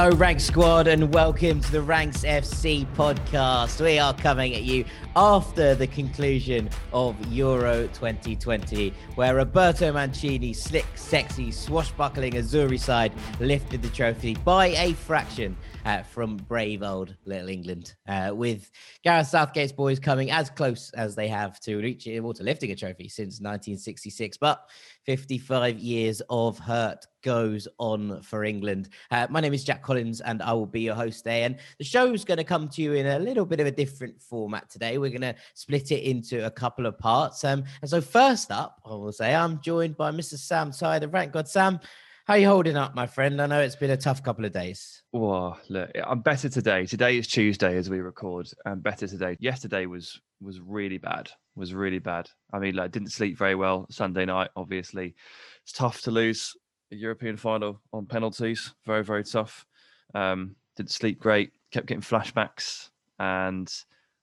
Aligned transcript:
Hello, 0.00 0.14
Rank 0.14 0.38
Squad, 0.38 0.86
and 0.86 1.12
welcome 1.12 1.60
to 1.60 1.72
the 1.72 1.82
Ranks 1.82 2.22
FC 2.22 2.86
podcast. 2.94 3.80
We 3.80 3.98
are 3.98 4.14
coming 4.14 4.54
at 4.54 4.62
you 4.62 4.84
after 5.16 5.74
the 5.74 5.88
conclusion 5.88 6.70
of 6.92 7.16
Euro 7.32 7.88
2020, 7.88 8.94
where 9.16 9.34
Roberto 9.34 9.92
Mancini's 9.92 10.62
slick, 10.62 10.86
sexy, 10.94 11.50
swashbuckling 11.50 12.34
Azzurri 12.34 12.78
side 12.78 13.12
lifted 13.40 13.82
the 13.82 13.88
trophy 13.88 14.34
by 14.44 14.68
a 14.68 14.92
fraction 14.92 15.56
uh, 15.84 16.04
from 16.04 16.36
brave 16.36 16.84
old 16.84 17.16
little 17.24 17.48
England, 17.48 17.96
uh, 18.06 18.30
with 18.32 18.70
Gareth 19.02 19.26
Southgate's 19.26 19.72
boys 19.72 19.98
coming 19.98 20.30
as 20.30 20.48
close 20.48 20.92
as 20.92 21.16
they 21.16 21.26
have 21.26 21.58
to 21.58 21.76
reaching 21.78 22.20
or 22.20 22.32
to 22.34 22.44
lifting 22.44 22.70
a 22.70 22.76
trophy 22.76 23.08
since 23.08 23.40
1966. 23.40 24.36
But 24.36 24.64
55 25.08 25.78
years 25.78 26.20
of 26.28 26.58
hurt 26.58 27.06
goes 27.22 27.66
on 27.78 28.20
for 28.20 28.44
England. 28.44 28.90
Uh, 29.10 29.26
my 29.30 29.40
name 29.40 29.54
is 29.54 29.64
Jack 29.64 29.82
Collins, 29.82 30.20
and 30.20 30.42
I 30.42 30.52
will 30.52 30.66
be 30.66 30.82
your 30.82 30.94
host 30.94 31.20
today. 31.20 31.44
And 31.44 31.56
the 31.78 31.84
show 31.84 32.12
is 32.12 32.26
going 32.26 32.36
to 32.36 32.44
come 32.44 32.68
to 32.68 32.82
you 32.82 32.92
in 32.92 33.06
a 33.06 33.18
little 33.18 33.46
bit 33.46 33.58
of 33.58 33.66
a 33.66 33.70
different 33.70 34.20
format 34.20 34.68
today. 34.68 34.98
We're 34.98 35.08
going 35.08 35.22
to 35.22 35.34
split 35.54 35.92
it 35.92 36.02
into 36.02 36.44
a 36.44 36.50
couple 36.50 36.84
of 36.84 36.98
parts. 36.98 37.42
Um, 37.42 37.64
and 37.80 37.88
so, 37.88 38.02
first 38.02 38.50
up, 38.50 38.82
I 38.84 38.90
will 38.90 39.10
say 39.10 39.34
I'm 39.34 39.62
joined 39.62 39.96
by 39.96 40.10
Mr. 40.10 40.34
Sam 40.34 40.72
Tighe, 40.72 41.00
the 41.00 41.08
rank 41.08 41.32
god. 41.32 41.48
Sam, 41.48 41.80
how 42.26 42.34
are 42.34 42.38
you 42.38 42.46
holding 42.46 42.76
up, 42.76 42.94
my 42.94 43.06
friend? 43.06 43.40
I 43.40 43.46
know 43.46 43.62
it's 43.62 43.76
been 43.76 43.92
a 43.92 43.96
tough 43.96 44.22
couple 44.22 44.44
of 44.44 44.52
days. 44.52 45.02
Well, 45.14 45.58
look, 45.70 45.90
I'm 46.04 46.20
better 46.20 46.50
today. 46.50 46.84
Today 46.84 47.16
is 47.16 47.26
Tuesday 47.26 47.78
as 47.78 47.88
we 47.88 48.00
record. 48.00 48.50
I'm 48.66 48.80
better 48.80 49.06
today. 49.06 49.38
Yesterday 49.40 49.86
was 49.86 50.20
was 50.42 50.60
really 50.60 50.98
bad. 50.98 51.30
Was 51.58 51.74
really 51.74 51.98
bad. 51.98 52.30
I 52.52 52.60
mean, 52.60 52.76
like, 52.76 52.92
didn't 52.92 53.10
sleep 53.10 53.36
very 53.36 53.56
well 53.56 53.86
Sunday 53.90 54.24
night. 54.24 54.50
Obviously, 54.54 55.16
it's 55.62 55.72
tough 55.72 56.00
to 56.02 56.12
lose 56.12 56.56
a 56.92 56.94
European 56.94 57.36
final 57.36 57.80
on 57.92 58.06
penalties. 58.06 58.74
Very, 58.86 59.02
very 59.02 59.24
tough. 59.24 59.66
Um, 60.14 60.54
didn't 60.76 60.92
sleep 60.92 61.18
great. 61.18 61.50
Kept 61.72 61.86
getting 61.86 62.00
flashbacks 62.00 62.90
and 63.18 63.68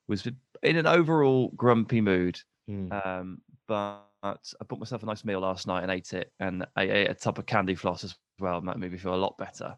was 0.07 0.25
in 0.63 0.77
an 0.77 0.87
overall 0.87 1.51
grumpy 1.57 1.99
mood. 1.99 2.39
Mm. 2.69 3.05
Um, 3.05 3.41
but 3.67 3.99
I 4.23 4.63
bought 4.67 4.79
myself 4.79 5.03
a 5.03 5.05
nice 5.05 5.25
meal 5.25 5.41
last 5.41 5.67
night 5.67 5.83
and 5.83 5.91
ate 5.91 6.13
it, 6.13 6.31
and 6.39 6.65
I 6.75 6.83
ate 6.83 7.09
a 7.09 7.13
tub 7.13 7.37
of 7.37 7.45
candy 7.45 7.75
floss 7.75 8.05
as 8.05 8.15
well. 8.39 8.59
And 8.59 8.67
that 8.69 8.79
made 8.79 8.91
me 8.93 8.97
feel 8.97 9.13
a 9.13 9.17
lot 9.17 9.37
better. 9.37 9.75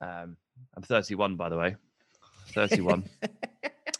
Um, 0.00 0.36
I'm 0.76 0.82
31, 0.82 1.36
by 1.36 1.48
the 1.48 1.56
way. 1.56 1.76
31. 2.52 3.08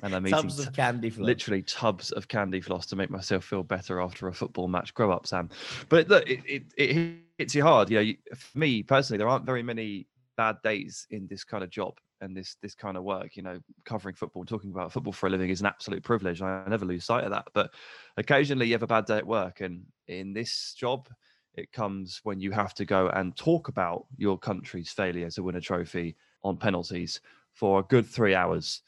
And 0.02 0.14
I'm 0.14 0.26
eating 0.26 0.46
of 0.46 0.72
candy 0.72 1.10
floss. 1.10 1.26
literally 1.26 1.62
tubs 1.62 2.12
of 2.12 2.28
candy 2.28 2.60
floss 2.60 2.86
to 2.86 2.96
make 2.96 3.10
myself 3.10 3.44
feel 3.44 3.62
better 3.62 4.00
after 4.00 4.28
a 4.28 4.32
football 4.32 4.68
match. 4.68 4.94
Grow 4.94 5.10
up, 5.10 5.26
Sam. 5.26 5.50
But 5.88 6.08
look, 6.08 6.28
it, 6.28 6.40
it, 6.46 6.62
it 6.76 7.16
hits 7.38 7.54
you 7.54 7.62
hard. 7.62 7.90
You 7.90 7.96
know, 7.96 8.02
you, 8.02 8.16
for 8.34 8.58
me 8.58 8.82
personally, 8.82 9.18
there 9.18 9.28
aren't 9.28 9.44
very 9.44 9.62
many 9.62 10.06
bad 10.36 10.56
days 10.62 11.06
in 11.10 11.26
this 11.26 11.42
kind 11.42 11.64
of 11.64 11.70
job 11.70 11.94
and 12.20 12.36
this 12.36 12.56
this 12.62 12.74
kind 12.74 12.96
of 12.96 13.02
work 13.02 13.36
you 13.36 13.42
know 13.42 13.58
covering 13.84 14.14
football 14.14 14.42
and 14.42 14.48
talking 14.48 14.70
about 14.70 14.92
football 14.92 15.12
for 15.12 15.26
a 15.26 15.30
living 15.30 15.50
is 15.50 15.60
an 15.60 15.66
absolute 15.66 16.02
privilege 16.02 16.40
i 16.40 16.64
never 16.68 16.84
lose 16.84 17.04
sight 17.04 17.24
of 17.24 17.30
that 17.30 17.46
but 17.54 17.70
occasionally 18.16 18.66
you 18.66 18.72
have 18.72 18.82
a 18.82 18.86
bad 18.86 19.04
day 19.04 19.18
at 19.18 19.26
work 19.26 19.60
and 19.60 19.82
in 20.06 20.32
this 20.32 20.74
job 20.78 21.08
it 21.54 21.72
comes 21.72 22.20
when 22.22 22.40
you 22.40 22.52
have 22.52 22.72
to 22.72 22.84
go 22.84 23.08
and 23.08 23.36
talk 23.36 23.68
about 23.68 24.06
your 24.16 24.38
country's 24.38 24.90
failure 24.90 25.30
to 25.30 25.42
win 25.42 25.56
a 25.56 25.60
trophy 25.60 26.16
on 26.44 26.56
penalties 26.56 27.20
for 27.52 27.80
a 27.80 27.84
good 27.84 28.06
three 28.06 28.34
hours 28.34 28.82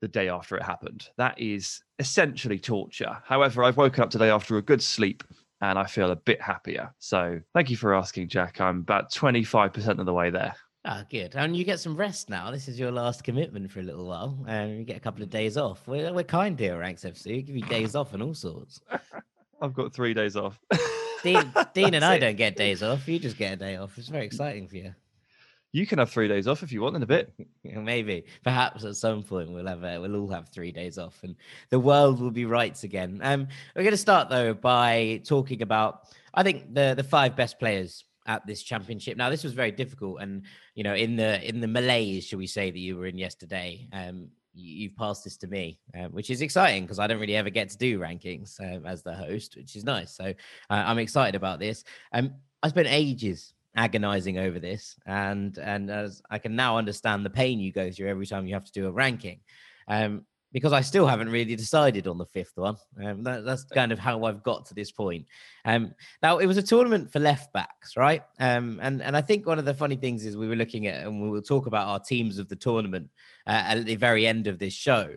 the 0.00 0.08
day 0.08 0.28
after 0.28 0.56
it 0.56 0.62
happened 0.62 1.08
that 1.16 1.38
is 1.38 1.82
essentially 1.98 2.58
torture 2.58 3.16
however 3.24 3.62
i've 3.64 3.76
woken 3.76 4.02
up 4.02 4.10
today 4.10 4.30
after 4.30 4.56
a 4.56 4.62
good 4.62 4.82
sleep 4.82 5.22
and 5.60 5.78
i 5.78 5.84
feel 5.84 6.10
a 6.10 6.16
bit 6.16 6.40
happier 6.40 6.92
so 6.98 7.38
thank 7.54 7.70
you 7.70 7.76
for 7.76 7.94
asking 7.94 8.28
jack 8.28 8.60
i'm 8.60 8.78
about 8.78 9.10
25% 9.12 9.98
of 9.98 10.06
the 10.06 10.12
way 10.12 10.30
there 10.30 10.54
Ah, 10.84 11.04
good. 11.10 11.34
And 11.36 11.54
you 11.54 11.64
get 11.64 11.78
some 11.78 11.94
rest 11.94 12.30
now. 12.30 12.50
This 12.50 12.66
is 12.66 12.78
your 12.78 12.90
last 12.90 13.22
commitment 13.22 13.70
for 13.70 13.80
a 13.80 13.82
little 13.82 14.06
while, 14.06 14.42
and 14.48 14.78
you 14.78 14.84
get 14.84 14.96
a 14.96 15.00
couple 15.00 15.22
of 15.22 15.28
days 15.28 15.58
off. 15.58 15.86
We're, 15.86 16.12
we're 16.12 16.24
kind 16.24 16.58
here, 16.58 16.78
Ranks 16.78 17.04
FC. 17.04 17.26
We 17.26 17.42
give 17.42 17.56
you 17.56 17.62
days 17.64 17.94
off 17.94 18.14
and 18.14 18.22
all 18.22 18.32
sorts. 18.32 18.80
I've 19.60 19.74
got 19.74 19.92
three 19.92 20.14
days 20.14 20.36
off. 20.36 20.58
Dean, 21.22 21.52
Dean 21.74 21.94
and 21.94 22.04
I 22.04 22.18
don't 22.18 22.36
get 22.36 22.56
days 22.56 22.82
off. 22.82 23.06
You 23.06 23.18
just 23.18 23.36
get 23.36 23.52
a 23.52 23.56
day 23.56 23.76
off. 23.76 23.98
It's 23.98 24.08
very 24.08 24.24
exciting 24.24 24.68
for 24.68 24.76
you. 24.76 24.94
You 25.72 25.86
can 25.86 25.98
have 25.98 26.10
three 26.10 26.28
days 26.28 26.48
off 26.48 26.62
if 26.62 26.72
you 26.72 26.82
want 26.82 26.96
in 26.96 27.02
a 27.02 27.06
bit. 27.06 27.32
Maybe, 27.64 28.24
perhaps 28.42 28.84
at 28.84 28.96
some 28.96 29.22
point 29.22 29.52
we'll 29.52 29.66
have 29.66 29.84
a, 29.84 30.00
we'll 30.00 30.16
all 30.16 30.28
have 30.28 30.48
three 30.48 30.72
days 30.72 30.98
off, 30.98 31.18
and 31.22 31.36
the 31.70 31.78
world 31.78 32.20
will 32.20 32.30
be 32.30 32.44
right 32.44 32.82
again. 32.82 33.20
Um, 33.22 33.48
we're 33.76 33.82
going 33.82 33.92
to 33.92 33.96
start 33.96 34.28
though 34.28 34.54
by 34.54 35.22
talking 35.24 35.62
about 35.62 36.08
I 36.34 36.42
think 36.42 36.74
the 36.74 36.94
the 36.96 37.04
five 37.04 37.36
best 37.36 37.58
players 37.58 38.04
at 38.26 38.46
this 38.46 38.62
championship. 38.62 39.16
Now, 39.16 39.30
this 39.30 39.44
was 39.44 39.52
very 39.52 39.70
difficult, 39.70 40.20
and 40.20 40.42
you 40.74 40.84
know, 40.84 40.94
in 40.94 41.16
the 41.16 41.46
in 41.48 41.60
the 41.60 41.68
malaise, 41.68 42.26
shall 42.26 42.38
we 42.38 42.46
say, 42.46 42.70
that 42.70 42.78
you 42.78 42.96
were 42.96 43.06
in 43.06 43.18
yesterday, 43.18 43.88
um, 43.92 44.28
you, 44.54 44.88
have 44.88 44.96
passed 44.96 45.24
this 45.24 45.36
to 45.38 45.46
me, 45.46 45.78
uh, 45.98 46.08
which 46.08 46.30
is 46.30 46.42
exciting 46.42 46.84
because 46.84 46.98
I 46.98 47.06
don't 47.06 47.20
really 47.20 47.36
ever 47.36 47.50
get 47.50 47.70
to 47.70 47.78
do 47.78 47.98
rankings 47.98 48.60
uh, 48.60 48.86
as 48.86 49.02
the 49.02 49.14
host, 49.14 49.56
which 49.56 49.76
is 49.76 49.84
nice. 49.84 50.14
So 50.14 50.24
uh, 50.24 50.32
I'm 50.70 50.98
excited 50.98 51.34
about 51.34 51.58
this. 51.58 51.84
Um, 52.12 52.34
I 52.62 52.68
spent 52.68 52.88
ages 52.88 53.54
agonizing 53.76 54.38
over 54.38 54.58
this, 54.58 54.96
and 55.06 55.56
and 55.58 55.90
as 55.90 56.22
I 56.30 56.38
can 56.38 56.56
now 56.56 56.78
understand 56.78 57.24
the 57.24 57.30
pain 57.30 57.60
you 57.60 57.72
go 57.72 57.90
through 57.90 58.08
every 58.08 58.26
time 58.26 58.46
you 58.46 58.54
have 58.54 58.64
to 58.64 58.72
do 58.72 58.86
a 58.86 58.92
ranking. 58.92 59.40
Um, 59.88 60.24
because 60.52 60.72
I 60.72 60.80
still 60.80 61.06
haven't 61.06 61.30
really 61.30 61.54
decided 61.54 62.06
on 62.08 62.18
the 62.18 62.26
fifth 62.26 62.56
one. 62.56 62.76
Um, 63.04 63.22
that, 63.22 63.44
that's 63.44 63.64
kind 63.64 63.92
of 63.92 63.98
how 63.98 64.24
I've 64.24 64.42
got 64.42 64.66
to 64.66 64.74
this 64.74 64.90
point. 64.90 65.26
Um, 65.64 65.94
now 66.22 66.38
it 66.38 66.46
was 66.46 66.56
a 66.56 66.62
tournament 66.62 67.12
for 67.12 67.20
left 67.20 67.52
backs, 67.52 67.96
right? 67.96 68.22
Um, 68.40 68.80
and 68.82 69.02
and 69.02 69.16
I 69.16 69.20
think 69.20 69.46
one 69.46 69.58
of 69.58 69.64
the 69.64 69.74
funny 69.74 69.96
things 69.96 70.26
is 70.26 70.36
we 70.36 70.48
were 70.48 70.56
looking 70.56 70.86
at, 70.86 71.06
and 71.06 71.22
we 71.22 71.30
will 71.30 71.42
talk 71.42 71.66
about 71.66 71.86
our 71.86 72.00
teams 72.00 72.38
of 72.38 72.48
the 72.48 72.56
tournament 72.56 73.08
uh, 73.46 73.62
at 73.66 73.84
the 73.84 73.96
very 73.96 74.26
end 74.26 74.46
of 74.46 74.58
this 74.58 74.74
show. 74.74 75.14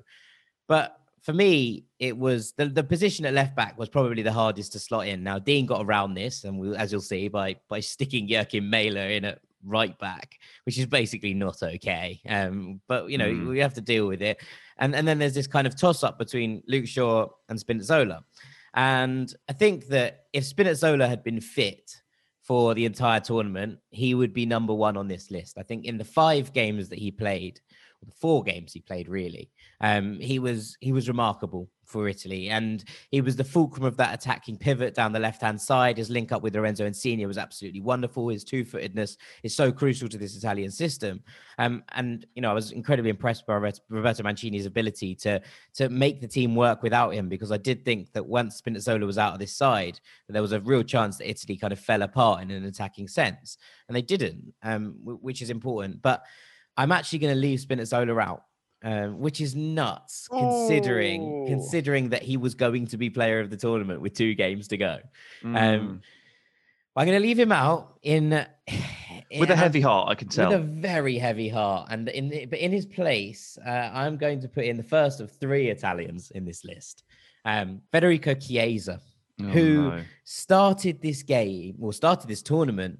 But 0.67 0.95
for 1.23 1.33
me, 1.33 1.85
it 1.99 2.17
was 2.17 2.51
the, 2.57 2.65
the 2.65 2.83
position 2.83 3.25
at 3.25 3.33
left 3.33 3.55
back 3.55 3.79
was 3.79 3.89
probably 3.89 4.23
the 4.23 4.31
hardest 4.31 4.73
to 4.73 4.79
slot 4.79 5.07
in. 5.07 5.23
Now 5.23 5.39
Dean 5.39 5.65
got 5.65 5.85
around 5.85 6.13
this, 6.13 6.43
and 6.43 6.59
we, 6.59 6.75
as 6.75 6.91
you'll 6.91 7.01
see 7.01 7.29
by 7.29 7.55
by 7.69 7.79
sticking 7.79 8.27
Joakim 8.27 8.69
Mæhle 8.69 9.17
in 9.17 9.25
at 9.25 9.39
right 9.65 9.97
back, 9.99 10.37
which 10.65 10.77
is 10.77 10.85
basically 10.85 11.33
not 11.33 11.63
okay. 11.63 12.19
Um, 12.27 12.81
but 12.89 13.09
you 13.09 13.17
know 13.17 13.31
mm. 13.31 13.47
we 13.47 13.59
have 13.59 13.73
to 13.75 13.81
deal 13.81 14.07
with 14.07 14.21
it. 14.21 14.41
And 14.77 14.93
and 14.93 15.07
then 15.07 15.17
there's 15.17 15.33
this 15.33 15.47
kind 15.47 15.65
of 15.65 15.79
toss 15.79 16.03
up 16.03 16.19
between 16.19 16.61
Luke 16.67 16.87
Shaw 16.87 17.27
and 17.47 17.57
Spinazzola. 17.57 18.21
And 18.73 19.33
I 19.47 19.53
think 19.53 19.87
that 19.87 20.25
if 20.33 20.43
Spinazzola 20.43 21.07
had 21.07 21.23
been 21.23 21.39
fit 21.39 21.89
for 22.41 22.73
the 22.73 22.85
entire 22.85 23.21
tournament, 23.21 23.79
he 23.91 24.13
would 24.13 24.33
be 24.33 24.45
number 24.45 24.73
one 24.73 24.97
on 24.97 25.07
this 25.07 25.31
list. 25.31 25.57
I 25.57 25.63
think 25.63 25.85
in 25.85 25.97
the 25.97 26.03
five 26.03 26.51
games 26.51 26.89
that 26.89 26.99
he 26.99 27.11
played, 27.11 27.61
the 28.05 28.11
four 28.11 28.43
games 28.43 28.73
he 28.73 28.81
played 28.81 29.07
really, 29.07 29.51
um, 29.81 30.19
he 30.19 30.39
was 30.39 30.77
he 30.79 30.91
was 30.91 31.07
remarkable 31.07 31.69
for 31.85 32.07
Italy. 32.07 32.49
And 32.49 32.83
he 33.11 33.21
was 33.21 33.35
the 33.35 33.43
fulcrum 33.43 33.85
of 33.85 33.97
that 33.97 34.13
attacking 34.13 34.57
pivot 34.57 34.95
down 34.95 35.13
the 35.13 35.19
left 35.19 35.41
hand 35.41 35.61
side. 35.61 35.97
His 35.97 36.09
link 36.09 36.31
up 36.31 36.41
with 36.41 36.55
Lorenzo 36.55 36.85
Insigne 36.85 37.25
was 37.27 37.37
absolutely 37.37 37.81
wonderful. 37.81 38.29
His 38.29 38.43
two 38.43 38.65
footedness 38.65 39.17
is 39.43 39.55
so 39.55 39.71
crucial 39.71 40.09
to 40.09 40.17
this 40.17 40.35
Italian 40.35 40.71
system. 40.71 41.21
Um, 41.59 41.83
and, 41.93 42.25
you 42.35 42.41
know, 42.41 42.49
I 42.49 42.53
was 42.53 42.71
incredibly 42.71 43.09
impressed 43.09 43.45
by 43.45 43.53
Roberto 43.53 44.23
Mancini's 44.23 44.65
ability 44.65 45.15
to, 45.15 45.41
to 45.75 45.89
make 45.89 46.19
the 46.19 46.27
team 46.27 46.55
work 46.55 46.81
without 46.83 47.13
him 47.13 47.29
because 47.29 47.51
I 47.51 47.57
did 47.57 47.85
think 47.85 48.11
that 48.13 48.25
once 48.25 48.61
Spinazzola 48.61 49.05
was 49.05 49.17
out 49.17 49.33
of 49.33 49.39
this 49.39 49.55
side, 49.55 49.99
that 50.27 50.33
there 50.33 50.41
was 50.41 50.53
a 50.53 50.61
real 50.61 50.83
chance 50.83 51.17
that 51.17 51.29
Italy 51.29 51.57
kind 51.57 51.73
of 51.73 51.79
fell 51.79 52.01
apart 52.01 52.41
in 52.41 52.51
an 52.51 52.65
attacking 52.65 53.07
sense. 53.07 53.57
And 53.87 53.95
they 53.95 54.01
didn't, 54.01 54.53
um, 54.63 54.95
which 55.03 55.41
is 55.41 55.49
important. 55.49 56.01
But 56.01 56.23
I'm 56.77 56.91
actually 56.91 57.19
going 57.19 57.33
to 57.33 57.39
leave 57.39 57.59
Spinazzola 57.59 58.21
out 58.21 58.43
um, 58.83 59.19
which 59.19 59.39
is 59.39 59.55
nuts 59.55 60.27
considering 60.27 61.23
oh. 61.23 61.45
considering 61.47 62.09
that 62.09 62.21
he 62.21 62.37
was 62.37 62.53
going 62.53 62.85
to 62.87 62.97
be 62.97 63.09
player 63.09 63.39
of 63.39 63.49
the 63.49 63.57
tournament 63.57 64.01
with 64.01 64.13
two 64.13 64.35
games 64.35 64.67
to 64.69 64.77
go. 64.77 64.97
Um, 65.43 65.53
mm. 65.53 65.75
Um, 65.75 66.01
I'm 66.95 67.07
going 67.07 67.19
to 67.19 67.25
leave 67.25 67.39
him 67.39 67.51
out 67.51 67.97
in, 68.03 68.33
in 69.29 69.39
with 69.39 69.49
a 69.49 69.55
heavy 69.55 69.81
heart. 69.81 70.09
I 70.09 70.15
can 70.15 70.27
tell 70.27 70.49
with 70.49 70.59
a 70.59 70.63
very 70.63 71.17
heavy 71.17 71.49
heart, 71.49 71.87
and 71.91 72.09
in 72.09 72.49
but 72.49 72.59
in 72.59 72.71
his 72.71 72.85
place, 72.85 73.57
uh, 73.65 73.89
I'm 73.93 74.17
going 74.17 74.41
to 74.41 74.49
put 74.49 74.65
in 74.65 74.77
the 74.77 74.83
first 74.83 75.21
of 75.21 75.31
three 75.31 75.69
Italians 75.69 76.31
in 76.31 76.45
this 76.45 76.65
list, 76.65 77.03
um, 77.45 77.81
Federico 77.91 78.33
Chiesa, 78.33 78.99
oh, 79.41 79.45
who 79.45 79.89
no. 79.91 80.01
started 80.25 81.01
this 81.01 81.23
game 81.23 81.77
or 81.79 81.93
started 81.93 82.27
this 82.27 82.41
tournament 82.41 82.99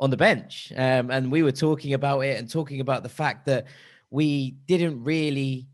on 0.00 0.10
the 0.10 0.16
bench, 0.16 0.72
um, 0.76 1.10
and 1.10 1.30
we 1.30 1.42
were 1.42 1.52
talking 1.52 1.94
about 1.94 2.20
it 2.20 2.38
and 2.38 2.50
talking 2.50 2.80
about 2.80 3.02
the 3.02 3.08
fact 3.08 3.46
that 3.46 3.66
we 4.10 4.52
didn't 4.66 5.02
really 5.02 5.68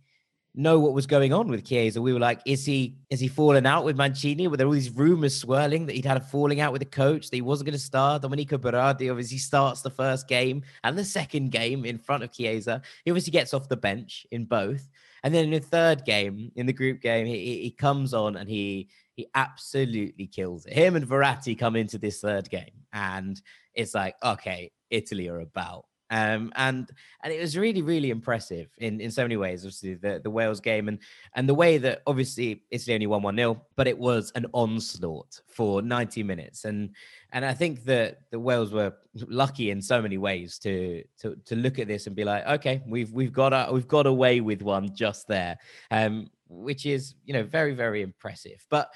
know 0.54 0.80
what 0.80 0.92
was 0.92 1.06
going 1.06 1.32
on 1.32 1.48
with 1.48 1.64
Chiesa. 1.64 2.02
We 2.02 2.12
were 2.12 2.18
like, 2.18 2.40
is 2.44 2.66
he 2.66 2.96
is 3.08 3.20
he 3.20 3.28
falling 3.28 3.66
out 3.66 3.84
with 3.84 3.96
Mancini? 3.96 4.48
Were 4.48 4.56
there 4.56 4.66
all 4.66 4.72
these 4.72 4.90
rumors 4.90 5.36
swirling 5.36 5.86
that 5.86 5.94
he'd 5.94 6.04
had 6.04 6.16
a 6.16 6.20
falling 6.20 6.60
out 6.60 6.72
with 6.72 6.80
the 6.80 6.86
coach, 6.86 7.30
that 7.30 7.36
he 7.36 7.42
wasn't 7.42 7.66
going 7.66 7.78
to 7.78 7.84
start? 7.84 8.22
Domenico 8.22 8.58
Berardi 8.58 9.10
obviously 9.10 9.38
starts 9.38 9.80
the 9.80 9.90
first 9.90 10.28
game 10.28 10.62
and 10.82 10.98
the 10.98 11.04
second 11.04 11.52
game 11.52 11.84
in 11.84 11.98
front 11.98 12.24
of 12.24 12.32
Chiesa. 12.32 12.82
He 13.04 13.10
obviously 13.10 13.30
gets 13.30 13.54
off 13.54 13.68
the 13.68 13.76
bench 13.76 14.26
in 14.30 14.44
both. 14.44 14.88
And 15.22 15.34
then 15.34 15.44
in 15.44 15.50
the 15.50 15.60
third 15.60 16.04
game, 16.04 16.50
in 16.56 16.66
the 16.66 16.72
group 16.72 17.00
game, 17.00 17.26
he, 17.26 17.62
he 17.62 17.70
comes 17.70 18.14
on 18.14 18.36
and 18.36 18.48
he 18.48 18.88
he 19.14 19.26
absolutely 19.34 20.26
kills 20.26 20.66
it. 20.66 20.72
Him 20.72 20.96
and 20.96 21.06
Verratti 21.06 21.58
come 21.58 21.76
into 21.76 21.98
this 21.98 22.20
third 22.20 22.48
game, 22.50 22.86
and 22.92 23.40
it's 23.74 23.94
like, 23.94 24.16
okay, 24.22 24.70
Italy 24.90 25.28
are 25.28 25.40
about. 25.40 25.84
Um, 26.12 26.52
and 26.56 26.90
and 27.22 27.32
it 27.32 27.40
was 27.40 27.56
really 27.56 27.82
really 27.82 28.10
impressive 28.10 28.68
in 28.78 29.00
in 29.00 29.12
so 29.12 29.22
many 29.22 29.36
ways. 29.36 29.60
Obviously 29.62 29.94
the 29.94 30.20
the 30.22 30.30
Wales 30.30 30.58
game 30.58 30.88
and 30.88 30.98
and 31.36 31.48
the 31.48 31.54
way 31.54 31.78
that 31.78 32.02
obviously 32.06 32.64
Italy 32.72 32.94
only 32.94 33.06
won 33.06 33.22
one 33.22 33.36
0 33.36 33.64
but 33.76 33.86
it 33.86 33.96
was 33.96 34.32
an 34.34 34.46
onslaught 34.52 35.40
for 35.46 35.82
90 35.82 36.24
minutes. 36.24 36.64
And 36.64 36.90
and 37.32 37.44
I 37.44 37.54
think 37.54 37.84
that 37.84 38.22
the 38.32 38.40
Wales 38.40 38.72
were 38.72 38.92
lucky 39.14 39.70
in 39.70 39.80
so 39.80 40.02
many 40.02 40.18
ways 40.18 40.58
to 40.60 41.04
to 41.20 41.36
to 41.44 41.54
look 41.54 41.78
at 41.78 41.86
this 41.86 42.08
and 42.08 42.16
be 42.16 42.24
like, 42.24 42.44
okay, 42.44 42.82
we've 42.88 43.12
we've 43.12 43.32
got 43.32 43.52
a, 43.52 43.72
we've 43.72 43.88
got 43.88 44.06
away 44.06 44.40
with 44.40 44.62
one 44.62 44.92
just 44.92 45.28
there, 45.28 45.58
um, 45.92 46.28
which 46.48 46.86
is 46.86 47.14
you 47.24 47.34
know 47.34 47.44
very 47.44 47.72
very 47.72 48.02
impressive. 48.02 48.66
But 48.68 48.90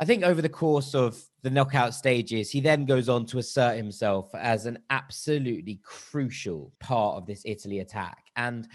I 0.00 0.04
think 0.04 0.24
over 0.24 0.42
the 0.42 0.48
course 0.48 0.94
of 0.94 1.22
the 1.42 1.50
knockout 1.50 1.94
stages, 1.94 2.50
he 2.50 2.60
then 2.60 2.84
goes 2.84 3.08
on 3.08 3.26
to 3.26 3.38
assert 3.38 3.76
himself 3.76 4.34
as 4.34 4.66
an 4.66 4.78
absolutely 4.90 5.80
crucial 5.84 6.72
part 6.80 7.16
of 7.16 7.26
this 7.26 7.42
Italy 7.44 7.78
attack. 7.78 8.24
And 8.34 8.66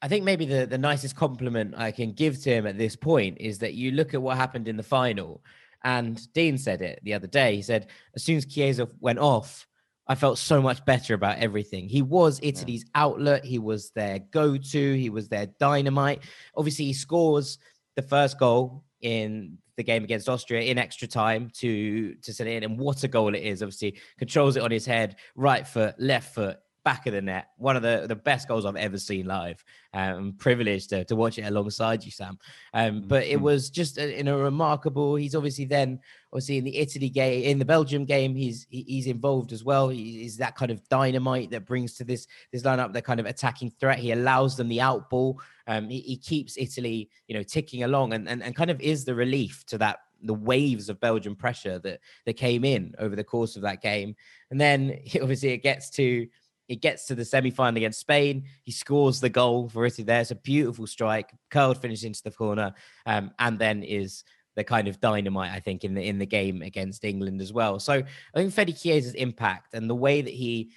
I 0.00 0.08
think 0.08 0.24
maybe 0.24 0.46
the, 0.46 0.66
the 0.66 0.78
nicest 0.78 1.14
compliment 1.14 1.74
I 1.76 1.90
can 1.90 2.12
give 2.12 2.40
to 2.42 2.50
him 2.50 2.66
at 2.66 2.78
this 2.78 2.96
point 2.96 3.36
is 3.38 3.58
that 3.58 3.74
you 3.74 3.90
look 3.90 4.14
at 4.14 4.22
what 4.22 4.36
happened 4.36 4.66
in 4.66 4.76
the 4.76 4.82
final. 4.82 5.44
And 5.84 6.32
Dean 6.32 6.56
said 6.56 6.80
it 6.80 7.00
the 7.02 7.14
other 7.14 7.26
day. 7.26 7.56
He 7.56 7.62
said, 7.62 7.88
as 8.14 8.22
soon 8.22 8.38
as 8.38 8.46
Chiesa 8.46 8.88
went 9.00 9.18
off, 9.18 9.66
I 10.08 10.14
felt 10.14 10.38
so 10.38 10.60
much 10.60 10.84
better 10.84 11.14
about 11.14 11.38
everything. 11.38 11.88
He 11.88 12.02
was 12.02 12.40
Italy's 12.42 12.84
yeah. 12.86 13.02
outlet. 13.02 13.44
He 13.44 13.58
was 13.58 13.90
their 13.90 14.18
go 14.18 14.56
to. 14.56 14.94
He 14.94 15.10
was 15.10 15.28
their 15.28 15.46
dynamite. 15.60 16.22
Obviously, 16.56 16.86
he 16.86 16.92
scores 16.92 17.58
the 17.94 18.02
first 18.02 18.38
goal 18.38 18.84
in 19.00 19.58
the 19.76 19.84
game 19.84 20.04
against 20.04 20.28
Austria 20.28 20.62
in 20.62 20.78
extra 20.78 21.08
time 21.08 21.50
to 21.58 22.14
to 22.14 22.32
send 22.32 22.48
it 22.48 22.56
in. 22.56 22.64
And 22.64 22.78
what 22.78 23.02
a 23.04 23.08
goal 23.08 23.34
it 23.34 23.42
is! 23.42 23.62
Obviously, 23.62 23.98
controls 24.18 24.56
it 24.56 24.62
on 24.62 24.70
his 24.70 24.86
head, 24.86 25.16
right 25.34 25.66
foot, 25.66 25.94
left 25.98 26.34
foot, 26.34 26.58
back 26.84 27.06
of 27.06 27.12
the 27.12 27.22
net. 27.22 27.48
One 27.56 27.76
of 27.76 27.82
the, 27.82 28.06
the 28.08 28.16
best 28.16 28.48
goals 28.48 28.64
I've 28.64 28.76
ever 28.76 28.98
seen 28.98 29.26
live. 29.26 29.64
Um, 29.94 30.14
I'm 30.14 30.32
privileged 30.32 30.90
to, 30.90 31.04
to 31.04 31.16
watch 31.16 31.38
it 31.38 31.42
alongside 31.42 32.04
you, 32.04 32.10
Sam. 32.10 32.38
Um, 32.74 33.02
but 33.02 33.24
it 33.24 33.36
mm-hmm. 33.36 33.44
was 33.44 33.70
just 33.70 33.98
a, 33.98 34.18
in 34.18 34.28
a 34.28 34.36
remarkable. 34.36 35.16
He's 35.16 35.34
obviously 35.34 35.64
then 35.64 36.00
obviously 36.32 36.58
in 36.58 36.64
the 36.64 36.78
Italy 36.78 37.10
game, 37.10 37.44
in 37.44 37.58
the 37.58 37.64
Belgium 37.64 38.04
game, 38.04 38.34
he's 38.34 38.66
he, 38.70 38.82
he's 38.82 39.06
involved 39.06 39.52
as 39.52 39.64
well. 39.64 39.88
He's 39.88 40.36
that 40.38 40.56
kind 40.56 40.70
of 40.70 40.86
dynamite 40.88 41.50
that 41.50 41.66
brings 41.66 41.94
to 41.94 42.04
this 42.04 42.26
this 42.52 42.62
lineup 42.62 42.92
the 42.92 43.02
kind 43.02 43.20
of 43.20 43.26
attacking 43.26 43.70
threat. 43.78 43.98
He 43.98 44.12
allows 44.12 44.56
them 44.56 44.68
the 44.68 44.80
out 44.80 45.10
ball. 45.10 45.40
Um, 45.66 45.88
he, 45.88 46.00
he 46.00 46.16
keeps 46.16 46.56
Italy, 46.56 47.10
you 47.28 47.36
know, 47.36 47.42
ticking 47.42 47.84
along 47.84 48.14
and, 48.14 48.28
and 48.28 48.42
and 48.42 48.56
kind 48.56 48.70
of 48.70 48.80
is 48.80 49.04
the 49.04 49.14
relief 49.14 49.64
to 49.66 49.78
that 49.78 49.98
the 50.24 50.34
waves 50.34 50.88
of 50.88 51.00
Belgian 51.00 51.34
pressure 51.34 51.78
that 51.80 52.00
that 52.26 52.34
came 52.34 52.64
in 52.64 52.94
over 52.98 53.16
the 53.16 53.24
course 53.24 53.56
of 53.56 53.62
that 53.62 53.82
game. 53.82 54.14
And 54.50 54.60
then 54.60 54.98
obviously 55.20 55.50
it 55.50 55.58
gets 55.58 55.90
to 55.90 56.26
it 56.68 56.80
gets 56.80 57.06
to 57.06 57.14
the 57.14 57.24
semi-final 57.24 57.76
against 57.76 58.00
Spain. 58.00 58.44
He 58.62 58.72
scores 58.72 59.20
the 59.20 59.28
goal 59.28 59.68
for 59.68 59.84
Italy. 59.84 60.04
There, 60.04 60.20
it's 60.20 60.30
a 60.30 60.36
beautiful 60.36 60.86
strike, 60.86 61.32
curled 61.50 61.78
finish 61.78 62.04
into 62.04 62.22
the 62.22 62.30
corner, 62.30 62.74
um, 63.06 63.32
and 63.38 63.58
then 63.58 63.82
is 63.82 64.24
the 64.54 64.64
kind 64.64 64.86
of 64.86 65.00
dynamite 65.00 65.50
I 65.50 65.60
think 65.60 65.82
in 65.82 65.94
the 65.94 66.02
in 66.02 66.18
the 66.18 66.26
game 66.26 66.62
against 66.62 67.04
England 67.04 67.40
as 67.40 67.52
well. 67.52 67.78
So 67.78 67.94
I 67.94 68.04
think 68.34 68.52
Fede 68.52 68.76
Chiesa's 68.76 69.14
impact 69.14 69.74
and 69.74 69.88
the 69.88 69.94
way 69.94 70.20
that 70.22 70.34
he 70.34 70.72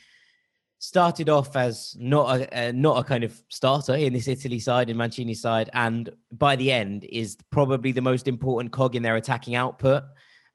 started 0.80 1.30
off 1.30 1.56
as 1.56 1.96
not 2.00 2.54
a, 2.54 2.72
not 2.72 3.00
a 3.00 3.04
kind 3.04 3.24
of 3.24 3.42
starter 3.50 3.96
in 3.96 4.14
this 4.14 4.28
Italy 4.28 4.60
side 4.60 4.90
in 4.90 4.98
Mancini 4.98 5.34
side, 5.34 5.70
and 5.74 6.10
by 6.32 6.56
the 6.56 6.72
end 6.72 7.06
is 7.06 7.38
probably 7.52 7.92
the 7.92 8.02
most 8.02 8.28
important 8.28 8.72
cog 8.72 8.96
in 8.96 9.04
their 9.04 9.16
attacking 9.16 9.56
output 9.56 10.04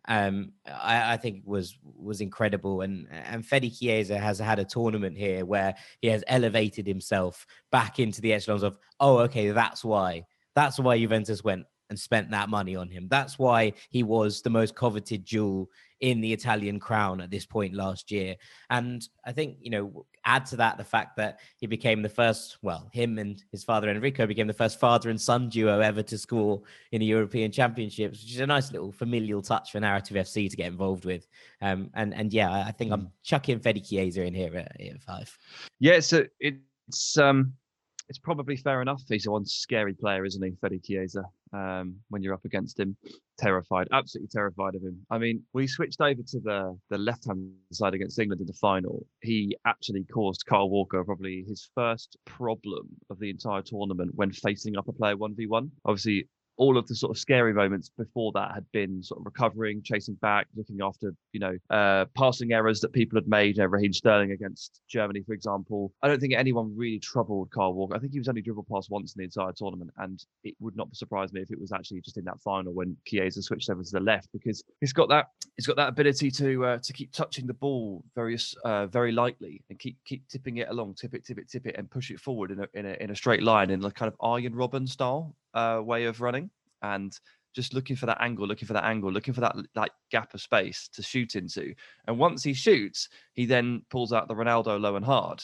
um, 0.08 0.52
I, 0.66 1.14
I, 1.14 1.16
think 1.16 1.42
was 1.44 1.76
was 1.82 2.20
incredible. 2.20 2.80
And 2.80 3.06
and 3.10 3.44
Fede 3.44 3.72
Chiesa 3.74 4.18
has 4.18 4.38
had 4.38 4.58
a 4.58 4.64
tournament 4.64 5.16
here 5.16 5.44
where 5.44 5.74
he 6.00 6.08
has 6.08 6.24
elevated 6.26 6.86
himself 6.86 7.46
back 7.70 7.98
into 7.98 8.20
the 8.20 8.32
echelons 8.32 8.62
of, 8.62 8.76
oh, 8.98 9.18
okay, 9.18 9.50
that's 9.50 9.84
why. 9.84 10.24
That's 10.54 10.78
why 10.78 10.98
Juventus 10.98 11.44
went 11.44 11.66
and 11.90 11.98
spent 11.98 12.30
that 12.30 12.48
money 12.48 12.76
on 12.76 12.88
him. 12.88 13.08
That's 13.10 13.38
why 13.38 13.74
he 13.90 14.02
was 14.02 14.40
the 14.40 14.50
most 14.50 14.74
coveted 14.74 15.26
jewel 15.26 15.68
in 16.00 16.20
the 16.20 16.32
Italian 16.32 16.80
crown 16.80 17.20
at 17.20 17.30
this 17.30 17.44
point 17.44 17.74
last 17.74 18.10
year. 18.10 18.36
And 18.70 19.06
I 19.26 19.32
think, 19.32 19.58
you 19.60 19.70
know, 19.70 20.06
add 20.24 20.46
to 20.46 20.56
that 20.56 20.78
the 20.78 20.84
fact 20.84 21.16
that 21.16 21.40
he 21.58 21.66
became 21.66 22.00
the 22.00 22.08
first, 22.08 22.56
well, 22.62 22.88
him 22.92 23.18
and 23.18 23.42
his 23.52 23.64
father 23.64 23.90
Enrico 23.90 24.26
became 24.26 24.46
the 24.46 24.54
first 24.54 24.80
father 24.80 25.10
and 25.10 25.20
son 25.20 25.50
duo 25.50 25.80
ever 25.80 26.02
to 26.04 26.16
score 26.16 26.62
in 26.92 27.00
the 27.00 27.06
European 27.06 27.52
Championships, 27.52 28.22
which 28.22 28.32
is 28.32 28.40
a 28.40 28.46
nice 28.46 28.72
little 28.72 28.92
familial 28.92 29.42
touch 29.42 29.72
for 29.72 29.80
Narrative 29.80 30.16
FC 30.16 30.48
to 30.48 30.56
get 30.56 30.68
involved 30.68 31.04
with. 31.04 31.26
Um, 31.60 31.90
and 31.94 32.14
and 32.14 32.32
yeah, 32.32 32.50
I 32.50 32.72
think 32.72 32.92
I'm 32.92 33.00
hmm. 33.00 33.06
chucking 33.22 33.60
Fede 33.60 33.84
Chiesa 33.84 34.22
in 34.22 34.34
here 34.34 34.56
at, 34.56 34.80
at 34.80 35.02
five. 35.02 35.36
Yeah, 35.80 36.00
so 36.00 36.24
it's 36.38 37.18
um 37.18 37.54
it's 38.10 38.18
probably 38.18 38.56
fair 38.56 38.82
enough. 38.82 39.02
He's 39.08 39.26
a 39.26 39.30
one 39.30 39.46
scary 39.46 39.94
player, 39.94 40.24
isn't 40.24 40.42
he, 40.42 40.52
Fede 40.60 40.82
Chiesa? 40.82 41.22
Um, 41.52 41.94
when 42.08 42.22
you're 42.22 42.34
up 42.34 42.44
against 42.44 42.78
him, 42.78 42.96
terrified, 43.38 43.86
absolutely 43.92 44.28
terrified 44.32 44.74
of 44.74 44.82
him. 44.82 44.98
I 45.10 45.18
mean, 45.18 45.44
we 45.52 45.68
switched 45.68 46.00
over 46.00 46.20
to 46.20 46.40
the 46.40 46.76
the 46.90 46.98
left 46.98 47.26
hand 47.26 47.52
side 47.72 47.94
against 47.94 48.18
England 48.18 48.40
in 48.40 48.48
the 48.48 48.52
final. 48.54 49.06
He 49.22 49.56
actually 49.64 50.04
caused 50.12 50.44
Kyle 50.44 50.68
Walker 50.68 51.04
probably 51.04 51.44
his 51.46 51.70
first 51.72 52.16
problem 52.24 52.88
of 53.10 53.20
the 53.20 53.30
entire 53.30 53.62
tournament 53.62 54.10
when 54.16 54.32
facing 54.32 54.76
up 54.76 54.88
a 54.88 54.92
player 54.92 55.16
one 55.16 55.36
v 55.36 55.46
one. 55.46 55.70
Obviously, 55.84 56.28
all 56.60 56.76
of 56.76 56.86
the 56.86 56.94
sort 56.94 57.10
of 57.10 57.18
scary 57.18 57.54
moments 57.54 57.90
before 57.96 58.30
that 58.32 58.52
had 58.52 58.70
been 58.70 59.02
sort 59.02 59.18
of 59.18 59.24
recovering, 59.24 59.80
chasing 59.82 60.14
back, 60.16 60.46
looking 60.54 60.80
after, 60.82 61.14
you 61.32 61.40
know, 61.40 61.56
uh, 61.70 62.04
passing 62.14 62.52
errors 62.52 62.80
that 62.80 62.92
people 62.92 63.16
had 63.16 63.26
made. 63.26 63.56
You 63.56 63.62
know, 63.62 63.68
Raheem 63.68 63.94
Sterling 63.94 64.32
against 64.32 64.82
Germany, 64.86 65.22
for 65.26 65.32
example. 65.32 65.90
I 66.02 66.08
don't 66.08 66.20
think 66.20 66.34
anyone 66.34 66.76
really 66.76 66.98
troubled 66.98 67.50
Kyle 67.50 67.72
Walker. 67.72 67.96
I 67.96 67.98
think 67.98 68.12
he 68.12 68.18
was 68.18 68.28
only 68.28 68.42
dribbled 68.42 68.68
past 68.70 68.90
once 68.90 69.14
in 69.14 69.20
the 69.20 69.24
entire 69.24 69.52
tournament, 69.52 69.90
and 69.96 70.22
it 70.44 70.54
would 70.60 70.76
not 70.76 70.94
surprise 70.94 71.32
me 71.32 71.40
if 71.40 71.50
it 71.50 71.58
was 71.58 71.72
actually 71.72 72.02
just 72.02 72.18
in 72.18 72.24
that 72.26 72.38
final 72.42 72.74
when 72.74 72.94
Chiesa 73.06 73.40
switched 73.40 73.70
over 73.70 73.82
to 73.82 73.90
the 73.90 74.00
left 74.00 74.28
because 74.30 74.62
he's 74.80 74.92
got 74.92 75.08
that 75.08 75.28
he's 75.56 75.66
got 75.66 75.76
that 75.76 75.88
ability 75.88 76.30
to 76.32 76.66
uh, 76.66 76.78
to 76.78 76.92
keep 76.92 77.10
touching 77.12 77.46
the 77.46 77.54
ball 77.54 78.04
very 78.14 78.36
uh, 78.66 78.86
very 78.86 79.12
lightly 79.12 79.62
and 79.70 79.78
keep 79.78 79.96
keep 80.04 80.28
tipping 80.28 80.58
it 80.58 80.68
along, 80.68 80.94
tip 80.94 81.14
it, 81.14 81.24
tip 81.24 81.38
it, 81.38 81.48
tip 81.48 81.66
it, 81.66 81.76
and 81.78 81.90
push 81.90 82.10
it 82.10 82.20
forward 82.20 82.50
in 82.50 82.60
a 82.60 82.68
in 82.74 82.84
a, 82.84 83.02
in 83.02 83.10
a 83.12 83.16
straight 83.16 83.42
line 83.42 83.70
in 83.70 83.82
a 83.82 83.90
kind 83.90 84.08
of 84.12 84.16
Arjen 84.20 84.52
Robben 84.52 84.86
style 84.86 85.34
uh, 85.54 85.80
way 85.82 86.04
of 86.04 86.20
running 86.20 86.50
and 86.82 87.18
just 87.54 87.74
looking 87.74 87.96
for 87.96 88.06
that 88.06 88.20
angle, 88.20 88.46
looking 88.46 88.66
for 88.66 88.74
that 88.74 88.84
angle, 88.84 89.10
looking 89.10 89.34
for 89.34 89.40
that 89.40 89.56
like 89.74 89.92
gap 90.10 90.34
of 90.34 90.40
space 90.40 90.88
to 90.92 91.02
shoot 91.02 91.34
into. 91.34 91.74
And 92.06 92.18
once 92.18 92.42
he 92.42 92.54
shoots, 92.54 93.08
he 93.32 93.46
then 93.46 93.82
pulls 93.90 94.12
out 94.12 94.28
the 94.28 94.34
Ronaldo 94.34 94.80
low 94.80 94.96
and 94.96 95.04
hard. 95.04 95.42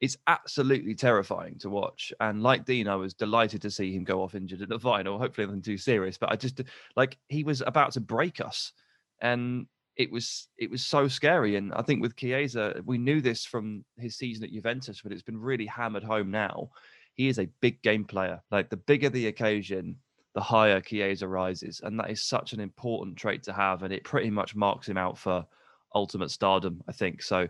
It's 0.00 0.16
absolutely 0.26 0.94
terrifying 0.94 1.58
to 1.60 1.70
watch. 1.70 2.12
And 2.20 2.42
like 2.42 2.64
Dean, 2.64 2.88
I 2.88 2.96
was 2.96 3.14
delighted 3.14 3.62
to 3.62 3.70
see 3.70 3.92
him 3.92 4.02
go 4.02 4.22
off 4.22 4.34
injured 4.34 4.62
in 4.62 4.68
the 4.68 4.78
final. 4.78 5.18
Hopefully, 5.18 5.46
nothing 5.46 5.62
too 5.62 5.78
serious. 5.78 6.18
But 6.18 6.32
I 6.32 6.36
just 6.36 6.60
like 6.96 7.18
he 7.28 7.44
was 7.44 7.60
about 7.60 7.92
to 7.92 8.00
break 8.00 8.40
us, 8.40 8.72
and 9.20 9.66
it 9.96 10.10
was 10.10 10.48
it 10.58 10.70
was 10.70 10.84
so 10.84 11.06
scary. 11.06 11.56
And 11.56 11.72
I 11.74 11.82
think 11.82 12.02
with 12.02 12.16
Chiesa, 12.16 12.82
we 12.84 12.98
knew 12.98 13.20
this 13.20 13.44
from 13.44 13.84
his 13.96 14.16
season 14.16 14.44
at 14.44 14.52
Juventus, 14.52 15.02
but 15.02 15.12
it's 15.12 15.22
been 15.22 15.40
really 15.40 15.66
hammered 15.66 16.02
home 16.02 16.30
now. 16.30 16.70
He 17.14 17.28
is 17.28 17.38
a 17.38 17.48
big 17.60 17.82
game 17.82 18.04
player. 18.04 18.42
Like 18.50 18.70
the 18.70 18.78
bigger 18.78 19.10
the 19.10 19.28
occasion, 19.28 19.96
the 20.34 20.40
higher 20.40 20.80
Chiesa 20.80 21.28
rises. 21.28 21.80
And 21.82 21.98
that 21.98 22.10
is 22.10 22.24
such 22.24 22.52
an 22.52 22.60
important 22.60 23.16
trait 23.16 23.42
to 23.44 23.52
have. 23.52 23.82
And 23.82 23.92
it 23.92 24.04
pretty 24.04 24.30
much 24.30 24.54
marks 24.54 24.88
him 24.88 24.96
out 24.96 25.18
for 25.18 25.44
ultimate 25.94 26.30
stardom, 26.30 26.82
I 26.88 26.92
think. 26.92 27.22
So, 27.22 27.48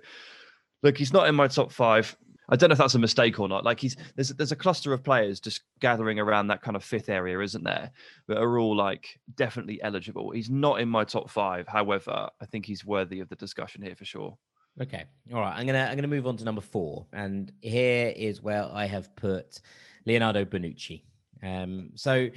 look, 0.83 0.99
he's 0.99 1.13
not 1.13 1.29
in 1.29 1.35
my 1.35 1.49
top 1.49 1.73
five. 1.73 2.17
I 2.49 2.57
don't 2.57 2.69
know 2.69 2.73
if 2.73 2.79
that's 2.79 2.97
a 2.97 2.99
mistake 2.99 3.39
or 3.41 3.49
not. 3.49 3.65
Like 3.65 3.81
he's 3.81 3.97
there's 4.17 4.31
there's 4.31 4.53
a 4.53 4.57
cluster 4.57 4.93
of 4.93 5.03
players 5.03 5.41
just 5.41 5.63
gathering 5.81 6.19
around 6.19 6.49
that 6.49 6.61
kind 6.61 6.77
of 6.77 6.85
fifth 6.85 7.09
area, 7.09 7.41
isn't 7.41 7.65
there? 7.65 7.91
That 8.29 8.39
are 8.39 8.59
all 8.59 8.77
like 8.77 9.19
definitely 9.37 9.81
eligible. 9.83 10.33
He's 10.33 10.51
not 10.51 10.81
in 10.81 10.89
my 10.89 11.05
top 11.05 11.31
five. 11.31 11.67
However, 11.69 12.29
I 12.41 12.47
think 12.47 12.67
he's 12.67 12.85
worthy 12.85 13.21
of 13.21 13.29
the 13.29 13.37
discussion 13.37 13.83
here 13.83 13.95
for 13.95 14.05
sure. 14.05 14.37
Okay. 14.81 15.05
All 15.33 15.41
right. 15.41 15.57
I'm 15.57 15.67
gonna 15.67 15.87
I'm 15.89 15.97
gonna 15.97 16.09
move 16.09 16.27
on 16.27 16.37
to 16.39 16.45
number 16.45 16.61
four. 16.61 17.07
And 17.13 17.53
here 17.61 18.13
is 18.15 18.43
where 18.43 18.69
I 18.73 18.87
have 18.87 19.15
put 19.17 19.61
Leonardo 20.05 20.45
Bonucci. 20.45 21.05
Um, 21.43 21.91
so 21.95 22.29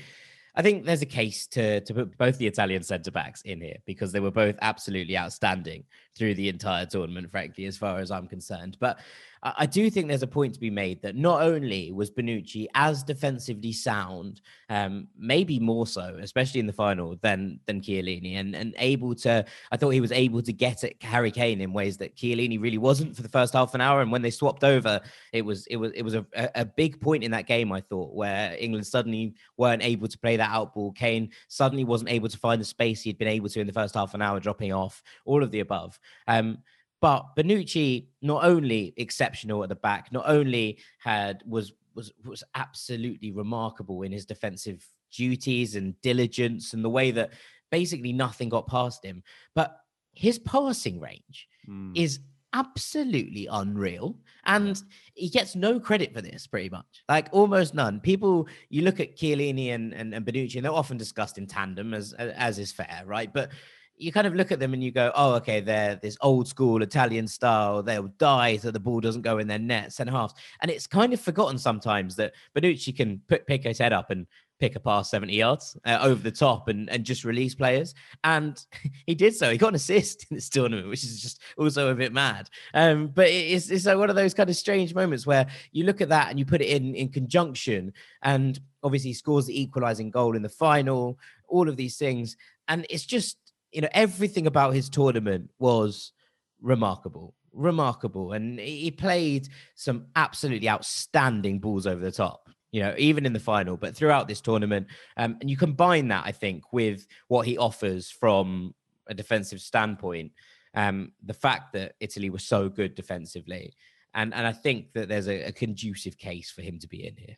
I 0.56 0.62
think 0.62 0.86
there's 0.86 1.02
a 1.02 1.08
case 1.08 1.48
to 1.48 1.82
to 1.82 1.94
put 1.94 2.18
both 2.18 2.38
the 2.38 2.48
Italian 2.48 2.84
centre 2.84 3.12
backs 3.12 3.42
in 3.42 3.62
here 3.62 3.78
because 3.86 4.12
they 4.12 4.20
were 4.20 4.32
both 4.32 4.56
absolutely 4.62 5.18
outstanding 5.18 5.84
through 6.16 6.36
the 6.36 6.50
entire 6.50 6.86
tournament, 6.86 7.30
frankly, 7.30 7.66
as 7.66 7.78
far 7.78 8.00
as 8.00 8.10
I'm 8.10 8.28
concerned. 8.28 8.78
But 8.80 9.00
I, 9.46 9.68
do 9.68 9.90
think 9.92 10.08
there's 10.08 10.24
a 10.24 10.28
point 10.28 10.56
to 10.56 10.60
be 10.60 10.72
made 10.72 11.04
that 11.04 11.16
not 11.16 11.44
only 11.44 11.92
was 11.92 12.10
Bonucci 12.10 12.66
as 12.74 13.04
defensively 13.04 13.74
sound, 13.74 14.42
um, 14.70 15.08
maybe 15.16 15.60
more 15.60 15.86
so, 15.86 16.18
especially 16.20 16.60
in 16.60 16.66
the 16.66 16.74
final, 16.74 17.16
than 17.22 17.60
than 17.68 17.80
Chiellini, 17.80 18.38
and 18.38 18.56
and 18.56 18.74
able 18.80 19.14
to. 19.16 19.46
I 19.72 19.78
thought 19.78 19.92
he 19.92 20.02
was 20.02 20.12
able 20.12 20.42
to 20.42 20.52
get 20.52 20.84
at 20.84 20.94
Harry 21.04 21.30
Kane 21.30 21.62
in 21.62 21.74
ways 21.74 21.98
that 21.98 22.16
Chiellini 22.16 22.60
really 22.60 22.80
wasn't 22.80 23.16
for 23.16 23.22
the 23.22 23.30
first 23.30 23.54
half 23.54 23.76
an 23.76 23.82
hour. 23.82 24.02
And 24.02 24.12
when 24.12 24.24
they 24.24 24.32
swapped 24.32 24.64
over, 24.64 25.00
it 25.32 25.44
was 25.44 25.68
it 25.68 25.76
was 25.76 25.92
it 25.92 26.02
was 26.02 26.16
a, 26.16 26.26
a 26.56 26.66
big 26.66 27.00
point 27.00 27.24
in 27.24 27.30
that 27.32 27.46
game. 27.46 27.72
I 27.72 27.82
thought 27.82 28.16
where 28.16 28.58
England 28.60 28.88
suddenly 28.88 29.36
weren't 29.58 29.84
able 29.84 30.08
to 30.08 30.18
play 30.18 30.38
that 30.38 30.45
out 30.50 30.74
ball. 30.74 30.92
Kane 30.92 31.32
suddenly 31.48 31.84
wasn't 31.84 32.12
able 32.12 32.30
to 32.30 32.38
find 32.38 32.60
the 32.60 32.66
space 32.66 33.02
he'd 33.02 33.18
been 33.18 33.28
able 33.28 33.50
to 33.50 33.60
in 33.60 33.68
the 33.68 33.74
first 33.74 33.96
half 33.96 34.14
an 34.14 34.22
hour, 34.22 34.40
dropping 34.40 34.74
off. 34.74 35.02
All 35.26 35.44
of 35.44 35.52
the 35.52 35.60
above. 35.60 36.00
Um, 36.28 36.60
but 37.02 37.36
Bonucci, 37.36 38.08
not 38.22 38.44
only 38.46 38.94
exceptional 38.98 39.64
at 39.64 39.70
the 39.70 39.76
back, 39.76 40.12
not 40.12 40.28
only 40.28 40.80
had 41.00 41.44
was 41.46 41.74
was 41.94 42.12
was 42.24 42.44
absolutely 42.56 43.32
remarkable 43.32 44.02
in 44.02 44.12
his 44.12 44.26
defensive 44.26 44.86
duties 45.12 45.76
and 45.76 46.00
diligence 46.02 46.74
and 46.74 46.84
the 46.84 46.90
way 46.90 47.12
that 47.12 47.32
basically 47.72 48.14
nothing 48.14 48.50
got 48.50 48.68
past 48.68 49.04
him, 49.04 49.24
but 49.54 49.78
his 50.14 50.40
passing 50.40 51.00
range 51.00 51.48
mm. 51.68 51.92
is 51.96 52.20
absolutely 52.56 53.48
unreal 53.52 54.16
and 54.46 54.82
he 55.14 55.30
gets 55.30 55.56
no 55.56 55.80
credit 55.80 56.14
for 56.14 56.22
this 56.22 56.48
pretty 56.48 56.70
much 56.70 57.04
like 57.10 57.28
almost 57.32 57.74
none 57.74 58.00
people 58.00 58.48
you 58.70 58.82
look 58.82 59.00
at 59.00 59.18
Chiellini 59.18 59.74
and, 59.74 59.94
and, 59.94 60.14
and 60.14 60.26
Bonucci 60.26 60.56
and 60.56 60.66
they're 60.66 60.72
often 60.72 60.98
discussed 60.98 61.38
in 61.38 61.48
tandem 61.48 61.94
as 61.94 62.14
as 62.14 62.58
is 62.58 62.72
fair 62.72 63.04
right 63.06 63.32
but 63.34 63.50
you 63.98 64.12
kind 64.12 64.28
of 64.28 64.36
look 64.36 64.52
at 64.52 64.60
them 64.60 64.74
and 64.74 64.84
you 64.84 64.92
go, 64.92 65.12
oh, 65.16 65.36
okay, 65.36 65.62
they're 65.62 65.96
this 65.96 66.18
old 66.22 66.48
school 66.48 66.84
Italian 66.84 67.28
style. 67.28 67.82
They'll 67.82 68.12
die 68.18 68.58
so 68.58 68.72
the 68.72 68.80
ball 68.80 69.00
doesn't 69.00 69.22
go 69.22 69.38
in 69.38 69.48
their 69.48 69.60
net, 69.60 69.94
centre 69.94 70.12
halves. 70.12 70.34
And 70.62 70.70
it's 70.70 70.86
kind 70.86 71.14
of 71.14 71.22
forgotten 71.22 71.58
sometimes 71.58 72.16
that 72.18 72.34
Bonucci 72.56 72.96
can 72.96 73.22
put, 73.28 73.48
pick 73.48 73.64
his 73.64 73.80
head 73.80 73.94
up 73.94 74.10
and 74.10 74.28
pick 74.60 74.76
a 74.76 74.80
pass 74.80 75.10
70 75.12 75.34
yards 75.34 75.78
uh, 75.86 76.00
over 76.02 76.22
the 76.22 76.32
top 76.32 76.68
and, 76.68 76.90
and 76.90 77.04
just 77.04 77.24
release 77.24 77.56
players. 77.56 77.94
And 78.24 78.64
he 79.06 79.16
did 79.16 79.36
so. 79.36 79.52
He 79.52 79.58
got 79.58 79.70
an 79.70 79.76
assist 79.76 80.26
in 80.30 80.36
this 80.36 80.50
tournament, 80.50 80.90
which 80.90 81.04
is 81.04 81.22
just 81.22 81.42
also 81.58 81.90
a 81.90 81.96
bit 81.96 82.14
mad. 82.14 82.50
Um, 82.74 83.08
but 83.08 83.28
it's, 83.28 83.70
it's 83.70 83.86
like 83.86 83.98
one 83.98 84.10
of 84.10 84.16
those 84.16 84.34
kind 84.34 84.50
of 84.50 84.56
strange 84.56 84.96
moments 84.96 85.28
where 85.28 85.48
you 85.72 85.84
look 85.84 86.02
at 86.02 86.10
that 86.10 86.30
and 86.30 86.40
you 86.40 86.46
put 86.46 86.62
it 86.62 86.70
in, 86.70 86.96
in 86.96 87.10
conjunction. 87.10 87.94
And 88.22 88.60
obviously, 88.84 89.14
scores 89.14 89.48
the 89.48 89.62
equalizing 89.62 90.10
goal 90.10 90.36
in 90.36 90.42
the 90.42 90.50
final, 90.50 91.20
all 91.48 91.70
of 91.70 91.78
these 91.78 91.98
things. 91.98 92.38
And 92.68 92.86
it's 92.90 93.06
just 93.06 93.38
you 93.76 93.82
know, 93.82 93.90
everything 93.92 94.48
about 94.48 94.74
his 94.74 94.90
tournament 94.90 95.50
was 95.60 96.14
remarkable, 96.62 97.36
remarkable. 97.52 98.32
And 98.32 98.58
he 98.58 98.90
played 98.90 99.50
some 99.76 100.06
absolutely 100.16 100.70
outstanding 100.70 101.60
balls 101.60 101.86
over 101.86 102.00
the 102.00 102.12
top, 102.12 102.50
you 102.76 102.82
know, 102.82 102.94
even 102.98 103.26
in 103.26 103.32
the 103.32 103.40
final, 103.40 103.78
but 103.78 103.96
throughout 103.96 104.28
this 104.28 104.42
tournament. 104.42 104.88
Um, 105.16 105.38
and 105.40 105.50
you 105.50 105.56
combine 105.56 106.10
that, 106.10 106.26
I 106.26 106.34
think, 106.34 106.74
with 106.74 107.08
what 107.30 107.48
he 107.48 107.58
offers 107.58 108.12
from 108.12 108.76
a 109.08 109.14
defensive 109.14 109.62
standpoint. 109.62 110.34
Um, 110.74 111.14
the 111.24 111.34
fact 111.34 111.72
that 111.72 111.94
Italy 112.02 112.30
was 112.30 112.44
so 112.44 112.68
good 112.68 112.94
defensively. 112.94 113.78
And, 114.14 114.34
and 114.34 114.46
I 114.46 114.52
think 114.52 114.92
that 114.92 115.08
there's 115.08 115.30
a, 115.30 115.44
a 115.44 115.52
conducive 115.54 116.18
case 116.18 116.52
for 116.52 116.64
him 116.64 116.78
to 116.80 116.88
be 116.90 117.08
in 117.08 117.16
here. 117.16 117.38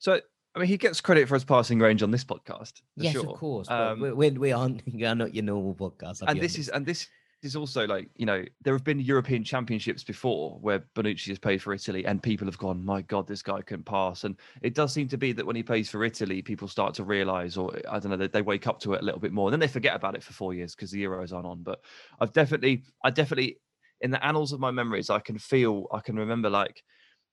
So 0.00 0.20
I 0.54 0.58
mean, 0.58 0.68
he 0.68 0.76
gets 0.76 1.00
credit 1.00 1.28
for 1.28 1.34
his 1.36 1.44
passing 1.44 1.78
range 1.78 2.02
on 2.02 2.10
this 2.10 2.24
podcast. 2.24 2.74
Yes, 2.96 3.14
sure. 3.14 3.26
of 3.26 3.38
course. 3.38 3.70
Um, 3.70 4.00
we, 4.00 4.30
we 4.32 4.52
aren't 4.52 4.82
we 4.92 5.04
are 5.06 5.14
not 5.14 5.34
your 5.34 5.44
normal 5.44 5.74
podcast. 5.74 6.22
And 6.26 6.38
this 6.42 6.58
is 6.58 6.68
and 6.68 6.84
this 6.84 7.06
is 7.42 7.54
also 7.54 7.86
like 7.86 8.10
you 8.16 8.26
know 8.26 8.44
there 8.62 8.74
have 8.74 8.84
been 8.84 8.98
European 8.98 9.44
Championships 9.44 10.02
before 10.02 10.58
where 10.60 10.80
Bonucci 10.94 11.28
has 11.28 11.38
played 11.38 11.62
for 11.62 11.72
Italy, 11.72 12.04
and 12.04 12.22
people 12.22 12.46
have 12.46 12.58
gone, 12.58 12.84
"My 12.84 13.02
God, 13.02 13.26
this 13.26 13.42
guy 13.42 13.62
can 13.62 13.82
pass." 13.82 14.24
And 14.24 14.36
it 14.62 14.74
does 14.74 14.92
seem 14.92 15.08
to 15.08 15.16
be 15.16 15.32
that 15.32 15.46
when 15.46 15.56
he 15.56 15.62
plays 15.62 15.88
for 15.88 16.04
Italy, 16.04 16.42
people 16.42 16.68
start 16.68 16.94
to 16.94 17.04
realise, 17.04 17.56
or 17.56 17.78
I 17.88 17.98
don't 17.98 18.10
know, 18.10 18.16
they, 18.16 18.26
they 18.26 18.42
wake 18.42 18.66
up 18.66 18.80
to 18.80 18.94
it 18.94 19.02
a 19.02 19.04
little 19.04 19.20
bit 19.20 19.32
more, 19.32 19.48
and 19.48 19.52
then 19.52 19.60
they 19.60 19.68
forget 19.68 19.94
about 19.94 20.16
it 20.16 20.22
for 20.22 20.32
four 20.32 20.52
years 20.52 20.74
because 20.74 20.90
the 20.90 21.02
Euros 21.02 21.32
aren't 21.32 21.46
on. 21.46 21.62
But 21.62 21.80
I've 22.20 22.32
definitely, 22.32 22.84
I 23.04 23.10
definitely, 23.10 23.60
in 24.00 24.10
the 24.10 24.24
annals 24.24 24.52
of 24.52 24.60
my 24.60 24.70
memories, 24.70 25.10
I 25.10 25.20
can 25.20 25.38
feel, 25.38 25.86
I 25.92 26.00
can 26.00 26.16
remember 26.16 26.50
like 26.50 26.82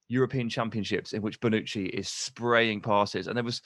European 0.07 0.49
Championships 0.49 1.13
in 1.13 1.21
which 1.21 1.39
Bonucci 1.39 1.89
is 1.89 2.09
spraying 2.09 2.81
passes, 2.81 3.27
and 3.27 3.35
there 3.35 3.43
was, 3.43 3.61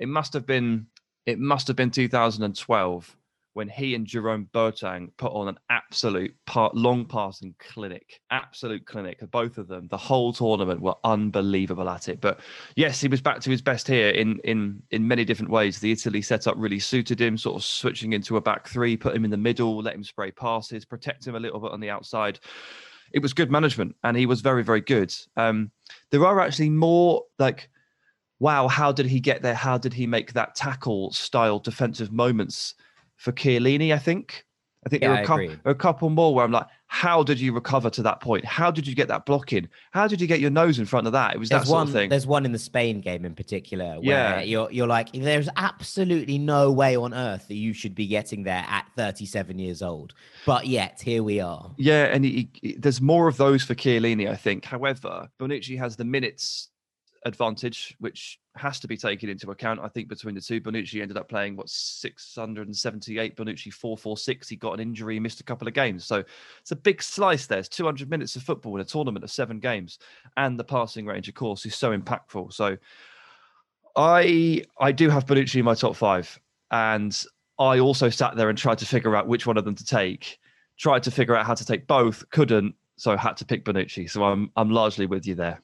it 0.00 0.08
must 0.08 0.32
have 0.32 0.46
been, 0.46 0.88
it 1.26 1.38
must 1.38 1.68
have 1.68 1.76
been 1.76 1.90
2012 1.90 3.16
when 3.56 3.70
he 3.70 3.94
and 3.94 4.06
Jerome 4.06 4.50
Boateng 4.52 5.08
put 5.16 5.32
on 5.32 5.48
an 5.48 5.58
absolute 5.70 6.36
part, 6.44 6.74
long 6.74 7.06
passing 7.06 7.54
clinic, 7.58 8.20
absolute 8.30 8.84
clinic. 8.84 9.18
Both 9.30 9.56
of 9.56 9.66
them, 9.66 9.88
the 9.88 9.96
whole 9.96 10.34
tournament 10.34 10.82
were 10.82 10.94
unbelievable 11.04 11.88
at 11.88 12.10
it. 12.10 12.20
But 12.20 12.40
yes, 12.74 13.00
he 13.00 13.08
was 13.08 13.22
back 13.22 13.40
to 13.40 13.50
his 13.50 13.62
best 13.62 13.88
here 13.88 14.10
in 14.10 14.40
in 14.44 14.82
in 14.90 15.08
many 15.08 15.24
different 15.24 15.50
ways. 15.50 15.80
The 15.80 15.90
Italy 15.90 16.20
setup 16.20 16.54
really 16.58 16.78
suited 16.78 17.18
him, 17.18 17.38
sort 17.38 17.56
of 17.56 17.64
switching 17.64 18.12
into 18.12 18.36
a 18.36 18.42
back 18.42 18.68
three, 18.68 18.94
put 18.94 19.16
him 19.16 19.24
in 19.24 19.30
the 19.30 19.38
middle, 19.38 19.78
let 19.78 19.94
him 19.94 20.04
spray 20.04 20.32
passes, 20.32 20.84
protect 20.84 21.26
him 21.26 21.34
a 21.34 21.40
little 21.40 21.58
bit 21.58 21.72
on 21.72 21.80
the 21.80 21.88
outside 21.88 22.38
it 23.14 23.22
was 23.22 23.32
good 23.32 23.52
management 23.52 23.94
and 24.02 24.16
he 24.16 24.26
was 24.26 24.40
very 24.40 24.64
very 24.64 24.80
good 24.80 25.14
um, 25.36 25.70
there 26.10 26.26
are 26.26 26.40
actually 26.40 26.68
more 26.68 27.22
like 27.38 27.70
wow 28.40 28.66
how 28.66 28.90
did 28.90 29.06
he 29.06 29.20
get 29.20 29.42
there 29.42 29.54
how 29.54 29.78
did 29.78 29.94
he 29.94 30.08
make 30.08 30.32
that 30.32 30.56
tackle 30.56 31.12
style 31.12 31.60
defensive 31.60 32.10
moments 32.10 32.74
for 33.16 33.32
Chiellini 33.32 33.92
I 33.92 33.98
think 33.98 34.46
I 34.86 34.88
think 34.88 35.02
yeah, 35.02 35.08
there, 35.08 35.18
are 35.18 35.22
a 35.22 35.26
couple, 35.26 35.56
a 35.64 35.74
couple 35.74 36.10
more 36.10 36.32
where 36.32 36.44
I'm 36.44 36.52
like, 36.52 36.68
how 36.86 37.24
did 37.24 37.40
you 37.40 37.52
recover 37.52 37.90
to 37.90 38.02
that 38.02 38.20
point? 38.20 38.44
How 38.44 38.70
did 38.70 38.86
you 38.86 38.94
get 38.94 39.08
that 39.08 39.26
block 39.26 39.52
in? 39.52 39.68
How 39.90 40.06
did 40.06 40.20
you 40.20 40.28
get 40.28 40.38
your 40.38 40.50
nose 40.50 40.78
in 40.78 40.86
front 40.86 41.08
of 41.08 41.12
that? 41.12 41.34
It 41.34 41.40
was 41.40 41.48
there's 41.48 41.62
that 41.62 41.66
sort 41.66 41.78
one, 41.78 41.86
of 41.88 41.92
thing. 41.92 42.08
There's 42.08 42.26
one 42.26 42.44
in 42.44 42.52
the 42.52 42.58
Spain 42.60 43.00
game 43.00 43.24
in 43.24 43.34
particular 43.34 43.96
where 43.96 44.02
yeah. 44.04 44.40
you're 44.42 44.70
you're 44.70 44.86
like, 44.86 45.10
there's 45.12 45.48
absolutely 45.56 46.38
no 46.38 46.70
way 46.70 46.94
on 46.94 47.12
earth 47.12 47.48
that 47.48 47.56
you 47.56 47.72
should 47.72 47.96
be 47.96 48.06
getting 48.06 48.44
there 48.44 48.64
at 48.68 48.86
37 48.96 49.58
years 49.58 49.82
old, 49.82 50.14
but 50.46 50.68
yet 50.68 51.00
here 51.02 51.24
we 51.24 51.40
are. 51.40 51.72
Yeah, 51.76 52.04
and 52.04 52.24
he, 52.24 52.48
he, 52.52 52.76
there's 52.78 53.00
more 53.00 53.26
of 53.26 53.38
those 53.38 53.64
for 53.64 53.74
Chiellini, 53.74 54.30
I 54.30 54.36
think. 54.36 54.64
However, 54.64 55.28
Bonucci 55.40 55.76
has 55.78 55.96
the 55.96 56.04
minutes 56.04 56.68
advantage, 57.26 57.94
which 57.98 58.38
has 58.54 58.78
to 58.80 58.88
be 58.88 58.96
taken 58.96 59.28
into 59.28 59.50
account. 59.50 59.80
I 59.80 59.88
think 59.88 60.08
between 60.08 60.34
the 60.34 60.40
two, 60.40 60.60
Bonucci 60.60 61.02
ended 61.02 61.16
up 61.16 61.28
playing 61.28 61.56
what 61.56 61.68
678, 61.68 63.36
Bonucci 63.36 63.72
446. 63.72 64.48
He 64.48 64.56
got 64.56 64.74
an 64.74 64.80
injury, 64.80 65.18
missed 65.18 65.40
a 65.40 65.44
couple 65.44 65.66
of 65.66 65.74
games. 65.74 66.04
So 66.04 66.22
it's 66.60 66.70
a 66.70 66.76
big 66.76 67.02
slice 67.02 67.46
there. 67.46 67.58
It's 67.58 67.68
200 67.68 68.08
minutes 68.08 68.36
of 68.36 68.44
football 68.44 68.76
in 68.76 68.80
a 68.80 68.84
tournament 68.84 69.24
of 69.24 69.30
seven 69.30 69.58
games. 69.58 69.98
And 70.36 70.58
the 70.58 70.64
passing 70.64 71.04
range, 71.04 71.28
of 71.28 71.34
course, 71.34 71.66
is 71.66 71.74
so 71.74 71.96
impactful. 71.96 72.52
So 72.52 72.76
I 73.96 74.62
I 74.78 74.92
do 74.92 75.10
have 75.10 75.26
Bonucci 75.26 75.56
in 75.56 75.64
my 75.64 75.74
top 75.74 75.96
five. 75.96 76.38
And 76.70 77.20
I 77.58 77.80
also 77.80 78.08
sat 78.08 78.36
there 78.36 78.48
and 78.48 78.56
tried 78.56 78.78
to 78.78 78.86
figure 78.86 79.16
out 79.16 79.26
which 79.26 79.46
one 79.46 79.56
of 79.56 79.64
them 79.64 79.74
to 79.74 79.84
take. 79.84 80.38
Tried 80.78 81.02
to 81.04 81.10
figure 81.10 81.34
out 81.34 81.46
how 81.46 81.54
to 81.54 81.64
take 81.64 81.86
both, 81.86 82.28
couldn't, 82.30 82.74
so 82.96 83.16
had 83.16 83.36
to 83.38 83.44
pick 83.44 83.64
Bonucci. 83.64 84.08
So 84.08 84.24
I'm 84.24 84.50
I'm 84.56 84.70
largely 84.70 85.06
with 85.06 85.26
you 85.26 85.34
there. 85.34 85.60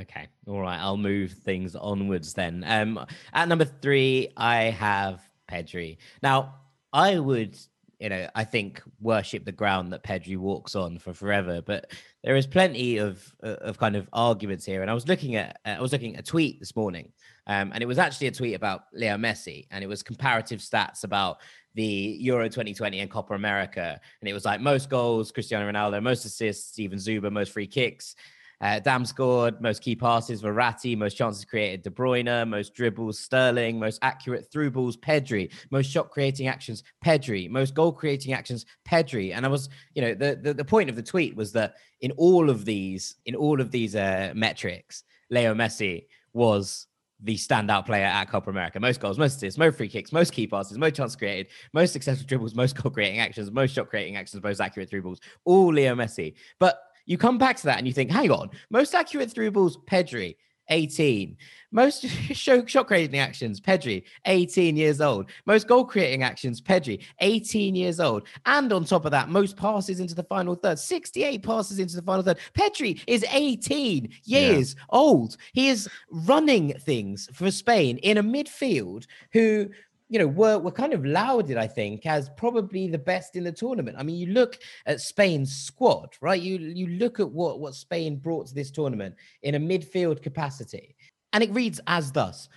Okay. 0.00 0.26
All 0.46 0.60
right. 0.60 0.78
I'll 0.78 0.96
move 0.96 1.32
things 1.32 1.76
onwards 1.76 2.34
then. 2.34 2.64
Um, 2.66 3.04
at 3.32 3.48
number 3.48 3.64
three, 3.64 4.28
I 4.36 4.64
have 4.64 5.20
Pedri. 5.48 5.98
Now, 6.22 6.56
I 6.92 7.18
would, 7.18 7.56
you 8.00 8.08
know, 8.08 8.28
I 8.34 8.44
think 8.44 8.82
worship 9.00 9.44
the 9.44 9.52
ground 9.52 9.92
that 9.92 10.02
Pedri 10.02 10.36
walks 10.36 10.74
on 10.74 10.98
for 10.98 11.12
forever, 11.12 11.62
but 11.62 11.92
there 12.22 12.36
is 12.36 12.46
plenty 12.46 12.98
of 12.98 13.34
uh, 13.42 13.56
of 13.60 13.78
kind 13.78 13.96
of 13.96 14.08
arguments 14.12 14.64
here. 14.64 14.82
And 14.82 14.90
I 14.90 14.94
was 14.94 15.06
looking 15.08 15.36
at 15.36 15.60
uh, 15.64 15.70
I 15.70 15.80
was 15.80 15.92
looking 15.92 16.14
at 16.14 16.20
a 16.20 16.24
tweet 16.24 16.58
this 16.58 16.74
morning, 16.74 17.12
um, 17.46 17.70
and 17.72 17.82
it 17.82 17.86
was 17.86 17.98
actually 17.98 18.28
a 18.28 18.32
tweet 18.32 18.54
about 18.54 18.84
Leo 18.92 19.16
Messi, 19.16 19.66
and 19.70 19.84
it 19.84 19.86
was 19.86 20.02
comparative 20.02 20.60
stats 20.60 21.04
about 21.04 21.38
the 21.74 22.16
Euro 22.20 22.48
2020 22.48 23.00
and 23.00 23.10
Copa 23.10 23.34
America, 23.34 24.00
and 24.20 24.28
it 24.28 24.32
was 24.32 24.44
like 24.44 24.60
most 24.60 24.88
goals, 24.88 25.32
Cristiano 25.32 25.70
Ronaldo, 25.70 26.02
most 26.02 26.24
assists, 26.24 26.68
Steven 26.72 26.98
Zuber, 26.98 27.30
most 27.30 27.52
free 27.52 27.66
kicks. 27.66 28.14
Uh, 28.64 28.80
Damsgaard 28.80 29.60
most 29.60 29.82
key 29.82 29.94
passes, 29.94 30.40
Verratti, 30.40 30.96
most 30.96 31.18
chances 31.18 31.44
created, 31.44 31.82
De 31.82 31.90
Bruyne, 31.90 32.48
most 32.48 32.72
dribbles, 32.72 33.18
Sterling, 33.18 33.78
most 33.78 33.98
accurate 34.00 34.50
through 34.50 34.70
balls, 34.70 34.96
Pedri, 34.96 35.52
most 35.70 35.90
shot 35.90 36.10
creating 36.10 36.48
actions, 36.48 36.82
Pedri, 37.04 37.50
most 37.50 37.74
goal 37.74 37.92
creating 37.92 38.32
actions, 38.32 38.64
Pedri. 38.88 39.34
And 39.34 39.44
I 39.44 39.50
was, 39.50 39.68
you 39.94 40.00
know, 40.00 40.14
the, 40.14 40.40
the, 40.42 40.54
the 40.54 40.64
point 40.64 40.88
of 40.88 40.96
the 40.96 41.02
tweet 41.02 41.36
was 41.36 41.52
that 41.52 41.74
in 42.00 42.10
all 42.12 42.48
of 42.48 42.64
these, 42.64 43.16
in 43.26 43.34
all 43.34 43.60
of 43.60 43.70
these 43.70 43.94
uh, 43.94 44.32
metrics, 44.34 45.04
Leo 45.28 45.54
Messi 45.54 46.06
was 46.32 46.86
the 47.20 47.36
standout 47.36 47.84
player 47.84 48.06
at 48.06 48.30
Copa 48.30 48.48
America. 48.48 48.80
Most 48.80 48.98
goals, 48.98 49.18
most 49.18 49.36
assists, 49.36 49.58
most 49.58 49.76
free 49.76 49.88
kicks, 49.88 50.10
most 50.10 50.32
key 50.32 50.46
passes, 50.46 50.78
most 50.78 50.94
chances 50.94 51.16
created, 51.16 51.48
most 51.74 51.92
successful 51.92 52.26
dribbles, 52.26 52.54
most 52.54 52.80
goal 52.82 52.90
creating 52.90 53.20
actions, 53.20 53.50
most 53.50 53.74
shot 53.74 53.90
creating 53.90 54.16
actions, 54.16 54.42
most 54.42 54.60
accurate 54.60 54.88
through 54.88 55.02
balls. 55.02 55.20
All 55.44 55.70
Leo 55.70 55.94
Messi. 55.94 56.34
But 56.58 56.78
you 57.06 57.18
come 57.18 57.38
back 57.38 57.56
to 57.58 57.64
that 57.64 57.78
and 57.78 57.86
you 57.86 57.92
think, 57.92 58.10
hang 58.10 58.30
on, 58.30 58.50
most 58.70 58.94
accurate 58.94 59.30
through 59.30 59.50
balls, 59.50 59.76
Pedri. 59.86 60.36
18. 60.70 61.36
Most 61.72 62.06
show, 62.32 62.64
shot 62.64 62.86
creating 62.86 63.18
actions, 63.18 63.60
Pedri, 63.60 64.04
18 64.26 64.76
years 64.76 65.00
old. 65.00 65.30
Most 65.46 65.66
goal 65.66 65.84
creating 65.84 66.22
actions, 66.22 66.60
Pedri, 66.60 67.02
18 67.20 67.74
years 67.74 68.00
old. 68.00 68.26
And 68.46 68.72
on 68.72 68.84
top 68.84 69.04
of 69.04 69.10
that, 69.10 69.28
most 69.28 69.56
passes 69.56 70.00
into 70.00 70.14
the 70.14 70.22
final 70.24 70.54
third, 70.54 70.78
68 70.78 71.42
passes 71.42 71.78
into 71.78 71.96
the 71.96 72.02
final 72.02 72.22
third. 72.22 72.38
Pedri 72.54 73.00
is 73.06 73.24
18 73.30 74.08
years 74.24 74.76
yeah. 74.76 74.84
old. 74.90 75.36
He 75.52 75.68
is 75.68 75.88
running 76.10 76.74
things 76.80 77.28
for 77.32 77.50
Spain 77.50 77.98
in 77.98 78.18
a 78.18 78.22
midfield 78.22 79.06
who 79.32 79.68
you 80.14 80.20
know, 80.20 80.28
were 80.28 80.60
were 80.60 80.70
kind 80.70 80.92
of 80.92 81.04
lauded, 81.04 81.56
I 81.56 81.66
think, 81.66 82.06
as 82.06 82.30
probably 82.36 82.86
the 82.86 82.96
best 82.96 83.34
in 83.34 83.42
the 83.42 83.50
tournament. 83.50 83.96
I 83.98 84.04
mean, 84.04 84.14
you 84.14 84.28
look 84.28 84.60
at 84.86 85.00
Spain's 85.00 85.52
squad, 85.52 86.10
right? 86.20 86.40
You 86.40 86.56
you 86.56 86.86
look 86.86 87.18
at 87.18 87.28
what 87.28 87.58
what 87.58 87.74
Spain 87.74 88.18
brought 88.18 88.46
to 88.46 88.54
this 88.54 88.70
tournament 88.70 89.16
in 89.42 89.56
a 89.56 89.58
midfield 89.58 90.22
capacity, 90.22 90.94
and 91.32 91.42
it 91.42 91.52
reads 91.52 91.80
as 91.88 92.12
thus: 92.12 92.48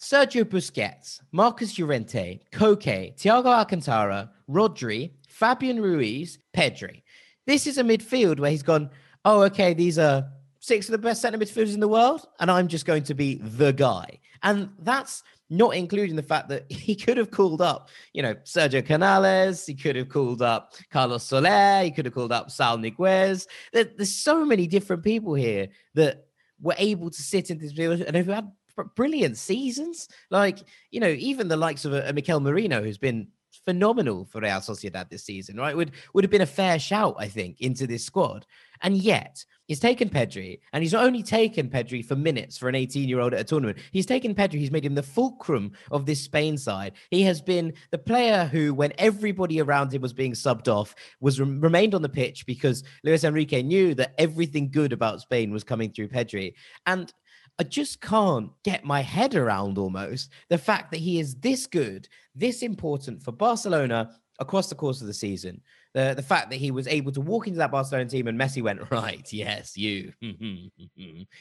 Sergio 0.00 0.42
Busquets, 0.42 1.20
Marcos 1.30 1.78
Llorente, 1.78 2.40
Koke, 2.50 3.16
Thiago 3.16 3.46
Alcantara, 3.46 4.32
Rodri, 4.50 5.12
Fabian 5.28 5.80
Ruiz, 5.80 6.40
Pedri. 6.52 7.04
This 7.46 7.68
is 7.68 7.78
a 7.78 7.84
midfield 7.84 8.40
where 8.40 8.50
he's 8.50 8.64
gone. 8.64 8.90
Oh, 9.24 9.42
okay, 9.42 9.72
these 9.72 10.00
are 10.00 10.28
six 10.58 10.88
of 10.88 10.92
the 10.92 10.98
best 10.98 11.22
centre 11.22 11.38
midfielders 11.38 11.74
in 11.74 11.80
the 11.80 11.86
world, 11.86 12.26
and 12.40 12.50
I'm 12.50 12.66
just 12.66 12.86
going 12.86 13.04
to 13.04 13.14
be 13.14 13.36
the 13.36 13.72
guy. 13.72 14.18
And 14.42 14.70
that's 14.80 15.22
not 15.50 15.74
including 15.74 16.16
the 16.16 16.22
fact 16.22 16.48
that 16.48 16.64
he 16.70 16.94
could 16.94 17.16
have 17.16 17.30
called 17.30 17.60
up, 17.60 17.88
you 18.12 18.22
know, 18.22 18.34
Sergio 18.44 18.84
Canales, 18.84 19.66
he 19.66 19.74
could 19.74 19.96
have 19.96 20.08
called 20.08 20.42
up 20.42 20.74
Carlos 20.90 21.24
Soler, 21.24 21.82
he 21.82 21.90
could 21.90 22.04
have 22.04 22.14
called 22.14 22.32
up 22.32 22.50
Saul 22.50 22.78
Niguez. 22.78 23.46
There, 23.72 23.84
there's 23.84 24.14
so 24.14 24.44
many 24.44 24.66
different 24.66 25.02
people 25.02 25.34
here 25.34 25.68
that 25.94 26.26
were 26.60 26.74
able 26.78 27.10
to 27.10 27.22
sit 27.22 27.50
in 27.50 27.58
this 27.58 27.72
field 27.72 28.00
and 28.00 28.16
who 28.16 28.32
had 28.32 28.50
brilliant 28.94 29.36
seasons. 29.36 30.08
Like, 30.30 30.60
you 30.90 31.00
know, 31.00 31.08
even 31.08 31.48
the 31.48 31.56
likes 31.56 31.84
of 31.84 31.92
a, 31.92 32.08
a 32.08 32.12
Mikel 32.12 32.40
Merino, 32.40 32.82
who's 32.82 32.98
been 32.98 33.28
phenomenal 33.64 34.24
for 34.26 34.40
Real 34.40 34.58
Sociedad 34.58 35.08
this 35.08 35.24
season, 35.24 35.56
right? 35.56 35.76
Would 35.76 35.92
would 36.12 36.24
have 36.24 36.30
been 36.30 36.40
a 36.40 36.46
fair 36.46 36.78
shout, 36.78 37.16
I 37.18 37.28
think, 37.28 37.60
into 37.60 37.86
this 37.86 38.04
squad. 38.04 38.46
And 38.84 38.98
yet, 38.98 39.42
he's 39.66 39.80
taken 39.80 40.10
Pedri, 40.10 40.60
and 40.74 40.82
he's 40.82 40.92
not 40.92 41.06
only 41.06 41.22
taken 41.22 41.70
Pedri 41.70 42.04
for 42.04 42.14
minutes 42.14 42.58
for 42.58 42.68
an 42.68 42.74
18 42.74 43.08
year 43.08 43.18
old 43.18 43.32
at 43.32 43.40
a 43.40 43.44
tournament, 43.44 43.78
he's 43.92 44.04
taken 44.04 44.34
Pedri, 44.34 44.58
he's 44.58 44.70
made 44.70 44.84
him 44.84 44.94
the 44.94 45.02
fulcrum 45.02 45.72
of 45.90 46.04
this 46.04 46.20
Spain 46.20 46.58
side. 46.58 46.92
He 47.10 47.22
has 47.22 47.40
been 47.40 47.72
the 47.90 47.98
player 47.98 48.44
who, 48.44 48.74
when 48.74 48.92
everybody 48.98 49.60
around 49.60 49.92
him 49.92 50.02
was 50.02 50.12
being 50.12 50.32
subbed 50.32 50.68
off, 50.68 50.94
was 51.20 51.40
re- 51.40 51.48
remained 51.48 51.94
on 51.94 52.02
the 52.02 52.08
pitch 52.10 52.44
because 52.46 52.84
Luis 53.02 53.24
Enrique 53.24 53.62
knew 53.62 53.94
that 53.94 54.14
everything 54.18 54.70
good 54.70 54.92
about 54.92 55.22
Spain 55.22 55.50
was 55.50 55.64
coming 55.64 55.90
through 55.90 56.08
Pedri. 56.08 56.52
And 56.84 57.10
I 57.58 57.62
just 57.62 58.02
can't 58.02 58.50
get 58.64 58.84
my 58.84 59.00
head 59.00 59.34
around 59.34 59.78
almost 59.78 60.30
the 60.50 60.58
fact 60.58 60.90
that 60.90 61.00
he 61.00 61.18
is 61.20 61.36
this 61.36 61.66
good, 61.66 62.06
this 62.34 62.62
important 62.62 63.22
for 63.22 63.32
Barcelona 63.32 64.10
across 64.40 64.68
the 64.68 64.74
course 64.74 65.00
of 65.00 65.06
the 65.06 65.14
season. 65.14 65.62
The, 65.94 66.12
the 66.14 66.22
fact 66.22 66.50
that 66.50 66.56
he 66.56 66.70
was 66.72 66.88
able 66.88 67.12
to 67.12 67.20
walk 67.20 67.46
into 67.46 67.58
that 67.58 67.70
Barcelona 67.70 68.08
team 68.08 68.26
and 68.26 68.38
Messi 68.38 68.60
went, 68.62 68.90
right, 68.90 69.32
yes, 69.32 69.76
you. 69.76 70.12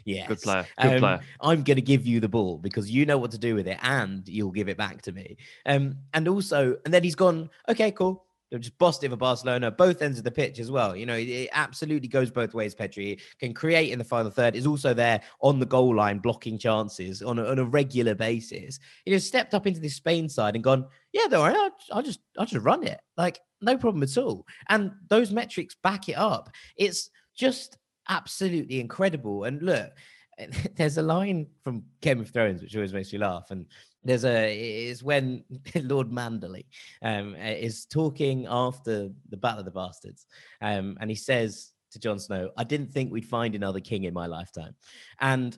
yes. 0.06 0.28
Good 0.28 0.42
player. 0.42 0.66
Good 0.80 0.94
um, 0.94 1.00
player. 1.00 1.20
I'm 1.42 1.64
going 1.64 1.76
to 1.76 1.82
give 1.82 2.06
you 2.06 2.20
the 2.20 2.30
ball 2.30 2.60
because 2.60 2.90
you 2.90 3.06
know 3.06 3.18
what 3.18 3.32
to 3.32 3.40
do 3.40 3.56
with 3.56 3.68
it 3.68 3.80
and 3.82 4.28
you'll 4.28 4.52
give 4.52 4.70
it 4.70 4.78
back 4.78 5.02
to 5.04 5.12
me. 5.12 5.38
Um, 5.66 5.96
and 6.14 6.28
also, 6.28 6.78
and 6.86 6.94
then 6.94 7.04
he's 7.04 7.16
gone, 7.16 7.50
okay, 7.68 7.92
cool 7.92 8.26
just 8.60 8.78
bossed 8.78 9.04
it 9.04 9.10
for 9.10 9.16
Barcelona, 9.16 9.72
both 9.72 10.02
ends 10.02 10.18
of 10.18 10.24
the 10.24 10.32
pitch 10.32 10.60
as 10.60 10.72
well. 10.72 10.96
You 10.96 11.06
know, 11.06 11.16
it, 11.16 11.50
absolutely 11.54 12.08
goes 12.08 12.32
both 12.32 12.54
ways. 12.54 12.76
Pedri 12.76 13.20
can 13.40 13.54
create 13.54 13.92
in 13.92 14.00
the 14.00 14.06
final 14.06 14.32
third, 14.32 14.56
is 14.56 14.68
also 14.68 14.94
there 14.94 15.22
on 15.42 15.60
the 15.60 15.66
goal 15.66 15.96
line, 15.96 16.20
blocking 16.20 16.58
chances 16.58 17.22
on 17.22 17.40
a, 17.40 17.46
on 17.46 17.60
a 17.60 17.66
regular 17.66 18.16
basis. 18.16 18.80
He 19.06 19.12
just 19.12 19.28
stepped 19.28 19.54
up 19.54 19.68
into 19.68 19.80
the 19.80 19.90
Spain 19.90 20.30
side 20.30 20.56
and 20.56 20.64
gone, 20.64 20.86
yeah, 21.12 21.28
don't 21.30 21.56
I'll, 21.56 21.72
I'll 21.92 22.04
just 22.04 22.20
I'll 22.38 22.46
just 22.46 22.66
run 22.66 22.84
it, 22.84 23.00
like 23.18 23.40
no 23.62 23.78
problem 23.78 24.04
at 24.04 24.18
all. 24.18 24.46
And 24.70 24.92
those 25.10 25.32
metrics 25.32 25.76
back 25.84 26.10
it 26.10 26.18
up. 26.18 26.50
It's 26.76 27.10
just 27.36 27.78
absolutely 28.10 28.80
incredible. 28.80 29.46
And 29.46 29.62
look, 29.62 29.92
there's 30.76 30.98
a 30.98 31.02
line 31.02 31.48
from 31.64 31.84
Game 32.02 32.20
of 32.20 32.30
Thrones 32.30 32.62
which 32.62 32.76
always 32.76 32.94
makes 32.94 33.14
you 33.14 33.20
laugh, 33.20 33.52
and 33.52 33.66
there's 34.04 34.26
a 34.26 34.88
is 34.88 35.04
when 35.04 35.44
Lord 35.76 36.12
Manderley 36.12 36.66
um, 37.02 37.36
is 37.36 37.86
talking 37.86 38.46
after 38.50 39.10
the 39.30 39.38
Battle 39.38 39.60
of 39.60 39.66
the 39.66 39.72
Bastards, 39.72 40.26
um, 40.62 40.98
and 41.00 41.10
he 41.10 41.16
says 41.16 41.72
to 41.92 42.00
Jon 42.00 42.20
Snow, 42.20 42.52
"I 42.58 42.64
didn't 42.64 42.92
think 42.92 43.12
we'd 43.12 43.28
find 43.28 43.56
another 43.56 43.80
king 43.80 44.04
in 44.04 44.14
my 44.14 44.28
lifetime," 44.28 44.76
and 45.20 45.58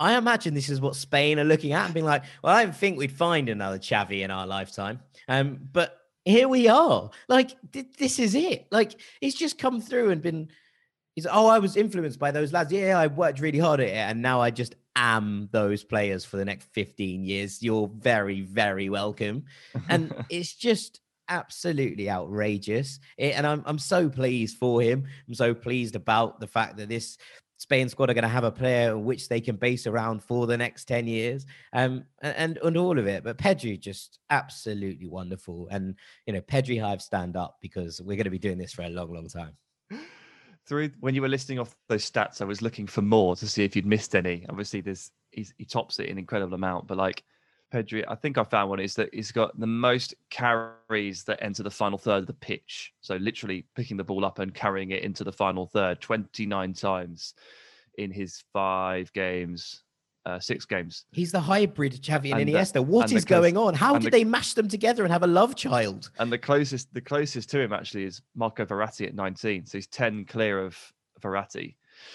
I 0.00 0.16
imagine 0.16 0.54
this 0.54 0.68
is 0.68 0.80
what 0.80 0.96
Spain 0.96 1.38
are 1.38 1.44
looking 1.44 1.72
at 1.72 1.84
and 1.84 1.94
being 1.94 2.06
like, 2.06 2.24
"Well, 2.42 2.54
I 2.54 2.64
didn't 2.64 2.76
think 2.76 2.98
we'd 2.98 3.12
find 3.12 3.48
another 3.48 3.78
Xavi 3.78 4.22
in 4.22 4.30
our 4.30 4.46
lifetime," 4.46 5.00
um, 5.28 5.58
but 5.72 5.98
here 6.24 6.48
we 6.48 6.68
are. 6.68 7.10
Like 7.28 7.56
th- 7.72 7.96
this 7.98 8.18
is 8.18 8.34
it. 8.34 8.66
Like 8.70 8.92
he's 9.20 9.34
just 9.34 9.58
come 9.58 9.80
through 9.80 10.10
and 10.10 10.22
been. 10.22 10.48
He's 11.14 11.26
oh, 11.30 11.46
I 11.46 11.58
was 11.58 11.76
influenced 11.76 12.18
by 12.18 12.30
those 12.30 12.52
lads. 12.54 12.72
Yeah, 12.72 12.98
I 12.98 13.06
worked 13.06 13.40
really 13.40 13.58
hard 13.58 13.80
at 13.80 13.88
it, 13.88 13.94
and 13.96 14.22
now 14.22 14.40
I 14.40 14.50
just 14.50 14.76
am 14.96 15.48
those 15.52 15.84
players 15.84 16.24
for 16.24 16.36
the 16.36 16.44
next 16.44 16.68
15 16.72 17.24
years. 17.24 17.62
You're 17.62 17.88
very, 17.88 18.42
very 18.42 18.88
welcome. 18.88 19.44
And 19.88 20.14
it's 20.30 20.54
just 20.54 21.00
absolutely 21.28 22.10
outrageous. 22.10 23.00
It, 23.16 23.34
and 23.36 23.46
I'm, 23.46 23.62
I'm 23.66 23.78
so 23.78 24.08
pleased 24.08 24.58
for 24.58 24.82
him. 24.82 25.06
I'm 25.26 25.34
so 25.34 25.54
pleased 25.54 25.96
about 25.96 26.40
the 26.40 26.46
fact 26.46 26.76
that 26.76 26.88
this 26.88 27.16
Spain 27.58 27.88
squad 27.88 28.10
are 28.10 28.14
going 28.14 28.22
to 28.22 28.28
have 28.28 28.44
a 28.44 28.50
player 28.50 28.98
which 28.98 29.28
they 29.28 29.40
can 29.40 29.54
base 29.54 29.86
around 29.86 30.22
for 30.22 30.48
the 30.48 30.56
next 30.56 30.86
10 30.86 31.06
years 31.06 31.46
um, 31.72 32.04
and, 32.20 32.58
and 32.58 32.76
all 32.76 32.98
of 32.98 33.06
it. 33.06 33.22
But 33.22 33.38
Pedri 33.38 33.78
just 33.78 34.18
absolutely 34.30 35.06
wonderful. 35.06 35.68
And, 35.70 35.94
you 36.26 36.32
know, 36.32 36.40
Pedri 36.40 36.80
Hive 36.80 37.00
stand 37.00 37.36
up 37.36 37.58
because 37.62 38.00
we're 38.00 38.16
going 38.16 38.24
to 38.24 38.30
be 38.30 38.38
doing 38.38 38.58
this 38.58 38.72
for 38.72 38.82
a 38.82 38.88
long, 38.88 39.14
long 39.14 39.28
time 39.28 39.56
through 40.66 40.90
when 41.00 41.14
you 41.14 41.22
were 41.22 41.28
listing 41.28 41.58
off 41.58 41.74
those 41.88 42.08
stats, 42.08 42.40
I 42.40 42.44
was 42.44 42.62
looking 42.62 42.86
for 42.86 43.02
more 43.02 43.36
to 43.36 43.48
see 43.48 43.64
if 43.64 43.74
you'd 43.74 43.86
missed 43.86 44.14
any. 44.14 44.46
Obviously, 44.48 44.80
there's 44.80 45.10
he 45.30 45.64
tops 45.64 45.98
it 45.98 46.06
in 46.06 46.18
incredible 46.18 46.54
amount, 46.54 46.86
but 46.86 46.98
like 46.98 47.24
Pedri, 47.72 48.04
I 48.06 48.14
think 48.14 48.36
I 48.36 48.44
found 48.44 48.68
one 48.68 48.80
is 48.80 48.94
that 48.96 49.12
he's 49.14 49.32
got 49.32 49.58
the 49.58 49.66
most 49.66 50.14
carries 50.28 51.24
that 51.24 51.42
enter 51.42 51.62
the 51.62 51.70
final 51.70 51.96
third 51.96 52.18
of 52.18 52.26
the 52.26 52.34
pitch. 52.34 52.92
So 53.00 53.16
literally 53.16 53.64
picking 53.74 53.96
the 53.96 54.04
ball 54.04 54.26
up 54.26 54.40
and 54.40 54.54
carrying 54.54 54.90
it 54.90 55.02
into 55.02 55.24
the 55.24 55.32
final 55.32 55.66
third 55.66 56.00
29 56.00 56.74
times 56.74 57.34
in 57.96 58.10
his 58.10 58.44
five 58.52 59.12
games 59.14 59.82
uh, 60.26 60.38
six 60.38 60.64
games. 60.64 61.04
He's 61.12 61.32
the 61.32 61.40
hybrid 61.40 61.94
Xavi 61.94 62.32
and, 62.32 62.40
and 62.40 62.50
Iniesta. 62.50 62.74
The, 62.74 62.82
what 62.82 63.12
is 63.12 63.24
going 63.24 63.56
on? 63.56 63.74
How 63.74 63.94
did 63.94 64.04
the, 64.04 64.10
they 64.10 64.24
mash 64.24 64.54
them 64.54 64.68
together 64.68 65.02
and 65.04 65.12
have 65.12 65.22
a 65.22 65.26
love 65.26 65.56
child? 65.56 66.10
And 66.18 66.32
the 66.32 66.38
closest, 66.38 66.92
the 66.94 67.00
closest 67.00 67.50
to 67.50 67.60
him 67.60 67.72
actually 67.72 68.04
is 68.04 68.22
Marco 68.34 68.64
Verratti 68.64 69.06
at 69.06 69.14
19. 69.14 69.66
So 69.66 69.78
he's 69.78 69.86
10 69.88 70.26
clear 70.26 70.60
of 70.64 70.76
Verratti. 71.20 71.74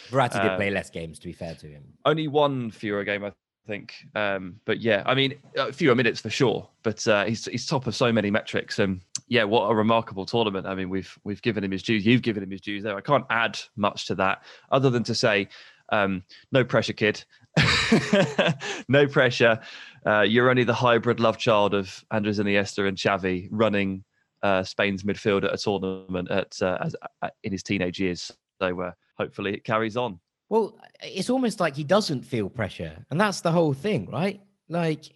Verratti 0.09 0.41
did 0.41 0.57
play 0.57 0.69
less 0.69 0.89
games, 0.89 1.19
to 1.19 1.27
be 1.27 1.33
fair 1.33 1.55
to 1.55 1.67
him. 1.67 1.83
Only 2.05 2.27
one 2.27 2.71
fewer 2.71 3.03
game, 3.03 3.23
I 3.23 3.31
think. 3.67 3.93
Um, 4.15 4.59
but 4.65 4.79
yeah, 4.79 5.03
I 5.05 5.13
mean, 5.13 5.35
fewer 5.73 5.95
minutes 5.95 6.21
for 6.21 6.29
sure. 6.29 6.67
But 6.83 7.05
uh, 7.07 7.25
he's 7.25 7.45
he's 7.45 7.65
top 7.65 7.87
of 7.87 7.95
so 7.95 8.11
many 8.11 8.31
metrics. 8.31 8.79
And 8.79 9.01
yeah, 9.27 9.43
what 9.43 9.69
a 9.69 9.75
remarkable 9.75 10.25
tournament. 10.25 10.65
I 10.65 10.75
mean, 10.75 10.89
we've 10.89 11.17
we've 11.23 11.41
given 11.41 11.63
him 11.63 11.71
his 11.71 11.83
dues. 11.83 12.05
You've 12.05 12.21
given 12.21 12.43
him 12.43 12.51
his 12.51 12.61
dues 12.61 12.83
there. 12.83 12.97
I 12.97 13.01
can't 13.01 13.25
add 13.29 13.59
much 13.75 14.07
to 14.07 14.15
that, 14.15 14.43
other 14.71 14.89
than 14.89 15.03
to 15.03 15.15
say, 15.15 15.49
um, 15.89 16.23
no 16.51 16.63
pressure, 16.63 16.93
kid. 16.93 17.23
no 18.87 19.07
pressure. 19.07 19.59
Uh, 20.05 20.21
you're 20.21 20.49
only 20.49 20.63
the 20.63 20.73
hybrid 20.73 21.19
love 21.19 21.37
child 21.37 21.73
of 21.73 22.03
Andres 22.11 22.39
Iniesta 22.39 22.87
and 22.87 22.97
Xavi 22.97 23.47
running 23.51 24.03
uh, 24.43 24.63
Spain's 24.63 25.03
midfield 25.03 25.43
at 25.43 25.53
a 25.53 25.57
tournament 25.57 26.29
at, 26.31 26.55
uh, 26.61 26.77
as, 26.81 26.95
uh, 27.21 27.29
in 27.43 27.51
his 27.51 27.63
teenage 27.63 27.99
years. 27.99 28.31
So 28.61 28.81
uh, 28.81 28.91
hopefully 29.17 29.53
it 29.53 29.63
carries 29.63 29.97
on. 29.97 30.19
Well, 30.49 30.79
it's 31.01 31.29
almost 31.29 31.59
like 31.59 31.75
he 31.75 31.83
doesn't 31.83 32.23
feel 32.23 32.49
pressure, 32.49 33.05
and 33.11 33.19
that's 33.19 33.41
the 33.41 33.51
whole 33.51 33.73
thing, 33.73 34.09
right? 34.09 34.39
Like 34.69 35.11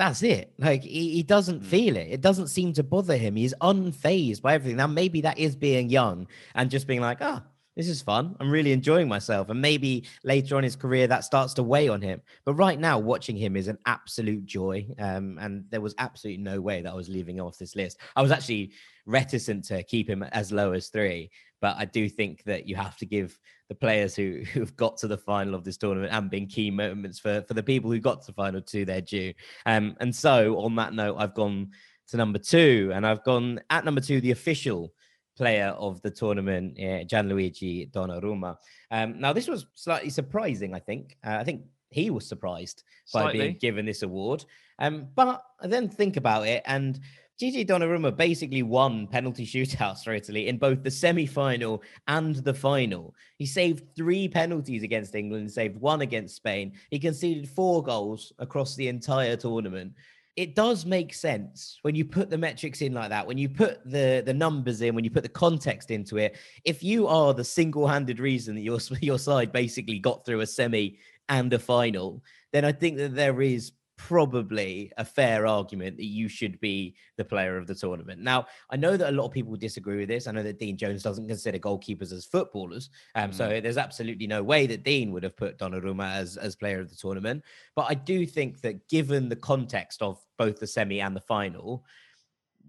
that's 0.00 0.22
it. 0.22 0.52
Like 0.58 0.82
he, 0.82 1.12
he, 1.12 1.22
doesn't 1.22 1.60
hmm. 1.60 1.66
feel 1.66 1.96
it. 1.96 2.08
It 2.10 2.20
doesn't 2.20 2.48
seem 2.48 2.72
to 2.74 2.82
bother 2.82 3.16
him. 3.16 3.36
He's 3.36 3.54
unfazed 3.60 4.42
by 4.42 4.54
everything. 4.54 4.76
Now, 4.76 4.86
maybe 4.86 5.22
that 5.22 5.38
is 5.38 5.56
being 5.56 5.90
young 5.90 6.26
and 6.54 6.70
just 6.70 6.86
being 6.86 7.00
like, 7.00 7.18
ah, 7.20 7.42
oh, 7.42 7.50
this 7.80 7.88
is 7.88 8.02
fun. 8.02 8.36
I'm 8.40 8.50
really 8.50 8.72
enjoying 8.72 9.08
myself. 9.08 9.48
And 9.48 9.58
maybe 9.58 10.04
later 10.22 10.56
on 10.56 10.62
his 10.62 10.76
career 10.76 11.06
that 11.06 11.24
starts 11.24 11.54
to 11.54 11.62
weigh 11.62 11.88
on 11.88 12.02
him. 12.02 12.20
But 12.44 12.54
right 12.54 12.78
now, 12.78 12.98
watching 12.98 13.36
him 13.36 13.56
is 13.56 13.68
an 13.68 13.78
absolute 13.86 14.44
joy. 14.44 14.86
Um, 14.98 15.38
and 15.40 15.64
there 15.70 15.80
was 15.80 15.94
absolutely 15.96 16.42
no 16.42 16.60
way 16.60 16.82
that 16.82 16.92
I 16.92 16.94
was 16.94 17.08
leaving 17.08 17.40
off 17.40 17.56
this 17.56 17.74
list. 17.74 17.96
I 18.16 18.20
was 18.20 18.32
actually 18.32 18.72
reticent 19.06 19.64
to 19.66 19.82
keep 19.82 20.10
him 20.10 20.22
as 20.22 20.52
low 20.52 20.72
as 20.72 20.88
three. 20.88 21.30
But 21.62 21.76
I 21.78 21.86
do 21.86 22.06
think 22.06 22.44
that 22.44 22.68
you 22.68 22.76
have 22.76 22.98
to 22.98 23.06
give 23.06 23.38
the 23.70 23.74
players 23.74 24.14
who, 24.14 24.42
who've 24.52 24.76
got 24.76 24.98
to 24.98 25.08
the 25.08 25.16
final 25.16 25.54
of 25.54 25.64
this 25.64 25.78
tournament 25.78 26.12
and 26.12 26.30
been 26.30 26.48
key 26.48 26.70
moments 26.70 27.18
for, 27.18 27.40
for 27.48 27.54
the 27.54 27.62
people 27.62 27.90
who 27.90 27.98
got 27.98 28.20
to 28.20 28.26
the 28.26 28.34
final 28.34 28.60
to 28.60 28.84
their 28.84 29.00
due. 29.00 29.32
Um, 29.64 29.96
and 30.00 30.14
so 30.14 30.58
on 30.58 30.76
that 30.76 30.92
note, 30.92 31.16
I've 31.18 31.34
gone 31.34 31.70
to 32.08 32.18
number 32.18 32.38
two, 32.38 32.90
and 32.92 33.06
I've 33.06 33.24
gone 33.24 33.60
at 33.70 33.86
number 33.86 34.02
two, 34.02 34.20
the 34.20 34.32
official 34.32 34.92
player 35.36 35.68
of 35.78 36.00
the 36.02 36.10
tournament, 36.10 36.78
uh, 36.78 37.04
Gianluigi 37.04 37.90
Donnarumma. 37.90 38.56
Um, 38.90 39.20
now, 39.20 39.32
this 39.32 39.48
was 39.48 39.66
slightly 39.74 40.10
surprising, 40.10 40.74
I 40.74 40.80
think. 40.80 41.16
Uh, 41.24 41.36
I 41.40 41.44
think 41.44 41.62
he 41.90 42.10
was 42.10 42.26
surprised 42.26 42.84
Slightly. 43.04 43.38
by 43.38 43.44
being 43.44 43.58
given 43.58 43.86
this 43.86 44.02
award. 44.02 44.44
Um, 44.78 45.08
but 45.14 45.42
then 45.62 45.88
think 45.88 46.16
about 46.16 46.46
it, 46.46 46.62
and 46.66 47.00
Gigi 47.40 47.64
Donnarumma 47.64 48.14
basically 48.14 48.62
won 48.62 49.06
penalty 49.06 49.46
shootouts 49.46 50.04
for 50.04 50.12
Italy 50.12 50.48
in 50.48 50.58
both 50.58 50.82
the 50.82 50.90
semi-final 50.90 51.82
and 52.06 52.36
the 52.36 52.52
final. 52.52 53.14
He 53.38 53.46
saved 53.46 53.96
three 53.96 54.28
penalties 54.28 54.82
against 54.82 55.14
England, 55.14 55.50
saved 55.50 55.80
one 55.80 56.02
against 56.02 56.36
Spain. 56.36 56.72
He 56.90 56.98
conceded 56.98 57.48
four 57.48 57.82
goals 57.82 58.32
across 58.38 58.76
the 58.76 58.88
entire 58.88 59.36
tournament. 59.36 59.94
It 60.36 60.54
does 60.54 60.86
make 60.86 61.12
sense 61.12 61.78
when 61.82 61.94
you 61.94 62.04
put 62.04 62.30
the 62.30 62.38
metrics 62.38 62.82
in 62.82 62.94
like 62.94 63.10
that, 63.10 63.26
when 63.26 63.38
you 63.38 63.48
put 63.48 63.84
the 63.84 64.22
the 64.24 64.34
numbers 64.34 64.80
in, 64.80 64.94
when 64.94 65.04
you 65.04 65.10
put 65.10 65.22
the 65.22 65.28
context 65.28 65.90
into 65.90 66.18
it. 66.18 66.36
If 66.64 66.82
you 66.82 67.06
are 67.06 67.34
the 67.34 67.44
single-handed 67.44 68.20
reason 68.20 68.54
that 68.54 68.62
your 68.62 68.78
your 69.00 69.18
side 69.18 69.52
basically 69.52 69.98
got 69.98 70.24
through 70.24 70.40
a 70.40 70.46
semi 70.46 70.98
and 71.28 71.52
a 71.52 71.58
final, 71.58 72.22
then 72.52 72.64
I 72.64 72.72
think 72.72 72.96
that 72.98 73.14
there 73.14 73.42
is 73.42 73.72
probably 74.08 74.90
a 74.96 75.04
fair 75.04 75.46
argument 75.46 75.96
that 75.96 76.06
you 76.06 76.26
should 76.26 76.58
be 76.60 76.96
the 77.16 77.24
player 77.24 77.58
of 77.58 77.66
the 77.66 77.74
tournament. 77.74 78.20
Now, 78.20 78.46
I 78.70 78.76
know 78.76 78.96
that 78.96 79.10
a 79.10 79.12
lot 79.12 79.26
of 79.26 79.32
people 79.32 79.54
disagree 79.56 79.98
with 79.98 80.08
this. 80.08 80.26
I 80.26 80.32
know 80.32 80.42
that 80.42 80.58
Dean 80.58 80.76
Jones 80.76 81.02
doesn't 81.02 81.28
consider 81.28 81.58
goalkeepers 81.58 82.10
as 82.12 82.24
footballers. 82.24 82.88
Um, 83.14 83.30
mm. 83.30 83.34
So 83.34 83.60
there's 83.60 83.76
absolutely 83.76 84.26
no 84.26 84.42
way 84.42 84.66
that 84.66 84.84
Dean 84.84 85.12
would 85.12 85.22
have 85.22 85.36
put 85.36 85.58
Donnarumma 85.58 86.14
as, 86.14 86.38
as 86.38 86.56
player 86.56 86.80
of 86.80 86.88
the 86.88 86.96
tournament. 86.96 87.44
But 87.76 87.86
I 87.90 87.94
do 87.94 88.26
think 88.26 88.62
that 88.62 88.88
given 88.88 89.28
the 89.28 89.36
context 89.36 90.00
of 90.00 90.18
both 90.38 90.58
the 90.58 90.66
semi 90.66 91.00
and 91.00 91.14
the 91.14 91.20
final, 91.20 91.84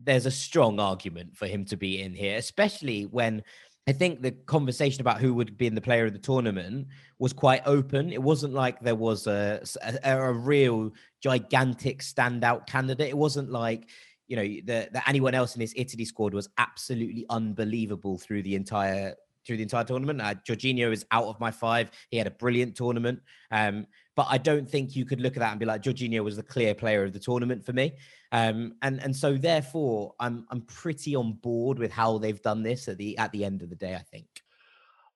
there's 0.04 0.26
a 0.26 0.32
strong 0.32 0.80
argument 0.80 1.38
for 1.38 1.48
him 1.48 1.64
to 1.66 1.78
be 1.78 2.02
in 2.02 2.14
here, 2.14 2.38
especially 2.38 3.04
when 3.04 3.44
I 3.88 3.94
think 3.94 4.22
the 4.22 4.32
conversation 4.32 5.02
about 5.02 5.20
who 5.20 5.34
would 5.34 5.58
be 5.58 5.66
in 5.66 5.74
the 5.74 5.82
player 5.82 6.06
of 6.06 6.14
the 6.14 6.20
tournament 6.20 6.88
was 7.18 7.34
quite 7.34 7.64
open. 7.66 8.14
It 8.14 8.22
wasn't 8.22 8.54
like 8.54 8.80
there 8.80 8.96
was 8.96 9.26
a, 9.26 9.64
a, 10.04 10.18
a 10.20 10.32
real 10.32 10.92
gigantic 11.22 12.00
standout 12.00 12.68
candidate. 12.68 13.10
It 13.10 13.18
wasn't 13.18 13.52
like, 13.52 13.90
you 14.28 14.36
know, 14.36 14.48
that 14.66 15.04
anyone 15.08 15.34
else 15.34 15.56
in 15.56 15.60
this 15.60 15.74
Italy 15.76 16.06
squad 16.06 16.34
was 16.34 16.48
absolutely 16.60 17.26
unbelievable 17.30 18.18
through 18.18 18.44
the 18.44 18.56
entire 18.56 19.16
through 19.46 19.58
the 19.58 19.64
entire 19.64 19.84
tournament. 19.84 20.22
Uh, 20.22 20.36
Jorginho 20.48 20.92
is 20.92 21.04
out 21.12 21.26
of 21.26 21.40
my 21.40 21.50
five. 21.50 21.90
He 22.10 22.18
had 22.18 22.28
a 22.28 22.32
brilliant 22.32 22.76
tournament. 22.76 23.22
Um, 23.50 23.88
but 24.16 24.28
I 24.30 24.38
don't 24.38 24.70
think 24.70 24.96
you 24.96 25.06
could 25.06 25.22
look 25.22 25.34
at 25.38 25.40
that 25.40 25.52
and 25.52 25.60
be 25.60 25.66
like, 25.66 25.84
Jorginho 25.84 26.24
was 26.24 26.36
the 26.36 26.44
clear 26.44 26.76
player 26.76 27.04
of 27.04 27.14
the 27.14 27.20
tournament 27.20 27.66
for 27.66 27.74
me. 27.74 27.94
Um, 28.32 28.76
and 28.82 29.02
and 29.02 29.16
so 29.16 29.38
therefore, 29.38 30.14
I'm 30.20 30.46
I'm 30.50 30.62
pretty 30.62 31.16
on 31.16 31.34
board 31.34 31.80
with 31.80 31.92
how 31.92 32.18
they've 32.18 32.42
done 32.42 32.64
this 32.64 32.88
at 32.88 32.98
the 32.98 33.18
at 33.18 33.32
the 33.32 33.46
end 33.46 33.62
of 33.62 33.70
the 33.70 33.76
day. 33.76 33.96
I 33.96 34.04
think. 34.12 34.28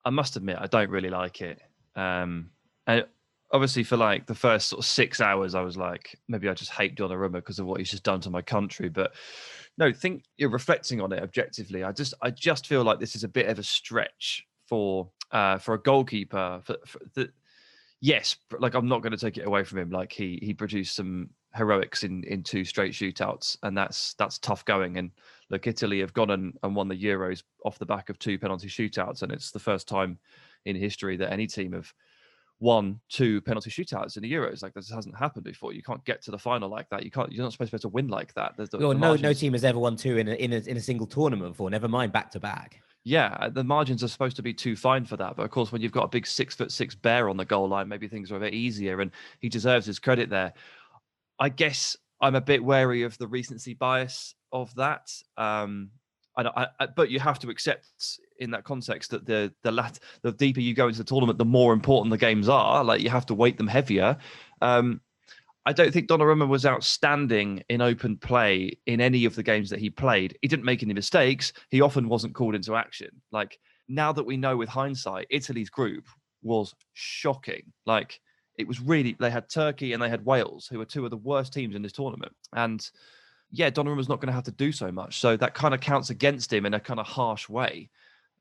I 0.06 0.12
must 0.12 0.36
admit, 0.36 0.58
I 0.60 0.68
don't 0.68 0.92
really 0.92 1.10
like 1.10 1.42
it. 1.42 1.60
Um, 1.96 2.52
and 2.86 3.06
obviously, 3.52 3.84
for 3.84 3.98
like 3.98 4.28
the 4.28 4.36
first 4.36 4.70
sort 4.70 4.80
of 4.80 4.86
six 4.86 5.20
hours, 5.20 5.56
I 5.56 5.62
was 5.62 5.78
like, 5.78 6.18
maybe 6.28 6.48
I 6.48 6.54
just 6.54 6.72
hate 6.72 6.96
Donnarumma 6.96 7.34
because 7.34 7.58
of 7.58 7.66
what 7.66 7.80
he's 7.80 7.90
just 7.90 8.04
done 8.04 8.22
to 8.22 8.30
my 8.30 8.44
country. 8.44 8.88
But 8.88 9.14
no, 9.78 9.92
think 9.92 10.24
you're 10.38 10.50
reflecting 10.50 11.02
on 11.02 11.12
it 11.12 11.24
objectively. 11.24 11.84
I 11.84 11.92
just 11.92 12.14
I 12.22 12.30
just 12.30 12.68
feel 12.68 12.84
like 12.84 13.00
this 13.00 13.16
is 13.16 13.24
a 13.24 13.30
bit 13.30 13.48
of 13.48 13.60
a 13.60 13.64
stretch 13.64 14.46
for 14.68 15.10
uh, 15.32 15.58
for 15.58 15.74
a 15.74 15.82
goalkeeper. 15.82 16.62
For, 16.64 16.78
for 16.86 17.00
the, 17.16 17.30
yes, 18.02 18.36
like 18.60 18.74
I'm 18.74 18.88
not 18.88 19.02
going 19.02 19.12
to 19.12 19.18
take 19.18 19.38
it 19.38 19.48
away 19.48 19.64
from 19.64 19.80
him. 19.80 19.90
Like 19.90 20.12
he 20.12 20.40
he 20.42 20.54
produced 20.54 20.96
some 20.96 21.30
heroics 21.56 22.04
in 22.04 22.24
in 22.26 22.44
two 22.44 22.66
straight 22.66 22.94
shootouts, 22.94 23.58
and 23.64 23.78
that's 23.78 24.14
that's 24.16 24.40
tough 24.40 24.66
going. 24.66 24.98
And 24.98 25.12
look, 25.50 25.68
Italy 25.68 26.00
have 26.00 26.14
gone 26.14 26.32
and, 26.32 26.58
and 26.64 26.76
won 26.76 26.88
the 26.88 27.02
Euros 27.02 27.44
off 27.64 27.80
the 27.80 27.86
back 27.86 28.10
of 28.10 28.20
two 28.20 28.38
penalty 28.38 28.68
shootouts, 28.68 29.22
and 29.22 29.32
it's 29.32 29.52
the 29.52 29.60
first 29.60 29.88
time 29.88 30.20
in 30.66 30.76
history 30.76 31.18
that 31.18 31.32
any 31.32 31.48
team 31.48 31.74
have 31.74 31.94
won 32.60 33.00
two 33.10 33.42
penalty 33.42 33.70
shootouts 33.70 34.16
in 34.16 34.24
the 34.24 34.32
Euros. 34.32 34.64
Like 34.64 34.74
this 34.74 34.90
hasn't 34.90 35.18
happened 35.18 35.44
before. 35.44 35.74
You 35.74 35.84
can't 35.84 36.04
get 36.06 36.22
to 36.24 36.32
the 36.32 36.40
final 36.40 36.70
like 36.70 36.90
that. 36.90 37.04
You 37.04 37.12
can't. 37.12 37.32
You're 37.32 37.44
not 37.44 37.52
supposed 37.52 37.72
to, 37.72 37.78
be 37.78 37.82
able 37.82 37.90
to 37.90 37.94
win 37.94 38.08
like 38.08 38.34
that. 38.36 38.56
The, 38.58 38.78
well, 38.78 38.90
the 38.90 38.96
no, 38.96 39.16
no 39.16 39.34
team 39.34 39.54
has 39.54 39.64
ever 39.64 39.80
won 39.80 39.96
two 39.96 40.18
in 40.18 40.28
a, 40.28 40.34
in 40.34 40.54
a 40.54 40.58
in 40.58 40.78
a 40.78 40.82
single 40.82 41.08
tournament 41.08 41.54
before. 41.54 41.70
Never 41.70 41.88
mind 41.88 42.12
back 42.12 42.32
to 42.32 42.40
back. 42.40 42.82
Yeah, 43.08 43.38
uh, 43.40 43.50
the 43.50 43.64
margins 43.64 44.04
are 44.04 44.08
supposed 44.08 44.36
to 44.38 44.42
be 44.42 44.54
too 44.54 44.76
fine 44.76 45.06
for 45.06 45.16
that. 45.18 45.36
But 45.36 45.44
of 45.44 45.52
course, 45.52 45.72
when 45.72 45.82
you've 45.82 45.92
got 45.92 46.06
a 46.06 46.10
big 46.10 46.26
six 46.26 46.56
foot 46.56 46.72
six 46.72 46.96
bear 46.96 47.30
on 47.30 47.38
the 47.38 47.46
goal 47.46 47.70
line, 47.70 47.88
maybe 47.88 48.08
things 48.08 48.32
are 48.32 48.38
a 48.38 48.40
bit 48.40 48.56
easier, 48.56 49.00
and 49.00 49.12
he 49.40 49.48
deserves 49.48 49.86
his 49.86 50.00
credit 50.00 50.32
there. 50.32 50.54
I 51.40 51.50
guess 51.50 51.96
I'm 52.20 52.34
a 52.34 52.42
bit 52.42 52.64
wary 52.64 53.04
of 53.04 53.16
the 53.20 53.28
recency 53.28 53.76
bias 53.76 54.34
of 54.52 54.74
that. 54.76 55.12
Um, 55.38 55.92
I, 56.36 56.68
I, 56.80 56.88
but 56.88 57.12
you 57.12 57.20
have 57.20 57.38
to 57.40 57.50
accept 57.50 57.88
in 58.40 58.52
that 58.52 58.64
context 58.64 59.12
that 59.12 59.26
the 59.26 59.54
the 59.62 59.72
lat 59.72 60.00
the 60.24 60.32
deeper 60.32 60.60
you 60.60 60.74
go 60.74 60.88
into 60.88 60.98
the 60.98 61.04
tournament, 61.04 61.38
the 61.38 61.46
more 61.46 61.74
important 61.74 62.10
the 62.10 62.18
games 62.18 62.50
are. 62.50 62.84
Like 62.84 63.02
you 63.02 63.12
have 63.12 63.28
to 63.28 63.36
weight 63.36 63.58
them 63.58 63.68
heavier. 63.68 64.18
Um, 64.62 65.00
I 65.66 65.74
don't 65.74 65.92
think 65.92 66.08
Donnarumma 66.08 66.48
was 66.48 66.66
outstanding 66.66 67.64
in 67.70 67.82
open 67.82 68.18
play 68.18 68.78
in 68.86 69.02
any 69.02 69.26
of 69.26 69.36
the 69.36 69.44
games 69.44 69.70
that 69.72 69.80
he 69.80 69.90
played. 69.90 70.38
He 70.42 70.48
didn't 70.48 70.66
make 70.66 70.84
any 70.84 70.94
mistakes. 70.94 71.54
He 71.70 71.82
often 71.82 72.08
wasn't 72.08 72.36
called 72.36 72.54
into 72.54 72.76
action. 72.76 73.10
Like 73.32 73.60
now 73.88 74.12
that 74.12 74.24
we 74.24 74.38
know 74.38 74.58
with 74.58 74.70
hindsight, 74.70 75.28
Italy's 75.32 75.70
group 75.70 76.08
was 76.44 76.76
shocking. 76.94 77.64
Like 77.86 78.20
it 78.58 78.68
was 78.68 78.80
really 78.80 79.16
they 79.20 79.32
had 79.32 79.50
Turkey 79.50 79.94
and 79.94 80.02
they 80.02 80.10
had 80.10 80.24
Wales, 80.24 80.68
who 80.72 80.78
were 80.78 80.86
two 80.86 81.04
of 81.04 81.12
the 81.12 81.18
worst 81.18 81.54
teams 81.54 81.76
in 81.76 81.82
this 81.82 81.94
tournament. 81.94 82.34
And 82.54 82.88
yeah, 83.52 83.72
Donnarumma's 83.72 84.10
not 84.10 84.20
going 84.20 84.28
to 84.28 84.34
have 84.34 84.44
to 84.44 84.52
do 84.52 84.72
so 84.72 84.92
much. 84.92 85.20
So 85.20 85.36
that 85.38 85.56
kind 85.56 85.74
of 85.74 85.80
counts 85.80 86.12
against 86.12 86.54
him 86.54 86.66
in 86.66 86.76
a 86.76 86.80
kind 86.80 87.00
of 87.00 87.08
harsh 87.08 87.50
way. 87.50 87.90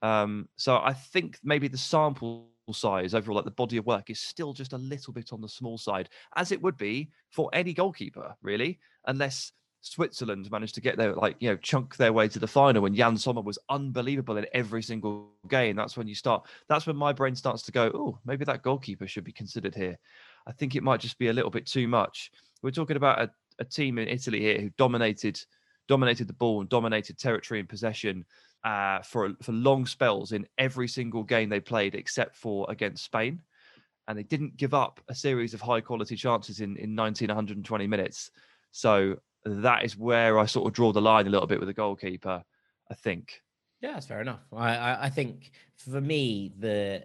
Um, 0.02 0.48
so 0.56 0.76
I 0.76 0.92
think 0.92 1.38
maybe 1.42 1.68
the 1.68 1.78
sample 1.78 2.48
size 2.72 3.14
overall, 3.14 3.36
like 3.36 3.44
the 3.44 3.50
body 3.50 3.76
of 3.76 3.86
work, 3.86 4.08
is 4.10 4.20
still 4.20 4.52
just 4.52 4.72
a 4.72 4.78
little 4.78 5.12
bit 5.12 5.32
on 5.32 5.40
the 5.40 5.48
small 5.48 5.76
side, 5.76 6.08
as 6.36 6.52
it 6.52 6.62
would 6.62 6.76
be 6.76 7.10
for 7.30 7.50
any 7.52 7.74
goalkeeper, 7.74 8.34
really, 8.42 8.78
unless 9.06 9.52
Switzerland 9.84 10.50
managed 10.50 10.74
to 10.76 10.80
get 10.80 10.96
there, 10.96 11.12
like 11.14 11.36
you 11.40 11.50
know, 11.50 11.56
chunk 11.56 11.96
their 11.96 12.12
way 12.12 12.26
to 12.26 12.38
the 12.38 12.46
final 12.46 12.82
when 12.82 12.94
Yann 12.94 13.18
Sommer 13.18 13.42
was 13.42 13.58
unbelievable 13.68 14.38
in 14.38 14.46
every 14.54 14.82
single 14.82 15.28
game. 15.48 15.76
That's 15.76 15.96
when 15.96 16.08
you 16.08 16.14
start. 16.14 16.46
That's 16.68 16.86
when 16.86 16.96
my 16.96 17.12
brain 17.12 17.36
starts 17.36 17.62
to 17.64 17.72
go, 17.72 17.90
oh, 17.94 18.18
maybe 18.24 18.46
that 18.46 18.62
goalkeeper 18.62 19.06
should 19.06 19.24
be 19.24 19.32
considered 19.32 19.74
here. 19.74 19.98
I 20.46 20.52
think 20.52 20.74
it 20.74 20.82
might 20.82 21.00
just 21.00 21.18
be 21.18 21.28
a 21.28 21.32
little 21.32 21.50
bit 21.50 21.66
too 21.66 21.86
much. 21.86 22.30
We're 22.62 22.70
talking 22.70 22.96
about 22.96 23.20
a, 23.20 23.30
a 23.58 23.64
team 23.64 23.98
in 23.98 24.08
Italy 24.08 24.40
here 24.40 24.58
who 24.58 24.70
dominated, 24.78 25.38
dominated 25.86 26.28
the 26.28 26.34
ball 26.34 26.60
and 26.60 26.68
dominated 26.68 27.18
territory 27.18 27.60
and 27.60 27.68
possession 27.68 28.24
uh, 28.64 29.00
for 29.02 29.34
for 29.42 29.52
long 29.52 29.86
spells 29.86 30.32
in 30.32 30.46
every 30.58 30.88
single 30.88 31.22
game 31.22 31.48
they 31.48 31.60
played, 31.60 31.94
except 31.94 32.34
for 32.34 32.66
against 32.68 33.04
Spain, 33.04 33.40
and 34.08 34.18
they 34.18 34.22
didn't 34.22 34.56
give 34.56 34.74
up 34.74 35.00
a 35.08 35.14
series 35.14 35.54
of 35.54 35.60
high 35.60 35.80
quality 35.80 36.16
chances 36.16 36.60
in 36.60 36.76
in 36.78 36.94
19 36.94 37.28
120 37.28 37.86
minutes. 37.86 38.30
So 38.72 39.16
that 39.44 39.84
is 39.84 39.96
where 39.96 40.38
I 40.38 40.46
sort 40.46 40.66
of 40.66 40.72
draw 40.72 40.92
the 40.92 41.02
line 41.02 41.26
a 41.26 41.30
little 41.30 41.46
bit 41.46 41.60
with 41.60 41.68
the 41.68 41.74
goalkeeper. 41.74 42.42
I 42.90 42.94
think. 42.94 43.42
Yeah, 43.80 43.92
that's 43.92 44.06
fair 44.06 44.22
enough. 44.22 44.40
I, 44.52 44.76
I, 44.76 45.04
I 45.04 45.10
think 45.10 45.50
for 45.76 46.00
me 46.00 46.52
the 46.58 47.04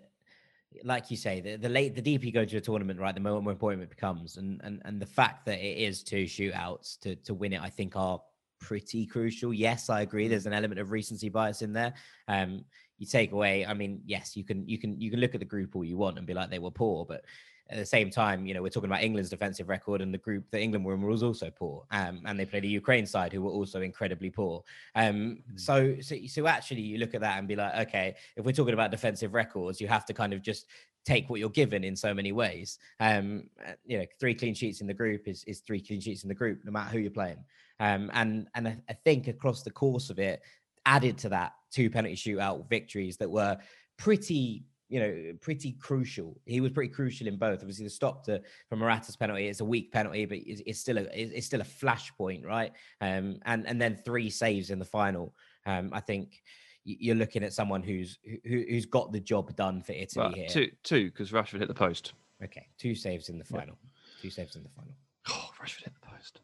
like 0.83 1.09
you 1.09 1.17
say, 1.17 1.41
the, 1.41 1.55
the 1.57 1.69
late 1.69 1.95
the 1.95 2.01
deeper 2.01 2.25
you 2.25 2.31
go 2.31 2.45
to 2.45 2.57
a 2.57 2.61
tournament, 2.61 2.99
right, 2.99 3.13
the 3.13 3.21
more, 3.21 3.41
more 3.41 3.51
important 3.51 3.83
it 3.83 3.89
becomes, 3.89 4.37
and 4.37 4.61
and 4.63 4.81
and 4.85 5.01
the 5.01 5.05
fact 5.05 5.45
that 5.45 5.59
it 5.59 5.77
is 5.77 6.03
two 6.03 6.23
shootouts 6.23 6.99
to 7.01 7.15
to 7.17 7.33
win 7.33 7.53
it, 7.53 7.61
I 7.61 7.69
think 7.69 7.95
are 7.95 8.21
pretty 8.59 9.05
crucial. 9.05 9.53
Yes, 9.53 9.89
I 9.89 10.01
agree. 10.01 10.27
There's 10.27 10.45
an 10.45 10.53
element 10.53 10.79
of 10.79 10.91
recency 10.91 11.29
bias 11.29 11.61
in 11.61 11.73
there. 11.73 11.93
Um, 12.27 12.65
you 12.97 13.05
take 13.05 13.31
away, 13.31 13.65
I 13.65 13.73
mean, 13.73 14.01
yes, 14.05 14.35
you 14.35 14.43
can 14.43 14.67
you 14.67 14.77
can 14.77 14.99
you 14.99 15.09
can 15.09 15.19
look 15.19 15.33
at 15.33 15.39
the 15.39 15.45
group 15.45 15.75
all 15.75 15.83
you 15.83 15.97
want 15.97 16.17
and 16.17 16.27
be 16.27 16.33
like 16.33 16.49
they 16.49 16.59
were 16.59 16.71
poor, 16.71 17.05
but 17.05 17.23
at 17.71 17.77
the 17.77 17.85
same 17.85 18.09
time, 18.09 18.47
you 18.47 18.53
know, 18.53 18.63
we're 18.63 18.69
talking 18.69 18.89
about 18.89 19.03
England's 19.03 19.29
defensive 19.29 19.69
record, 19.69 20.01
and 20.01 20.13
the 20.13 20.17
group 20.17 20.43
that 20.51 20.59
England 20.59 20.83
were 20.83 20.95
in 20.95 21.01
was 21.01 21.23
also 21.23 21.51
poor, 21.51 21.85
um, 21.91 22.21
and 22.25 22.39
they 22.39 22.45
played 22.45 22.63
a 22.65 22.67
Ukraine 22.67 23.05
side 23.05 23.31
who 23.31 23.43
were 23.43 23.51
also 23.51 23.81
incredibly 23.81 24.29
poor. 24.29 24.63
Um, 24.95 25.43
mm. 25.53 25.59
so, 25.59 25.95
so, 26.01 26.15
so 26.27 26.47
actually, 26.47 26.81
you 26.81 26.97
look 26.97 27.13
at 27.13 27.21
that 27.21 27.37
and 27.37 27.47
be 27.47 27.55
like, 27.55 27.87
okay, 27.87 28.15
if 28.35 28.43
we're 28.43 28.53
talking 28.53 28.73
about 28.73 28.91
defensive 28.91 29.33
records, 29.33 29.79
you 29.79 29.87
have 29.87 30.05
to 30.07 30.13
kind 30.13 30.33
of 30.33 30.41
just 30.41 30.65
take 31.05 31.29
what 31.29 31.39
you're 31.39 31.49
given 31.49 31.83
in 31.83 31.95
so 31.95 32.13
many 32.13 32.31
ways. 32.31 32.79
Um, 32.99 33.49
you 33.85 33.99
know, 33.99 34.05
three 34.19 34.33
clean 34.33 34.55
sheets 34.55 34.81
in 34.81 34.87
the 34.87 34.93
group 34.93 35.27
is 35.27 35.43
is 35.45 35.59
three 35.59 35.79
clean 35.81 36.01
sheets 36.01 36.23
in 36.23 36.29
the 36.29 36.35
group, 36.35 36.61
no 36.65 36.71
matter 36.71 36.89
who 36.89 36.99
you're 36.99 37.11
playing. 37.11 37.43
Um, 37.79 38.09
and 38.13 38.47
and 38.55 38.67
I, 38.67 38.77
I 38.89 38.93
think 38.93 39.27
across 39.27 39.63
the 39.63 39.71
course 39.71 40.09
of 40.09 40.19
it, 40.19 40.41
added 40.85 41.17
to 41.19 41.29
that 41.29 41.53
two 41.71 41.89
penalty 41.89 42.15
shootout 42.15 42.69
victories 42.69 43.17
that 43.17 43.29
were 43.29 43.57
pretty 43.97 44.65
you 44.89 44.99
know, 44.99 45.33
pretty 45.39 45.73
crucial. 45.73 46.35
He 46.45 46.61
was 46.61 46.71
pretty 46.71 46.91
crucial 46.91 47.27
in 47.27 47.37
both. 47.37 47.59
Obviously, 47.59 47.85
the 47.85 47.91
stop 47.91 48.23
to 48.25 48.41
from 48.67 48.79
Morata's 48.79 49.15
penalty 49.15 49.47
is 49.47 49.61
a 49.61 49.65
weak 49.65 49.91
penalty, 49.91 50.25
but 50.25 50.39
it's, 50.39 50.61
it's 50.65 50.79
still 50.79 50.97
a 50.97 51.05
it's 51.13 51.45
still 51.45 51.61
a 51.61 51.63
flashpoint, 51.63 52.43
right? 52.43 52.71
Um, 52.99 53.39
and 53.45 53.67
and 53.67 53.79
then 53.79 53.95
three 53.95 54.31
saves 54.31 54.71
in 54.71 54.79
the 54.79 54.85
final. 54.85 55.35
Um, 55.67 55.91
I 55.93 55.99
think 55.99 56.41
you're 56.85 57.15
looking 57.15 57.43
at 57.43 57.53
someone 57.53 57.83
who's 57.83 58.17
who, 58.25 58.63
who's 58.67 58.87
got 58.87 59.11
the 59.11 59.19
job 59.19 59.55
done 59.55 59.83
for 59.83 59.91
Italy 59.91 60.25
well, 60.25 60.33
here. 60.33 60.49
Two, 60.49 60.71
two, 60.83 61.05
because 61.05 61.31
Rashford 61.31 61.59
hit 61.59 61.67
the 61.67 61.73
post. 61.73 62.13
Okay, 62.43 62.65
two 62.79 62.95
saves 62.95 63.29
in 63.29 63.37
the 63.37 63.45
final. 63.45 63.77
Yeah. 63.83 64.21
Two 64.23 64.29
saves 64.31 64.55
in 64.55 64.63
the 64.63 64.69
final. 64.69 64.93
Oh, 65.29 65.49
Rashford 65.61 65.83
hit 65.83 65.93
the 65.93 66.07
post. 66.07 66.41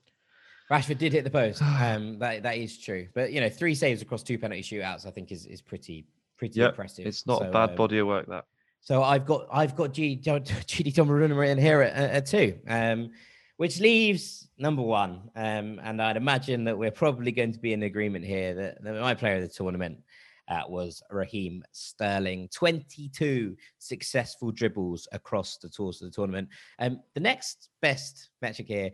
Rashford 0.71 0.97
did 0.97 1.13
hit 1.13 1.23
the 1.23 1.29
post. 1.29 1.61
Um, 1.85 2.17
that 2.19 2.43
that 2.43 2.57
is 2.57 2.77
true. 2.77 3.07
But 3.13 3.31
you 3.31 3.41
know, 3.41 3.49
three 3.49 3.75
saves 3.75 4.01
across 4.01 4.23
two 4.23 4.37
penalty 4.37 4.63
shootouts, 4.63 5.05
I 5.05 5.11
think 5.11 5.31
is 5.31 5.45
is 5.45 5.61
pretty 5.61 6.05
pretty 6.37 6.59
yep. 6.59 6.71
impressive. 6.71 7.05
It's 7.05 7.27
not 7.27 7.39
so, 7.39 7.47
a 7.47 7.51
bad 7.51 7.71
um, 7.71 7.75
body 7.75 7.99
of 7.99 8.07
work 8.07 8.27
that. 8.27 8.45
So 8.81 9.03
I've 9.03 9.25
got 9.25 9.47
I've 9.51 9.75
got 9.75 9.93
G 9.93 10.17
GD 10.17 10.93
Donnarumma 10.93 11.49
in 11.49 11.57
here 11.57 11.81
at, 11.81 11.93
at 11.93 12.25
two, 12.25 12.57
um, 12.67 13.11
which 13.57 13.79
leaves 13.79 14.47
number 14.57 14.81
one. 14.81 15.29
Um, 15.35 15.79
and 15.83 16.01
I'd 16.01 16.17
imagine 16.17 16.63
that 16.65 16.77
we're 16.77 16.91
probably 16.91 17.31
going 17.31 17.51
to 17.51 17.59
be 17.59 17.73
in 17.73 17.83
agreement 17.83 18.25
here 18.25 18.53
that, 18.55 18.83
that 18.83 19.01
my 19.01 19.13
player 19.13 19.35
of 19.35 19.41
the 19.41 19.47
tournament 19.47 19.99
uh, 20.47 20.61
was 20.67 21.01
Raheem 21.09 21.63
Sterling. 21.71 22.49
22 22.53 23.55
successful 23.79 24.51
dribbles 24.51 25.07
across 25.11 25.57
the 25.57 25.69
course 25.69 26.01
of 26.01 26.09
the 26.09 26.15
tournament. 26.15 26.49
Um, 26.79 26.99
the 27.13 27.19
next 27.19 27.69
best 27.81 28.29
metric 28.41 28.67
here 28.67 28.91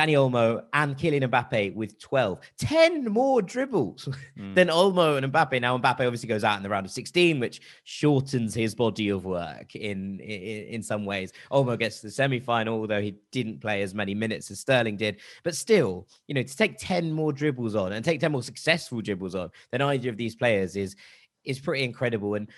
Dani 0.00 0.12
Olmo 0.12 0.64
and 0.72 0.96
Kylian 0.96 1.28
Mbappe 1.28 1.74
with 1.74 1.98
12. 1.98 2.40
10 2.56 3.04
more 3.04 3.42
dribbles 3.42 4.08
mm. 4.38 4.54
than 4.54 4.68
Olmo 4.68 5.22
and 5.22 5.30
Mbappe. 5.30 5.60
Now, 5.60 5.76
Mbappe 5.76 6.00
obviously 6.00 6.28
goes 6.28 6.42
out 6.42 6.56
in 6.56 6.62
the 6.62 6.70
round 6.70 6.86
of 6.86 6.92
16, 6.92 7.38
which 7.38 7.60
shortens 7.84 8.54
his 8.54 8.74
body 8.74 9.10
of 9.10 9.26
work 9.26 9.74
in, 9.76 10.18
in, 10.20 10.66
in 10.74 10.82
some 10.82 11.04
ways. 11.04 11.32
Olmo 11.52 11.78
gets 11.78 12.00
to 12.00 12.06
the 12.06 12.10
semi 12.10 12.40
final, 12.40 12.80
although 12.80 13.02
he 13.02 13.14
didn't 13.30 13.60
play 13.60 13.82
as 13.82 13.94
many 13.94 14.14
minutes 14.14 14.50
as 14.50 14.60
Sterling 14.60 14.96
did. 14.96 15.18
But 15.42 15.54
still, 15.54 16.08
you 16.28 16.34
know, 16.34 16.42
to 16.42 16.56
take 16.56 16.78
10 16.78 17.12
more 17.12 17.32
dribbles 17.32 17.74
on 17.74 17.92
and 17.92 18.02
take 18.02 18.20
10 18.20 18.32
more 18.32 18.42
successful 18.42 19.02
dribbles 19.02 19.34
on 19.34 19.50
than 19.70 19.82
either 19.82 20.08
of 20.08 20.16
these 20.16 20.34
players 20.34 20.76
is 20.76 20.96
is 21.44 21.58
pretty 21.58 21.84
incredible. 21.84 22.34
And 22.34 22.48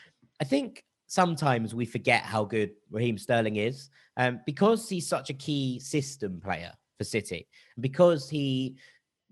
I 0.41 0.45
think 0.45 0.85
sometimes 1.09 1.75
we 1.75 1.87
forget 1.87 2.23
how 2.23 2.45
good 2.45 2.71
Raheem 2.91 3.19
Sterling 3.19 3.57
is 3.57 3.91
um, 4.17 4.41
because 4.47 4.89
he's 4.89 5.09
such 5.09 5.29
a 5.31 5.35
key 5.35 5.81
system 5.81 6.41
player 6.41 6.73
for 6.99 7.05
City. 7.05 7.47
Because 7.81 8.29
he 8.29 8.77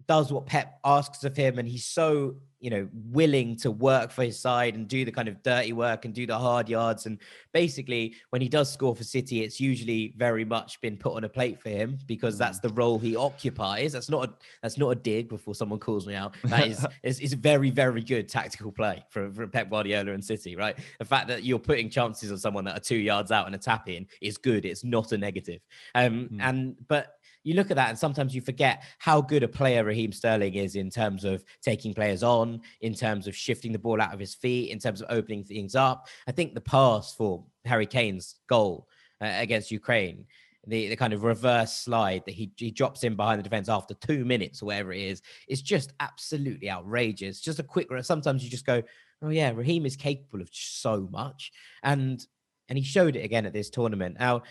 does 0.06 0.32
what 0.32 0.46
Pep 0.46 0.78
asks 0.84 1.24
of 1.24 1.36
him 1.36 1.58
and 1.58 1.68
he's 1.68 1.86
so, 1.86 2.34
you 2.58 2.68
know, 2.68 2.88
willing 2.92 3.56
to 3.56 3.70
work 3.70 4.10
for 4.10 4.24
his 4.24 4.38
side 4.38 4.74
and 4.74 4.88
do 4.88 5.04
the 5.04 5.12
kind 5.12 5.28
of 5.28 5.42
dirty 5.42 5.72
work 5.72 6.04
and 6.04 6.12
do 6.12 6.26
the 6.26 6.36
hard 6.36 6.68
yards. 6.68 7.06
And 7.06 7.18
basically, 7.52 8.14
when 8.30 8.42
he 8.42 8.48
does 8.48 8.72
score 8.72 8.94
for 8.94 9.04
City, 9.04 9.42
it's 9.42 9.60
usually 9.60 10.12
very 10.16 10.44
much 10.44 10.80
been 10.80 10.96
put 10.96 11.14
on 11.14 11.24
a 11.24 11.28
plate 11.28 11.60
for 11.60 11.68
him 11.68 11.98
because 12.06 12.36
that's 12.36 12.58
mm. 12.58 12.62
the 12.62 12.68
role 12.70 12.98
he 12.98 13.16
occupies. 13.16 13.92
That's 13.92 14.10
not 14.10 14.28
a 14.28 14.32
that's 14.62 14.76
not 14.76 14.90
a 14.90 14.94
dig 14.94 15.28
before 15.28 15.54
someone 15.54 15.78
calls 15.78 16.06
me 16.06 16.14
out. 16.14 16.34
That 16.44 16.66
is 16.66 16.86
is, 17.02 17.20
is 17.20 17.32
very, 17.34 17.70
very 17.70 18.02
good 18.02 18.28
tactical 18.28 18.72
play 18.72 19.04
from, 19.10 19.32
from 19.32 19.50
Pep 19.50 19.70
Guardiola 19.70 20.12
and 20.12 20.24
City, 20.24 20.56
right? 20.56 20.76
The 20.98 21.04
fact 21.04 21.28
that 21.28 21.44
you're 21.44 21.58
putting 21.58 21.88
chances 21.88 22.32
on 22.32 22.38
someone 22.38 22.64
that 22.64 22.76
are 22.76 22.80
two 22.80 22.98
yards 22.98 23.30
out 23.30 23.46
and 23.46 23.54
a 23.54 23.58
tap 23.58 23.88
in 23.88 24.06
is 24.20 24.36
good. 24.36 24.64
It's 24.64 24.84
not 24.84 25.12
a 25.12 25.18
negative. 25.18 25.60
Um, 25.94 26.28
mm. 26.32 26.38
and 26.40 26.76
but 26.88 27.14
you 27.42 27.54
look 27.54 27.70
at 27.70 27.76
that 27.76 27.88
and 27.88 27.98
sometimes 27.98 28.34
you 28.34 28.40
forget 28.40 28.82
how 28.98 29.20
good 29.20 29.42
a 29.42 29.48
player 29.48 29.84
Raheem 29.84 30.12
Sterling 30.12 30.54
is 30.54 30.76
in 30.76 30.90
terms 30.90 31.24
of 31.24 31.44
taking 31.62 31.94
players 31.94 32.22
on, 32.22 32.60
in 32.80 32.94
terms 32.94 33.26
of 33.26 33.34
shifting 33.34 33.72
the 33.72 33.78
ball 33.78 34.00
out 34.00 34.12
of 34.12 34.20
his 34.20 34.34
feet, 34.34 34.70
in 34.70 34.78
terms 34.78 35.00
of 35.00 35.06
opening 35.10 35.44
things 35.44 35.74
up. 35.74 36.08
I 36.26 36.32
think 36.32 36.54
the 36.54 36.60
pass 36.60 37.14
for 37.14 37.44
Harry 37.64 37.86
Kane's 37.86 38.36
goal 38.46 38.88
uh, 39.22 39.32
against 39.36 39.70
Ukraine, 39.70 40.26
the, 40.66 40.88
the 40.88 40.96
kind 40.96 41.12
of 41.12 41.24
reverse 41.24 41.72
slide 41.72 42.22
that 42.26 42.34
he, 42.34 42.52
he 42.56 42.70
drops 42.70 43.04
in 43.04 43.16
behind 43.16 43.38
the 43.38 43.44
defense 43.44 43.68
after 43.68 43.94
two 43.94 44.24
minutes 44.24 44.62
or 44.62 44.66
whatever 44.66 44.92
it 44.92 45.00
is, 45.00 45.22
is 45.48 45.62
just 45.62 45.92
absolutely 46.00 46.70
outrageous. 46.70 47.40
Just 47.40 47.58
a 47.58 47.64
quick, 47.64 47.88
sometimes 48.02 48.44
you 48.44 48.50
just 48.50 48.66
go, 48.66 48.82
oh 49.22 49.30
yeah, 49.30 49.52
Raheem 49.54 49.86
is 49.86 49.96
capable 49.96 50.42
of 50.42 50.48
so 50.52 51.08
much. 51.10 51.52
And 51.82 52.24
and 52.68 52.78
he 52.78 52.84
showed 52.84 53.16
it 53.16 53.24
again 53.24 53.46
at 53.46 53.52
this 53.52 53.68
tournament. 53.68 54.16
Now, 54.20 54.44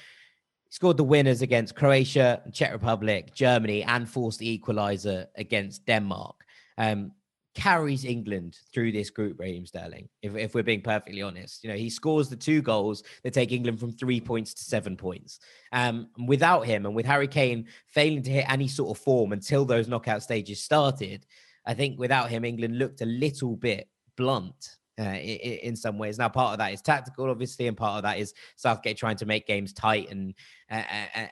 scored 0.69 0.97
the 0.97 1.03
winners 1.03 1.41
against 1.41 1.75
Croatia, 1.75 2.41
Czech 2.51 2.71
Republic, 2.71 3.34
Germany, 3.34 3.84
and 3.84 4.10
forced 4.10 4.39
the 4.39 4.60
equaliser 4.60 5.27
against 5.36 5.86
Denmark. 5.86 6.36
Um, 6.77 7.12
carries 7.55 8.05
England 8.05 8.58
through 8.73 8.91
this 8.91 9.10
group, 9.10 9.38
Raheem 9.39 9.65
Sterling, 9.65 10.08
if, 10.21 10.36
if 10.36 10.53
we're 10.53 10.63
being 10.63 10.82
perfectly 10.82 11.21
honest. 11.21 11.63
You 11.63 11.69
know, 11.69 11.75
he 11.75 11.89
scores 11.89 12.29
the 12.29 12.36
two 12.36 12.62
goals 12.62 13.03
that 13.23 13.34
take 13.34 13.51
England 13.51 13.79
from 13.79 13.91
three 13.91 14.21
points 14.21 14.53
to 14.53 14.63
seven 14.63 14.95
points. 14.95 15.39
Um, 15.73 16.10
without 16.27 16.65
him 16.65 16.86
and 16.86 16.95
with 16.95 17.05
Harry 17.05 17.27
Kane 17.27 17.67
failing 17.88 18.23
to 18.23 18.32
hit 18.32 18.49
any 18.49 18.67
sort 18.67 18.95
of 18.95 19.03
form 19.03 19.34
until 19.34 19.65
those 19.65 19.88
knockout 19.88 20.23
stages 20.23 20.63
started, 20.63 21.25
I 21.65 21.73
think 21.73 21.99
without 21.99 22.29
him, 22.29 22.45
England 22.45 22.77
looked 22.77 23.01
a 23.01 23.05
little 23.05 23.55
bit 23.55 23.89
blunt 24.15 24.77
uh, 25.00 25.04
in, 25.04 25.60
in, 25.60 25.76
some 25.76 25.98
ways. 25.98 26.18
Now, 26.18 26.30
part 26.30 26.54
of 26.54 26.58
that 26.60 26.74
is 26.74 26.82
tactical, 26.82 27.30
obviously, 27.30 27.68
and 27.68 27.78
part 27.78 27.98
of 27.98 28.04
that 28.04 28.20
is 28.20 28.34
Southgate 28.56 28.98
trying 28.98 29.18
to 29.18 29.26
make 29.26 29.48
games 29.48 29.74
tight 29.74 30.12
and 30.12 30.34
uh, 30.70 30.84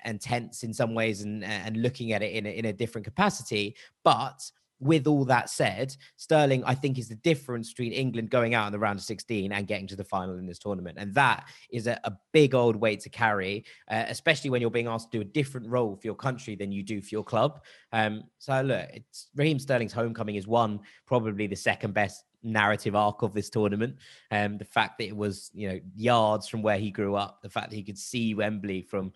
and 0.03 0.21
tense 0.21 0.63
in 0.63 0.73
some 0.73 0.93
ways, 0.93 1.21
and 1.21 1.43
and 1.43 1.77
looking 1.77 2.13
at 2.13 2.23
it 2.23 2.33
in 2.33 2.45
a, 2.45 2.49
in 2.49 2.65
a 2.65 2.73
different 2.73 3.05
capacity. 3.05 3.75
But 4.03 4.39
with 4.79 5.07
all 5.07 5.25
that 5.25 5.49
said, 5.49 5.95
Sterling, 6.17 6.63
I 6.63 6.75
think, 6.75 6.99
is 6.99 7.09
the 7.09 7.15
difference 7.15 7.73
between 7.73 7.93
England 7.93 8.29
going 8.29 8.53
out 8.53 8.67
in 8.67 8.71
the 8.71 8.79
round 8.79 8.99
of 8.99 9.05
16 9.05 9.51
and 9.51 9.67
getting 9.67 9.87
to 9.87 9.95
the 9.95 10.03
final 10.03 10.37
in 10.37 10.45
this 10.45 10.59
tournament. 10.59 10.97
And 10.99 11.13
that 11.15 11.47
is 11.71 11.87
a, 11.87 11.99
a 12.03 12.13
big 12.31 12.53
old 12.53 12.75
weight 12.75 12.99
to 13.01 13.09
carry, 13.09 13.65
uh, 13.89 14.05
especially 14.07 14.49
when 14.49 14.61
you're 14.61 14.69
being 14.69 14.87
asked 14.87 15.11
to 15.11 15.17
do 15.17 15.21
a 15.21 15.25
different 15.25 15.67
role 15.67 15.95
for 15.95 16.05
your 16.05 16.15
country 16.15 16.55
than 16.55 16.71
you 16.71 16.83
do 16.83 17.01
for 17.01 17.09
your 17.09 17.23
club. 17.23 17.61
Um, 17.91 18.25
so, 18.37 18.61
look, 18.61 18.87
Raheem 19.35 19.59
Sterling's 19.59 19.93
homecoming 19.93 20.35
is 20.35 20.45
one, 20.45 20.81
probably 21.07 21.47
the 21.47 21.55
second 21.55 21.93
best 21.93 22.23
narrative 22.43 22.95
arc 22.95 23.21
of 23.21 23.33
this 23.33 23.49
tournament. 23.49 23.95
Um, 24.31 24.57
the 24.57 24.65
fact 24.65 24.97
that 24.97 25.07
it 25.07 25.15
was, 25.15 25.51
you 25.53 25.69
know, 25.69 25.79
yards 25.95 26.47
from 26.47 26.61
where 26.61 26.77
he 26.77 26.91
grew 26.91 27.15
up, 27.15 27.41
the 27.41 27.49
fact 27.49 27.69
that 27.69 27.75
he 27.75 27.83
could 27.83 27.97
see 27.97 28.33
Wembley 28.33 28.81
from, 28.81 29.11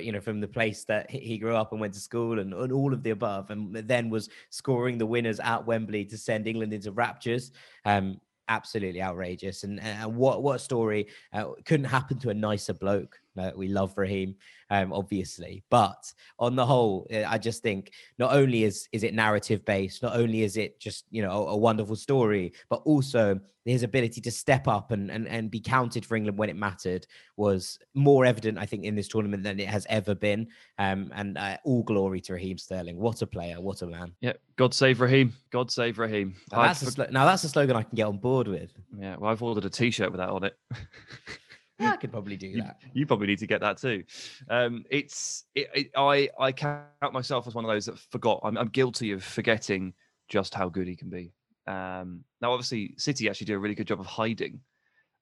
you 0.00 0.12
know, 0.12 0.20
from 0.20 0.40
the 0.40 0.48
place 0.48 0.84
that 0.84 1.10
he 1.10 1.38
grew 1.38 1.56
up 1.56 1.72
and 1.72 1.80
went 1.80 1.94
to 1.94 2.00
school, 2.00 2.38
and, 2.38 2.52
and 2.52 2.72
all 2.72 2.92
of 2.92 3.02
the 3.02 3.10
above, 3.10 3.50
and 3.50 3.74
then 3.74 4.10
was 4.10 4.28
scoring 4.50 4.98
the 4.98 5.06
winners 5.06 5.40
at 5.40 5.66
Wembley 5.66 6.04
to 6.04 6.18
send 6.18 6.46
England 6.46 6.72
into 6.72 6.92
raptures. 6.92 7.52
Um, 7.84 8.20
absolutely 8.48 9.02
outrageous. 9.02 9.64
And, 9.64 9.80
and 9.80 10.14
what 10.16 10.42
what 10.42 10.60
story 10.60 11.08
uh, 11.32 11.52
couldn't 11.64 11.86
happen 11.86 12.18
to 12.20 12.30
a 12.30 12.34
nicer 12.34 12.74
bloke? 12.74 13.20
Uh, 13.38 13.52
we 13.56 13.68
love 13.68 13.96
Raheem, 13.96 14.36
um, 14.70 14.92
obviously, 14.92 15.62
but 15.70 16.12
on 16.38 16.56
the 16.56 16.66
whole, 16.66 17.06
eh, 17.10 17.24
I 17.26 17.38
just 17.38 17.62
think 17.62 17.92
not 18.18 18.32
only 18.32 18.64
is 18.64 18.88
is 18.92 19.02
it 19.02 19.14
narrative 19.14 19.64
based, 19.64 20.02
not 20.02 20.16
only 20.16 20.42
is 20.42 20.56
it 20.56 20.80
just 20.80 21.04
you 21.10 21.22
know 21.22 21.30
a, 21.30 21.52
a, 21.52 21.56
wonderful 21.56 21.96
story, 21.96 22.52
but 22.68 22.82
also 22.84 23.40
his 23.64 23.82
ability 23.82 24.20
to 24.20 24.30
step 24.30 24.68
up 24.68 24.92
and, 24.92 25.10
and 25.10 25.26
and 25.28 25.50
be 25.50 25.60
counted 25.60 26.06
for 26.06 26.16
England 26.16 26.38
when 26.38 26.48
it 26.48 26.56
mattered 26.56 27.06
was 27.36 27.78
more 27.94 28.24
evident, 28.24 28.58
I 28.58 28.66
think, 28.66 28.84
in 28.84 28.94
this 28.94 29.08
tournament 29.08 29.42
than 29.42 29.58
it 29.58 29.68
has 29.68 29.86
ever 29.88 30.14
been. 30.14 30.48
Um, 30.78 31.10
and 31.14 31.36
uh, 31.36 31.58
all 31.64 31.82
glory 31.82 32.20
to 32.22 32.34
Raheem 32.34 32.58
Sterling. 32.58 32.98
What 32.98 33.22
a 33.22 33.26
player! 33.26 33.60
What 33.60 33.82
a 33.82 33.86
man! 33.86 34.12
Yeah, 34.20 34.34
God 34.56 34.74
save 34.74 35.00
Raheem. 35.00 35.32
God 35.50 35.70
save 35.70 35.98
Raheem. 35.98 36.34
Now 36.52 36.62
that's, 36.62 36.82
a, 36.82 36.90
sl- 36.90 37.02
now 37.10 37.24
that's 37.24 37.44
a 37.44 37.48
slogan 37.48 37.76
I 37.76 37.82
can 37.82 37.94
get 37.94 38.06
on 38.06 38.18
board 38.18 38.48
with. 38.48 38.72
Yeah, 38.98 39.16
well, 39.16 39.30
I've 39.30 39.42
ordered 39.42 39.64
a 39.64 39.70
T-shirt 39.70 40.10
with 40.10 40.18
that 40.18 40.30
on 40.30 40.44
it. 40.44 40.56
Yeah, 41.78 41.92
I 41.92 41.96
could 41.96 42.10
probably 42.10 42.36
do 42.36 42.56
that. 42.56 42.76
You, 42.82 42.90
you 43.00 43.06
probably 43.06 43.26
need 43.26 43.38
to 43.40 43.46
get 43.46 43.60
that 43.60 43.78
too. 43.78 44.04
Um, 44.48 44.84
it's 44.90 45.44
it, 45.54 45.68
it, 45.74 45.90
I 45.96 46.30
I 46.38 46.52
count 46.52 47.12
myself 47.12 47.46
as 47.46 47.54
one 47.54 47.64
of 47.64 47.70
those 47.70 47.86
that 47.86 47.98
forgot. 47.98 48.40
I'm, 48.42 48.56
I'm 48.56 48.68
guilty 48.68 49.12
of 49.12 49.22
forgetting 49.22 49.92
just 50.28 50.54
how 50.54 50.68
good 50.68 50.88
he 50.88 50.96
can 50.96 51.10
be. 51.10 51.32
Um, 51.66 52.24
now, 52.40 52.52
obviously, 52.52 52.94
City 52.96 53.28
actually 53.28 53.46
do 53.46 53.56
a 53.56 53.58
really 53.58 53.74
good 53.74 53.86
job 53.86 54.00
of 54.00 54.06
hiding 54.06 54.60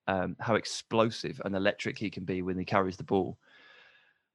um, 0.07 0.35
how 0.39 0.55
explosive 0.55 1.41
and 1.43 1.55
electric 1.55 1.97
he 1.97 2.09
can 2.09 2.23
be 2.23 2.41
when 2.41 2.57
he 2.57 2.65
carries 2.65 2.97
the 2.97 3.03
ball. 3.03 3.37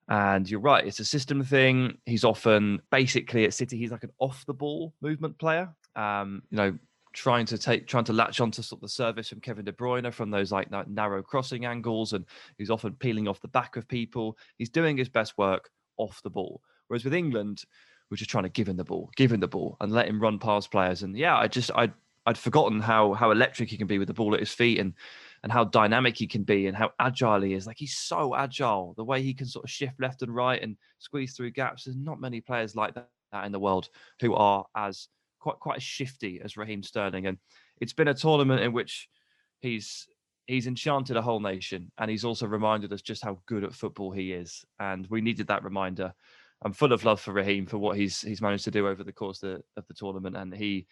And 0.08 0.50
you're 0.50 0.60
right, 0.60 0.84
it's 0.84 0.98
a 0.98 1.04
system 1.04 1.44
thing. 1.44 1.98
He's 2.04 2.24
often 2.24 2.82
basically 2.90 3.44
at 3.44 3.54
City, 3.54 3.78
he's 3.78 3.92
like 3.92 4.02
an 4.02 4.10
off 4.18 4.44
the 4.46 4.54
ball 4.54 4.92
movement 5.00 5.38
player. 5.38 5.68
Um, 5.94 6.42
you 6.50 6.56
know, 6.56 6.78
trying 7.12 7.46
to 7.46 7.58
take 7.58 7.86
trying 7.86 8.04
to 8.04 8.12
latch 8.12 8.40
onto 8.40 8.62
sort 8.62 8.78
of 8.78 8.82
the 8.82 8.88
service 8.88 9.28
from 9.28 9.40
Kevin 9.40 9.64
De 9.64 9.72
Bruyne 9.72 10.12
from 10.12 10.30
those 10.30 10.52
like 10.52 10.70
narrow 10.88 11.22
crossing 11.22 11.64
angles, 11.64 12.12
and 12.12 12.24
he's 12.58 12.70
often 12.70 12.94
peeling 12.94 13.28
off 13.28 13.40
the 13.40 13.48
back 13.48 13.76
of 13.76 13.88
people. 13.88 14.36
He's 14.58 14.70
doing 14.70 14.96
his 14.96 15.08
best 15.08 15.36
work 15.38 15.70
off 15.96 16.22
the 16.22 16.30
ball. 16.30 16.62
Whereas 16.88 17.04
with 17.04 17.14
England, 17.14 17.64
we're 18.10 18.16
just 18.16 18.30
trying 18.30 18.44
to 18.44 18.50
give 18.50 18.68
him 18.68 18.76
the 18.76 18.84
ball, 18.84 19.10
give 19.16 19.32
him 19.32 19.40
the 19.40 19.48
ball, 19.48 19.76
and 19.80 19.92
let 19.92 20.08
him 20.08 20.20
run 20.20 20.38
past 20.38 20.70
players. 20.70 21.02
And 21.02 21.16
yeah, 21.16 21.36
I 21.36 21.46
just 21.48 21.70
I'd, 21.74 21.92
I'd 22.26 22.38
forgotten 22.38 22.80
how 22.80 23.12
how 23.14 23.30
electric 23.30 23.70
he 23.70 23.76
can 23.76 23.86
be 23.86 23.98
with 23.98 24.08
the 24.08 24.14
ball 24.14 24.34
at 24.34 24.40
his 24.40 24.52
feet, 24.52 24.78
and 24.78 24.94
and 25.42 25.52
how 25.52 25.64
dynamic 25.64 26.16
he 26.16 26.26
can 26.26 26.42
be, 26.42 26.66
and 26.66 26.76
how 26.76 26.92
agile 26.98 27.42
he 27.42 27.54
is. 27.54 27.66
Like 27.66 27.78
he's 27.78 27.96
so 27.96 28.34
agile. 28.34 28.94
The 28.96 29.04
way 29.04 29.22
he 29.22 29.34
can 29.34 29.46
sort 29.46 29.64
of 29.64 29.70
shift 29.70 30.00
left 30.00 30.22
and 30.22 30.34
right 30.34 30.62
and 30.62 30.76
squeeze 30.98 31.34
through 31.34 31.52
gaps. 31.52 31.84
There's 31.84 31.96
not 31.96 32.20
many 32.20 32.40
players 32.40 32.76
like 32.76 32.94
that 32.94 33.46
in 33.46 33.52
the 33.52 33.60
world 33.60 33.88
who 34.20 34.34
are 34.34 34.66
as 34.76 35.08
quite 35.40 35.58
quite 35.58 35.78
as 35.78 35.82
shifty 35.82 36.40
as 36.42 36.56
Raheem 36.56 36.82
Sterling, 36.82 37.26
and 37.26 37.38
it's 37.80 37.92
been 37.92 38.08
a 38.08 38.14
tournament 38.14 38.62
in 38.62 38.72
which 38.72 39.08
he's 39.60 40.06
he's 40.46 40.66
enchanted 40.66 41.16
a 41.16 41.22
whole 41.22 41.40
nation, 41.40 41.90
and 41.98 42.10
he's 42.10 42.24
also 42.24 42.46
reminded 42.46 42.92
us 42.92 43.02
just 43.02 43.24
how 43.24 43.40
good 43.46 43.64
at 43.64 43.74
football 43.74 44.10
he 44.12 44.32
is, 44.32 44.64
and 44.78 45.06
we 45.08 45.20
needed 45.20 45.48
that 45.48 45.64
reminder. 45.64 46.12
I'm 46.62 46.72
full 46.74 46.92
of 46.92 47.04
love 47.04 47.20
for 47.20 47.32
Raheem 47.32 47.66
for 47.66 47.78
what 47.78 47.96
he's 47.96 48.20
he's 48.20 48.42
managed 48.42 48.64
to 48.64 48.70
do 48.70 48.86
over 48.86 49.02
the 49.02 49.12
course 49.12 49.42
of 49.42 49.50
the, 49.50 49.62
of 49.76 49.86
the 49.88 49.94
tournament, 49.94 50.36
and 50.36 50.54
he 50.54 50.86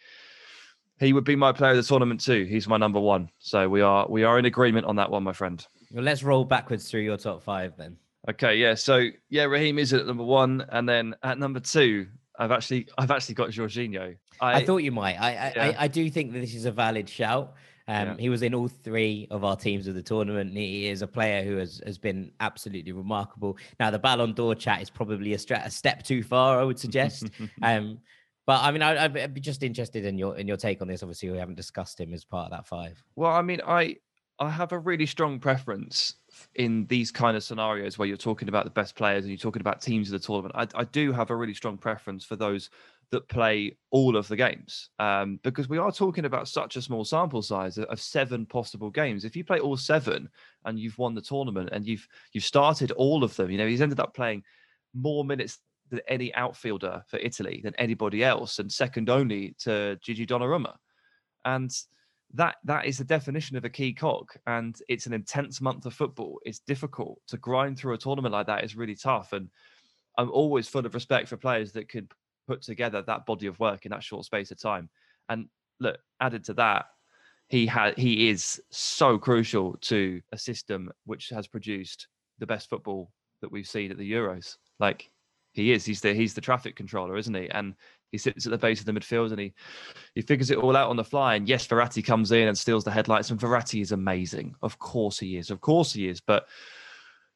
he 0.98 1.12
would 1.12 1.24
be 1.24 1.36
my 1.36 1.52
player 1.52 1.72
of 1.72 1.76
the 1.76 1.82
tournament 1.82 2.20
too. 2.20 2.44
He's 2.44 2.66
my 2.66 2.76
number 2.76 3.00
one, 3.00 3.30
so 3.38 3.68
we 3.68 3.82
are 3.82 4.06
we 4.08 4.24
are 4.24 4.38
in 4.38 4.46
agreement 4.46 4.86
on 4.86 4.96
that 4.96 5.10
one, 5.10 5.22
my 5.22 5.32
friend. 5.32 5.64
Well, 5.90 6.04
let's 6.04 6.22
roll 6.22 6.44
backwards 6.44 6.90
through 6.90 7.02
your 7.02 7.16
top 7.16 7.42
five 7.42 7.76
then. 7.76 7.96
Okay, 8.28 8.56
yeah. 8.56 8.74
So 8.74 9.08
yeah, 9.28 9.44
Raheem 9.44 9.78
is 9.78 9.92
at 9.92 10.06
number 10.06 10.24
one, 10.24 10.64
and 10.70 10.88
then 10.88 11.14
at 11.22 11.38
number 11.38 11.60
two, 11.60 12.06
I've 12.38 12.52
actually 12.52 12.86
I've 12.96 13.10
actually 13.10 13.34
got 13.34 13.50
Jorginho. 13.50 14.16
I, 14.40 14.54
I 14.54 14.64
thought 14.64 14.78
you 14.78 14.92
might. 14.92 15.16
I 15.20 15.28
I, 15.28 15.52
yeah. 15.54 15.64
I, 15.78 15.84
I 15.84 15.88
do 15.88 16.08
think 16.08 16.32
that 16.32 16.38
this 16.38 16.54
is 16.54 16.64
a 16.64 16.72
valid 16.72 17.08
shout. 17.08 17.54
Um, 17.88 18.08
yeah. 18.08 18.16
He 18.18 18.28
was 18.28 18.42
in 18.42 18.54
all 18.54 18.68
three 18.68 19.26
of 19.30 19.44
our 19.44 19.56
teams 19.56 19.86
of 19.86 19.94
the 19.94 20.02
tournament. 20.02 20.52
He 20.52 20.88
is 20.88 21.00
a 21.00 21.06
player 21.06 21.42
who 21.42 21.56
has, 21.56 21.80
has 21.86 21.96
been 21.96 22.30
absolutely 22.38 22.92
remarkable. 22.92 23.56
Now, 23.80 23.90
the 23.90 23.98
Ballon 23.98 24.34
d'Or 24.34 24.54
chat 24.54 24.82
is 24.82 24.90
probably 24.90 25.32
a, 25.32 25.38
stra- 25.38 25.62
a 25.64 25.70
step 25.70 26.02
too 26.02 26.22
far, 26.22 26.60
I 26.60 26.64
would 26.64 26.78
suggest. 26.78 27.30
um, 27.62 27.98
but 28.46 28.62
I 28.62 28.70
mean, 28.72 28.82
I, 28.82 28.94
I, 28.96 29.06
would 29.08 29.32
be 29.32 29.40
just 29.40 29.62
interested 29.62 30.04
in 30.04 30.18
your 30.18 30.36
in 30.36 30.46
your 30.46 30.56
take 30.58 30.80
on 30.82 30.88
this. 30.88 31.02
Obviously, 31.02 31.30
we 31.30 31.38
haven't 31.38 31.56
discussed 31.56 31.98
him 31.98 32.12
as 32.12 32.24
part 32.24 32.46
of 32.46 32.50
that 32.52 32.66
five. 32.66 33.02
Well, 33.16 33.32
I 33.32 33.42
mean, 33.42 33.60
I 33.66 33.96
I 34.38 34.50
have 34.50 34.72
a 34.72 34.78
really 34.78 35.06
strong 35.06 35.40
preference 35.40 36.14
in 36.54 36.86
these 36.86 37.10
kind 37.10 37.36
of 37.36 37.42
scenarios 37.42 37.98
where 37.98 38.08
you're 38.08 38.16
talking 38.16 38.48
about 38.48 38.64
the 38.64 38.70
best 38.70 38.94
players 38.94 39.24
and 39.24 39.30
you're 39.30 39.38
talking 39.38 39.60
about 39.60 39.80
teams 39.80 40.08
of 40.08 40.20
the 40.20 40.26
tournament. 40.26 40.54
I, 40.56 40.80
I 40.80 40.84
do 40.84 41.12
have 41.12 41.30
a 41.30 41.36
really 41.36 41.54
strong 41.54 41.76
preference 41.76 42.24
for 42.24 42.36
those 42.36 42.70
that 43.10 43.28
play 43.28 43.76
all 43.90 44.16
of 44.16 44.28
the 44.28 44.36
games 44.36 44.90
um, 44.98 45.40
because 45.42 45.68
we 45.68 45.78
are 45.78 45.90
talking 45.90 46.26
about 46.26 46.46
such 46.46 46.76
a 46.76 46.82
small 46.82 47.04
sample 47.04 47.40
size 47.40 47.78
of 47.78 48.00
seven 48.00 48.44
possible 48.44 48.90
games. 48.90 49.24
If 49.24 49.34
you 49.34 49.44
play 49.44 49.60
all 49.60 49.76
seven 49.76 50.28
and 50.64 50.78
you've 50.78 50.98
won 50.98 51.14
the 51.14 51.22
tournament 51.22 51.70
and 51.72 51.86
you've 51.86 52.06
you've 52.32 52.44
started 52.44 52.90
all 52.92 53.24
of 53.24 53.34
them, 53.36 53.50
you 53.50 53.58
know 53.58 53.66
he's 53.66 53.80
ended 53.80 54.00
up 54.00 54.14
playing 54.14 54.42
more 54.94 55.24
minutes 55.24 55.58
than 55.90 56.00
any 56.06 56.34
outfielder 56.34 57.02
for 57.06 57.18
Italy 57.18 57.60
than 57.64 57.74
anybody 57.76 58.22
else, 58.22 58.58
and 58.58 58.70
second 58.70 59.08
only 59.08 59.54
to 59.60 59.98
Gigi 60.02 60.26
Donnarumma. 60.26 60.74
And 61.44 61.70
that 62.34 62.56
that 62.64 62.84
is 62.86 62.98
the 62.98 63.04
definition 63.04 63.56
of 63.56 63.64
a 63.64 63.70
key 63.70 63.92
cog 63.92 64.30
and 64.46 64.80
it's 64.88 65.06
an 65.06 65.14
intense 65.14 65.60
month 65.60 65.86
of 65.86 65.94
football. 65.94 66.40
It's 66.44 66.58
difficult 66.58 67.20
to 67.28 67.38
grind 67.38 67.78
through 67.78 67.94
a 67.94 67.98
tournament 67.98 68.32
like 68.32 68.46
that 68.46 68.64
is 68.64 68.76
really 68.76 68.96
tough 68.96 69.32
and 69.32 69.48
i'm 70.18 70.30
always 70.30 70.68
full 70.68 70.84
of 70.84 70.94
respect 70.94 71.28
for 71.28 71.36
players 71.36 71.72
that 71.72 71.88
could 71.88 72.10
put 72.48 72.62
together 72.62 73.02
that 73.02 73.26
body 73.26 73.46
of 73.46 73.60
work 73.60 73.84
in 73.84 73.90
that 73.90 74.02
short 74.02 74.24
space 74.24 74.50
of 74.50 74.60
time. 74.60 74.88
And 75.28 75.48
look 75.78 75.98
added 76.20 76.42
to 76.44 76.54
that 76.54 76.86
he 77.48 77.66
had 77.66 77.96
he 77.96 78.28
is 78.28 78.60
so 78.70 79.18
crucial 79.18 79.76
to 79.82 80.20
a 80.32 80.38
system 80.38 80.90
which 81.04 81.28
has 81.28 81.46
produced 81.46 82.08
the 82.38 82.46
best 82.46 82.68
football 82.68 83.12
that 83.42 83.52
we've 83.52 83.68
seen 83.68 83.92
at 83.92 83.98
the 83.98 84.10
euros. 84.10 84.56
Like 84.80 85.10
he 85.58 85.72
is 85.72 85.84
he's 85.84 86.00
the 86.00 86.14
he's 86.14 86.34
the 86.34 86.40
traffic 86.40 86.76
controller 86.76 87.16
isn't 87.16 87.34
he 87.34 87.48
and 87.50 87.74
he 88.10 88.18
sits 88.18 88.46
at 88.46 88.50
the 88.50 88.58
base 88.58 88.80
of 88.80 88.86
the 88.86 88.92
midfield 88.92 89.30
and 89.30 89.40
he 89.40 89.52
he 90.14 90.22
figures 90.22 90.50
it 90.50 90.58
all 90.58 90.76
out 90.76 90.90
on 90.90 90.96
the 90.96 91.04
fly. 91.04 91.34
And 91.34 91.48
yes, 91.48 91.66
Verratti 91.66 92.04
comes 92.04 92.32
in 92.32 92.48
and 92.48 92.56
steals 92.56 92.84
the 92.84 92.90
headlights, 92.90 93.30
and 93.30 93.38
Verratti 93.38 93.80
is 93.80 93.92
amazing. 93.92 94.54
Of 94.62 94.78
course 94.78 95.18
he 95.18 95.36
is. 95.36 95.50
Of 95.50 95.60
course 95.60 95.92
he 95.92 96.08
is. 96.08 96.20
But 96.20 96.46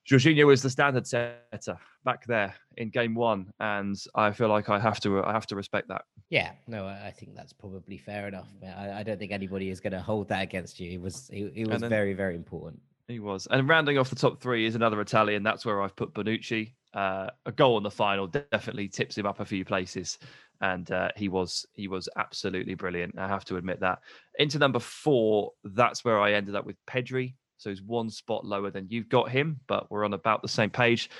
Jorginho 0.09 0.53
is 0.53 0.63
the 0.63 0.71
standard 0.71 1.07
setter 1.07 1.79
back 2.05 2.27
there 2.27 2.55
in 2.77 2.91
game 2.91 3.15
one, 3.15 3.53
and 3.61 3.97
I 4.15 4.33
feel 4.33 4.49
like 4.49 4.69
I 4.69 4.79
have 4.79 5.01
to 5.01 5.23
I 5.23 5.33
have 5.33 5.47
to 5.49 5.57
respect 5.57 5.89
that. 5.89 6.05
Yeah, 6.31 6.53
no, 6.67 6.87
I 6.87 7.13
think 7.17 7.35
that's 7.35 7.53
probably 7.53 7.99
fair 7.99 8.29
enough. 8.29 8.49
I, 8.65 8.93
I 8.93 9.03
don't 9.03 9.19
think 9.19 9.33
anybody 9.33 9.69
is 9.69 9.81
going 9.81 9.93
to 9.93 10.01
hold 10.01 10.29
that 10.29 10.43
against 10.43 10.81
you. 10.81 10.91
He 10.91 10.99
was 10.99 11.29
he, 11.29 11.51
he 11.55 11.65
was 11.65 11.83
then, 11.83 11.91
very 11.91 12.15
very 12.15 12.35
important. 12.35 12.81
He 13.09 13.21
was, 13.21 13.47
and 13.51 13.69
rounding 13.69 13.99
off 13.99 14.09
the 14.09 14.17
top 14.17 14.41
three 14.41 14.65
is 14.65 14.75
another 14.75 15.01
Italian. 15.01 15.43
That's 15.43 15.67
where 15.67 15.83
I've 15.83 15.95
put 15.95 16.15
Bonucci. 16.15 16.73
Uh, 16.95 17.31
a 17.47 17.53
goal 17.53 17.79
in 17.79 17.83
the 17.83 17.91
final 17.91 18.27
definitely 18.27 18.89
tips 18.89 19.17
him 19.17 19.27
up 19.27 19.41
a 19.41 19.45
few 19.45 19.65
places 19.65 20.19
and 20.63 20.91
uh, 20.93 21.09
he 21.17 21.29
was 21.29 21.67
he 21.75 21.89
was 21.89 22.09
absolutely 22.17 22.75
brilliant. 22.75 23.19
I 23.19 23.27
have 23.27 23.45
to 23.47 23.57
admit 23.57 23.81
that. 23.81 23.99
Into 24.39 24.59
number 24.59 24.79
four, 24.79 25.53
that's 25.65 26.05
where 26.05 26.21
I 26.21 26.33
ended 26.33 26.55
up 26.55 26.65
with 26.65 26.77
Pedri. 26.87 27.35
So 27.59 27.71
he's 27.71 27.83
one 27.83 28.11
spot 28.11 28.45
lower 28.45 28.71
than 28.71 28.87
you've 28.89 29.09
got 29.09 29.31
him, 29.31 29.61
but 29.67 29.91
we're 29.91 30.05
on 30.05 30.15
about 30.15 30.41
the 30.41 30.49
same 30.49 30.71
page. 30.71 31.11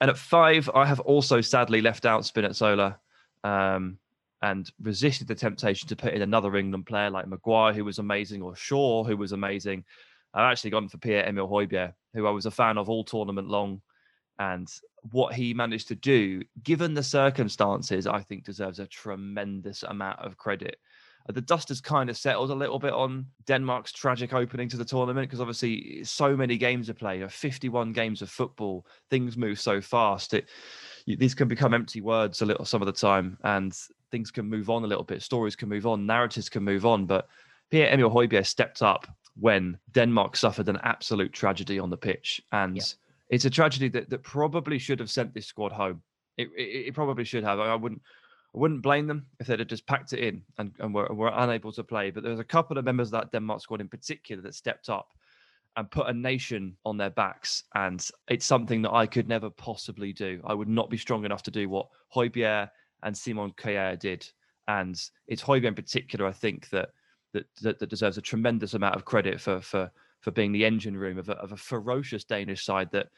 And 0.00 0.10
at 0.10 0.18
five, 0.18 0.68
I 0.74 0.86
have 0.86 1.00
also 1.00 1.40
sadly 1.40 1.80
left 1.80 2.06
out 2.06 2.22
Spinazzola 2.22 2.96
um, 3.44 3.98
and 4.42 4.70
resisted 4.80 5.28
the 5.28 5.34
temptation 5.34 5.88
to 5.88 5.96
put 5.96 6.14
in 6.14 6.22
another 6.22 6.56
England 6.56 6.86
player 6.86 7.10
like 7.10 7.28
Maguire, 7.28 7.72
who 7.72 7.84
was 7.84 7.98
amazing, 7.98 8.42
or 8.42 8.56
Shaw, 8.56 9.04
who 9.04 9.16
was 9.16 9.32
amazing. 9.32 9.84
I've 10.32 10.50
actually 10.50 10.70
gone 10.70 10.88
for 10.88 10.98
Pierre 10.98 11.28
Emil 11.28 11.48
Højbjerg, 11.48 11.92
who 12.14 12.26
I 12.26 12.30
was 12.30 12.46
a 12.46 12.50
fan 12.50 12.78
of 12.78 12.88
all 12.88 13.04
tournament 13.04 13.48
long. 13.48 13.82
And 14.40 14.72
what 15.12 15.34
he 15.34 15.52
managed 15.52 15.88
to 15.88 15.94
do, 15.94 16.42
given 16.62 16.94
the 16.94 17.02
circumstances, 17.02 18.06
I 18.06 18.22
think 18.22 18.42
deserves 18.42 18.78
a 18.78 18.86
tremendous 18.86 19.82
amount 19.82 20.18
of 20.20 20.38
credit. 20.38 20.78
Uh, 21.28 21.32
the 21.32 21.42
dust 21.42 21.68
has 21.68 21.82
kind 21.82 22.08
of 22.08 22.16
settled 22.16 22.50
a 22.50 22.54
little 22.54 22.78
bit 22.78 22.94
on 22.94 23.26
Denmark's 23.44 23.92
tragic 23.92 24.32
opening 24.32 24.66
to 24.70 24.78
the 24.78 24.84
tournament 24.84 25.28
because 25.28 25.42
obviously 25.42 26.02
so 26.04 26.34
many 26.34 26.56
games 26.56 26.86
to 26.86 26.94
play, 26.94 27.22
51 27.28 27.92
games 27.92 28.22
of 28.22 28.30
football, 28.30 28.86
things 29.10 29.36
move 29.36 29.60
so 29.60 29.78
fast. 29.78 30.32
It 30.32 30.48
these 31.06 31.34
can 31.34 31.46
become 31.46 31.74
empty 31.74 32.00
words 32.00 32.40
a 32.40 32.46
little 32.46 32.64
some 32.64 32.80
of 32.80 32.86
the 32.86 32.92
time, 32.92 33.36
and 33.44 33.76
things 34.10 34.30
can 34.30 34.46
move 34.46 34.70
on 34.70 34.84
a 34.84 34.86
little 34.86 35.04
bit. 35.04 35.22
Stories 35.22 35.54
can 35.54 35.68
move 35.68 35.86
on, 35.86 36.06
narratives 36.06 36.48
can 36.48 36.62
move 36.62 36.86
on, 36.86 37.04
but 37.04 37.28
Pierre 37.70 37.92
Emil 37.92 38.10
Højbjerg 38.10 38.46
stepped 38.46 38.80
up 38.80 39.06
when 39.38 39.78
Denmark 39.92 40.34
suffered 40.34 40.70
an 40.70 40.78
absolute 40.82 41.34
tragedy 41.34 41.78
on 41.78 41.90
the 41.90 41.98
pitch, 41.98 42.40
and. 42.52 42.78
Yeah 42.78 42.84
it's 43.30 43.44
a 43.44 43.50
tragedy 43.50 43.88
that, 43.88 44.10
that 44.10 44.22
probably 44.22 44.78
should 44.78 44.98
have 44.98 45.10
sent 45.10 45.32
this 45.32 45.46
squad 45.46 45.72
home. 45.72 46.02
It, 46.36 46.48
it, 46.56 46.88
it 46.88 46.94
probably 46.94 47.24
should 47.24 47.44
have. 47.44 47.60
I, 47.60 47.74
wouldn't 47.74 48.02
I 48.54 48.58
wouldn't 48.58 48.82
blame 48.82 49.06
them 49.06 49.26
if 49.38 49.46
they'd 49.46 49.60
have 49.60 49.68
just 49.68 49.86
packed 49.86 50.12
it 50.12 50.18
in 50.18 50.42
and, 50.58 50.72
and 50.80 50.92
were, 50.92 51.06
were 51.14 51.32
unable 51.34 51.72
to 51.72 51.84
play. 51.84 52.10
But 52.10 52.24
there's 52.24 52.40
a 52.40 52.44
couple 52.44 52.76
of 52.76 52.84
members 52.84 53.08
of 53.08 53.12
that 53.12 53.32
Denmark 53.32 53.62
squad 53.62 53.80
in 53.80 53.88
particular 53.88 54.42
that 54.42 54.54
stepped 54.54 54.90
up 54.90 55.08
and 55.76 55.90
put 55.90 56.08
a 56.08 56.12
nation 56.12 56.76
on 56.84 56.96
their 56.96 57.10
backs. 57.10 57.62
And 57.76 58.04
it's 58.28 58.44
something 58.44 58.82
that 58.82 58.92
I 58.92 59.06
could 59.06 59.28
never 59.28 59.48
possibly 59.48 60.12
do. 60.12 60.40
I 60.44 60.52
would 60.52 60.68
not 60.68 60.90
be 60.90 60.96
strong 60.96 61.24
enough 61.24 61.44
to 61.44 61.52
do 61.52 61.68
what 61.68 61.86
Højbjerg 62.14 62.68
and 63.04 63.16
Simon 63.16 63.52
Kjær 63.52 63.98
did. 64.00 64.28
And 64.66 65.00
it's 65.28 65.42
Højbjerg 65.42 65.66
in 65.66 65.74
particular, 65.74 66.26
I 66.26 66.32
think, 66.32 66.68
that, 66.70 66.90
that 67.32 67.46
that, 67.62 67.78
that 67.78 67.90
deserves 67.90 68.18
a 68.18 68.22
tremendous 68.22 68.74
amount 68.74 68.96
of 68.96 69.04
credit 69.04 69.40
for 69.40 69.60
for 69.60 69.90
for 70.20 70.30
being 70.30 70.52
the 70.52 70.64
engine 70.64 70.96
room 70.96 71.18
of 71.18 71.28
a, 71.28 71.32
of 71.34 71.52
a 71.52 71.56
ferocious 71.56 72.24
Danish 72.24 72.64
side 72.64 72.90
that 72.92 73.08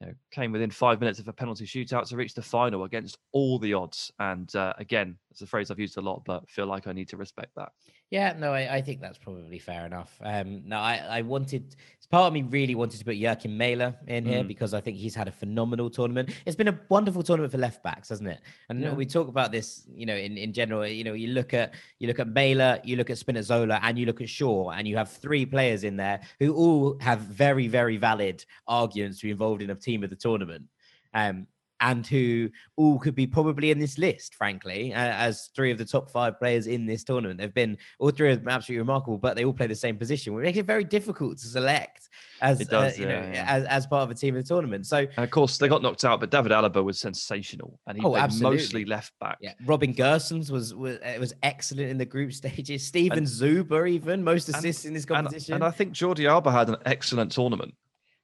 you 0.00 0.08
know, 0.08 0.12
came 0.30 0.52
within 0.52 0.70
five 0.70 1.00
minutes 1.00 1.18
of 1.18 1.28
a 1.28 1.32
penalty 1.32 1.64
shootout 1.64 2.08
to 2.08 2.16
reach 2.16 2.34
the 2.34 2.42
final 2.42 2.84
against 2.84 3.18
all 3.32 3.58
the 3.58 3.74
odds. 3.74 4.12
And 4.18 4.54
uh, 4.54 4.74
again, 4.78 5.16
it's 5.30 5.42
a 5.42 5.46
phrase 5.46 5.70
I've 5.70 5.78
used 5.78 5.96
a 5.96 6.02
lot, 6.02 6.22
but 6.24 6.48
feel 6.48 6.66
like 6.66 6.86
I 6.86 6.92
need 6.92 7.08
to 7.08 7.16
respect 7.16 7.50
that. 7.56 7.70
Yeah, 8.10 8.34
no, 8.38 8.52
I, 8.52 8.76
I 8.76 8.82
think 8.82 9.00
that's 9.00 9.18
probably 9.18 9.58
fair 9.58 9.84
enough. 9.84 10.16
Um, 10.22 10.62
no, 10.64 10.76
I, 10.76 11.04
I 11.10 11.22
wanted, 11.22 11.74
it's 11.96 12.06
part 12.06 12.28
of 12.28 12.32
me 12.32 12.42
really 12.42 12.76
wanted 12.76 13.00
to 13.00 13.04
put 13.04 13.16
Joakim 13.16 13.56
Mæhle 13.56 13.96
in 14.06 14.24
here 14.24 14.44
mm. 14.44 14.48
because 14.48 14.74
I 14.74 14.80
think 14.80 14.96
he's 14.96 15.14
had 15.16 15.26
a 15.26 15.32
phenomenal 15.32 15.90
tournament. 15.90 16.30
It's 16.46 16.54
been 16.54 16.68
a 16.68 16.78
wonderful 16.88 17.24
tournament 17.24 17.50
for 17.50 17.58
left 17.58 17.82
backs, 17.82 18.10
hasn't 18.10 18.28
it? 18.28 18.40
And 18.68 18.80
yeah. 18.80 18.94
we 18.94 19.06
talk 19.06 19.26
about 19.26 19.50
this, 19.50 19.88
you 19.92 20.06
know, 20.06 20.14
in, 20.14 20.38
in 20.38 20.52
general, 20.52 20.86
you 20.86 21.02
know, 21.02 21.14
you 21.14 21.28
look 21.28 21.52
at, 21.52 21.74
you 21.98 22.06
look 22.06 22.20
at 22.20 22.28
Mæhle, 22.28 22.80
you 22.84 22.94
look 22.94 23.10
at 23.10 23.16
Spinazzola 23.16 23.80
and 23.82 23.98
you 23.98 24.06
look 24.06 24.20
at 24.20 24.28
Shaw 24.28 24.70
and 24.70 24.86
you 24.86 24.96
have 24.96 25.10
three 25.10 25.44
players 25.44 25.82
in 25.82 25.96
there 25.96 26.20
who 26.38 26.54
all 26.54 26.96
have 27.00 27.18
very, 27.20 27.66
very 27.66 27.96
valid 27.96 28.44
arguments 28.68 29.18
to 29.18 29.26
be 29.26 29.32
involved 29.32 29.62
in 29.62 29.70
a 29.70 29.74
team 29.74 30.04
of 30.04 30.10
the 30.10 30.16
tournament. 30.16 30.62
Um, 31.12 31.48
and 31.80 32.06
who 32.06 32.48
all 32.76 32.98
could 32.98 33.14
be 33.14 33.26
probably 33.26 33.70
in 33.70 33.78
this 33.78 33.98
list, 33.98 34.34
frankly, 34.34 34.92
as 34.92 35.50
three 35.54 35.70
of 35.70 35.78
the 35.78 35.84
top 35.84 36.10
five 36.10 36.38
players 36.38 36.66
in 36.66 36.86
this 36.86 37.04
tournament. 37.04 37.38
They've 37.38 37.52
been 37.52 37.76
all 37.98 38.10
three 38.10 38.32
of 38.32 38.40
them 38.40 38.48
absolutely 38.48 38.80
remarkable, 38.80 39.18
but 39.18 39.36
they 39.36 39.44
all 39.44 39.52
play 39.52 39.66
the 39.66 39.74
same 39.74 39.96
position, 39.96 40.34
which 40.34 40.44
makes 40.44 40.58
it 40.58 40.66
very 40.66 40.84
difficult 40.84 41.38
to 41.38 41.46
select 41.46 42.08
as 42.40 42.58
does, 42.66 42.98
uh, 42.98 43.02
you 43.02 43.08
yeah, 43.08 43.20
know 43.20 43.32
yeah. 43.32 43.44
As, 43.48 43.64
as 43.64 43.86
part 43.86 44.02
of 44.02 44.10
a 44.10 44.14
team 44.14 44.36
of 44.36 44.42
the 44.42 44.48
tournament. 44.48 44.86
So, 44.86 44.98
and 44.98 45.24
of 45.24 45.30
course, 45.30 45.58
they 45.58 45.68
got 45.68 45.82
knocked 45.82 46.04
out, 46.04 46.20
but 46.20 46.30
David 46.30 46.52
Alaba 46.52 46.84
was 46.84 46.98
sensational, 46.98 47.78
and 47.86 47.98
he 47.98 48.04
oh, 48.04 48.12
played 48.12 48.40
mostly 48.40 48.84
left 48.84 49.12
back. 49.20 49.38
Yeah, 49.40 49.54
Robin 49.64 49.94
Gosens 49.94 50.50
was 50.50 50.74
was 50.74 50.98
uh, 50.98 51.16
was 51.18 51.34
excellent 51.42 51.90
in 51.90 51.98
the 51.98 52.04
group 52.04 52.32
stages. 52.32 52.84
Steven 52.84 53.18
and, 53.18 53.26
Zuber, 53.26 53.88
even 53.88 54.22
most 54.22 54.48
assists 54.48 54.84
and, 54.84 54.90
in 54.90 54.94
this 54.94 55.04
competition, 55.04 55.54
and, 55.54 55.62
and 55.62 55.72
I 55.72 55.74
think 55.74 55.92
Jordi 55.94 56.28
Alba 56.28 56.50
had 56.50 56.68
an 56.68 56.76
excellent 56.84 57.32
tournament. 57.32 57.74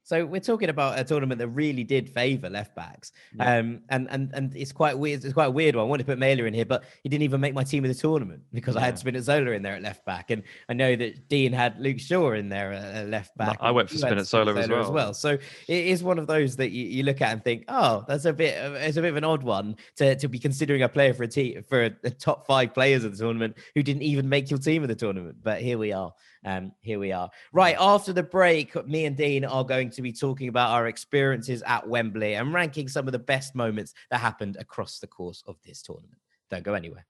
So 0.04 0.26
we're 0.26 0.40
talking 0.40 0.68
about 0.68 0.98
a 0.98 1.04
tournament 1.04 1.38
that 1.38 1.48
really 1.48 1.84
did 1.84 2.08
favour 2.08 2.50
left 2.50 2.74
backs, 2.74 3.12
yeah. 3.34 3.58
um, 3.58 3.82
and 3.88 4.08
and 4.10 4.32
and 4.34 4.54
it's 4.56 4.72
quite 4.72 4.98
weird. 4.98 5.24
It's 5.24 5.32
quite 5.32 5.46
a 5.46 5.50
weird 5.50 5.76
one. 5.76 5.84
I 5.84 5.88
wanted 5.88 6.06
to 6.06 6.12
put 6.12 6.18
Mæhle 6.18 6.46
in 6.46 6.54
here, 6.54 6.64
but 6.64 6.84
he 7.02 7.08
didn't 7.08 7.22
even 7.22 7.40
make 7.40 7.54
my 7.54 7.62
team 7.62 7.84
of 7.84 7.88
the 7.88 7.94
tournament 7.94 8.42
because 8.52 8.74
yeah. 8.74 8.80
I 8.80 8.84
had 8.84 8.96
Spinazzola 8.96 9.54
in 9.54 9.62
there 9.62 9.74
at 9.74 9.82
left 9.82 10.04
back, 10.04 10.30
and 10.30 10.42
I 10.68 10.72
know 10.72 10.96
that 10.96 11.28
Dean 11.28 11.52
had 11.52 11.78
Luke 11.78 12.00
Shaw 12.00 12.32
in 12.32 12.48
there 12.48 12.72
at 12.72 13.08
left 13.08 13.36
back. 13.36 13.60
No, 13.60 13.68
I 13.68 13.70
went 13.70 13.90
for 13.90 13.96
Spinazzola, 13.96 14.54
Spinazzola 14.54 14.58
as, 14.58 14.68
well. 14.68 14.82
as 14.82 14.90
well. 14.90 15.14
So 15.14 15.30
it 15.68 15.86
is 15.86 16.02
one 16.02 16.18
of 16.18 16.26
those 16.26 16.56
that 16.56 16.70
you, 16.70 16.84
you, 16.84 17.02
look 17.04 17.20
at 17.20 17.32
and 17.32 17.44
think, 17.44 17.64
oh, 17.68 18.04
that's 18.08 18.24
a 18.24 18.32
bit. 18.32 18.54
It's 18.56 18.96
a 18.96 19.02
bit 19.02 19.10
of 19.10 19.16
an 19.16 19.24
odd 19.24 19.42
one 19.42 19.76
to, 19.96 20.16
to 20.16 20.28
be 20.28 20.38
considering 20.38 20.82
a 20.82 20.88
player 20.88 21.14
for 21.14 21.22
a 21.22 21.28
team 21.28 21.62
for 21.68 21.84
a, 21.84 21.90
a 22.04 22.10
top 22.10 22.46
five 22.46 22.74
players 22.74 23.04
of 23.04 23.16
the 23.16 23.22
tournament 23.22 23.56
who 23.74 23.82
didn't 23.82 24.02
even 24.02 24.28
make 24.28 24.50
your 24.50 24.58
team 24.58 24.82
of 24.82 24.88
the 24.88 24.96
tournament. 24.96 25.36
But 25.42 25.60
here 25.60 25.78
we 25.78 25.92
are. 25.92 26.12
Um, 26.44 26.72
here 26.80 26.98
we 26.98 27.12
are. 27.12 27.30
Right 27.52 27.76
after 27.78 28.12
the 28.12 28.22
break, 28.22 28.74
me 28.86 29.04
and 29.04 29.16
Dean 29.16 29.44
are 29.44 29.64
going 29.64 29.90
to 29.90 30.02
be 30.02 30.12
talking 30.12 30.48
about 30.48 30.70
our 30.70 30.88
experiences 30.88 31.62
at 31.66 31.88
Wembley 31.88 32.34
and 32.34 32.52
ranking 32.52 32.88
some 32.88 33.06
of 33.06 33.12
the 33.12 33.18
best 33.18 33.54
moments 33.54 33.94
that 34.10 34.18
happened 34.18 34.56
across 34.58 34.98
the 34.98 35.06
course 35.06 35.42
of 35.46 35.56
this 35.64 35.82
tournament. 35.82 36.18
Don't 36.50 36.64
go 36.64 36.74
anywhere. 36.74 37.06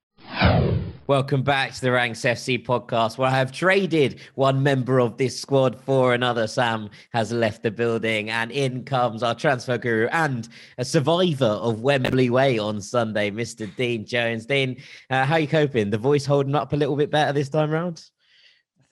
Welcome 1.09 1.43
back 1.43 1.73
to 1.73 1.81
the 1.81 1.91
Ranks 1.91 2.21
FC 2.21 2.65
podcast, 2.65 3.19
where 3.19 3.29
I 3.29 3.37
have 3.37 3.51
traded 3.51 4.21
one 4.37 4.63
member 4.63 5.01
of 5.01 5.17
this 5.17 5.39
squad 5.39 5.81
for 5.81 6.15
another. 6.15 6.47
Sam 6.47 6.91
has 7.13 7.33
left 7.33 7.65
the 7.65 7.73
building, 7.73 8.31
and 8.31 8.53
in 8.53 8.85
comes 8.85 9.23
our 9.23 9.35
transfer 9.35 9.79
guru 9.79 10.07
and 10.13 10.49
a 10.79 10.85
survivor 10.85 11.45
of 11.45 11.81
Wembley 11.81 12.31
Way 12.31 12.59
on 12.59 12.81
Sunday, 12.81 13.31
Mr. 13.31 13.75
Dean 13.77 14.07
Jones. 14.07 14.47
Dean, 14.47 14.81
uh, 15.11 15.25
how 15.25 15.35
are 15.35 15.41
you 15.41 15.49
coping? 15.49 15.91
The 15.91 15.99
voice 15.99 16.25
holding 16.25 16.55
up 16.55 16.73
a 16.73 16.77
little 16.77 16.97
bit 16.97 17.11
better 17.11 17.33
this 17.33 17.49
time 17.49 17.71
round? 17.71 18.05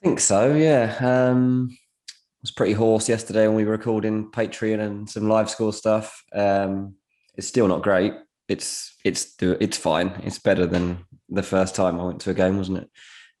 I 0.01 0.07
think 0.07 0.19
so. 0.19 0.53
Yeah. 0.55 0.95
Um, 0.99 1.69
it 1.71 2.43
was 2.43 2.51
pretty 2.51 2.73
hoarse 2.73 3.07
yesterday 3.07 3.45
when 3.47 3.55
we 3.55 3.65
were 3.65 3.71
recording 3.71 4.31
Patreon 4.31 4.79
and 4.79 5.07
some 5.07 5.29
live 5.29 5.47
score 5.49 5.71
stuff. 5.71 6.23
Um, 6.33 6.95
it's 7.35 7.47
still 7.47 7.67
not 7.67 7.83
great. 7.83 8.13
It's 8.47 8.95
it's 9.05 9.35
it's 9.39 9.77
fine. 9.77 10.07
It's 10.23 10.39
better 10.39 10.65
than 10.65 11.05
the 11.29 11.43
first 11.43 11.75
time 11.75 11.99
I 11.99 12.03
went 12.03 12.19
to 12.21 12.31
a 12.31 12.33
game, 12.33 12.57
wasn't 12.57 12.79
it? 12.79 12.89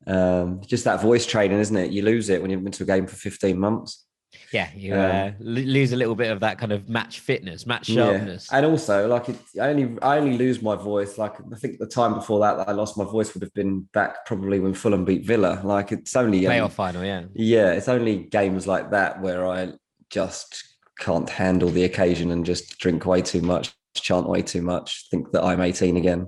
Um, 0.09 0.61
just 0.65 0.83
that 0.83 1.01
voice 1.01 1.25
training, 1.25 1.59
isn't 1.59 1.75
it? 1.75 1.91
You 1.91 2.03
lose 2.03 2.29
it 2.29 2.41
when 2.41 2.51
you've 2.51 2.63
been 2.63 2.71
to 2.73 2.83
a 2.83 2.87
game 2.87 3.07
for 3.07 3.15
15 3.15 3.59
months. 3.59 4.05
Yeah, 4.51 4.69
you 4.75 4.93
uh, 4.93 5.31
lose 5.39 5.93
a 5.93 5.95
little 5.95 6.15
bit 6.15 6.31
of 6.31 6.39
that 6.41 6.57
kind 6.57 6.71
of 6.71 6.89
match 6.89 7.19
fitness, 7.19 7.65
match 7.65 7.87
sharpness, 7.87 8.49
yeah. 8.51 8.57
and 8.57 8.65
also 8.65 9.07
like 9.07 9.29
it, 9.29 9.37
I 9.59 9.69
only 9.69 10.01
I 10.01 10.17
only 10.17 10.37
lose 10.37 10.61
my 10.61 10.75
voice. 10.75 11.17
Like 11.17 11.35
I 11.39 11.55
think 11.55 11.79
the 11.79 11.87
time 11.87 12.13
before 12.13 12.39
that, 12.41 12.57
that 12.57 12.69
I 12.69 12.73
lost 12.73 12.97
my 12.97 13.03
voice 13.03 13.33
would 13.33 13.43
have 13.43 13.53
been 13.53 13.81
back 13.93 14.25
probably 14.25 14.59
when 14.59 14.73
Fulham 14.73 15.05
beat 15.05 15.25
Villa. 15.25 15.61
Like 15.63 15.91
it's 15.91 16.15
only 16.15 16.41
playoff 16.41 16.65
um, 16.65 16.71
final, 16.71 17.03
yeah, 17.03 17.23
yeah. 17.33 17.71
It's 17.73 17.87
only 17.87 18.17
games 18.17 18.67
like 18.67 18.91
that 18.91 19.21
where 19.21 19.47
I 19.47 19.73
just 20.09 20.75
can't 20.99 21.29
handle 21.29 21.69
the 21.69 21.83
occasion 21.83 22.31
and 22.31 22.45
just 22.45 22.77
drink 22.77 23.05
way 23.05 23.21
too 23.21 23.41
much, 23.41 23.73
chant 23.95 24.27
way 24.27 24.41
too 24.41 24.61
much, 24.61 25.07
think 25.09 25.31
that 25.31 25.43
I'm 25.43 25.61
18 25.61 25.97
again 25.97 26.27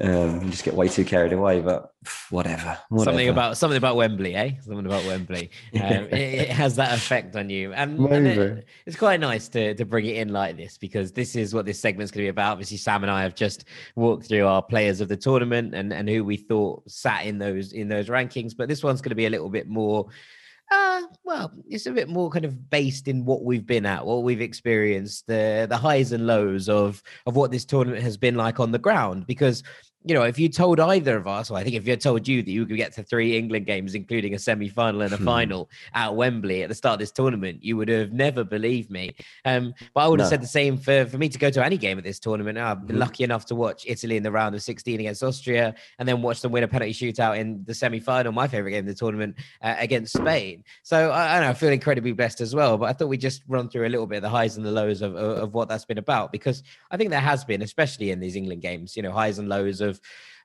um, 0.00 0.50
just 0.50 0.64
get 0.64 0.74
way 0.74 0.88
too 0.88 1.04
carried 1.04 1.32
away. 1.32 1.60
But 1.60 1.92
whatever, 2.30 2.78
whatever. 2.88 3.10
Something 3.10 3.28
about 3.28 3.56
something 3.56 3.76
about 3.76 3.96
Wembley, 3.96 4.34
eh? 4.34 4.52
Something 4.60 4.86
about 4.86 5.04
Wembley. 5.04 5.50
Um, 5.76 6.06
it, 6.06 6.12
it, 6.14 6.48
has 6.48 6.76
that 6.76 6.96
effect 6.96 7.36
on 7.36 7.50
you, 7.50 7.72
and, 7.72 7.98
and 7.98 8.26
it, 8.26 8.66
it's 8.86 8.96
quite 8.96 9.20
nice 9.20 9.48
to 9.48 9.74
to 9.74 9.84
bring 9.84 10.06
it 10.06 10.16
in 10.16 10.32
like 10.32 10.56
this 10.56 10.78
because 10.78 11.12
this 11.12 11.36
is 11.36 11.54
what 11.54 11.66
this 11.66 11.78
segment's 11.78 12.10
going 12.10 12.22
to 12.22 12.24
be 12.24 12.28
about. 12.28 12.52
Obviously, 12.52 12.78
Sam 12.78 13.04
and 13.04 13.10
I 13.10 13.22
have 13.22 13.34
just 13.34 13.66
walked 13.94 14.26
through 14.26 14.46
our 14.46 14.62
players 14.62 15.00
of 15.00 15.08
the 15.08 15.16
tournament 15.16 15.74
and 15.74 15.92
and 15.92 16.08
who 16.08 16.24
we 16.24 16.36
thought 16.36 16.90
sat 16.90 17.24
in 17.26 17.38
those 17.38 17.72
in 17.72 17.88
those 17.88 18.08
rankings, 18.08 18.56
but 18.56 18.68
this 18.68 18.82
one's 18.82 19.00
going 19.00 19.10
to 19.10 19.16
be 19.16 19.26
a 19.26 19.30
little 19.30 19.50
bit 19.50 19.68
more 19.68 20.08
uh, 20.70 21.02
well, 21.24 21.52
it's 21.68 21.86
a 21.86 21.92
bit 21.92 22.08
more 22.08 22.30
kind 22.30 22.44
of 22.44 22.70
based 22.70 23.06
in 23.08 23.24
what 23.24 23.44
we've 23.44 23.66
been 23.66 23.86
at, 23.86 24.04
what 24.04 24.22
we've 24.24 24.40
experienced, 24.40 25.26
the 25.26 25.66
the 25.68 25.76
highs 25.76 26.12
and 26.12 26.26
lows 26.26 26.68
of 26.68 27.02
of 27.26 27.36
what 27.36 27.50
this 27.50 27.64
tournament 27.64 28.02
has 28.02 28.16
been 28.16 28.34
like 28.34 28.58
on 28.58 28.72
the 28.72 28.78
ground. 28.78 29.26
Because 29.26 29.62
you 30.06 30.14
know, 30.14 30.22
if 30.22 30.38
you 30.38 30.48
told 30.48 30.78
either 30.78 31.16
of 31.16 31.26
us, 31.26 31.50
well, 31.50 31.60
I 31.60 31.64
think 31.64 31.74
if 31.74 31.84
you 31.84 31.90
had 31.90 32.00
told 32.00 32.28
you 32.28 32.40
that 32.40 32.50
you 32.50 32.64
could 32.64 32.76
get 32.76 32.92
to 32.92 33.02
three 33.02 33.36
England 33.36 33.66
games, 33.66 33.96
including 33.96 34.34
a 34.34 34.38
semi 34.38 34.68
final 34.68 35.02
and 35.02 35.12
a 35.12 35.16
hmm. 35.16 35.24
final 35.24 35.68
at 35.94 36.14
Wembley 36.14 36.62
at 36.62 36.68
the 36.68 36.76
start 36.76 36.94
of 36.94 36.98
this 37.00 37.10
tournament, 37.10 37.64
you 37.64 37.76
would 37.76 37.88
have 37.88 38.12
never 38.12 38.44
believed 38.44 38.88
me. 38.88 39.16
Um, 39.44 39.74
but 39.94 40.02
I 40.02 40.08
would 40.08 40.20
have 40.20 40.26
no. 40.26 40.30
said 40.30 40.42
the 40.42 40.46
same 40.46 40.78
for, 40.78 41.06
for 41.06 41.18
me 41.18 41.28
to 41.28 41.38
go 41.38 41.50
to 41.50 41.64
any 41.64 41.76
game 41.76 41.98
at 41.98 42.04
this 42.04 42.20
tournament. 42.20 42.56
I've 42.56 42.86
been 42.86 42.94
mm-hmm. 42.94 43.00
lucky 43.00 43.24
enough 43.24 43.46
to 43.46 43.56
watch 43.56 43.84
Italy 43.84 44.16
in 44.16 44.22
the 44.22 44.30
round 44.30 44.54
of 44.54 44.62
16 44.62 45.00
against 45.00 45.24
Austria 45.24 45.74
and 45.98 46.08
then 46.08 46.22
watch 46.22 46.40
them 46.40 46.52
win 46.52 46.62
a 46.62 46.68
penalty 46.68 46.92
shootout 46.92 47.36
in 47.36 47.64
the 47.64 47.74
semi 47.74 47.98
final, 47.98 48.30
my 48.30 48.46
favorite 48.46 48.70
game 48.70 48.86
of 48.86 48.86
the 48.86 48.94
tournament, 48.94 49.34
uh, 49.62 49.74
against 49.78 50.16
Spain. 50.16 50.62
So 50.84 51.10
I, 51.10 51.38
I, 51.38 51.40
know, 51.40 51.48
I 51.48 51.54
feel 51.54 51.70
incredibly 51.70 52.12
blessed 52.12 52.40
as 52.40 52.54
well. 52.54 52.78
But 52.78 52.90
I 52.90 52.92
thought 52.92 53.08
we'd 53.08 53.20
just 53.20 53.42
run 53.48 53.68
through 53.68 53.88
a 53.88 53.90
little 53.90 54.06
bit 54.06 54.18
of 54.18 54.22
the 54.22 54.28
highs 54.28 54.56
and 54.56 54.64
the 54.64 54.70
lows 54.70 55.02
of, 55.02 55.16
of, 55.16 55.38
of 55.38 55.54
what 55.54 55.68
that's 55.68 55.84
been 55.84 55.98
about 55.98 56.30
because 56.30 56.62
I 56.92 56.96
think 56.96 57.10
there 57.10 57.18
has 57.18 57.44
been, 57.44 57.62
especially 57.62 58.12
in 58.12 58.20
these 58.20 58.36
England 58.36 58.62
games, 58.62 58.96
you 58.96 59.02
know, 59.02 59.10
highs 59.10 59.40
and 59.40 59.48
lows 59.48 59.80
of 59.80 59.95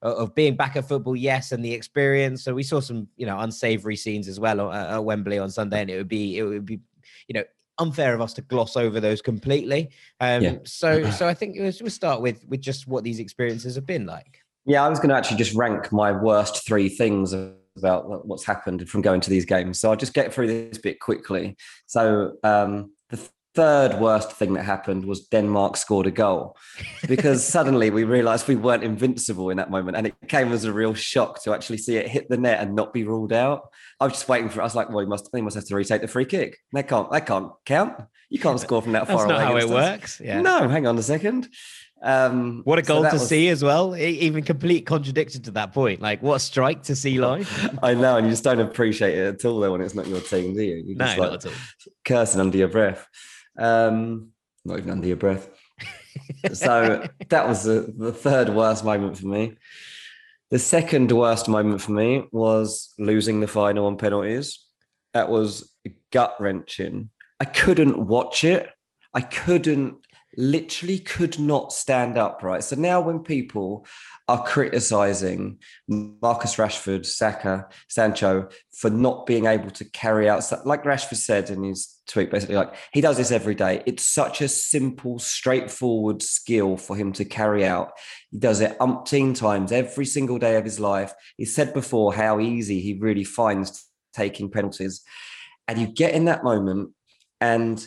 of 0.01 0.33
being 0.33 0.55
back 0.55 0.75
at 0.75 0.87
football, 0.87 1.15
yes, 1.15 1.51
and 1.51 1.63
the 1.63 1.73
experience. 1.73 2.43
So 2.43 2.53
we 2.53 2.63
saw 2.63 2.79
some, 2.79 3.07
you 3.17 3.25
know, 3.25 3.39
unsavory 3.39 3.95
scenes 3.95 4.27
as 4.27 4.39
well 4.39 4.71
at, 4.71 4.89
at 4.89 5.03
Wembley 5.03 5.37
on 5.37 5.49
Sunday, 5.49 5.81
and 5.81 5.89
it 5.89 5.97
would 5.97 6.07
be, 6.07 6.37
it 6.37 6.43
would 6.43 6.65
be, 6.65 6.79
you 7.27 7.33
know, 7.33 7.43
unfair 7.77 8.13
of 8.13 8.21
us 8.21 8.33
to 8.33 8.41
gloss 8.41 8.77
over 8.77 8.99
those 8.99 9.21
completely. 9.21 9.89
Um, 10.19 10.43
yeah. 10.43 10.55
So, 10.63 11.09
so 11.11 11.27
I 11.27 11.33
think 11.33 11.59
was, 11.59 11.81
we'll 11.81 11.91
start 11.91 12.21
with 12.21 12.45
with 12.47 12.61
just 12.61 12.87
what 12.87 13.03
these 13.03 13.19
experiences 13.19 13.75
have 13.75 13.85
been 13.85 14.05
like. 14.05 14.39
Yeah, 14.65 14.85
I 14.85 14.89
was 14.89 14.99
going 14.99 15.09
to 15.09 15.15
actually 15.15 15.37
just 15.37 15.55
rank 15.55 15.91
my 15.91 16.11
worst 16.11 16.65
three 16.67 16.87
things 16.87 17.33
about 17.33 18.27
what's 18.27 18.45
happened 18.45 18.87
from 18.89 19.01
going 19.01 19.21
to 19.21 19.29
these 19.29 19.45
games. 19.45 19.79
So 19.79 19.89
I'll 19.89 19.95
just 19.95 20.13
get 20.13 20.33
through 20.33 20.47
this 20.47 20.77
bit 20.77 20.99
quickly. 20.99 21.55
So 21.87 22.33
um, 22.43 22.91
the 23.09 23.17
third 23.53 23.99
worst 23.99 24.31
thing 24.31 24.53
that 24.53 24.63
happened 24.63 25.05
was 25.05 25.27
Denmark 25.27 25.75
scored 25.75 26.07
a 26.07 26.11
goal 26.11 26.55
because 27.07 27.45
suddenly 27.47 27.89
we 27.89 28.03
realized 28.03 28.47
we 28.47 28.55
weren't 28.55 28.83
invincible 28.83 29.49
in 29.49 29.57
that 29.57 29.69
moment. 29.69 29.97
And 29.97 30.07
it 30.07 30.15
came 30.27 30.51
as 30.51 30.63
a 30.63 30.73
real 30.73 30.93
shock 30.93 31.43
to 31.43 31.53
actually 31.53 31.77
see 31.77 31.97
it 31.97 32.07
hit 32.07 32.29
the 32.29 32.37
net 32.37 32.61
and 32.61 32.75
not 32.75 32.93
be 32.93 33.03
ruled 33.03 33.33
out. 33.33 33.69
I 33.99 34.05
was 34.05 34.13
just 34.13 34.29
waiting 34.29 34.49
for 34.49 34.59
it. 34.59 34.63
I 34.63 34.65
was 34.65 34.75
like, 34.75 34.89
well, 34.89 34.99
he 34.99 35.05
must, 35.05 35.29
he 35.33 35.41
must 35.41 35.55
have 35.55 35.65
to 35.65 35.75
retake 35.75 36.01
the 36.01 36.07
free 36.07 36.25
kick. 36.25 36.59
That 36.73 36.87
can't, 36.87 37.11
that 37.11 37.25
can't 37.25 37.51
count. 37.65 38.01
You 38.29 38.39
can't 38.39 38.59
score 38.59 38.81
from 38.81 38.93
that 38.93 39.07
far 39.07 39.25
away. 39.25 39.35
That's 39.35 39.43
away. 39.43 39.51
how 39.51 39.57
it 39.57 39.63
us. 39.65 39.69
works. 39.69 40.21
Yeah. 40.23 40.41
No, 40.41 40.69
hang 40.69 40.87
on 40.87 40.97
a 40.97 41.03
second. 41.03 41.49
Um, 42.03 42.61
what 42.63 42.79
a 42.79 42.81
goal 42.81 43.03
so 43.03 43.09
to 43.09 43.15
was... 43.15 43.27
see 43.27 43.49
as 43.49 43.63
well. 43.63 43.95
Even 43.95 44.43
complete 44.43 44.85
contradiction 44.85 45.43
to 45.43 45.51
that 45.51 45.73
point. 45.73 46.01
Like 46.01 46.23
what 46.23 46.35
a 46.35 46.39
strike 46.39 46.83
to 46.83 46.95
see 46.95 47.19
live. 47.19 47.77
I 47.83 47.93
know, 47.93 48.17
and 48.17 48.25
you 48.25 48.31
just 48.31 48.43
don't 48.43 48.59
appreciate 48.59 49.17
it 49.17 49.35
at 49.35 49.45
all 49.45 49.59
though 49.59 49.73
when 49.73 49.81
it's 49.81 49.93
not 49.93 50.07
your 50.07 50.21
team, 50.21 50.55
do 50.55 50.63
you? 50.63 50.83
you 50.83 50.95
no, 50.95 51.05
like 51.05 51.17
not 51.17 51.33
at 51.33 51.45
all. 51.45 51.51
Cursing 52.03 52.41
under 52.41 52.57
your 52.57 52.69
breath. 52.69 53.07
Um, 53.57 54.29
not 54.65 54.79
even 54.79 54.91
under 54.91 55.07
your 55.07 55.17
breath. 55.17 55.49
so 56.53 57.07
that 57.29 57.47
was 57.47 57.63
the, 57.63 57.93
the 57.97 58.13
third 58.13 58.49
worst 58.49 58.83
moment 58.83 59.17
for 59.17 59.27
me. 59.27 59.57
The 60.49 60.59
second 60.59 61.11
worst 61.11 61.47
moment 61.47 61.81
for 61.81 61.91
me 61.91 62.25
was 62.31 62.93
losing 62.99 63.39
the 63.39 63.47
final 63.47 63.85
on 63.85 63.97
penalties. 63.97 64.59
That 65.13 65.29
was 65.29 65.73
gut 66.11 66.35
wrenching. 66.39 67.09
I 67.39 67.45
couldn't 67.45 68.07
watch 68.07 68.43
it. 68.43 68.69
I 69.13 69.21
couldn't, 69.21 69.95
literally 70.37 70.99
could 70.99 71.39
not 71.39 71.73
stand 71.73 72.17
up, 72.17 72.43
right? 72.43 72.63
So 72.63 72.75
now 72.75 73.01
when 73.01 73.19
people 73.19 73.85
are 74.32 74.45
criticizing 74.45 75.59
Marcus 75.89 76.55
Rashford, 76.55 77.05
Saka, 77.05 77.67
Sancho 77.89 78.47
for 78.73 78.89
not 78.89 79.25
being 79.25 79.45
able 79.45 79.69
to 79.71 79.84
carry 79.84 80.29
out, 80.29 80.49
like 80.65 80.86
Rashford 80.86 81.17
said 81.17 81.49
in 81.49 81.63
his 81.63 81.99
tweet, 82.07 82.32
basically, 82.32 82.55
like 82.55 82.73
he 82.93 83.01
does 83.01 83.17
this 83.17 83.32
every 83.32 83.55
day. 83.55 83.84
It's 83.86 84.07
such 84.07 84.39
a 84.39 84.47
simple, 84.47 85.19
straightforward 85.19 86.23
skill 86.23 86.77
for 86.77 86.95
him 86.95 87.11
to 87.13 87.25
carry 87.25 87.65
out. 87.65 87.91
He 88.29 88.38
does 88.38 88.61
it 88.61 88.79
umpteen 88.79 89.36
times 89.38 89.73
every 89.73 90.05
single 90.05 90.39
day 90.39 90.55
of 90.55 90.63
his 90.63 90.79
life. 90.79 91.13
He 91.36 91.43
said 91.43 91.73
before 91.73 92.13
how 92.13 92.39
easy 92.39 92.79
he 92.79 92.93
really 92.93 93.25
finds 93.25 93.86
taking 94.13 94.49
penalties. 94.49 95.01
And 95.67 95.77
you 95.77 95.88
get 95.88 96.13
in 96.13 96.23
that 96.25 96.45
moment, 96.45 96.91
and 97.41 97.86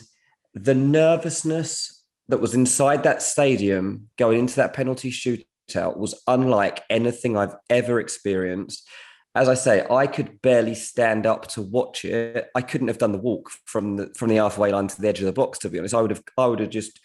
the 0.53 0.75
nervousness 0.75 2.03
that 2.27 2.39
was 2.39 2.53
inside 2.53 3.01
that 3.01 3.23
stadium 3.23 4.09
going 4.15 4.41
into 4.41 4.57
that 4.57 4.73
penalty 4.73 5.09
shoot 5.09 5.43
out 5.75 5.97
was 5.97 6.21
unlike 6.27 6.83
anything 6.89 7.35
I've 7.35 7.55
ever 7.69 7.99
experienced. 7.99 8.87
As 9.33 9.49
I 9.49 9.55
say, 9.55 9.85
I 9.89 10.07
could 10.07 10.41
barely 10.41 10.75
stand 10.75 11.25
up 11.25 11.47
to 11.49 11.61
watch 11.61 12.05
it. 12.05 12.47
I 12.55 12.61
couldn't 12.61 12.87
have 12.87 12.99
done 12.99 13.11
the 13.11 13.17
walk 13.17 13.49
from 13.65 13.97
the 13.97 14.13
from 14.15 14.29
the 14.29 14.35
halfway 14.35 14.71
line 14.71 14.87
to 14.87 15.01
the 15.01 15.07
edge 15.07 15.19
of 15.19 15.25
the 15.25 15.33
box. 15.33 15.59
To 15.59 15.69
be 15.69 15.79
honest, 15.79 15.95
I 15.95 16.01
would 16.01 16.11
have 16.11 16.23
I 16.37 16.47
would 16.47 16.59
have 16.59 16.69
just 16.69 16.99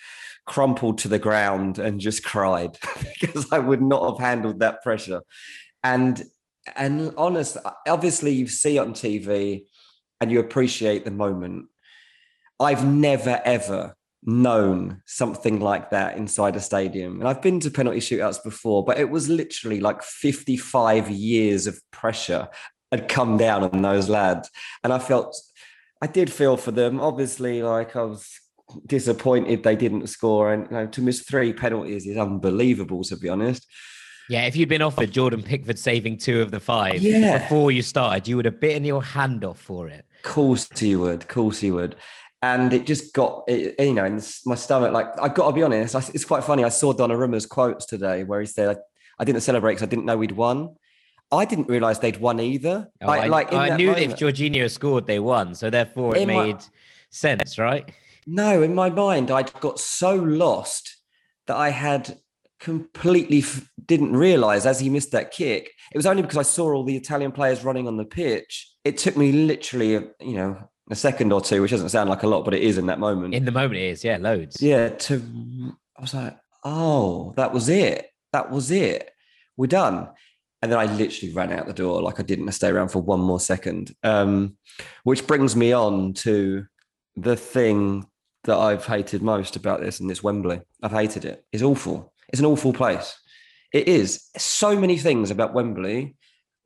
crumpled 0.46 0.98
to 0.98 1.08
the 1.08 1.18
ground 1.18 1.78
and 1.78 2.00
just 2.00 2.24
cried 2.24 2.76
because 3.20 3.50
I 3.52 3.58
would 3.58 3.82
not 3.82 4.08
have 4.08 4.18
handled 4.18 4.60
that 4.60 4.82
pressure. 4.82 5.22
And 5.82 6.22
and 6.76 7.14
honest, 7.16 7.56
obviously 7.88 8.32
you 8.32 8.46
see 8.46 8.78
on 8.78 8.92
TV 8.92 9.64
and 10.20 10.30
you 10.30 10.40
appreciate 10.40 11.04
the 11.04 11.10
moment. 11.10 11.66
I've 12.60 12.84
never 12.84 13.40
ever 13.44 13.96
known 14.22 15.02
something 15.06 15.60
like 15.60 15.90
that 15.90 16.16
inside 16.16 16.56
a 16.56 16.60
stadium. 16.60 17.20
And 17.20 17.28
I've 17.28 17.42
been 17.42 17.60
to 17.60 17.70
penalty 17.70 18.00
shootouts 18.00 18.42
before, 18.42 18.84
but 18.84 18.98
it 18.98 19.10
was 19.10 19.28
literally 19.28 19.80
like 19.80 20.02
55 20.02 21.10
years 21.10 21.66
of 21.66 21.80
pressure 21.90 22.48
had 22.92 23.08
come 23.08 23.36
down 23.36 23.62
on 23.64 23.82
those 23.82 24.08
lads. 24.08 24.50
And 24.84 24.92
I 24.92 24.98
felt, 24.98 25.36
I 26.02 26.06
did 26.06 26.30
feel 26.30 26.56
for 26.56 26.70
them. 26.70 27.00
Obviously, 27.00 27.62
like 27.62 27.96
I 27.96 28.02
was 28.02 28.28
disappointed 28.86 29.62
they 29.62 29.76
didn't 29.76 30.08
score. 30.08 30.52
And 30.52 30.66
you 30.70 30.76
know, 30.76 30.86
to 30.86 31.02
miss 31.02 31.22
three 31.22 31.52
penalties 31.52 32.06
is 32.06 32.16
unbelievable, 32.16 33.04
to 33.04 33.16
be 33.16 33.28
honest. 33.28 33.66
Yeah, 34.28 34.42
if 34.42 34.54
you'd 34.54 34.68
been 34.68 34.82
offered 34.82 35.10
Jordan 35.10 35.42
Pickford 35.42 35.78
saving 35.78 36.18
two 36.18 36.40
of 36.40 36.52
the 36.52 36.60
five 36.60 37.02
yeah. 37.02 37.38
before 37.38 37.72
you 37.72 37.82
started, 37.82 38.28
you 38.28 38.36
would 38.36 38.44
have 38.44 38.60
bitten 38.60 38.84
your 38.84 39.02
hand 39.02 39.44
off 39.44 39.58
for 39.58 39.88
it. 39.88 40.04
Of 40.24 40.30
course 40.30 40.68
you 40.80 41.00
would. 41.00 41.22
Of 41.22 41.28
course 41.28 41.62
you 41.64 41.74
would 41.74 41.96
and 42.42 42.72
it 42.72 42.86
just 42.86 43.12
got 43.12 43.44
it, 43.46 43.74
you 43.78 43.94
know 43.94 44.04
in 44.04 44.20
my 44.46 44.54
stomach 44.54 44.92
like 44.92 45.06
i 45.20 45.28
got 45.28 45.48
to 45.48 45.52
be 45.52 45.62
honest 45.62 45.94
I, 45.94 45.98
it's 46.14 46.24
quite 46.24 46.44
funny 46.44 46.64
i 46.64 46.68
saw 46.68 46.92
Donna 46.92 47.14
donnarumma's 47.14 47.46
quotes 47.46 47.86
today 47.86 48.24
where 48.24 48.40
he 48.40 48.46
said 48.46 48.78
i 49.18 49.24
didn't 49.24 49.42
celebrate 49.42 49.72
because 49.72 49.82
i 49.82 49.86
didn't 49.86 50.04
know 50.04 50.16
we'd 50.16 50.32
won. 50.32 50.76
I 51.32 51.44
didn't 51.44 51.68
realize 51.68 52.00
they'd 52.00 52.16
won 52.16 52.40
either. 52.40 52.90
Oh, 53.00 53.08
I, 53.08 53.28
like 53.28 53.52
I 53.52 53.76
knew 53.76 53.92
moment, 53.92 54.14
if 54.14 54.18
Jorginho 54.18 54.68
scored 54.68 55.06
they 55.06 55.20
won 55.20 55.54
so 55.54 55.70
therefore 55.70 56.16
it 56.16 56.26
made 56.26 56.56
my, 56.56 56.60
sense 57.10 57.56
right? 57.56 57.88
No 58.26 58.62
in 58.62 58.74
my 58.74 58.90
mind 58.90 59.30
i 59.30 59.42
got 59.42 59.78
so 59.78 60.14
lost 60.14 60.96
that 61.46 61.56
i 61.56 61.70
had 61.70 62.18
completely 62.58 63.38
f- 63.38 63.70
didn't 63.86 64.14
realize 64.14 64.66
as 64.66 64.80
he 64.80 64.90
missed 64.90 65.12
that 65.12 65.30
kick. 65.30 65.70
It 65.92 65.96
was 65.96 66.06
only 66.06 66.22
because 66.22 66.36
i 66.36 66.42
saw 66.42 66.72
all 66.72 66.84
the 66.84 66.96
italian 66.96 67.32
players 67.32 67.64
running 67.64 67.86
on 67.86 67.96
the 67.96 68.04
pitch. 68.04 68.68
It 68.84 68.98
took 68.98 69.16
me 69.16 69.30
literally 69.30 69.92
you 70.20 70.34
know 70.34 70.68
a 70.90 70.96
second 70.96 71.32
or 71.32 71.40
two, 71.40 71.62
which 71.62 71.70
doesn't 71.70 71.88
sound 71.88 72.10
like 72.10 72.22
a 72.22 72.26
lot, 72.26 72.44
but 72.44 72.54
it 72.54 72.62
is 72.62 72.78
in 72.78 72.86
that 72.86 72.98
moment. 72.98 73.34
In 73.34 73.44
the 73.44 73.52
moment, 73.52 73.76
it 73.76 73.88
is, 73.88 74.04
yeah, 74.04 74.18
loads. 74.18 74.60
Yeah, 74.60 74.88
to 74.88 75.22
I 75.96 76.00
was 76.00 76.14
like, 76.14 76.36
oh, 76.64 77.32
that 77.36 77.52
was 77.52 77.68
it. 77.68 78.10
That 78.32 78.50
was 78.50 78.70
it. 78.70 79.10
We're 79.56 79.66
done. 79.66 80.08
And 80.62 80.70
then 80.70 80.78
I 80.78 80.84
literally 80.86 81.32
ran 81.32 81.52
out 81.52 81.66
the 81.66 81.72
door 81.72 82.02
like 82.02 82.20
I 82.20 82.22
didn't 82.22 82.50
stay 82.52 82.68
around 82.68 82.88
for 82.88 83.00
one 83.00 83.20
more 83.20 83.40
second. 83.40 83.94
Um, 84.02 84.56
which 85.04 85.26
brings 85.26 85.56
me 85.56 85.72
on 85.72 86.12
to 86.14 86.66
the 87.16 87.36
thing 87.36 88.06
that 88.44 88.56
I've 88.56 88.86
hated 88.86 89.22
most 89.22 89.56
about 89.56 89.80
this, 89.80 90.00
and 90.00 90.08
this 90.08 90.22
Wembley. 90.22 90.60
I've 90.82 90.92
hated 90.92 91.24
it. 91.24 91.44
It's 91.52 91.62
awful. 91.62 92.12
It's 92.30 92.40
an 92.40 92.46
awful 92.46 92.72
place. 92.72 93.18
It 93.72 93.88
is. 93.88 94.28
So 94.36 94.78
many 94.78 94.96
things 94.96 95.30
about 95.30 95.54
Wembley 95.54 96.16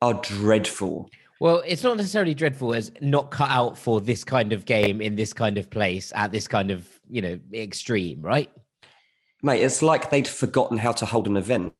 are 0.01 0.13
dreadful. 0.13 1.09
Well, 1.45 1.61
it's 1.63 1.83
not 1.83 1.97
necessarily 1.97 2.33
dreadful 2.33 2.73
as 2.73 2.91
not 3.01 3.29
cut 3.29 3.51
out 3.51 3.77
for 3.77 4.01
this 4.01 4.23
kind 4.23 4.51
of 4.51 4.65
game 4.65 4.99
in 4.99 5.15
this 5.15 5.31
kind 5.31 5.59
of 5.59 5.69
place 5.69 6.11
at 6.15 6.31
this 6.31 6.47
kind 6.47 6.71
of, 6.71 6.89
you 7.07 7.21
know, 7.21 7.39
extreme, 7.53 8.19
right? 8.23 8.49
Mate, 9.43 9.61
it's 9.61 9.83
like 9.83 10.09
they'd 10.09 10.27
forgotten 10.27 10.79
how 10.79 10.91
to 10.93 11.05
hold 11.05 11.27
an 11.27 11.37
event. 11.37 11.73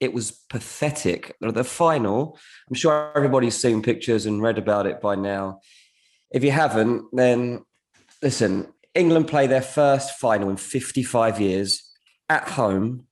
It 0.00 0.12
was 0.12 0.32
pathetic. 0.32 1.36
The 1.40 1.62
final, 1.62 2.36
I'm 2.68 2.74
sure 2.74 3.12
everybody's 3.14 3.56
seen 3.56 3.80
pictures 3.80 4.26
and 4.26 4.42
read 4.42 4.58
about 4.58 4.88
it 4.88 5.00
by 5.00 5.14
now. 5.14 5.60
If 6.32 6.42
you 6.42 6.50
haven't, 6.50 7.04
then 7.12 7.64
listen, 8.24 8.72
England 8.92 9.28
play 9.28 9.46
their 9.46 9.62
first 9.62 10.18
final 10.18 10.50
in 10.50 10.56
55 10.56 11.40
years 11.40 11.92
at 12.28 12.48
home 12.48 13.04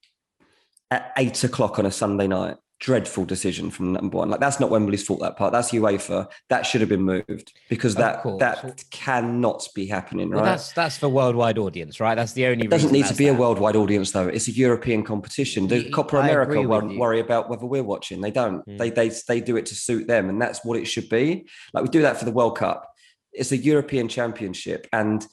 at 0.90 1.12
eight 1.16 1.44
o'clock 1.44 1.78
on 1.78 1.86
a 1.86 1.92
Sunday 1.92 2.26
night. 2.26 2.56
Dreadful 2.84 3.24
decision 3.24 3.70
from 3.70 3.94
number 3.94 4.18
one. 4.18 4.28
Like 4.28 4.40
that's 4.40 4.60
not 4.60 4.68
Wembley's 4.68 5.06
fault. 5.06 5.20
That 5.20 5.38
part. 5.38 5.52
That's 5.52 5.70
UEFA. 5.70 6.30
That 6.50 6.66
should 6.66 6.82
have 6.82 6.90
been 6.90 7.00
moved 7.00 7.58
because 7.70 7.94
that 7.94 8.22
that 8.40 8.84
cannot 8.90 9.66
be 9.74 9.86
happening. 9.86 10.28
Well, 10.28 10.40
right? 10.40 10.50
that's 10.50 10.70
that's 10.72 10.98
for 10.98 11.08
worldwide 11.08 11.56
audience, 11.56 11.98
right? 11.98 12.14
That's 12.14 12.34
the 12.34 12.44
only. 12.44 12.66
It 12.66 12.70
doesn't 12.70 12.92
need 12.92 13.06
to 13.06 13.14
be 13.14 13.28
a 13.28 13.32
worldwide 13.32 13.74
audience 13.74 14.12
though. 14.12 14.28
It's 14.28 14.48
a 14.48 14.50
European 14.50 15.02
competition. 15.02 15.66
The 15.66 15.88
Copa 15.88 16.18
America 16.18 16.60
won't 16.60 16.98
worry 16.98 17.20
about 17.20 17.48
whether 17.48 17.64
we're 17.64 17.82
watching. 17.82 18.20
They 18.20 18.30
don't. 18.30 18.66
Mm. 18.68 18.76
They 18.76 18.90
they 18.90 19.10
they 19.28 19.40
do 19.40 19.56
it 19.56 19.64
to 19.66 19.74
suit 19.74 20.06
them, 20.06 20.28
and 20.28 20.38
that's 20.38 20.62
what 20.62 20.78
it 20.78 20.84
should 20.84 21.08
be. 21.08 21.48
Like 21.72 21.84
we 21.84 21.88
do 21.88 22.02
that 22.02 22.18
for 22.18 22.26
the 22.26 22.32
World 22.32 22.58
Cup. 22.58 22.92
It's 23.32 23.50
a 23.50 23.56
European 23.56 24.08
Championship, 24.08 24.86
and 24.92 25.26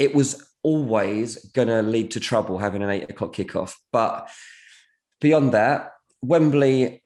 it 0.00 0.16
was 0.16 0.44
always 0.64 1.36
going 1.50 1.68
to 1.68 1.80
lead 1.82 2.10
to 2.10 2.18
trouble 2.18 2.58
having 2.58 2.82
an 2.82 2.90
eight 2.90 3.08
o'clock 3.08 3.36
kickoff. 3.36 3.74
But 3.92 4.28
beyond 5.20 5.52
that, 5.52 5.91
Wembley 6.22 7.02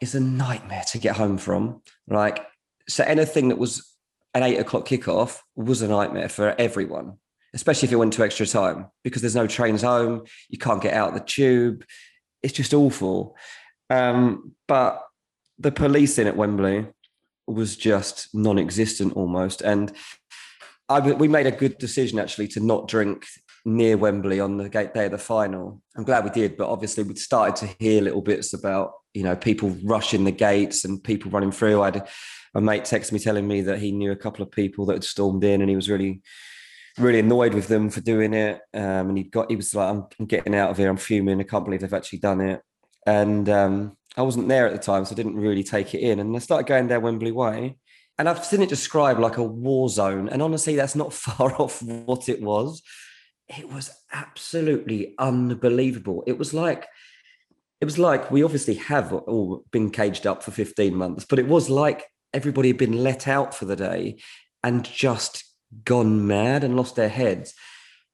is 0.00 0.14
a 0.14 0.20
nightmare 0.20 0.84
to 0.88 0.98
get 0.98 1.16
home 1.16 1.38
from. 1.38 1.82
Like 2.08 2.46
so, 2.88 3.04
anything 3.04 3.48
that 3.48 3.58
was 3.58 3.86
an 4.34 4.42
eight 4.42 4.58
o'clock 4.58 4.86
kickoff 4.86 5.40
was 5.56 5.82
a 5.82 5.88
nightmare 5.88 6.28
for 6.28 6.54
everyone 6.58 7.18
especially 7.54 7.86
if 7.86 7.92
it 7.92 7.96
went 7.96 8.12
to 8.12 8.22
extra 8.22 8.46
time 8.46 8.86
because 9.02 9.22
there's 9.22 9.36
no 9.36 9.46
trains 9.46 9.82
home 9.82 10.24
you 10.48 10.58
can't 10.58 10.82
get 10.82 10.94
out 10.94 11.14
the 11.14 11.20
tube. 11.20 11.84
It's 12.42 12.54
just 12.54 12.74
awful. 12.74 13.36
Um, 13.88 14.54
but 14.68 15.02
the 15.58 15.72
policing 15.72 16.26
at 16.26 16.36
wembley 16.36 16.86
was 17.46 17.76
just 17.76 18.28
non-existent 18.34 19.14
almost. 19.14 19.62
And 19.62 19.92
I, 20.88 21.00
we 21.00 21.28
made 21.28 21.46
a 21.46 21.52
good 21.52 21.78
decision 21.78 22.18
actually 22.18 22.48
to 22.48 22.60
not 22.60 22.88
drink 22.88 23.26
near 23.64 23.96
wembley 23.96 24.40
on 24.40 24.56
the 24.56 24.68
gate 24.68 24.94
day 24.94 25.06
of 25.06 25.10
the 25.10 25.18
final 25.18 25.82
i'm 25.96 26.04
glad 26.04 26.24
we 26.24 26.30
did 26.30 26.56
but 26.56 26.68
obviously 26.68 27.04
we 27.04 27.14
started 27.14 27.56
to 27.56 27.74
hear 27.78 28.02
little 28.02 28.22
bits 28.22 28.54
about 28.54 28.92
you 29.14 29.22
know 29.22 29.36
people 29.36 29.70
rushing 29.84 30.24
the 30.24 30.30
gates 30.30 30.84
and 30.84 31.02
people 31.04 31.30
running 31.30 31.52
through 31.52 31.82
i 31.82 31.86
had 31.86 32.08
a 32.54 32.60
mate 32.60 32.84
text 32.84 33.12
me 33.12 33.18
telling 33.18 33.46
me 33.46 33.60
that 33.60 33.78
he 33.78 33.92
knew 33.92 34.10
a 34.10 34.16
couple 34.16 34.42
of 34.42 34.50
people 34.50 34.86
that 34.86 34.94
had 34.94 35.04
stormed 35.04 35.44
in 35.44 35.60
and 35.60 35.70
he 35.70 35.76
was 35.76 35.88
really 35.88 36.22
really 36.98 37.20
annoyed 37.20 37.54
with 37.54 37.68
them 37.68 37.90
for 37.90 38.00
doing 38.00 38.34
it. 38.34 38.60
Um, 38.74 39.10
and 39.10 39.18
he 39.18 39.24
got 39.24 39.50
he 39.50 39.56
was 39.56 39.74
like, 39.74 40.04
I'm, 40.18 40.26
getting 40.26 40.54
out 40.54 40.70
of 40.70 40.76
here. 40.76 40.88
I'm 40.88 40.96
fuming. 40.96 41.40
I 41.40 41.44
can't 41.44 41.64
believe 41.64 41.80
they've 41.80 41.94
actually 41.94 42.18
done 42.18 42.40
it. 42.40 42.62
And 43.06 43.48
um, 43.48 43.96
I 44.16 44.22
wasn't 44.22 44.48
there 44.48 44.66
at 44.66 44.72
the 44.72 44.78
time, 44.78 45.04
so 45.04 45.12
I 45.12 45.16
didn't 45.16 45.36
really 45.36 45.64
take 45.64 45.94
it 45.94 46.00
in. 46.00 46.20
And 46.20 46.34
I 46.34 46.38
started 46.38 46.66
going 46.66 46.88
down 46.88 47.02
Wembley 47.02 47.32
Way. 47.32 47.78
And 48.18 48.28
I've 48.28 48.44
seen 48.44 48.60
it 48.60 48.68
described 48.68 49.18
like 49.18 49.38
a 49.38 49.42
war 49.42 49.88
zone. 49.88 50.28
And 50.28 50.42
honestly, 50.42 50.76
that's 50.76 50.94
not 50.94 51.12
far 51.14 51.54
off 51.60 51.82
what 51.82 52.28
it 52.28 52.42
was. 52.42 52.82
It 53.58 53.70
was 53.70 53.90
absolutely 54.12 55.14
unbelievable. 55.18 56.22
It 56.26 56.38
was 56.38 56.54
like 56.54 56.86
it 57.80 57.84
was 57.84 57.98
like 57.98 58.30
we 58.30 58.42
obviously 58.42 58.74
have 58.74 59.12
all 59.12 59.64
been 59.70 59.90
caged 59.90 60.26
up 60.26 60.42
for 60.42 60.50
15 60.50 60.94
months, 60.94 61.24
but 61.24 61.38
it 61.38 61.48
was 61.48 61.70
like 61.70 62.04
everybody 62.32 62.68
had 62.68 62.78
been 62.78 63.02
let 63.02 63.26
out 63.26 63.54
for 63.54 63.64
the 63.64 63.76
day 63.76 64.20
and 64.62 64.84
just 64.84 65.44
gone 65.84 66.26
mad 66.26 66.62
and 66.62 66.76
lost 66.76 66.96
their 66.96 67.08
heads. 67.08 67.54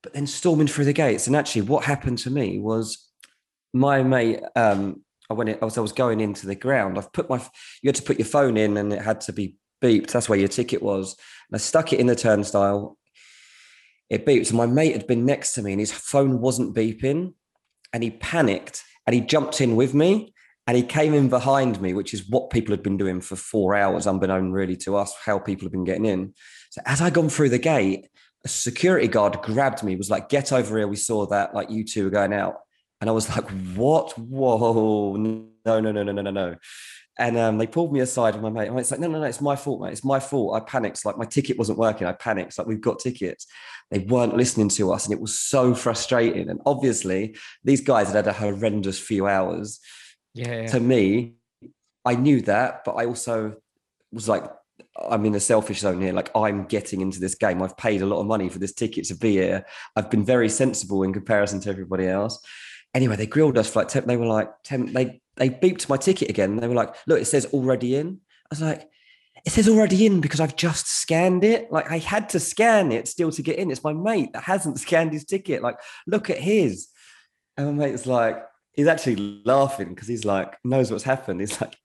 But 0.03 0.13
then 0.13 0.27
storming 0.27 0.69
through 0.69 0.85
the 0.85 0.93
gates. 0.93 1.27
And 1.27 1.35
actually, 1.35 1.63
what 1.63 1.85
happened 1.85 2.19
to 2.19 2.31
me 2.31 2.59
was 2.59 3.09
my 3.73 4.03
mate. 4.03 4.41
Um, 4.55 5.03
I 5.29 5.35
went. 5.35 5.51
In, 5.51 5.59
I 5.61 5.65
was. 5.65 5.77
I 5.77 5.81
was 5.81 5.93
going 5.93 6.21
into 6.21 6.47
the 6.47 6.55
ground. 6.55 6.97
I've 6.97 7.13
put 7.13 7.29
my. 7.29 7.39
You 7.83 7.89
had 7.89 7.97
to 7.97 8.03
put 8.03 8.19
your 8.19 8.27
phone 8.27 8.57
in, 8.57 8.77
and 8.77 8.93
it 8.93 9.03
had 9.03 9.21
to 9.23 9.33
be 9.33 9.57
beeped. 9.83 10.13
That's 10.13 10.29
where 10.29 10.39
your 10.39 10.49
ticket 10.49 10.83
was. 10.83 11.17
And 11.51 11.57
I 11.57 11.59
stuck 11.59 11.93
it 11.93 11.99
in 11.99 12.07
the 12.07 12.15
turnstile. 12.15 12.97
It 14.09 14.25
beeped. 14.25 14.49
And 14.49 14.59
my 14.59 14.67
mate 14.67 14.93
had 14.93 15.07
been 15.07 15.25
next 15.25 15.55
to 15.55 15.63
me, 15.63 15.73
and 15.73 15.81
his 15.81 15.93
phone 15.93 16.41
wasn't 16.41 16.75
beeping, 16.75 17.35
and 17.93 18.03
he 18.03 18.11
panicked 18.11 18.85
and 19.07 19.15
he 19.15 19.21
jumped 19.21 19.61
in 19.61 19.77
with 19.77 19.95
me. 19.95 20.33
And 20.69 20.77
he 20.77 20.83
came 20.83 21.15
in 21.15 21.29
behind 21.29 21.81
me, 21.81 21.95
which 21.95 22.13
is 22.13 22.29
what 22.29 22.51
people 22.51 22.73
had 22.73 22.83
been 22.83 22.97
doing 22.97 23.21
for 23.21 23.37
four 23.37 23.77
hours, 23.77 24.05
unbeknown 24.05 24.51
really 24.51 24.75
to 24.79 24.97
us, 24.97 25.15
how 25.25 25.39
people 25.39 25.65
have 25.65 25.71
been 25.71 25.85
getting 25.85 26.07
in. 26.07 26.35
So 26.71 26.83
as 26.85 27.01
I 27.01 27.11
gone 27.11 27.29
through 27.29 27.51
the 27.51 27.59
gate, 27.59 28.09
a 28.45 28.49
security 28.49 29.07
guard 29.07 29.41
grabbed 29.43 29.85
me, 29.85 29.95
was 29.95 30.11
like, 30.11 30.29
"Get 30.29 30.53
over 30.53 30.77
here." 30.77 30.89
We 30.89 30.97
saw 30.97 31.25
that, 31.27 31.55
like 31.55 31.71
you 31.71 31.85
two 31.85 32.05
were 32.05 32.11
going 32.11 32.33
out, 32.33 32.57
and 33.01 33.09
I 33.09 33.13
was 33.13 33.29
like, 33.29 33.49
"What? 33.77 34.19
Whoa! 34.19 35.15
No, 35.17 35.81
no, 35.81 35.93
no, 35.93 36.03
no, 36.03 36.13
no, 36.13 36.23
no, 36.23 36.31
no!" 36.31 36.57
And 37.19 37.39
um, 37.39 37.57
they 37.57 37.67
pulled 37.67 37.93
me 37.93 38.01
aside 38.01 38.35
with 38.35 38.43
my 38.43 38.51
mate. 38.51 38.69
And 38.69 38.79
it's 38.79 38.91
like, 38.91 39.01
"No, 39.01 39.09
no, 39.09 39.19
no! 39.21 39.25
It's 39.25 39.41
my 39.41 39.57
fault, 39.57 39.81
mate. 39.81 39.93
It's 39.93 40.05
my 40.05 40.21
fault." 40.21 40.55
I 40.55 40.61
panicked. 40.61 41.05
Like 41.05 41.17
my 41.17 41.25
ticket 41.25 41.57
wasn't 41.57 41.79
working. 41.79 42.07
I 42.07 42.13
panicked. 42.13 42.59
Like 42.59 42.67
we've 42.67 42.81
got 42.81 42.99
tickets. 42.99 43.47
They 43.91 44.01
weren't 44.01 44.37
listening 44.37 44.69
to 44.71 44.93
us, 44.93 45.07
and 45.07 45.15
it 45.15 45.21
was 45.21 45.39
so 45.39 45.75
frustrating. 45.75 46.51
And 46.51 46.61
obviously, 46.67 47.37
these 47.65 47.81
guys 47.81 48.09
had 48.09 48.17
had 48.17 48.27
a 48.27 48.33
horrendous 48.35 48.99
few 48.99 49.27
hours 49.27 49.81
Yeah. 50.35 50.67
to 50.67 50.81
me, 50.81 51.37
I 52.05 52.17
knew 52.17 52.43
that, 52.43 52.85
but 52.85 52.93
I 52.93 53.07
also 53.07 53.55
was 54.13 54.29
like, 54.29 54.45
I'm 55.11 55.25
in 55.25 55.35
a 55.35 55.41
selfish 55.41 55.81
zone 55.81 56.01
here. 56.03 56.13
Like, 56.13 56.31
I'm 56.37 56.65
getting 56.65 57.01
into 57.01 57.19
this 57.21 57.35
game. 57.35 57.63
I've 57.63 57.77
paid 57.77 58.03
a 58.03 58.07
lot 58.07 58.21
of 58.21 58.27
money 58.27 58.49
for 58.49 58.59
this 58.59 58.73
ticket 58.75 59.05
to 59.07 59.15
be 59.15 59.33
here. 59.33 59.65
I've 59.97 60.11
been 60.11 60.25
very 60.25 60.49
sensible 60.49 61.03
in 61.03 61.13
comparison 61.13 61.61
to 61.61 61.71
everybody 61.71 62.07
else. 62.07 62.39
Anyway, 62.97 63.15
they 63.15 63.27
grilled 63.27 63.59
us 63.59 63.69
for 63.69 63.81
like 63.81 63.89
10, 63.89 64.07
they 64.07 64.17
were 64.17 64.27
like, 64.27 64.51
10, 64.65 64.95
they 64.95 65.21
they 65.37 65.51
beeped 65.51 65.87
my 65.91 65.99
ticket 65.99 66.31
again. 66.31 66.57
They 66.57 66.67
were 66.67 66.75
like, 66.75 66.95
look, 67.07 67.21
it 67.21 67.27
says 67.27 67.45
already 67.53 67.95
in. 67.97 68.21
I 68.47 68.49
was 68.51 68.63
like, 68.63 68.89
it 69.45 69.53
says 69.53 69.69
already 69.69 70.07
in 70.07 70.23
because 70.23 70.41
I've 70.41 70.57
just 70.57 70.89
scanned 70.89 71.45
it. 71.45 71.71
Like 71.71 71.91
I 71.91 71.99
had 71.99 72.31
to 72.31 72.41
scan 72.41 72.91
it 72.91 73.07
still 73.07 73.31
to 73.33 73.43
get 73.43 73.59
in. 73.59 73.71
It's 73.71 73.85
my 73.85 73.93
mate 73.93 74.33
that 74.33 74.45
hasn't 74.45 74.81
scanned 74.87 75.13
his 75.13 75.27
ticket. 75.27 75.63
Like, 75.63 75.77
look 76.07 76.31
at 76.31 76.39
his. 76.39 76.89
And 77.59 77.77
my 77.77 77.87
mate's 77.87 78.07
like, 78.07 78.43
he's 78.73 78.87
actually 78.87 79.43
laughing 79.45 79.91
because 79.91 80.09
he's 80.09 80.25
like, 80.25 80.55
knows 80.65 80.91
what's 80.91 81.05
happened. 81.05 81.41
He's 81.41 81.61
like, 81.61 81.77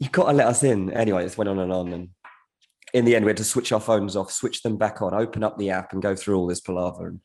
you've 0.00 0.12
got 0.12 0.26
to 0.26 0.32
let 0.32 0.48
us 0.48 0.64
in. 0.64 0.92
Anyway, 0.92 1.22
this 1.22 1.38
went 1.38 1.48
on 1.50 1.60
and 1.60 1.72
on. 1.72 1.92
And 1.92 2.08
in 2.92 3.04
the 3.04 3.14
end, 3.14 3.24
we 3.24 3.30
had 3.30 3.36
to 3.36 3.44
switch 3.44 3.70
our 3.70 3.80
phones 3.80 4.16
off, 4.16 4.32
switch 4.32 4.62
them 4.62 4.76
back 4.76 5.02
on, 5.02 5.14
open 5.14 5.44
up 5.44 5.56
the 5.56 5.70
app 5.70 5.92
and 5.92 6.02
go 6.02 6.16
through 6.16 6.36
all 6.36 6.48
this 6.48 6.60
palaver. 6.60 7.06
And, 7.06 7.20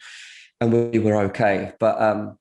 and 0.61 0.91
we 0.91 0.99
were 0.99 1.18
okay. 1.24 1.74
But 1.80 2.01
um, 2.01 2.38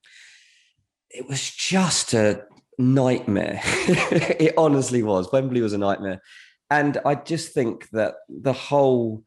it 1.17 1.27
was 1.29 1.51
just 1.51 2.13
a 2.13 2.45
nightmare. 2.79 3.61
it 3.65 4.55
honestly 4.59 5.03
was. 5.03 5.33
Wembley 5.33 5.63
was 5.63 5.73
a 5.73 5.79
nightmare. 5.79 6.21
And 6.71 6.99
I 7.07 7.15
just 7.15 7.55
think 7.55 7.89
that 7.91 8.17
the 8.29 8.53
whole, 8.53 9.25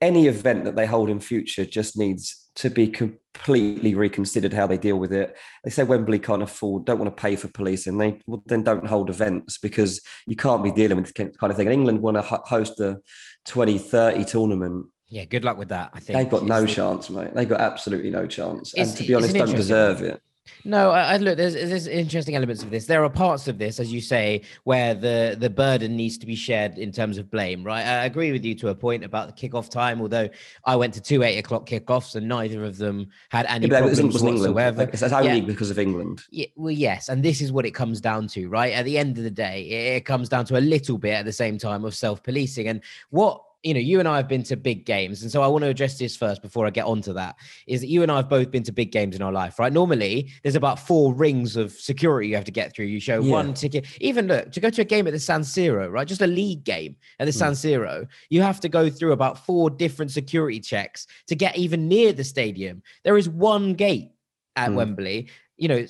any 0.00 0.26
event 0.26 0.64
that 0.64 0.76
they 0.76 0.86
hold 0.86 1.08
in 1.08 1.20
future 1.20 1.64
just 1.64 1.96
needs 1.96 2.50
to 2.56 2.68
be 2.68 2.88
completely 2.88 3.94
reconsidered 3.94 4.52
how 4.52 4.66
they 4.66 4.76
deal 4.76 4.98
with 4.98 5.12
it. 5.12 5.36
They 5.64 5.70
say 5.70 5.82
Wembley 5.82 6.18
can't 6.18 6.42
afford, 6.42 6.84
don't 6.84 6.98
want 6.98 7.16
to 7.16 7.20
pay 7.20 7.36
for 7.36 7.48
policing. 7.48 7.96
They 7.96 8.20
well, 8.26 8.42
then 8.46 8.62
don't 8.62 8.86
hold 8.86 9.08
events 9.08 9.56
because 9.58 10.00
you 10.26 10.36
can't 10.36 10.62
be 10.62 10.70
dealing 10.70 10.98
with 10.98 11.12
this 11.12 11.30
kind 11.38 11.50
of 11.50 11.56
thing. 11.56 11.68
And 11.68 11.74
England 11.74 12.00
want 12.00 12.16
to 12.16 12.22
host 12.22 12.76
the 12.76 13.00
2030 13.46 14.24
tournament. 14.24 14.86
Yeah. 15.08 15.24
Good 15.24 15.44
luck 15.44 15.56
with 15.56 15.68
that. 15.68 15.90
I 15.94 16.00
think 16.00 16.18
They've 16.18 16.30
got 16.30 16.44
no 16.44 16.62
It's- 16.64 16.74
chance, 16.74 17.08
mate. 17.08 17.34
They've 17.34 17.48
got 17.48 17.60
absolutely 17.60 18.10
no 18.10 18.26
chance. 18.26 18.74
And 18.74 18.94
to 18.96 19.02
be 19.04 19.14
honest, 19.14 19.34
don't 19.34 19.56
deserve 19.56 20.02
it. 20.02 20.20
No, 20.66 20.90
I, 20.90 21.14
I 21.14 21.16
look. 21.16 21.36
There's 21.36 21.54
there's 21.54 21.86
interesting 21.86 22.36
elements 22.36 22.62
of 22.62 22.70
this. 22.70 22.86
There 22.86 23.02
are 23.02 23.08
parts 23.10 23.48
of 23.48 23.58
this, 23.58 23.80
as 23.80 23.92
you 23.92 24.00
say, 24.00 24.42
where 24.64 24.94
the 24.94 25.36
the 25.38 25.48
burden 25.48 25.96
needs 25.96 26.18
to 26.18 26.26
be 26.26 26.34
shared 26.34 26.78
in 26.78 26.92
terms 26.92 27.16
of 27.18 27.30
blame. 27.30 27.64
Right, 27.64 27.82
I 27.84 28.04
agree 28.04 28.30
with 28.32 28.44
you 28.44 28.54
to 28.56 28.68
a 28.68 28.74
point 28.74 29.04
about 29.04 29.34
the 29.34 29.48
kickoff 29.48 29.70
time. 29.70 30.00
Although 30.00 30.28
I 30.64 30.76
went 30.76 30.92
to 30.94 31.00
two 31.00 31.22
eight 31.22 31.38
o'clock 31.38 31.66
kickoffs, 31.66 32.14
and 32.14 32.28
neither 32.28 32.64
of 32.64 32.76
them 32.76 33.08
had 33.30 33.46
any 33.46 33.66
Yeah, 33.68 33.78
it 33.78 33.80
problems 33.80 33.90
wasn't, 33.90 34.12
wasn't 34.12 34.28
England. 34.36 34.54
whatsoever. 34.54 34.90
It's 34.92 35.02
only 35.02 35.38
Yeah. 35.38 35.44
because 35.46 35.70
of 35.70 35.78
England. 35.78 36.22
Yeah, 36.30 36.46
well, 36.56 36.70
yes, 36.70 37.08
and 37.08 37.22
this 37.22 37.40
is 37.40 37.50
what 37.50 37.64
it 37.64 37.72
comes 37.72 38.00
down 38.00 38.26
to, 38.28 38.48
right? 38.48 38.72
At 38.74 38.84
the 38.84 38.98
end 38.98 39.16
of 39.18 39.24
the 39.24 39.30
day, 39.30 39.62
it, 39.62 39.96
it 39.96 40.04
comes 40.04 40.28
down 40.28 40.44
to 40.46 40.58
a 40.58 40.60
little 40.60 40.98
bit 40.98 41.12
at 41.14 41.24
the 41.24 41.32
same 41.32 41.56
time 41.58 41.84
of 41.84 41.94
self-policing. 41.94 42.68
And 42.68 42.82
what 43.10 43.42
you 43.64 43.72
know, 43.74 43.80
you 43.80 43.98
and 43.98 44.06
I 44.06 44.16
have 44.18 44.28
been 44.28 44.42
to 44.44 44.56
big 44.56 44.84
games, 44.84 45.22
and 45.22 45.30
so 45.32 45.42
I 45.42 45.46
want 45.46 45.64
to 45.64 45.68
address 45.68 45.98
this 45.98 46.16
first 46.16 46.42
before 46.42 46.66
I 46.66 46.70
get 46.70 46.84
onto 46.84 47.14
that. 47.14 47.36
Is 47.66 47.80
that 47.80 47.88
you 47.88 48.02
and 48.02 48.12
I 48.12 48.16
have 48.16 48.28
both 48.28 48.50
been 48.50 48.62
to 48.64 48.72
big 48.72 48.92
games 48.92 49.16
in 49.16 49.22
our 49.22 49.32
life, 49.32 49.58
right? 49.58 49.72
Normally, 49.72 50.30
there's 50.42 50.54
about 50.54 50.78
four 50.78 51.14
rings 51.14 51.56
of 51.56 51.72
security 51.72 52.28
you 52.28 52.34
have 52.34 52.44
to 52.44 52.52
get 52.52 52.74
through. 52.74 52.86
You 52.86 53.00
show 53.00 53.22
Yeah. 53.22 53.32
one 53.32 53.54
ticket, 53.54 53.86
even 54.00 54.26
look 54.26 54.52
to 54.52 54.60
go 54.60 54.68
to 54.70 54.82
a 54.82 54.84
game 54.84 55.06
at 55.06 55.12
the 55.14 55.18
San 55.18 55.40
Siro, 55.40 55.90
right? 55.90 56.06
Just 56.06 56.20
a 56.20 56.26
league 56.26 56.62
game 56.64 56.96
at 57.18 57.24
the 57.24 57.32
Hmm. 57.32 57.38
San 57.38 57.52
Siro, 57.52 58.06
you 58.28 58.42
have 58.42 58.60
to 58.60 58.68
go 58.68 58.90
through 58.90 59.12
about 59.12 59.44
four 59.46 59.70
different 59.70 60.10
security 60.10 60.60
checks 60.60 61.06
to 61.28 61.34
get 61.34 61.56
even 61.56 61.88
near 61.88 62.12
the 62.12 62.24
stadium. 62.24 62.82
There 63.02 63.16
is 63.16 63.28
one 63.30 63.72
gate 63.74 64.10
at 64.56 64.68
Hmm. 64.70 64.76
Wembley. 64.76 65.28
You 65.56 65.68
know, 65.68 65.86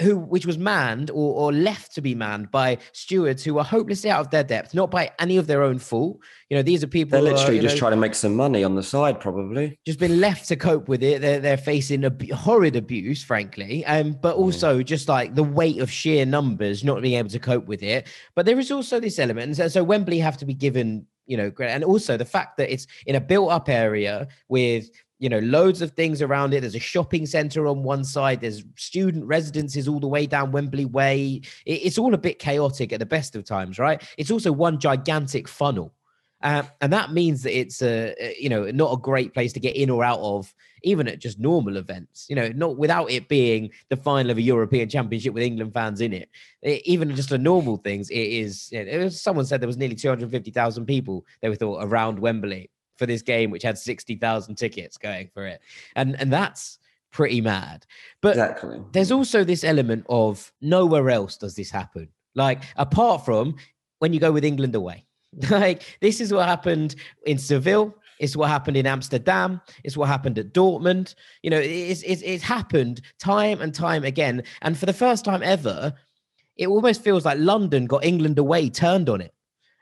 who 0.00 0.18
which 0.18 0.44
was 0.44 0.58
manned 0.58 1.10
or, 1.10 1.34
or 1.34 1.50
left 1.50 1.94
to 1.94 2.02
be 2.02 2.14
manned 2.14 2.50
by 2.50 2.76
stewards 2.92 3.42
who 3.42 3.54
were 3.54 3.62
hopelessly 3.62 4.10
out 4.10 4.20
of 4.20 4.30
their 4.30 4.44
depth, 4.44 4.74
not 4.74 4.90
by 4.90 5.10
any 5.18 5.38
of 5.38 5.46
their 5.46 5.62
own 5.62 5.78
fault. 5.78 6.18
You 6.50 6.58
know, 6.58 6.62
these 6.62 6.84
are 6.84 6.86
people 6.86 7.12
They're 7.12 7.22
who 7.22 7.34
are, 7.34 7.38
literally 7.38 7.60
just 7.60 7.76
know, 7.76 7.78
trying 7.78 7.92
to 7.92 7.96
make 7.96 8.14
some 8.14 8.36
money 8.36 8.64
on 8.64 8.74
the 8.74 8.82
side, 8.82 9.18
probably. 9.18 9.78
just 9.86 9.98
been 9.98 10.20
left 10.20 10.46
to 10.48 10.56
cope 10.56 10.88
with 10.88 11.02
it. 11.02 11.22
They're 11.22 11.40
they're 11.40 11.56
facing 11.56 12.04
a 12.04 12.34
horrid 12.34 12.76
abuse, 12.76 13.22
frankly, 13.24 13.82
um, 13.86 14.12
but 14.12 14.36
also 14.36 14.82
just 14.82 15.08
like 15.08 15.34
the 15.34 15.42
weight 15.42 15.80
of 15.80 15.90
sheer 15.90 16.26
numbers, 16.26 16.84
not 16.84 17.00
being 17.00 17.18
able 17.18 17.30
to 17.30 17.38
cope 17.38 17.66
with 17.66 17.82
it. 17.82 18.08
But 18.34 18.44
there 18.44 18.58
is 18.58 18.70
also 18.70 19.00
this 19.00 19.18
element, 19.18 19.46
and 19.46 19.56
so, 19.56 19.68
so 19.68 19.84
Wembley 19.84 20.18
have 20.18 20.36
to 20.36 20.44
be 20.44 20.54
given, 20.54 21.06
you 21.26 21.38
know, 21.38 21.50
and 21.60 21.82
also 21.82 22.18
the 22.18 22.26
fact 22.26 22.58
that 22.58 22.70
it's 22.70 22.86
in 23.06 23.14
a 23.14 23.20
built-up 23.20 23.70
area 23.70 24.28
with 24.48 24.90
you 25.18 25.28
know 25.28 25.38
loads 25.40 25.82
of 25.82 25.92
things 25.92 26.22
around 26.22 26.54
it. 26.54 26.60
There's 26.60 26.74
a 26.74 26.80
shopping 26.80 27.26
centre 27.26 27.66
on 27.66 27.82
one 27.82 28.04
side. 28.04 28.40
There's 28.40 28.64
student 28.76 29.24
residences 29.24 29.88
all 29.88 30.00
the 30.00 30.08
way 30.08 30.26
down 30.26 30.52
Wembley 30.52 30.84
Way. 30.84 31.42
It- 31.66 31.82
it's 31.86 31.98
all 31.98 32.14
a 32.14 32.18
bit 32.18 32.38
chaotic 32.38 32.92
at 32.92 33.00
the 33.00 33.06
best 33.06 33.34
of 33.36 33.44
times, 33.44 33.78
right? 33.78 34.02
It's 34.16 34.30
also 34.30 34.52
one 34.52 34.78
gigantic 34.78 35.48
funnel. 35.48 35.92
Uh, 36.40 36.62
and 36.80 36.92
that 36.92 37.10
means 37.12 37.42
that 37.42 37.58
it's 37.58 37.82
a 37.82 38.14
you 38.38 38.48
know 38.48 38.70
not 38.70 38.92
a 38.92 38.96
great 38.96 39.34
place 39.34 39.52
to 39.52 39.58
get 39.58 39.74
in 39.74 39.90
or 39.90 40.04
out 40.04 40.20
of 40.20 40.54
even 40.84 41.08
at 41.08 41.18
just 41.18 41.40
normal 41.40 41.76
events 41.76 42.26
you 42.30 42.36
know 42.36 42.46
not 42.54 42.76
without 42.78 43.10
it 43.10 43.26
being 43.26 43.68
the 43.88 43.96
final 43.96 44.30
of 44.30 44.36
a 44.38 44.40
european 44.40 44.88
championship 44.88 45.34
with 45.34 45.42
england 45.42 45.74
fans 45.74 46.00
in 46.00 46.12
it, 46.12 46.28
E- 46.64 46.80
even 46.84 47.12
just 47.16 47.30
the 47.30 47.38
normal 47.38 47.76
things 47.78 48.08
it 48.10 48.20
is 48.20 48.68
it 48.70 48.98
was, 49.02 49.20
someone 49.20 49.44
said 49.46 49.60
there 49.60 49.66
was 49.66 49.76
nearly 49.76 49.96
250,000 49.96 50.86
people 50.86 51.26
they 51.42 51.48
were 51.48 51.56
thought 51.56 51.82
around 51.84 52.20
wembley 52.20 52.70
for 52.98 53.06
this 53.06 53.22
game 53.22 53.50
which 53.50 53.62
had 53.62 53.78
60,000 53.78 54.54
tickets 54.56 54.98
going 54.98 55.28
for 55.32 55.46
it 55.46 55.60
and 55.96 56.16
and 56.20 56.32
that's 56.32 56.78
pretty 57.10 57.40
mad 57.40 57.86
but 58.20 58.30
Exactly. 58.32 58.82
there's 58.92 59.10
also 59.12 59.44
this 59.44 59.64
element 59.64 60.04
of 60.08 60.52
nowhere 60.60 61.08
else 61.08 61.36
does 61.38 61.54
this 61.54 61.70
happen. 61.70 62.08
Like 62.34 62.62
apart 62.76 63.24
from 63.24 63.56
when 64.00 64.12
you 64.12 64.20
go 64.20 64.30
with 64.30 64.44
England 64.44 64.74
away, 64.74 65.04
like 65.50 65.98
this 66.00 66.20
is 66.20 66.32
what 66.32 66.46
happened 66.46 66.94
in 67.26 67.38
Seville. 67.38 67.94
It's 68.20 68.36
what 68.36 68.48
happened 68.50 68.76
in 68.76 68.86
Amsterdam. 68.86 69.60
It's 69.84 69.96
what 69.96 70.08
happened 70.08 70.38
at 70.38 70.52
Dortmund. 70.52 71.14
You 71.42 71.50
know, 71.50 71.58
it's, 71.58 72.02
it's 72.02 72.22
it's 72.22 72.42
happened 72.44 73.00
time 73.18 73.60
and 73.62 73.74
time 73.74 74.04
again. 74.04 74.42
And 74.62 74.76
for 74.76 74.86
the 74.86 74.92
first 74.92 75.24
time 75.24 75.42
ever, 75.42 75.94
it 76.56 76.66
almost 76.68 77.02
feels 77.02 77.24
like 77.24 77.38
London 77.38 77.86
got 77.86 78.04
England 78.04 78.38
away 78.38 78.68
turned 78.70 79.08
on 79.08 79.20
it. 79.20 79.32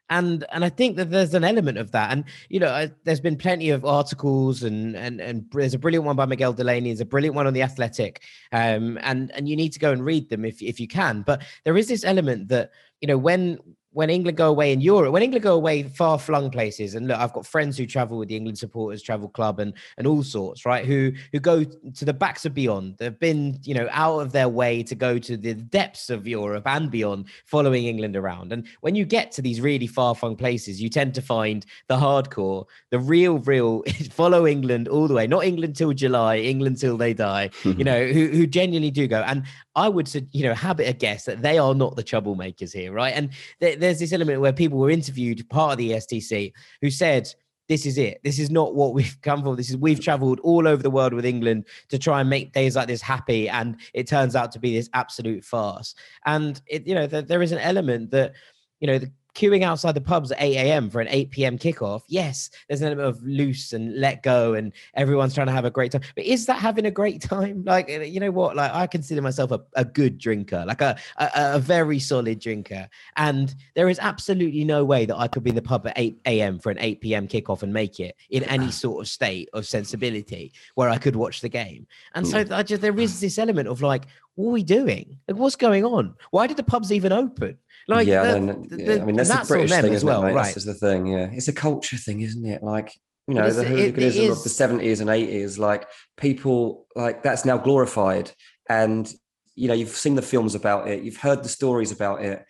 And 0.09 0.45
and 0.53 0.65
I 0.65 0.69
think 0.69 0.97
that 0.97 1.11
there's 1.11 1.35
an 1.35 1.45
element 1.45 1.79
of 1.79 1.91
that. 1.93 2.13
And 2.13 2.25
you 2.49 2.61
know, 2.61 2.71
I, 2.71 2.91
there's 3.05 3.21
been 3.21 3.37
plenty 3.37 3.71
of 3.71 3.85
articles 3.85 4.63
and 4.63 4.97
and 4.97 5.21
and 5.21 5.47
there's 5.51 5.75
a 5.75 5.79
brilliant 5.79 6.05
one 6.05 6.17
by 6.17 6.27
Miguel 6.27 6.53
Delaney. 6.53 6.91
There's 6.91 7.01
a 7.01 7.05
brilliant 7.05 7.35
one 7.35 7.47
on 7.47 7.55
the 7.55 7.63
Athletic. 7.63 8.23
Um, 8.53 8.99
and 9.03 9.33
and 9.33 9.49
you 9.49 9.57
need 9.57 9.73
to 9.73 9.81
go 9.81 9.93
and 9.93 10.05
read 10.05 10.29
them 10.29 10.45
if 10.45 10.63
if 10.63 10.79
you 10.79 10.87
can. 10.87 11.23
But 11.23 11.43
there 11.65 11.77
is 11.77 11.89
this 11.89 12.05
element 12.05 12.49
that 12.49 12.71
you 13.01 13.09
know 13.09 13.19
when 13.19 13.59
when 13.97 14.11
England 14.11 14.37
go 14.37 14.51
away 14.51 14.75
in 14.75 14.83
Europe, 14.83 15.11
when 15.11 15.23
England 15.23 15.43
go 15.43 15.55
away 15.55 15.85
far 15.85 16.19
flung 16.19 16.51
places, 16.51 16.95
and 16.95 17.09
look, 17.09 17.19
I've 17.19 17.33
got 17.33 17.47
friends 17.47 17.79
who 17.79 17.87
travel 17.87 18.19
with 18.19 18.29
the 18.29 18.37
England 18.37 18.59
Supporters 18.59 19.01
Travel 19.01 19.31
Club 19.31 19.59
and 19.59 19.73
and 19.97 20.07
all 20.07 20.23
sorts, 20.23 20.67
right? 20.67 20.85
Who 20.85 21.13
who 21.33 21.41
go 21.41 21.65
to 21.65 22.05
the 22.05 22.13
backs 22.13 22.45
of 22.45 22.53
beyond. 22.53 22.97
They've 22.99 23.19
been, 23.19 23.59
you 23.63 23.73
know, 23.73 23.89
out 23.91 24.19
of 24.19 24.33
their 24.33 24.51
way 24.51 24.83
to 24.83 24.95
go 24.95 25.19
to 25.19 25.39
the 25.39 25.55
depths 25.55 26.11
of 26.11 26.29
Europe 26.29 26.67
and 26.67 26.91
beyond, 26.91 27.29
following 27.47 27.87
England 27.87 28.17
around. 28.17 28.53
And 28.53 28.67
when 28.83 28.95
you 28.95 29.07
get 29.07 29.33
to 29.33 29.41
these 29.41 29.63
really 29.63 29.87
far 29.87 30.15
flung 30.15 30.37
places, 30.37 30.79
you 30.79 30.91
tend 30.91 31.15
to 31.15 31.23
find 31.23 31.65
the 31.89 31.97
hardcore, 31.97 32.67
the 32.91 32.99
real, 32.99 33.39
real 33.39 33.83
follow 34.11 34.47
England 34.47 34.89
all 34.89 35.09
the 35.09 35.15
way, 35.15 35.27
not 35.27 35.45
England 35.47 35.75
till 35.75 35.95
July, 35.95 36.37
England 36.37 36.77
till 36.77 36.99
they 36.99 37.15
die. 37.15 37.45
You 37.65 37.73
mm-hmm. 37.73 37.83
know, 37.83 38.07
who 38.09 38.27
who 38.27 38.47
genuinely 38.47 38.91
do 38.91 39.07
go. 39.07 39.23
And 39.23 39.45
I 39.75 39.89
would, 39.89 40.13
you 40.33 40.43
know, 40.43 40.53
habit 40.53 40.87
a 40.87 40.93
guess 40.93 41.25
that 41.25 41.41
they 41.41 41.57
are 41.57 41.75
not 41.75 41.97
the 41.97 42.05
troublemakers 42.05 42.75
here, 42.75 42.93
right? 42.93 43.15
And 43.15 43.31
there- 43.61 43.86
there's 43.87 44.01
this 44.01 44.13
element 44.13 44.41
where 44.41 44.53
people 44.53 44.79
were 44.79 44.91
interviewed, 44.91 45.49
part 45.49 45.73
of 45.73 45.79
the 45.79 45.93
STC, 45.93 46.53
who 46.83 46.91
said, 46.91 47.33
"This 47.69 47.87
is 47.87 47.99
it. 47.99 48.21
This 48.25 48.41
is 48.41 48.51
not 48.51 48.75
what 48.75 48.95
we've 48.95 49.17
come 49.23 49.43
for. 49.43 49.55
This 49.55 49.71
is 49.71 49.77
we've 49.77 50.01
travelled 50.01 50.41
all 50.41 50.67
over 50.67 50.83
the 50.83 50.91
world 50.91 51.15
with 51.15 51.25
England 51.25 51.67
to 51.91 51.99
try 51.99 52.21
and 52.21 52.29
make 52.29 52.53
days 52.53 52.75
like 52.75 52.89
this 52.89 53.01
happy, 53.01 53.49
and 53.49 53.77
it 53.95 54.09
turns 54.09 54.35
out 54.35 54.51
to 54.53 54.59
be 54.59 54.75
this 54.75 54.91
absolute 54.93 55.45
farce." 55.45 55.95
And 56.25 56.61
it, 56.67 56.87
you 56.87 56.95
know, 56.95 57.07
there, 57.07 57.23
there 57.23 57.43
is 57.43 57.53
an 57.53 57.59
element 57.59 58.11
that, 58.11 58.33
you 58.81 58.89
know, 58.89 58.99
the 58.99 59.13
queuing 59.37 59.63
outside 59.63 59.93
the 59.93 60.01
pubs 60.01 60.33
at 60.33 60.41
8 60.41 60.57
a.m. 60.57 60.91
for 60.91 61.01
an 61.01 61.09
8 61.09 61.31
p.m. 61.31 61.59
kickoff. 61.59 62.03
Yes, 62.09 62.51
there's 62.67 62.81
an 62.81 62.89
element 62.89 63.09
of 63.09 63.23
loose 63.23 63.73
and 63.73 64.01
let 64.01 64.23
go, 64.23 64.55
and 64.55 64.73
everyone's 64.95 65.35
trying 65.35 65.47
to 65.47 65.53
have 65.53 65.67
a 65.67 65.71
great 65.71 65.93
time. 65.93 66.01
But 66.15 66.25
is 66.25 66.47
that 66.47 66.59
having 66.59 66.87
a 66.87 66.91
great 66.91 67.21
time? 67.21 67.65
Like, 67.77 67.89
you 67.89 68.21
know 68.21 68.31
what? 68.31 68.57
Like, 68.57 68.73
I 68.73 68.87
consider 68.87 69.21
myself 69.21 69.51
a, 69.51 69.61
a 69.75 69.85
good 69.85 70.19
drinker, 70.19 70.65
like 70.67 70.81
a, 70.81 70.97
a 71.19 71.31
a 71.35 71.59
very 71.59 71.99
solid 71.99 72.39
drinker, 72.39 72.89
and 73.17 73.55
there 73.75 73.89
is 73.89 73.99
absolutely 73.99 74.65
no 74.65 74.85
way 74.85 75.05
that 75.05 75.17
I 75.17 75.29
could 75.29 75.43
be 75.43 75.51
in 75.51 75.57
the 75.57 75.63
pub 75.63 75.87
at 75.87 75.93
8 75.97 76.19
a.m. 76.27 76.59
for 76.59 76.71
an 76.71 76.79
8 76.79 77.01
p.m. 77.03 77.29
kickoff 77.29 77.63
and 77.63 77.73
make 77.73 78.01
it 78.01 78.17
in 78.31 78.45
any 78.45 78.71
sort 78.71 79.03
of 79.03 79.09
state 79.09 79.51
of 79.53 79.67
sensibility 79.67 80.53
where 80.75 80.89
I 80.89 80.97
could 80.97 81.17
watch 81.17 81.41
the 81.41 81.49
game. 81.49 81.87
And 82.15 82.27
so 82.27 82.45
mm. 82.45 82.53
I 82.57 82.63
just 82.63 82.81
there 82.81 82.99
is 82.99 83.21
this 83.21 83.39
element 83.39 83.69
of 83.69 83.83
like, 83.83 84.07
what 84.37 84.49
are 84.49 84.53
we 84.53 84.63
doing? 84.63 85.19
Like, 85.27 85.37
what's 85.37 85.57
going 85.57 85.85
on? 85.85 86.15
Why 86.31 86.47
did 86.47 86.57
the 86.57 86.63
pubs 86.63 86.93
even 86.93 87.13
open? 87.13 87.59
Like, 87.89 88.07
yeah, 88.07 88.23
the- 88.25 88.33
then, 88.33 88.67
the- 88.69 88.77
the- 88.77 89.01
I 89.01 89.05
mean 89.05 89.17
that's, 89.17 89.31
and 89.31 89.41
a 89.41 89.47
British 89.47 89.71
thing 89.71 89.95
as 89.95 90.05
well, 90.05 90.23
it, 90.25 90.27
right? 90.35 90.43
That's 90.43 90.55
just 90.55 90.67
the 90.67 90.75
thing. 90.75 91.07
Yeah, 91.07 91.29
it's 91.33 91.49
a 91.49 91.53
culture 91.53 91.97
thing, 91.97 92.21
isn't 92.23 92.45
it? 92.45 92.63
Like 92.63 92.93
you 93.29 93.35
know, 93.35 93.51
the 93.51 93.63
it- 93.77 93.99
it 93.99 94.31
of 94.31 94.43
the 94.43 94.49
seventies 94.49 95.01
and 95.01 95.11
eighties, 95.11 95.59
like 95.59 95.87
people 96.17 96.87
like 96.95 97.23
that's 97.23 97.45
now 97.45 97.59
glorified, 97.59 98.31
and 98.69 99.13
you 99.55 99.69
know 99.69 99.75
you've 99.75 99.91
seen 99.91 100.15
the 100.17 100.23
films 100.23 100.55
about 100.55 100.89
it, 100.89 101.03
you've 101.03 101.17
heard 101.17 101.43
the 101.43 101.49
stories 101.49 101.93
about 101.93 102.23
it, 102.25 102.45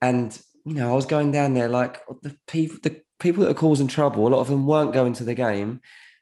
and 0.00 0.38
you 0.64 0.74
know 0.74 0.90
I 0.92 0.94
was 0.94 1.06
going 1.06 1.32
down 1.32 1.54
there 1.54 1.68
like 1.68 2.00
the 2.22 2.36
people, 2.46 2.78
the 2.82 3.00
people 3.20 3.42
that 3.44 3.50
are 3.50 3.54
causing 3.54 3.88
trouble. 3.88 4.26
A 4.26 4.30
lot 4.30 4.40
of 4.40 4.48
them 4.48 4.66
weren't 4.66 4.92
going 4.92 5.12
to 5.14 5.24
the 5.24 5.34
game. 5.34 5.80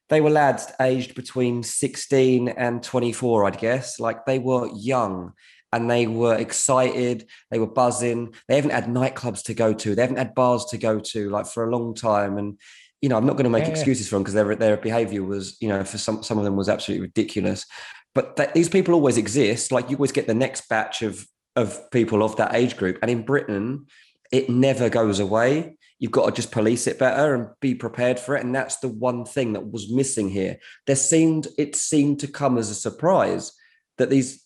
They 0.09 0.21
were 0.21 0.31
lads 0.31 0.67
aged 0.81 1.15
between 1.15 1.63
sixteen 1.63 2.49
and 2.49 2.83
twenty-four, 2.83 3.45
I'd 3.45 3.59
guess. 3.59 3.99
Like 3.99 4.27
they 4.27 4.39
were 4.39 4.69
young 4.75 5.33
and 5.73 5.91
they 5.91 6.07
were 6.07 6.35
excited. 6.37 7.27
They 7.51 7.59
were 7.59 7.67
buzzing. 7.67 8.35
They 8.49 8.57
haven't 8.57 8.73
had 8.73 8.87
nightclubs 8.87 9.43
to 9.45 9.55
go 9.55 9.73
to. 9.73 9.95
They 9.95 10.03
haven't 10.03 10.19
had 10.19 10.35
bars 10.35 10.67
to 10.67 10.79
go 10.79 11.01
to 11.01 11.31
like 11.31 11.47
for 11.47 11.65
a 11.65 11.71
long 11.71 11.95
time. 11.95 12.39
And 12.39 12.59
you 13.01 13.09
know, 13.09 13.17
I'm 13.17 13.27
not 13.27 13.33
going 13.33 13.45
to 13.45 13.51
make 13.51 13.65
Yeah, 13.65 13.71
excuses 13.71 14.09
for 14.09 14.17
them 14.17 14.23
because 14.23 14.35
their 14.35 14.55
their 14.55 14.77
behaviour 14.77 15.25
was, 15.25 15.57
you 15.61 15.69
know, 15.69 15.83
for 15.85 15.99
some 15.99 16.23
some 16.23 16.39
of 16.39 16.45
them 16.45 16.57
was 16.57 16.69
absolutely 16.69 17.07
ridiculous. 17.07 17.67
But 18.15 18.37
that, 18.37 18.55
these 18.55 18.69
people 18.69 18.95
always 18.95 19.17
exist. 19.17 19.73
Like 19.73 19.91
you 19.91 19.97
always 19.97 20.13
get 20.13 20.27
the 20.27 20.35
next 20.35 20.69
batch 20.69 21.03
of 21.03 21.27
of 21.57 21.91
people 21.91 22.23
of 22.23 22.37
that 22.37 22.55
age 22.55 22.77
group. 22.77 22.99
And 23.03 23.11
in 23.11 23.25
Britain, 23.25 23.87
it 24.31 24.49
never 24.49 24.89
goes 24.89 25.21
away. 25.21 25.77
You've 25.99 26.13
got 26.13 26.27
to 26.27 26.33
just 26.33 26.51
police 26.51 26.87
it 26.87 26.99
better 26.99 27.35
and 27.35 27.49
be 27.61 27.75
prepared 27.75 28.19
for 28.19 28.37
it. 28.37 28.45
And 28.45 28.55
that's 28.55 28.79
the 28.79 28.89
one 28.89 29.25
thing 29.25 29.53
that 29.53 29.71
was 29.71 29.93
missing 29.93 30.29
here. 30.29 30.59
There 30.87 30.97
seemed 30.97 31.49
it 31.59 31.77
seemed 31.77 32.21
to 32.21 32.29
come 32.29 32.59
as 32.59 32.71
a 32.71 32.75
surprise 32.75 33.53
that 33.99 34.11
these 34.11 34.42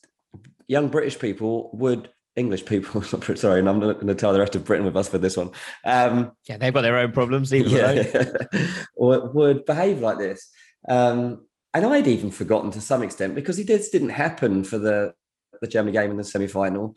young 0.69 0.89
British 0.89 1.19
people 1.19 1.71
would 1.75 2.11
English 2.37 2.67
people, 2.67 3.03
sorry, 3.37 3.61
and 3.61 3.69
I'm 3.69 3.81
not 3.81 3.95
going 3.95 4.09
to 4.09 4.15
tell 4.15 4.33
the 4.33 4.39
rest 4.39 4.55
of 4.55 4.65
Britain 4.65 4.85
with 4.85 4.97
us 4.97 5.09
for 5.09 5.19
this 5.19 5.37
one. 5.37 5.51
Um, 5.85 6.33
yeah, 6.49 6.59
they've 6.59 6.73
got 6.73 6.83
their 6.83 6.99
own 6.99 7.13
problems. 7.13 7.51
Leave 7.51 7.71
them 7.71 7.97
yeah, 7.97 8.69
would, 8.97 9.35
would 9.35 9.65
behave 9.65 10.01
like 10.01 10.19
this. 10.19 10.51
Um, 10.89 11.47
and 11.73 11.87
I'd 11.87 12.07
even 12.07 12.31
forgotten 12.31 12.71
to 12.73 12.81
some 12.81 13.03
extent 13.03 13.35
because 13.35 13.59
it 13.59 13.67
this 13.67 13.91
didn't 13.91 14.11
happen 14.11 14.65
for 14.65 14.79
the 14.79 15.15
the 15.61 15.67
Germany 15.67 15.93
game 15.93 16.11
in 16.11 16.17
the 16.17 16.25
semi 16.25 16.47
final. 16.47 16.97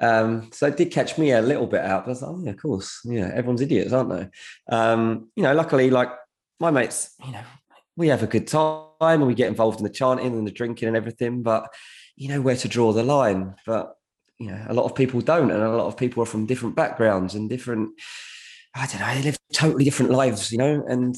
Um, 0.00 0.50
so 0.52 0.66
it 0.66 0.76
did 0.76 0.92
catch 0.92 1.18
me 1.18 1.32
a 1.32 1.40
little 1.40 1.66
bit 1.66 1.80
out. 1.80 2.04
But 2.04 2.10
I 2.10 2.12
was 2.12 2.22
like, 2.22 2.30
oh, 2.30 2.42
yeah, 2.44 2.50
of 2.50 2.62
course, 2.62 3.00
yeah, 3.04 3.30
everyone's 3.34 3.60
idiots, 3.60 3.92
aren't 3.92 4.10
they? 4.10 4.28
Um, 4.74 5.30
you 5.36 5.42
know, 5.42 5.54
luckily, 5.54 5.90
like 5.90 6.10
my 6.60 6.70
mates, 6.70 7.14
you 7.24 7.32
know, 7.32 7.42
we 7.96 8.08
have 8.08 8.22
a 8.22 8.26
good 8.26 8.46
time 8.46 8.90
and 9.00 9.26
we 9.26 9.34
get 9.34 9.48
involved 9.48 9.80
in 9.80 9.84
the 9.84 9.90
chanting 9.90 10.26
and 10.26 10.46
the 10.46 10.52
drinking 10.52 10.88
and 10.88 10.96
everything, 10.96 11.42
but 11.42 11.72
you 12.16 12.28
know 12.28 12.40
where 12.40 12.56
to 12.56 12.68
draw 12.68 12.92
the 12.92 13.02
line. 13.02 13.54
But 13.66 13.96
you 14.38 14.48
know, 14.50 14.64
a 14.68 14.74
lot 14.74 14.84
of 14.84 14.94
people 14.94 15.20
don't, 15.20 15.50
and 15.50 15.62
a 15.62 15.70
lot 15.76 15.86
of 15.86 15.96
people 15.96 16.22
are 16.22 16.26
from 16.26 16.46
different 16.46 16.74
backgrounds 16.76 17.34
and 17.34 17.48
different. 17.48 17.90
I 18.74 18.86
don't 18.86 19.00
know. 19.00 19.14
They 19.14 19.22
live 19.22 19.38
totally 19.52 19.84
different 19.84 20.12
lives, 20.12 20.52
you 20.52 20.58
know, 20.58 20.84
and 20.86 21.16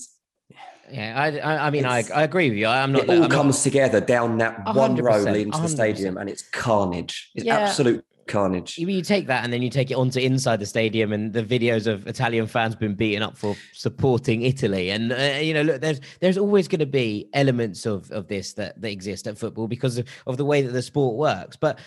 Yeah, 0.90 1.20
I, 1.20 1.38
I, 1.38 1.66
I 1.66 1.70
mean, 1.70 1.84
I, 1.84 2.04
I 2.14 2.22
agree 2.22 2.48
with 2.50 2.58
you. 2.58 2.66
I'm 2.66 2.92
not. 2.92 3.02
it 3.04 3.08
all 3.10 3.14
I'm 3.16 3.20
not- 3.22 3.30
comes 3.30 3.62
together 3.62 4.00
down 4.00 4.38
that 4.38 4.64
one 4.64 4.76
one 4.76 4.90
hundred 4.90 5.04
road 5.04 5.24
leading 5.28 5.52
to 5.52 5.60
the 5.62 5.68
stadium, 5.68 6.16
and 6.16 6.30
it's 6.30 6.42
carnage. 6.50 7.30
It's 7.34 7.44
Yeah. 7.44 7.58
absolute 7.58 8.04
carnage. 8.28 8.78
You, 8.78 9.02
take 9.02 9.26
that 9.26 9.44
and 9.44 9.52
then 9.52 9.62
you 9.62 9.70
take 9.70 9.90
it 9.90 9.94
onto 9.94 10.20
inside 10.20 10.60
the 10.60 10.66
stadium, 10.66 11.12
and 11.12 11.32
the 11.32 11.42
videos 11.42 11.86
of 11.86 12.06
Italian 12.06 12.46
fans 12.46 12.76
being 12.76 12.94
beaten 12.94 13.22
up 13.22 13.36
for 13.36 13.56
supporting 13.72 14.42
Italy. 14.42 14.90
And 14.90 15.12
uh, 15.12 15.38
you 15.40 15.54
know, 15.54 15.62
look, 15.62 15.80
there's 15.80 16.00
there's 16.20 16.38
always 16.38 16.68
going 16.68 16.80
to 16.80 16.86
be 16.86 17.28
elements 17.32 17.86
of 17.86 18.10
of 18.12 18.28
this 18.28 18.52
that 18.54 18.80
that 18.80 18.90
exist 18.90 19.26
at 19.26 19.38
football 19.38 19.66
because 19.66 19.98
of, 19.98 20.06
of 20.26 20.36
the 20.36 20.44
way 20.44 20.62
that 20.62 20.72
the 20.72 20.82
sport 20.82 21.16
works. 21.16 21.56
But 21.56 21.78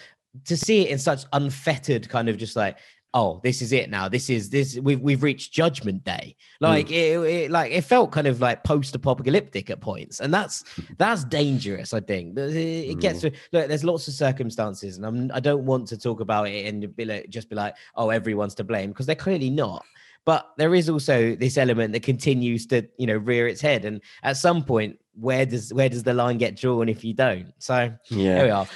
to 0.45 0.57
see 0.57 0.85
it 0.85 0.91
in 0.91 0.99
such 0.99 1.25
unfettered 1.33 2.07
kind 2.09 2.29
of 2.29 2.37
just 2.37 2.55
like 2.55 2.77
oh 3.13 3.39
this 3.43 3.61
is 3.61 3.71
it 3.71 3.89
now. 3.89 4.07
This 4.07 4.29
is 4.29 4.49
this 4.49 4.77
we've 4.79 4.99
we've 4.99 5.23
reached 5.23 5.53
judgment 5.53 6.03
day. 6.03 6.35
Like 6.59 6.87
mm. 6.87 6.91
it, 6.91 7.29
it, 7.29 7.51
like 7.51 7.71
it 7.71 7.83
felt 7.83 8.11
kind 8.11 8.27
of 8.27 8.39
like 8.39 8.63
post-apocalyptic 8.63 9.69
at 9.69 9.81
points 9.81 10.19
and 10.19 10.33
that's 10.33 10.63
that's 10.97 11.23
dangerous 11.23 11.93
i 11.93 11.99
think. 11.99 12.37
It, 12.37 12.55
it 12.55 12.99
gets 12.99 13.19
mm. 13.19 13.31
to 13.31 13.31
look 13.51 13.67
there's 13.67 13.83
lots 13.83 14.07
of 14.07 14.13
circumstances 14.13 14.97
and 14.97 15.05
I'm, 15.05 15.31
i 15.33 15.39
don't 15.39 15.65
want 15.65 15.87
to 15.89 15.97
talk 15.97 16.19
about 16.19 16.47
it 16.47 16.67
and 16.67 16.95
be 16.95 17.05
like 17.05 17.29
just 17.29 17.49
be 17.49 17.55
like 17.55 17.75
oh 17.95 18.09
everyone's 18.09 18.55
to 18.55 18.63
blame 18.63 18.89
because 18.89 19.05
they're 19.05 19.15
clearly 19.15 19.49
not. 19.49 19.85
But 20.23 20.51
there 20.55 20.75
is 20.75 20.87
also 20.87 21.35
this 21.35 21.57
element 21.57 21.93
that 21.93 22.03
continues 22.03 22.67
to 22.67 22.87
you 22.97 23.07
know 23.07 23.17
rear 23.17 23.47
its 23.47 23.59
head 23.59 23.85
and 23.85 24.01
at 24.23 24.37
some 24.37 24.63
point 24.63 24.99
where 25.19 25.45
does 25.45 25.73
where 25.73 25.89
does 25.89 26.03
the 26.03 26.13
line 26.13 26.37
get 26.37 26.55
drawn 26.55 26.87
if 26.87 27.03
you 27.03 27.13
don't? 27.13 27.51
So 27.57 27.91
yeah. 28.09 28.35
there 28.35 28.45
we 28.45 28.51
are 28.51 28.67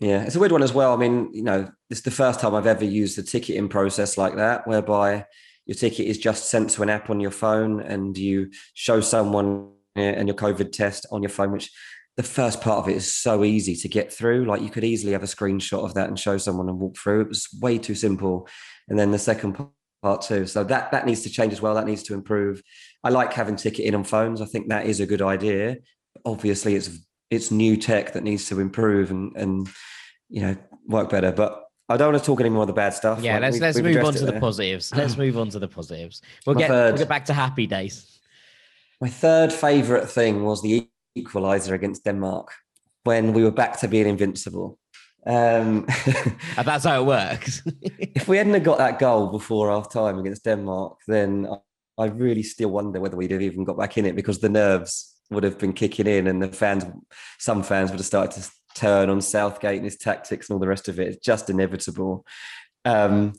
yeah, 0.00 0.22
it's 0.22 0.34
a 0.34 0.40
weird 0.40 0.52
one 0.52 0.62
as 0.62 0.72
well. 0.72 0.94
I 0.94 0.96
mean, 0.96 1.30
you 1.32 1.42
know, 1.42 1.70
it's 1.90 2.00
the 2.00 2.10
first 2.10 2.40
time 2.40 2.54
I've 2.54 2.66
ever 2.66 2.84
used 2.84 3.18
the 3.18 3.22
ticketing 3.22 3.68
process 3.68 4.16
like 4.16 4.36
that, 4.36 4.66
whereby 4.66 5.26
your 5.66 5.74
ticket 5.74 6.06
is 6.06 6.18
just 6.18 6.48
sent 6.48 6.70
to 6.70 6.82
an 6.82 6.88
app 6.88 7.10
on 7.10 7.20
your 7.20 7.30
phone 7.30 7.80
and 7.80 8.16
you 8.16 8.50
show 8.72 9.02
someone 9.02 9.70
eh, 9.96 10.14
and 10.16 10.26
your 10.26 10.36
COVID 10.36 10.72
test 10.72 11.06
on 11.12 11.22
your 11.22 11.28
phone, 11.28 11.52
which 11.52 11.70
the 12.16 12.22
first 12.22 12.62
part 12.62 12.78
of 12.78 12.88
it 12.88 12.96
is 12.96 13.12
so 13.12 13.44
easy 13.44 13.76
to 13.76 13.88
get 13.88 14.10
through. 14.10 14.46
Like 14.46 14.62
you 14.62 14.70
could 14.70 14.84
easily 14.84 15.12
have 15.12 15.22
a 15.22 15.26
screenshot 15.26 15.84
of 15.84 15.94
that 15.94 16.08
and 16.08 16.18
show 16.18 16.38
someone 16.38 16.68
and 16.70 16.78
walk 16.78 16.96
through. 16.96 17.20
It 17.20 17.28
was 17.28 17.48
way 17.60 17.76
too 17.76 17.94
simple. 17.94 18.48
And 18.88 18.98
then 18.98 19.10
the 19.10 19.18
second 19.18 19.54
part 20.02 20.22
too. 20.22 20.46
So 20.46 20.64
that 20.64 20.92
that 20.92 21.06
needs 21.06 21.22
to 21.22 21.30
change 21.30 21.52
as 21.52 21.60
well. 21.60 21.74
That 21.74 21.86
needs 21.86 22.02
to 22.04 22.14
improve. 22.14 22.62
I 23.04 23.10
like 23.10 23.34
having 23.34 23.56
ticketing 23.56 23.94
on 23.94 24.04
phones. 24.04 24.40
I 24.40 24.46
think 24.46 24.68
that 24.68 24.86
is 24.86 25.00
a 25.00 25.06
good 25.06 25.22
idea. 25.22 25.76
Obviously, 26.24 26.74
it's 26.74 26.88
it's 27.30 27.50
new 27.50 27.76
tech 27.76 28.12
that 28.12 28.22
needs 28.22 28.48
to 28.48 28.60
improve 28.60 29.10
and 29.10 29.34
and 29.36 29.68
you 30.28 30.42
know 30.42 30.56
work 30.86 31.10
better. 31.10 31.32
But 31.32 31.64
I 31.88 31.96
don't 31.96 32.12
want 32.12 32.22
to 32.22 32.26
talk 32.26 32.40
any 32.40 32.50
more 32.50 32.62
of 32.62 32.66
the 32.68 32.72
bad 32.72 32.94
stuff. 32.94 33.22
Yeah, 33.22 33.34
like 33.34 33.42
let's 33.42 33.54
we, 33.54 33.60
let's 33.60 33.78
move 33.80 34.04
on 34.04 34.14
to 34.14 34.26
the 34.26 34.40
positives. 34.40 34.92
Let's 34.94 35.16
move 35.16 35.36
on 35.38 35.48
to 35.50 35.58
the 35.58 35.68
positives. 35.68 36.22
We'll 36.46 36.54
get 36.54 36.68
third, 36.68 36.92
we'll 36.92 36.98
get 36.98 37.08
back 37.08 37.24
to 37.26 37.34
happy 37.34 37.66
days. 37.66 38.20
My 39.00 39.08
third 39.08 39.52
favorite 39.52 40.08
thing 40.08 40.44
was 40.44 40.62
the 40.62 40.88
equalizer 41.14 41.74
against 41.74 42.04
Denmark 42.04 42.52
when 43.04 43.32
we 43.32 43.42
were 43.42 43.50
back 43.50 43.80
to 43.80 43.88
being 43.88 44.06
invincible. 44.06 44.78
Um, 45.26 45.86
and 46.56 46.66
that's 46.66 46.84
how 46.84 47.00
it 47.02 47.06
works. 47.06 47.62
if 47.82 48.28
we 48.28 48.36
hadn't 48.36 48.62
got 48.62 48.78
that 48.78 48.98
goal 48.98 49.28
before 49.28 49.70
half 49.70 49.90
time 49.90 50.18
against 50.18 50.44
Denmark, 50.44 50.98
then 51.06 51.48
I 51.98 52.06
really 52.06 52.42
still 52.42 52.70
wonder 52.70 53.00
whether 53.00 53.16
we'd 53.16 53.30
have 53.30 53.42
even 53.42 53.64
got 53.64 53.78
back 53.78 53.98
in 53.98 54.06
it 54.06 54.14
because 54.14 54.38
the 54.38 54.48
nerves 54.48 55.14
would 55.30 55.44
have 55.44 55.58
been 55.58 55.72
kicking 55.72 56.06
in 56.06 56.26
and 56.26 56.42
the 56.42 56.48
fans, 56.48 56.84
some 57.38 57.62
fans 57.62 57.90
would 57.90 58.00
have 58.00 58.06
started 58.06 58.42
to 58.42 58.50
turn 58.74 59.10
on 59.10 59.20
Southgate 59.20 59.76
and 59.76 59.84
his 59.84 59.96
tactics 59.96 60.48
and 60.48 60.54
all 60.54 60.60
the 60.60 60.68
rest 60.68 60.88
of 60.88 60.98
it. 60.98 61.08
It's 61.08 61.24
just 61.24 61.50
inevitable. 61.50 62.24
Um, 62.84 63.34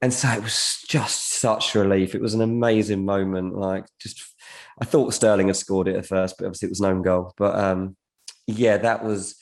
and 0.00 0.12
so 0.12 0.28
it 0.28 0.42
was 0.42 0.84
just 0.88 1.32
such 1.32 1.74
relief. 1.74 2.14
It 2.14 2.20
was 2.20 2.34
an 2.34 2.42
amazing 2.42 3.04
moment. 3.04 3.56
Like, 3.56 3.86
just 4.00 4.22
I 4.80 4.84
thought 4.84 5.14
Sterling 5.14 5.48
had 5.48 5.56
scored 5.56 5.88
it 5.88 5.96
at 5.96 6.06
first, 6.06 6.36
but 6.38 6.46
obviously 6.46 6.66
it 6.66 6.70
was 6.70 6.80
an 6.80 6.86
own 6.86 7.02
goal. 7.02 7.34
But 7.36 7.56
um, 7.56 7.96
yeah, 8.46 8.76
that 8.78 9.04
was 9.04 9.34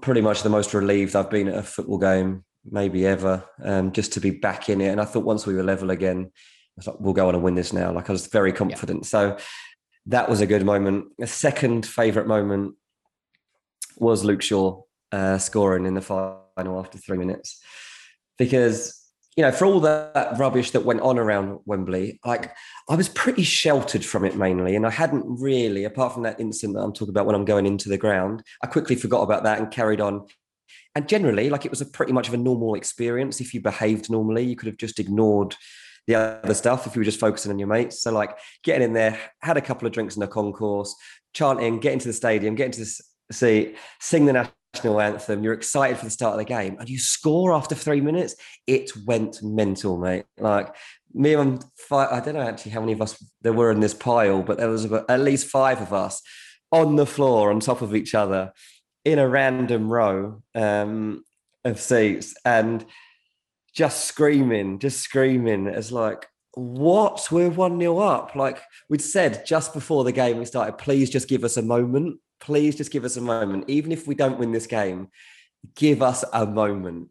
pretty 0.00 0.20
much 0.20 0.42
the 0.42 0.48
most 0.48 0.72
relieved 0.72 1.14
I've 1.14 1.30
been 1.30 1.48
at 1.48 1.58
a 1.58 1.62
football 1.62 1.98
game, 1.98 2.44
maybe 2.64 3.06
ever. 3.06 3.44
Um, 3.62 3.92
just 3.92 4.14
to 4.14 4.20
be 4.20 4.30
back 4.30 4.70
in 4.70 4.80
it. 4.80 4.88
And 4.88 5.00
I 5.00 5.04
thought 5.04 5.24
once 5.24 5.46
we 5.46 5.54
were 5.54 5.62
level 5.62 5.90
again, 5.90 6.30
I 6.30 6.76
was 6.76 6.86
like, 6.86 6.96
we'll 6.98 7.12
go 7.12 7.28
on 7.28 7.34
and 7.34 7.44
win 7.44 7.54
this 7.54 7.72
now. 7.72 7.92
Like 7.92 8.08
I 8.08 8.12
was 8.12 8.26
very 8.28 8.52
confident. 8.52 9.00
Yeah. 9.02 9.08
So 9.08 9.36
that 10.06 10.28
was 10.28 10.40
a 10.40 10.46
good 10.46 10.64
moment. 10.64 11.06
A 11.20 11.26
second 11.26 11.86
favourite 11.86 12.28
moment 12.28 12.74
was 13.96 14.24
Luke 14.24 14.42
Shaw 14.42 14.82
uh, 15.12 15.38
scoring 15.38 15.86
in 15.86 15.94
the 15.94 16.00
final 16.00 16.78
after 16.78 16.98
three 16.98 17.16
minutes. 17.16 17.62
Because, 18.36 19.00
you 19.36 19.42
know, 19.42 19.52
for 19.52 19.64
all 19.64 19.80
that 19.80 20.36
rubbish 20.38 20.72
that 20.72 20.84
went 20.84 21.00
on 21.00 21.18
around 21.18 21.60
Wembley, 21.64 22.18
like 22.24 22.52
I 22.88 22.96
was 22.96 23.08
pretty 23.08 23.44
sheltered 23.44 24.04
from 24.04 24.24
it 24.24 24.36
mainly. 24.36 24.76
And 24.76 24.86
I 24.86 24.90
hadn't 24.90 25.24
really, 25.26 25.84
apart 25.84 26.12
from 26.12 26.24
that 26.24 26.40
incident 26.40 26.76
that 26.76 26.82
I'm 26.82 26.92
talking 26.92 27.10
about 27.10 27.26
when 27.26 27.36
I'm 27.36 27.44
going 27.44 27.66
into 27.66 27.88
the 27.88 27.98
ground, 27.98 28.42
I 28.62 28.66
quickly 28.66 28.96
forgot 28.96 29.22
about 29.22 29.44
that 29.44 29.58
and 29.58 29.70
carried 29.70 30.00
on. 30.00 30.26
And 30.96 31.08
generally, 31.08 31.50
like 31.50 31.64
it 31.64 31.70
was 31.70 31.80
a 31.80 31.86
pretty 31.86 32.12
much 32.12 32.28
of 32.28 32.34
a 32.34 32.38
normal 32.38 32.74
experience. 32.74 33.40
If 33.40 33.54
you 33.54 33.60
behaved 33.60 34.10
normally, 34.10 34.44
you 34.44 34.56
could 34.56 34.66
have 34.66 34.76
just 34.76 35.00
ignored 35.00 35.56
the 36.06 36.14
other 36.14 36.54
stuff 36.54 36.86
if 36.86 36.94
you 36.94 37.00
were 37.00 37.04
just 37.04 37.20
focusing 37.20 37.50
on 37.50 37.58
your 37.58 37.68
mates. 37.68 38.02
So 38.02 38.12
like 38.12 38.38
getting 38.62 38.82
in 38.82 38.92
there, 38.92 39.18
had 39.40 39.56
a 39.56 39.62
couple 39.62 39.86
of 39.86 39.92
drinks 39.92 40.16
in 40.16 40.20
the 40.20 40.28
concourse, 40.28 40.94
chanting, 41.32 41.80
get 41.80 41.92
into 41.92 42.08
the 42.08 42.12
stadium, 42.12 42.54
get 42.54 42.66
into 42.66 42.80
the 42.80 43.34
seat, 43.34 43.76
sing 44.00 44.26
the 44.26 44.32
national 44.74 45.00
anthem. 45.00 45.42
You're 45.42 45.54
excited 45.54 45.98
for 45.98 46.04
the 46.04 46.10
start 46.10 46.34
of 46.34 46.38
the 46.38 46.44
game, 46.44 46.76
and 46.78 46.88
you 46.88 46.98
score 46.98 47.52
after 47.52 47.74
three 47.74 48.00
minutes. 48.00 48.36
It 48.66 48.90
went 49.06 49.42
mental, 49.42 49.96
mate. 49.96 50.24
Like 50.38 50.74
me 51.12 51.34
and 51.34 51.64
five, 51.76 52.10
I 52.10 52.20
don't 52.20 52.34
know 52.34 52.40
actually 52.40 52.72
how 52.72 52.80
many 52.80 52.92
of 52.92 53.02
us 53.02 53.22
there 53.42 53.52
were 53.52 53.70
in 53.70 53.80
this 53.80 53.94
pile, 53.94 54.42
but 54.42 54.58
there 54.58 54.68
was 54.68 54.84
at 54.90 55.20
least 55.20 55.46
five 55.46 55.80
of 55.80 55.92
us 55.92 56.20
on 56.72 56.96
the 56.96 57.06
floor 57.06 57.50
on 57.50 57.60
top 57.60 57.82
of 57.82 57.94
each 57.94 58.14
other 58.14 58.52
in 59.04 59.18
a 59.18 59.28
random 59.28 59.88
row 59.88 60.42
um, 60.54 61.22
of 61.64 61.78
seats 61.78 62.34
and 62.44 62.84
just 63.74 64.06
screaming, 64.06 64.78
just 64.78 65.00
screaming 65.00 65.66
as 65.66 65.92
like, 65.92 66.26
what? 66.54 67.26
We're 67.30 67.50
1 67.50 67.80
0 67.80 67.98
up. 67.98 68.36
Like 68.36 68.62
we'd 68.88 69.02
said 69.02 69.44
just 69.44 69.74
before 69.74 70.04
the 70.04 70.12
game 70.12 70.38
we 70.38 70.44
started, 70.44 70.78
please 70.78 71.10
just 71.10 71.28
give 71.28 71.44
us 71.44 71.56
a 71.56 71.62
moment. 71.62 72.20
Please 72.40 72.76
just 72.76 72.92
give 72.92 73.04
us 73.04 73.16
a 73.16 73.20
moment. 73.20 73.64
Even 73.68 73.90
if 73.90 74.06
we 74.06 74.14
don't 74.14 74.38
win 74.38 74.52
this 74.52 74.66
game, 74.66 75.08
give 75.74 76.02
us 76.02 76.24
a 76.32 76.46
moment. 76.46 77.08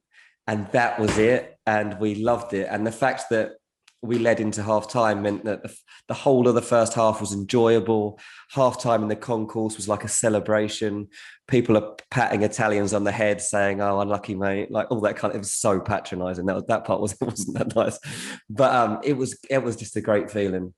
And 0.47 0.67
that 0.71 0.99
was 0.99 1.17
it. 1.17 1.57
And 1.65 1.99
we 1.99 2.15
loved 2.15 2.53
it. 2.53 2.67
And 2.69 2.87
the 2.87 2.91
fact 2.91 3.23
that 3.31 3.53
we 4.03 4.19
led 4.19 4.41
into 4.41 4.61
half 4.61 4.89
time 4.89 5.21
meant 5.21 5.45
that 5.45 5.63
the, 5.63 5.73
the, 6.09 6.13
whole 6.13 6.47
of 6.49 6.55
the 6.55 6.61
first 6.61 6.93
half 6.93 7.21
was 7.21 7.31
enjoyable. 7.31 8.19
Half 8.51 8.81
time 8.81 9.01
in 9.01 9.07
the 9.07 9.15
concourse 9.15 9.77
was 9.77 9.87
like 9.87 10.03
a 10.03 10.09
celebration. 10.09 11.07
People 11.47 11.77
are 11.77 11.95
patting 12.11 12.43
Italians 12.43 12.93
on 12.93 13.05
the 13.05 13.13
head, 13.13 13.41
saying, 13.41 13.81
"Oh, 13.81 14.01
unlucky 14.01 14.35
mate," 14.35 14.69
like 14.69 14.91
all 14.91 14.99
that 15.01 15.15
kind 15.15 15.31
of. 15.31 15.37
It 15.37 15.39
was 15.39 15.53
so 15.53 15.79
patronising. 15.79 16.45
That 16.45 16.67
that 16.67 16.83
part 16.83 17.01
was 17.01 17.15
wasn't 17.21 17.57
that 17.57 17.75
nice, 17.75 17.97
but 18.49 18.75
um, 18.75 18.99
it 19.03 19.13
was 19.13 19.37
it 19.49 19.63
was 19.63 19.77
just 19.77 19.95
a 19.95 20.01
great 20.01 20.29
feeling. 20.29 20.73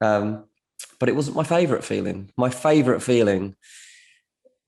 Um, 0.00 0.46
but 0.98 1.10
it 1.10 1.16
wasn't 1.16 1.36
my 1.36 1.44
favourite 1.44 1.84
feeling. 1.84 2.32
My 2.38 2.48
favourite 2.48 3.02
feeling 3.02 3.56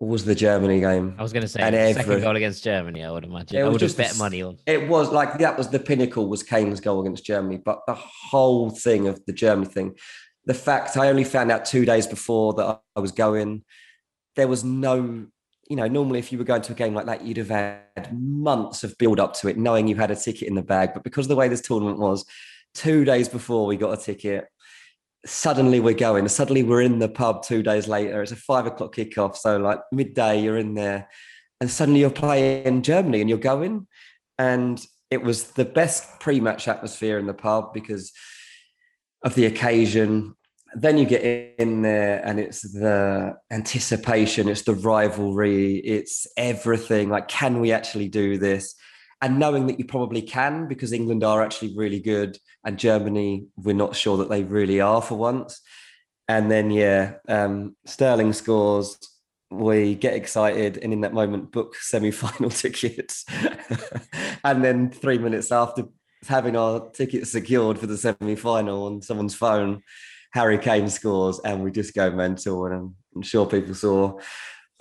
was 0.09 0.25
the 0.25 0.35
Germany 0.35 0.81
game. 0.81 1.15
I 1.19 1.23
was 1.23 1.33
going 1.33 1.43
to 1.43 1.49
say 1.49 1.61
and 1.61 1.75
every, 1.75 2.03
second 2.03 2.21
goal 2.23 2.37
against 2.37 2.65
Germany. 2.65 3.05
I 3.05 3.11
would 3.11 3.25
imagine. 3.25 3.63
I 3.63 3.69
would 3.69 3.81
have 3.81 3.97
bet 3.97 4.17
money 4.19 4.43
on. 4.43 4.59
It 4.67 4.89
was 4.89 5.11
like 5.11 5.39
that 5.39 5.57
was 5.57 5.69
the 5.69 5.79
pinnacle 5.79 6.29
was 6.29 6.43
Kane's 6.43 6.81
goal 6.81 7.01
against 7.01 7.25
Germany, 7.25 7.59
but 7.65 7.81
the 7.87 7.95
whole 7.95 8.71
thing 8.71 9.07
of 9.07 9.25
the 9.27 9.33
Germany 9.33 9.69
thing, 9.69 9.95
the 10.45 10.55
fact 10.55 10.97
I 10.97 11.09
only 11.09 11.25
found 11.25 11.53
out 11.53 11.65
two 11.65 11.85
days 11.85 12.07
before 12.07 12.55
that 12.55 12.81
I 12.97 13.01
was 13.01 13.13
going, 13.13 13.65
there 14.37 14.49
was 14.49 14.65
no. 14.65 15.27
You 15.69 15.77
know, 15.77 15.89
normally 15.89 16.19
if 16.19 16.33
you 16.33 16.39
were 16.39 16.45
going 16.45 16.61
to 16.63 16.73
a 16.73 16.75
game 16.75 16.93
like 16.93 17.07
that, 17.07 17.25
you'd 17.25 17.39
have 17.39 17.49
had 17.49 18.13
months 18.13 18.85
of 18.85 18.99
build 18.99 19.19
up 19.19 19.35
to 19.35 19.49
it, 19.49 19.57
knowing 19.57 19.89
you 19.89 19.95
had 19.95 20.11
a 20.11 20.17
ticket 20.17 20.49
in 20.49 20.55
the 20.55 20.63
bag. 20.63 20.91
But 20.93 21.05
because 21.05 21.27
of 21.27 21.29
the 21.31 21.37
way 21.37 21.49
this 21.49 21.63
tournament 21.63 21.99
was, 21.99 22.27
two 22.75 23.05
days 23.05 23.29
before 23.29 23.65
we 23.67 23.77
got 23.77 23.99
a 23.99 24.03
ticket, 24.03 24.49
suddenly 25.25 25.81
we're 25.81 25.95
going. 25.95 26.27
Suddenly 26.29 26.62
we're 26.62 26.83
in 26.83 26.99
the 26.99 27.09
pub 27.09 27.43
two 27.45 27.62
days 27.62 27.89
later. 27.89 28.23
It's 28.23 28.33
a 28.33 28.37
five 28.37 28.66
o'clock 28.66 28.95
kickoff. 28.95 29.37
So 29.37 29.59
like 29.59 29.81
midday, 29.93 30.43
you're 30.43 30.59
in 30.59 30.75
there. 30.75 31.09
And 31.61 31.70
suddenly 31.70 32.01
you're 32.01 32.11
playing 32.11 32.83
Germany 32.83 33.20
and 33.20 33.31
you're 33.31 33.39
going. 33.39 33.87
And 34.39 34.85
it 35.11 35.23
was 35.23 35.53
the 35.53 35.64
best 35.64 36.20
pre-match 36.20 36.66
atmosphere 36.66 37.18
in 37.18 37.27
the 37.27 37.35
pub 37.35 37.73
because 37.73 38.12
of 39.25 39.35
the 39.35 39.47
occasion. 39.47 40.35
Then 40.75 40.99
you 40.99 41.05
get 41.05 41.55
in 41.59 41.83
there 41.83 42.20
and 42.25 42.41
it's 42.41 42.62
the 42.62 43.37
anticipation, 43.51 44.49
it's 44.49 44.62
the 44.62 44.75
rivalry, 44.75 45.77
it's 45.77 46.27
everything. 46.37 47.11
Like, 47.11 47.29
can 47.29 47.61
we 47.61 47.73
actually 47.73 48.09
do 48.09 48.39
this? 48.39 48.75
And 49.23 49.39
knowing 49.39 49.68
that 49.68 49.79
you 49.79 49.85
probably 49.85 50.20
can 50.20 50.66
because 50.66 50.93
England 50.93 51.23
are 51.23 51.43
actually 51.43 51.75
really 51.77 52.01
good 52.01 52.37
and 52.64 52.79
Germany 52.79 53.47
we're 53.57 53.75
not 53.75 53.97
sure 53.97 54.16
that 54.18 54.29
they 54.29 54.43
really 54.43 54.81
are 54.81 55.01
for 55.01 55.16
once. 55.16 55.61
And 56.29 56.51
then 56.51 56.70
yeah, 56.70 57.14
um, 57.29 57.77
Sterling 57.87 58.33
scores. 58.33 58.99
We 59.51 59.97
get 59.97 60.14
excited, 60.14 60.79
and 60.79 60.95
in 60.95 61.03
that 61.03 61.12
moment, 61.12 61.53
book 61.53 61.75
semi-final 61.81 62.51
tickets. 62.64 63.27
and 64.45 64.64
then 64.64 64.91
three 64.91 65.18
minutes 65.18 65.53
after 65.53 65.85
having 66.27 66.57
our 66.57 66.89
tickets 66.91 67.33
secured 67.33 67.79
for 67.79 67.87
the 67.87 67.99
semi-final 67.99 68.87
on 68.87 69.03
someone's 69.03 69.35
phone, 69.35 69.83
Harry 70.33 70.57
Kane 70.57 70.89
scores, 70.89 71.39
and 71.45 71.62
we 71.62 71.70
just 71.70 71.95
go 71.95 72.11
mental. 72.11 72.64
And 72.64 72.95
I'm 73.14 73.23
sure 73.23 73.45
people 73.45 73.75
saw 73.75 74.18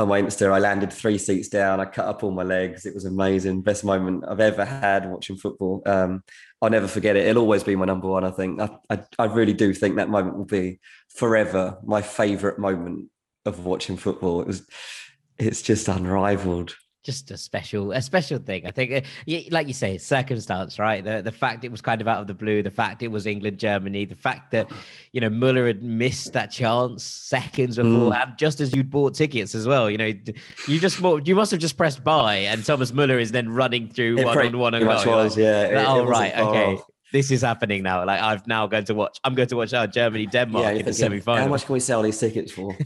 on. 0.05 0.51
I 0.53 0.59
landed 0.59 0.91
three 0.91 1.17
seats 1.17 1.49
down. 1.49 1.79
I 1.79 1.85
cut 1.85 2.07
up 2.07 2.23
all 2.23 2.31
my 2.31 2.43
legs. 2.43 2.85
It 2.85 2.93
was 2.93 3.05
amazing. 3.05 3.61
Best 3.61 3.83
moment 3.83 4.23
I've 4.27 4.39
ever 4.39 4.65
had 4.65 5.09
watching 5.09 5.37
football. 5.37 5.81
Um, 5.85 6.23
I'll 6.61 6.69
never 6.69 6.87
forget 6.87 7.15
it. 7.15 7.25
It'll 7.27 7.43
always 7.43 7.63
be 7.63 7.75
my 7.75 7.85
number 7.85 8.07
one. 8.07 8.23
I 8.23 8.31
think. 8.31 8.59
I, 8.59 8.69
I, 8.89 9.03
I 9.19 9.25
really 9.25 9.53
do 9.53 9.73
think 9.73 9.95
that 9.95 10.09
moment 10.09 10.37
will 10.37 10.45
be 10.45 10.79
forever 11.09 11.77
my 11.83 12.01
favourite 12.01 12.59
moment 12.59 13.09
of 13.45 13.65
watching 13.65 13.97
football. 13.97 14.41
It 14.41 14.47
was. 14.47 14.67
It's 15.37 15.61
just 15.61 15.87
unrivaled 15.87 16.75
just 17.03 17.31
a 17.31 17.37
special 17.37 17.91
a 17.91 18.01
special 18.01 18.39
thing. 18.39 18.65
I 18.65 18.71
think 18.71 18.91
uh, 18.91 19.39
like 19.51 19.67
you 19.67 19.73
say 19.73 19.97
circumstance 19.97 20.79
right? 20.79 21.03
The 21.03 21.21
the 21.21 21.31
fact 21.31 21.63
it 21.63 21.71
was 21.71 21.81
kind 21.81 22.01
of 22.01 22.07
out 22.07 22.21
of 22.21 22.27
the 22.27 22.33
blue 22.33 22.61
the 22.63 22.71
fact 22.71 23.01
it 23.03 23.09
was 23.09 23.25
england 23.25 23.57
germany 23.59 24.05
the 24.05 24.15
fact 24.15 24.51
that 24.51 24.69
you 25.11 25.21
know 25.21 25.29
muller 25.29 25.67
had 25.67 25.83
missed 25.83 26.33
that 26.33 26.51
chance 26.51 27.03
seconds 27.03 27.77
before 27.77 28.11
mm. 28.11 28.37
just 28.37 28.59
as 28.59 28.75
you'd 28.75 28.89
bought 28.89 29.13
tickets 29.13 29.55
as 29.55 29.67
well 29.67 29.89
you 29.89 29.97
know 29.97 30.13
you 30.67 30.79
just 30.79 30.99
you 31.25 31.35
must 31.35 31.51
have 31.51 31.59
just 31.59 31.77
pressed 31.77 32.03
buy 32.03 32.35
and 32.35 32.65
thomas 32.65 32.93
muller 32.93 33.19
is 33.19 33.31
then 33.31 33.49
running 33.49 33.89
through 33.89 34.17
it 34.17 34.25
one 34.25 34.37
on 34.37 34.57
one 34.57 34.73
and 34.73 34.85
was, 34.85 35.37
yeah. 35.37 35.63
It, 35.63 35.85
oh 35.87 36.01
it 36.01 36.05
right 36.05 36.37
okay 36.37 36.77
this 37.11 37.31
is 37.31 37.41
happening 37.41 37.83
now. 37.83 38.05
Like 38.05 38.21
I've 38.21 38.47
now 38.47 38.67
going 38.67 38.85
to 38.85 38.93
watch. 38.93 39.19
I'm 39.23 39.35
going 39.35 39.49
to 39.49 39.55
watch 39.55 39.73
uh, 39.73 39.87
Germany 39.87 40.25
Denmark 40.25 40.65
yeah, 40.65 40.71
in 40.71 40.85
the 40.85 40.93
semi 40.93 41.19
final. 41.19 41.43
How 41.43 41.49
much 41.49 41.65
can 41.65 41.73
we 41.73 41.79
sell 41.79 42.01
these 42.01 42.19
tickets 42.19 42.51
for? 42.51 42.73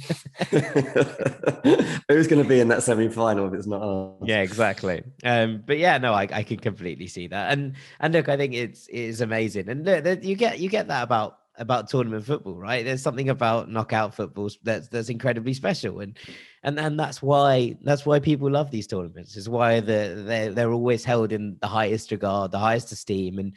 Who's 2.10 2.28
going 2.28 2.42
to 2.42 2.48
be 2.48 2.60
in 2.60 2.68
that 2.70 2.84
semi 2.84 3.10
final 3.10 3.48
if 3.48 3.54
it's 3.54 3.68
not 3.68 3.82
us? 3.82 4.14
Yeah, 4.24 4.42
exactly. 4.42 5.04
Um, 5.24 5.64
but 5.66 5.78
yeah, 5.78 5.98
no, 5.98 6.14
I, 6.14 6.28
I 6.32 6.44
can 6.44 6.58
completely 6.58 7.08
see 7.08 7.28
that. 7.28 7.52
And 7.52 7.74
and 8.00 8.14
look, 8.14 8.30
I 8.30 8.38
think 8.38 8.54
it's 8.54 8.88
it 8.88 9.00
is 9.00 9.22
amazing. 9.22 9.70
And 9.70 9.86
look, 9.86 10.24
you 10.24 10.36
get 10.36 10.60
you 10.60 10.70
get 10.70 10.88
that 10.88 11.04
about 11.04 11.40
about 11.58 11.88
tournament 11.88 12.26
football, 12.26 12.56
right? 12.56 12.84
There's 12.84 13.02
something 13.02 13.30
about 13.30 13.70
knockout 13.70 14.14
football 14.14 14.50
that's 14.64 14.88
that's 14.90 15.10
incredibly 15.10 15.54
special, 15.54 16.00
and 16.00 16.18
and 16.64 16.80
and 16.80 17.00
that's 17.00 17.22
why 17.22 17.78
that's 17.84 18.06
why 18.06 18.20
people 18.20 18.50
love 18.50 18.72
these 18.72 18.88
tournaments. 18.88 19.38
Is 19.38 19.48
why 19.48 19.80
the 19.80 20.24
they're 20.26 20.52
they're 20.52 20.72
always 20.72 21.06
held 21.06 21.32
in 21.32 21.58
the 21.62 21.68
highest 21.68 22.12
regard, 22.12 22.52
the 22.52 22.60
highest 22.60 22.92
esteem, 22.92 23.40
and 23.40 23.54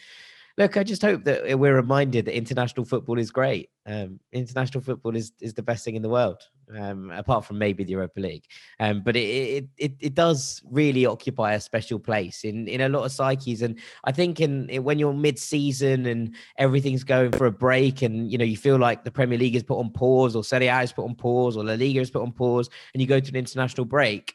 look, 0.58 0.76
I 0.76 0.82
just 0.82 1.02
hope 1.02 1.24
that 1.24 1.58
we're 1.58 1.76
reminded 1.76 2.26
that 2.26 2.36
international 2.36 2.84
football 2.84 3.18
is 3.18 3.30
great. 3.30 3.70
Um, 3.86 4.20
international 4.32 4.82
football 4.82 5.16
is 5.16 5.32
is 5.40 5.54
the 5.54 5.62
best 5.62 5.82
thing 5.84 5.94
in 5.94 6.02
the 6.02 6.10
world, 6.10 6.42
um, 6.76 7.10
apart 7.12 7.46
from 7.46 7.58
maybe 7.58 7.84
the 7.84 7.92
Europa 7.92 8.20
League. 8.20 8.44
Um, 8.80 9.00
but 9.02 9.16
it, 9.16 9.20
it, 9.20 9.68
it 9.78 9.92
it 10.00 10.14
does 10.14 10.60
really 10.70 11.06
occupy 11.06 11.54
a 11.54 11.60
special 11.60 11.98
place 11.98 12.44
in 12.44 12.68
in 12.68 12.82
a 12.82 12.88
lot 12.88 13.04
of 13.04 13.12
psyches. 13.12 13.62
And 13.62 13.78
I 14.04 14.12
think 14.12 14.40
in, 14.40 14.68
in 14.68 14.84
when 14.84 14.98
you're 14.98 15.14
mid 15.14 15.38
season 15.38 16.04
and 16.04 16.34
everything's 16.58 17.04
going 17.04 17.32
for 17.32 17.46
a 17.46 17.52
break, 17.52 18.02
and 18.02 18.30
you 18.30 18.36
know 18.36 18.44
you 18.44 18.56
feel 18.56 18.76
like 18.76 19.04
the 19.04 19.12
Premier 19.12 19.38
League 19.38 19.56
is 19.56 19.62
put 19.62 19.78
on 19.78 19.90
pause, 19.90 20.36
or 20.36 20.44
Serie 20.44 20.66
A 20.66 20.82
is 20.82 20.92
put 20.92 21.04
on 21.04 21.14
pause, 21.14 21.56
or 21.56 21.64
La 21.64 21.74
Liga 21.74 22.00
is 22.00 22.10
put 22.10 22.22
on 22.22 22.32
pause, 22.32 22.68
and 22.92 23.00
you 23.00 23.06
go 23.06 23.20
to 23.20 23.30
an 23.30 23.36
international 23.36 23.86
break 23.86 24.34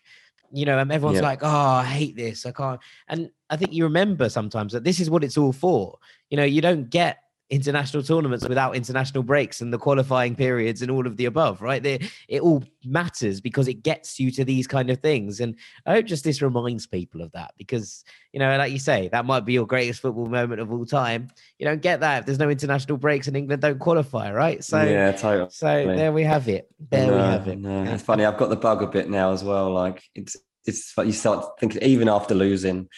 you 0.53 0.65
know, 0.65 0.77
and 0.77 0.91
everyone's 0.91 1.17
yeah. 1.17 1.23
like, 1.23 1.39
"Oh, 1.41 1.47
I 1.47 1.83
hate 1.83 2.15
this. 2.15 2.45
I 2.45 2.51
can't." 2.51 2.79
And 3.07 3.31
I 3.49 3.57
think 3.57 3.73
you 3.73 3.83
remember 3.85 4.29
sometimes 4.29 4.73
that 4.73 4.83
this 4.83 4.99
is 4.99 5.09
what 5.09 5.23
it's 5.23 5.37
all 5.37 5.51
for. 5.51 5.97
You 6.29 6.37
know, 6.37 6.43
you 6.43 6.61
don't 6.61 6.89
get 6.89 7.22
international 7.53 8.01
tournaments 8.01 8.47
without 8.47 8.75
international 8.75 9.21
breaks 9.21 9.61
and 9.61 9.71
the 9.71 9.77
qualifying 9.77 10.35
periods 10.35 10.81
and 10.81 10.89
all 10.89 11.05
of 11.05 11.17
the 11.17 11.25
above, 11.25 11.61
right? 11.61 11.83
They, 11.83 11.99
it 12.27 12.41
all 12.41 12.63
matters 12.83 13.41
because 13.41 13.67
it 13.67 13.83
gets 13.83 14.19
you 14.19 14.31
to 14.31 14.43
these 14.43 14.65
kind 14.65 14.89
of 14.89 14.99
things. 14.99 15.39
And 15.39 15.55
I 15.85 15.93
hope 15.93 16.05
just 16.05 16.23
this 16.23 16.41
reminds 16.41 16.87
people 16.87 17.21
of 17.21 17.31
that 17.33 17.53
because, 17.57 18.03
you 18.31 18.39
know, 18.39 18.57
like 18.57 18.71
you 18.71 18.79
say, 18.79 19.07
that 19.09 19.25
might 19.25 19.45
be 19.45 19.53
your 19.53 19.67
greatest 19.67 20.01
football 20.01 20.25
moment 20.25 20.61
of 20.61 20.71
all 20.71 20.83
time. 20.83 21.27
You 21.59 21.65
don't 21.67 21.81
get 21.81 21.99
that 21.99 22.21
if 22.21 22.25
there's 22.25 22.39
no 22.39 22.49
international 22.49 22.97
breaks 22.97 23.27
and 23.27 23.37
England 23.37 23.61
don't 23.61 23.79
qualify, 23.79 24.31
right? 24.33 24.63
So, 24.63 24.81
yeah, 24.81 25.11
totally. 25.11 25.51
So 25.51 25.85
there 25.85 26.11
we 26.11 26.23
have 26.23 26.49
it. 26.49 26.67
There 26.89 27.05
no, 27.05 27.13
we 27.13 27.19
have 27.19 27.47
it. 27.47 27.59
No, 27.59 27.83
it's 27.83 28.03
funny. 28.03 28.25
I've 28.25 28.37
got 28.37 28.49
the 28.49 28.55
bug 28.55 28.81
a 28.81 28.87
bit 28.87 29.09
now 29.09 29.31
as 29.31 29.43
well. 29.43 29.71
Like 29.71 30.01
it's, 30.15 30.35
it's, 30.65 30.91
you 30.97 31.11
start 31.11 31.59
thinking, 31.59 31.83
even 31.83 32.09
after 32.09 32.33
losing, 32.33 32.89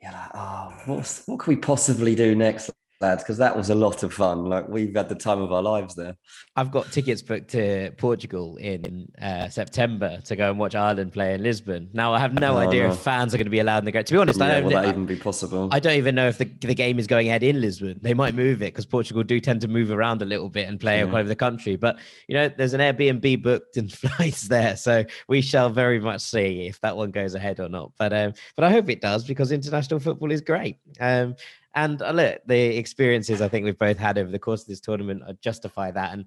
you're 0.00 0.12
like, 0.12 0.30
oh, 0.32 0.72
what's, 0.84 1.26
what 1.26 1.40
can 1.40 1.54
we 1.54 1.56
possibly 1.56 2.14
do 2.14 2.36
next? 2.36 2.70
Lads 3.00 3.22
because 3.22 3.38
that 3.38 3.56
was 3.56 3.70
a 3.70 3.74
lot 3.74 4.02
of 4.02 4.12
fun. 4.12 4.46
Like 4.46 4.68
we've 4.68 4.94
had 4.94 5.08
the 5.08 5.14
time 5.14 5.40
of 5.40 5.52
our 5.52 5.62
lives 5.62 5.94
there. 5.94 6.16
I've 6.56 6.70
got 6.70 6.90
tickets 6.90 7.22
booked 7.22 7.50
to 7.50 7.90
portugal 7.98 8.56
in 8.56 9.08
uh, 9.20 9.48
september 9.48 10.20
to 10.24 10.36
go 10.36 10.50
and 10.50 10.58
watch 10.58 10.74
ireland 10.74 11.12
play 11.12 11.34
in 11.34 11.42
lisbon. 11.42 11.90
Now 11.92 12.14
i 12.14 12.18
have 12.18 12.32
no 12.34 12.54
oh, 12.54 12.58
idea 12.58 12.84
no. 12.84 12.92
if 12.92 12.98
fans 12.98 13.34
are 13.34 13.36
going 13.36 13.46
to 13.46 13.50
be 13.50 13.58
allowed 13.58 13.80
in 13.80 13.84
the 13.84 13.92
game 13.92 14.04
to 14.04 14.12
be 14.12 14.18
honest 14.18 14.38
yeah, 14.38 14.46
i 14.46 14.48
don't 14.48 14.62
know. 14.62 14.68
will 14.68 14.82
that 14.82 14.88
even 14.88 15.06
be 15.06 15.16
possible? 15.16 15.68
I 15.72 15.80
don't 15.80 15.96
even 15.96 16.14
know 16.14 16.28
if 16.28 16.38
the, 16.38 16.44
the 16.60 16.74
game 16.74 16.98
is 16.98 17.06
going 17.06 17.28
ahead 17.28 17.42
in 17.42 17.60
lisbon. 17.60 17.98
They 18.02 18.14
might 18.14 18.34
move 18.34 18.62
it 18.62 18.72
because 18.72 18.86
portugal 18.86 19.22
do 19.22 19.40
tend 19.40 19.60
to 19.62 19.68
move 19.68 19.90
around 19.90 20.22
a 20.22 20.26
little 20.26 20.48
bit 20.48 20.68
and 20.68 20.80
play 20.80 20.98
yeah. 20.98 21.04
all 21.04 21.16
over 21.16 21.28
the 21.28 21.36
country. 21.36 21.76
But 21.76 21.98
you 22.28 22.34
know 22.34 22.48
there's 22.48 22.74
an 22.74 22.80
airbnb 22.80 23.42
booked 23.42 23.76
and 23.76 23.92
flights 24.06 24.48
there 24.48 24.76
so 24.76 25.04
we 25.28 25.40
shall 25.42 25.70
very 25.70 26.00
much 26.00 26.22
see 26.22 26.66
if 26.66 26.80
that 26.80 26.96
one 26.96 27.10
goes 27.10 27.34
ahead 27.34 27.60
or 27.60 27.68
not. 27.68 27.92
But 27.98 28.12
um 28.12 28.32
but 28.54 28.64
i 28.64 28.70
hope 28.70 28.88
it 28.88 29.00
does 29.00 29.24
because 29.24 29.52
international 29.52 30.00
football 30.00 30.30
is 30.30 30.40
great. 30.40 30.78
Um 31.00 31.36
and 31.76 32.00
uh, 32.02 32.10
look, 32.10 32.40
the 32.46 32.76
experiences 32.76 33.40
I 33.40 33.48
think 33.48 33.64
we've 33.64 33.78
both 33.78 33.98
had 33.98 34.18
over 34.18 34.30
the 34.30 34.38
course 34.38 34.62
of 34.62 34.68
this 34.68 34.80
tournament 34.80 35.22
justify 35.40 35.90
that. 35.92 36.12
And 36.14 36.24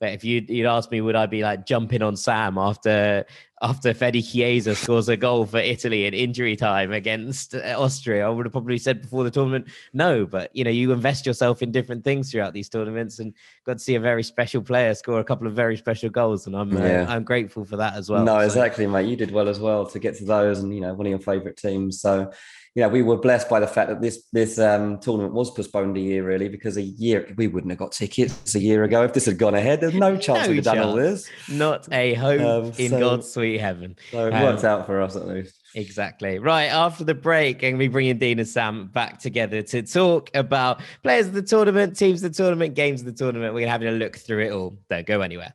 but 0.00 0.12
if 0.12 0.24
you'd, 0.24 0.50
you'd 0.50 0.66
ask 0.66 0.90
me, 0.90 1.00
would 1.00 1.16
I 1.16 1.26
be 1.26 1.42
like 1.42 1.64
jumping 1.64 2.02
on 2.02 2.16
Sam 2.16 2.58
after 2.58 3.24
after 3.62 3.94
Fede 3.94 4.22
Chiesa 4.22 4.74
scores 4.74 5.08
a 5.08 5.16
goal 5.16 5.46
for 5.46 5.56
Italy 5.56 6.04
in 6.04 6.12
injury 6.12 6.56
time 6.56 6.92
against 6.92 7.54
uh, 7.54 7.74
Austria? 7.78 8.26
I 8.26 8.28
would 8.28 8.44
have 8.44 8.52
probably 8.52 8.76
said 8.76 9.00
before 9.00 9.24
the 9.24 9.30
tournament, 9.30 9.68
no. 9.94 10.26
But 10.26 10.54
you 10.54 10.64
know, 10.64 10.70
you 10.70 10.92
invest 10.92 11.24
yourself 11.24 11.62
in 11.62 11.72
different 11.72 12.04
things 12.04 12.30
throughout 12.30 12.52
these 12.52 12.68
tournaments, 12.68 13.18
and 13.18 13.32
got 13.64 13.74
to 13.74 13.78
see 13.78 13.94
a 13.94 14.00
very 14.00 14.22
special 14.22 14.60
player 14.60 14.94
score 14.94 15.20
a 15.20 15.24
couple 15.24 15.46
of 15.46 15.54
very 15.54 15.76
special 15.76 16.10
goals, 16.10 16.46
and 16.46 16.54
I'm 16.54 16.76
uh, 16.76 16.80
yeah. 16.80 17.02
uh, 17.02 17.14
I'm 17.14 17.24
grateful 17.24 17.64
for 17.64 17.76
that 17.78 17.94
as 17.94 18.10
well. 18.10 18.24
No, 18.24 18.38
so. 18.38 18.44
exactly, 18.44 18.86
mate. 18.86 19.08
You 19.08 19.16
did 19.16 19.30
well 19.30 19.48
as 19.48 19.60
well 19.60 19.86
to 19.86 19.98
get 19.98 20.16
to 20.18 20.24
those, 20.24 20.60
and 20.60 20.74
you 20.74 20.80
know, 20.80 20.92
one 20.92 21.06
of 21.06 21.10
your 21.10 21.18
favourite 21.18 21.56
teams. 21.56 22.00
So 22.00 22.32
you 22.76 22.82
know, 22.82 22.90
we 22.90 23.00
were 23.00 23.16
blessed 23.16 23.48
by 23.48 23.58
the 23.58 23.66
fact 23.66 23.88
that 23.88 24.02
this 24.02 24.22
this 24.34 24.58
um, 24.58 24.98
tournament 24.98 25.32
was 25.32 25.50
postponed 25.50 25.96
a 25.96 26.00
year 26.00 26.22
really 26.22 26.50
because 26.50 26.76
a 26.76 26.82
year 26.82 27.26
we 27.38 27.46
wouldn't 27.46 27.70
have 27.70 27.78
got 27.78 27.92
tickets 27.92 28.54
a 28.54 28.60
year 28.60 28.84
ago 28.84 29.02
if 29.02 29.14
this 29.14 29.24
had 29.24 29.38
gone 29.38 29.54
ahead. 29.54 29.80
There's 29.80 29.94
no 29.94 30.14
chance 30.18 30.46
no 30.46 30.50
we'd 30.50 30.56
have 30.56 30.76
done 30.76 30.78
all 30.80 30.94
this. 30.94 31.26
Not 31.48 31.90
a 31.90 32.12
hope 32.12 32.40
um, 32.42 32.72
in 32.76 32.90
so, 32.90 33.00
God's 33.00 33.32
sweet 33.32 33.62
heaven. 33.62 33.96
So 34.10 34.26
it 34.26 34.34
um, 34.34 34.42
worked 34.42 34.62
out 34.62 34.84
for 34.84 35.00
us 35.00 35.16
at 35.16 35.26
least. 35.26 35.54
Exactly. 35.74 36.38
Right 36.38 36.66
after 36.66 37.02
the 37.02 37.14
break, 37.14 37.62
and 37.62 37.78
we 37.78 37.88
bringing 37.88 38.18
Dean 38.18 38.38
and 38.38 38.48
Sam 38.48 38.88
back 38.88 39.20
together 39.20 39.62
to 39.62 39.82
talk 39.82 40.30
about 40.34 40.82
players 41.02 41.28
of 41.28 41.32
the 41.32 41.42
tournament, 41.42 41.96
teams 41.96 42.22
of 42.22 42.30
the 42.30 42.36
tournament, 42.36 42.74
games 42.74 43.00
of 43.00 43.06
the 43.06 43.12
tournament. 43.12 43.54
We're 43.54 43.68
having 43.68 43.88
a 43.88 43.92
look 43.92 44.16
through 44.16 44.44
it 44.44 44.52
all. 44.52 44.78
Don't 44.90 45.06
go 45.06 45.22
anywhere. 45.22 45.54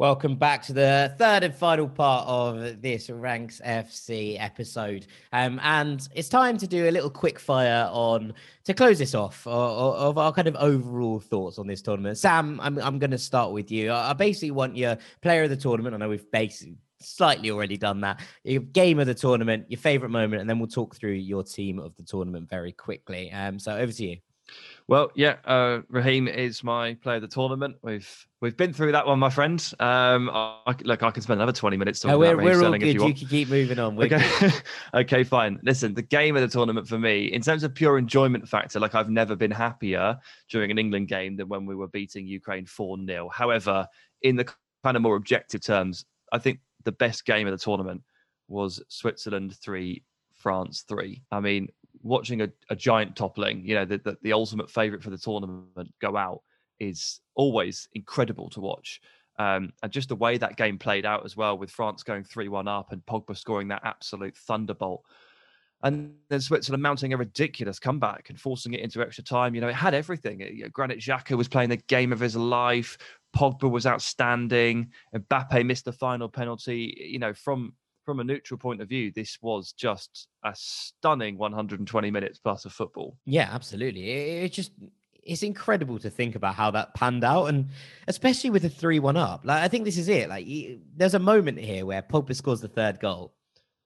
Welcome 0.00 0.36
back 0.36 0.62
to 0.62 0.72
the 0.72 1.14
third 1.18 1.44
and 1.44 1.54
final 1.54 1.86
part 1.86 2.26
of 2.26 2.80
this 2.80 3.10
Ranks 3.10 3.60
FC 3.62 4.40
episode. 4.40 5.06
Um, 5.30 5.60
and 5.62 6.08
it's 6.14 6.30
time 6.30 6.56
to 6.56 6.66
do 6.66 6.88
a 6.88 6.90
little 6.90 7.10
quick 7.10 7.38
fire 7.38 7.86
on 7.92 8.32
to 8.64 8.72
close 8.72 8.98
this 8.98 9.14
off 9.14 9.46
of 9.46 10.16
our 10.16 10.32
kind 10.32 10.48
of 10.48 10.56
overall 10.56 11.20
thoughts 11.20 11.58
on 11.58 11.66
this 11.66 11.82
tournament. 11.82 12.16
Sam, 12.16 12.58
I'm, 12.62 12.78
I'm 12.78 12.98
going 12.98 13.10
to 13.10 13.18
start 13.18 13.52
with 13.52 13.70
you. 13.70 13.92
I 13.92 14.14
basically 14.14 14.52
want 14.52 14.74
your 14.74 14.96
player 15.20 15.42
of 15.42 15.50
the 15.50 15.56
tournament. 15.58 15.94
I 15.94 15.98
know 15.98 16.08
we've 16.08 16.30
basically 16.30 16.78
slightly 17.02 17.50
already 17.50 17.76
done 17.76 18.00
that. 18.00 18.22
Your 18.42 18.62
game 18.62 19.00
of 19.00 19.06
the 19.06 19.12
tournament, 19.12 19.66
your 19.68 19.80
favorite 19.80 20.08
moment, 20.08 20.40
and 20.40 20.48
then 20.48 20.58
we'll 20.58 20.68
talk 20.68 20.96
through 20.96 21.12
your 21.12 21.44
team 21.44 21.78
of 21.78 21.94
the 21.96 22.04
tournament 22.04 22.48
very 22.48 22.72
quickly. 22.72 23.30
Um, 23.32 23.58
so 23.58 23.76
over 23.76 23.92
to 23.92 24.06
you. 24.06 24.16
Well, 24.90 25.12
yeah, 25.14 25.36
uh, 25.44 25.82
Raheem 25.88 26.26
is 26.26 26.64
my 26.64 26.94
player 26.94 27.14
of 27.14 27.22
the 27.22 27.28
tournament. 27.28 27.76
We've 27.80 28.26
we've 28.40 28.56
been 28.56 28.72
through 28.72 28.90
that 28.90 29.06
one, 29.06 29.20
my 29.20 29.30
friend. 29.30 29.72
Um, 29.78 30.28
I, 30.34 30.74
look, 30.82 31.04
I 31.04 31.12
can 31.12 31.22
spend 31.22 31.38
another 31.38 31.56
twenty 31.56 31.76
minutes 31.76 32.00
talking 32.00 32.14
no, 32.14 32.18
we're, 32.18 32.34
about 32.34 32.38
Raheem 32.38 32.60
we're 32.60 32.66
all 32.66 32.72
good. 32.72 32.86
you, 32.86 33.06
you 33.06 33.14
can 33.14 33.28
keep 33.28 33.48
moving 33.48 33.78
on. 33.78 33.94
We're 33.94 34.06
okay, 34.06 34.50
okay, 34.94 35.22
fine. 35.22 35.60
Listen, 35.62 35.94
the 35.94 36.02
game 36.02 36.34
of 36.34 36.42
the 36.42 36.48
tournament 36.48 36.88
for 36.88 36.98
me, 36.98 37.26
in 37.26 37.40
terms 37.40 37.62
of 37.62 37.72
pure 37.72 37.98
enjoyment 37.98 38.48
factor, 38.48 38.80
like 38.80 38.96
I've 38.96 39.08
never 39.08 39.36
been 39.36 39.52
happier 39.52 40.18
during 40.48 40.72
an 40.72 40.78
England 40.78 41.06
game 41.06 41.36
than 41.36 41.48
when 41.48 41.66
we 41.66 41.76
were 41.76 41.86
beating 41.86 42.26
Ukraine 42.26 42.66
four 42.66 42.98
0 42.98 43.28
However, 43.32 43.86
in 44.22 44.34
the 44.34 44.52
kind 44.82 44.96
of 44.96 45.04
more 45.04 45.14
objective 45.14 45.60
terms, 45.60 46.04
I 46.32 46.38
think 46.38 46.58
the 46.82 46.90
best 46.90 47.24
game 47.24 47.46
of 47.46 47.52
the 47.52 47.64
tournament 47.64 48.02
was 48.48 48.82
Switzerland 48.88 49.54
three, 49.62 50.02
France 50.34 50.84
three. 50.88 51.22
I 51.30 51.38
mean, 51.38 51.68
watching 52.02 52.42
a, 52.42 52.48
a 52.70 52.76
giant 52.76 53.16
toppling, 53.16 53.64
you 53.66 53.74
know, 53.74 53.84
the, 53.84 53.98
the, 53.98 54.16
the 54.22 54.32
ultimate 54.32 54.70
favourite 54.70 55.02
for 55.02 55.10
the 55.10 55.18
tournament 55.18 55.92
go 56.00 56.16
out 56.16 56.42
is 56.78 57.20
always 57.34 57.88
incredible 57.94 58.48
to 58.50 58.60
watch. 58.60 59.00
Um, 59.38 59.72
and 59.82 59.90
just 59.92 60.08
the 60.08 60.16
way 60.16 60.36
that 60.38 60.56
game 60.56 60.78
played 60.78 61.06
out 61.06 61.24
as 61.24 61.36
well, 61.36 61.56
with 61.56 61.70
France 61.70 62.02
going 62.02 62.24
3 62.24 62.48
1 62.48 62.68
up 62.68 62.92
and 62.92 63.04
Pogba 63.06 63.36
scoring 63.36 63.68
that 63.68 63.82
absolute 63.84 64.36
thunderbolt. 64.36 65.02
And 65.82 66.12
then 66.28 66.42
Switzerland 66.42 66.82
mounting 66.82 67.14
a 67.14 67.16
ridiculous 67.16 67.78
comeback 67.78 68.28
and 68.28 68.38
forcing 68.38 68.74
it 68.74 68.80
into 68.80 69.00
extra 69.00 69.24
time. 69.24 69.54
You 69.54 69.62
know, 69.62 69.68
it 69.68 69.74
had 69.74 69.94
everything. 69.94 70.40
You 70.40 70.64
know, 70.64 70.68
Granit 70.68 70.98
Xhaka 70.98 71.38
was 71.38 71.48
playing 71.48 71.70
the 71.70 71.78
game 71.78 72.12
of 72.12 72.20
his 72.20 72.36
life. 72.36 72.98
Pogba 73.34 73.70
was 73.70 73.86
outstanding. 73.86 74.90
Mbappe 75.14 75.64
missed 75.64 75.86
the 75.86 75.92
final 75.92 76.28
penalty. 76.28 77.08
You 77.10 77.18
know, 77.18 77.32
from 77.32 77.72
from 78.10 78.18
a 78.18 78.24
neutral 78.24 78.58
point 78.58 78.82
of 78.82 78.88
view, 78.88 79.12
this 79.14 79.38
was 79.40 79.70
just 79.70 80.26
a 80.44 80.52
stunning 80.56 81.38
120 81.38 82.10
minutes 82.10 82.40
plus 82.40 82.64
of 82.64 82.72
football. 82.72 83.16
Yeah, 83.24 83.48
absolutely. 83.52 84.10
It, 84.10 84.44
it 84.46 84.52
just 84.52 84.72
it's 85.22 85.44
incredible 85.44 86.00
to 86.00 86.10
think 86.10 86.34
about 86.34 86.56
how 86.56 86.72
that 86.72 86.92
panned 86.94 87.22
out, 87.22 87.44
and 87.44 87.68
especially 88.08 88.50
with 88.50 88.64
a 88.64 88.68
three-one 88.68 89.16
up. 89.16 89.42
Like 89.44 89.62
I 89.62 89.68
think 89.68 89.84
this 89.84 89.96
is 89.96 90.08
it. 90.08 90.28
Like 90.28 90.44
there's 90.96 91.14
a 91.14 91.20
moment 91.20 91.60
here 91.60 91.86
where 91.86 92.02
Pogba 92.02 92.34
scores 92.34 92.60
the 92.60 92.66
third 92.66 92.98
goal, 92.98 93.32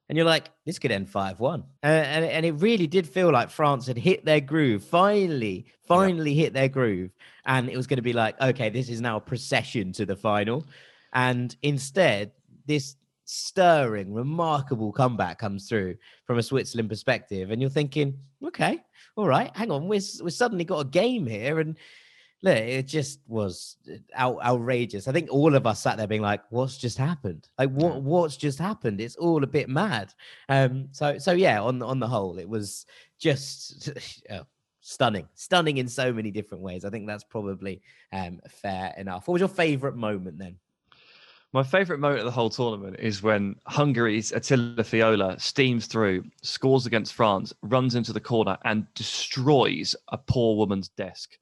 and 0.09 0.17
you're 0.17 0.27
like, 0.27 0.51
this 0.65 0.79
could 0.79 0.91
end 0.91 1.11
five-one, 1.11 1.65
uh, 1.83 1.87
and 1.87 2.25
and 2.25 2.47
it 2.47 2.53
really 2.53 2.87
did 2.87 3.07
feel 3.07 3.31
like 3.31 3.51
France 3.51 3.89
had 3.89 3.99
hit 3.99 4.25
their 4.25 4.41
groove. 4.41 4.85
Finally, 4.85 5.67
finally 5.87 6.33
yeah. 6.33 6.45
hit 6.45 6.55
their 6.55 6.71
groove, 6.71 7.11
and 7.45 7.69
it 7.69 7.77
was 7.77 7.87
going 7.87 7.99
to 7.99 8.03
be 8.03 8.15
like, 8.15 8.41
okay, 8.41 8.71
this 8.71 8.89
is 8.89 9.03
now 9.03 9.19
a 9.19 9.21
procession 9.21 9.93
to 9.93 10.07
the 10.07 10.17
final, 10.17 10.65
and 11.13 11.55
instead 11.61 12.33
this 12.67 12.97
stirring, 13.25 14.13
remarkable 14.13 14.93
comeback 14.93 15.39
comes 15.39 15.69
through 15.69 15.97
from 16.25 16.39
a 16.39 16.43
Switzerland 16.43 16.89
perspective, 16.89 17.51
and 17.51 17.61
you're 17.61 17.71
thinking, 17.71 18.19
okay, 18.45 18.81
all 19.17 19.27
right, 19.27 19.51
hang 19.55 19.71
on, 19.71 19.89
we've 19.89 20.05
we 20.23 20.31
suddenly 20.31 20.65
got 20.65 20.87
a 20.87 20.91
game 20.91 21.27
here, 21.27 21.61
and 21.61 21.77
look, 22.43 22.57
it 22.57 22.87
just 22.87 23.21
was 23.27 23.77
uh, 23.91 23.97
out, 24.15 24.43
outrageous. 24.45 25.09
I 25.09 25.13
think 25.13 25.31
all 25.31 25.55
of 25.55 25.67
us 25.67 25.81
sat 25.81 25.97
there 25.97 26.07
being 26.07 26.23
like, 26.23 26.43
"What's 26.51 26.77
just 26.77 26.99
happened? 26.99 27.49
Like, 27.59 27.71
what 27.71 28.03
what's 28.03 28.37
just 28.37 28.59
happened? 28.59 29.01
It's 29.01 29.17
all 29.17 29.43
a 29.43 29.49
bit 29.49 29.69
mad." 29.69 30.15
Um, 30.49 30.89
so 30.93 31.19
so 31.19 31.33
yeah, 31.33 31.61
on 31.61 31.83
on 31.83 31.99
the 31.99 32.09
whole, 32.09 32.39
it 32.39 32.49
was 32.49 32.87
just. 33.19 33.91
Oh, 34.31 34.47
stunning, 34.87 35.27
stunning 35.35 35.79
in 35.79 35.89
so 35.89 36.13
many 36.13 36.31
different 36.31 36.63
ways. 36.63 36.85
I 36.85 36.91
think 36.91 37.07
that's 37.07 37.25
probably 37.25 37.81
um, 38.13 38.41
fair 38.49 38.95
enough. 38.99 39.27
What 39.27 39.33
was 39.33 39.41
your 39.41 39.49
favorite 39.49 39.97
moment 39.97 40.39
then? 40.39 40.57
My 41.55 41.63
favourite 41.63 42.01
moment 42.01 42.19
of 42.19 42.25
the 42.25 42.33
whole 42.33 42.51
tournament 42.51 42.97
is 42.99 43.23
when 43.23 43.55
Hungary's 43.69 44.33
Attila 44.33 44.83
Fiola 44.83 45.41
steams 45.41 45.87
through, 45.87 46.25
scores 46.43 46.85
against 46.85 47.15
France, 47.15 47.53
runs 47.63 47.95
into 47.95 48.13
the 48.13 48.19
corner, 48.19 48.59
and 48.65 48.93
destroys 48.95 49.95
a 50.09 50.19
poor 50.19 50.57
woman's 50.57 50.89
desk. 50.89 51.39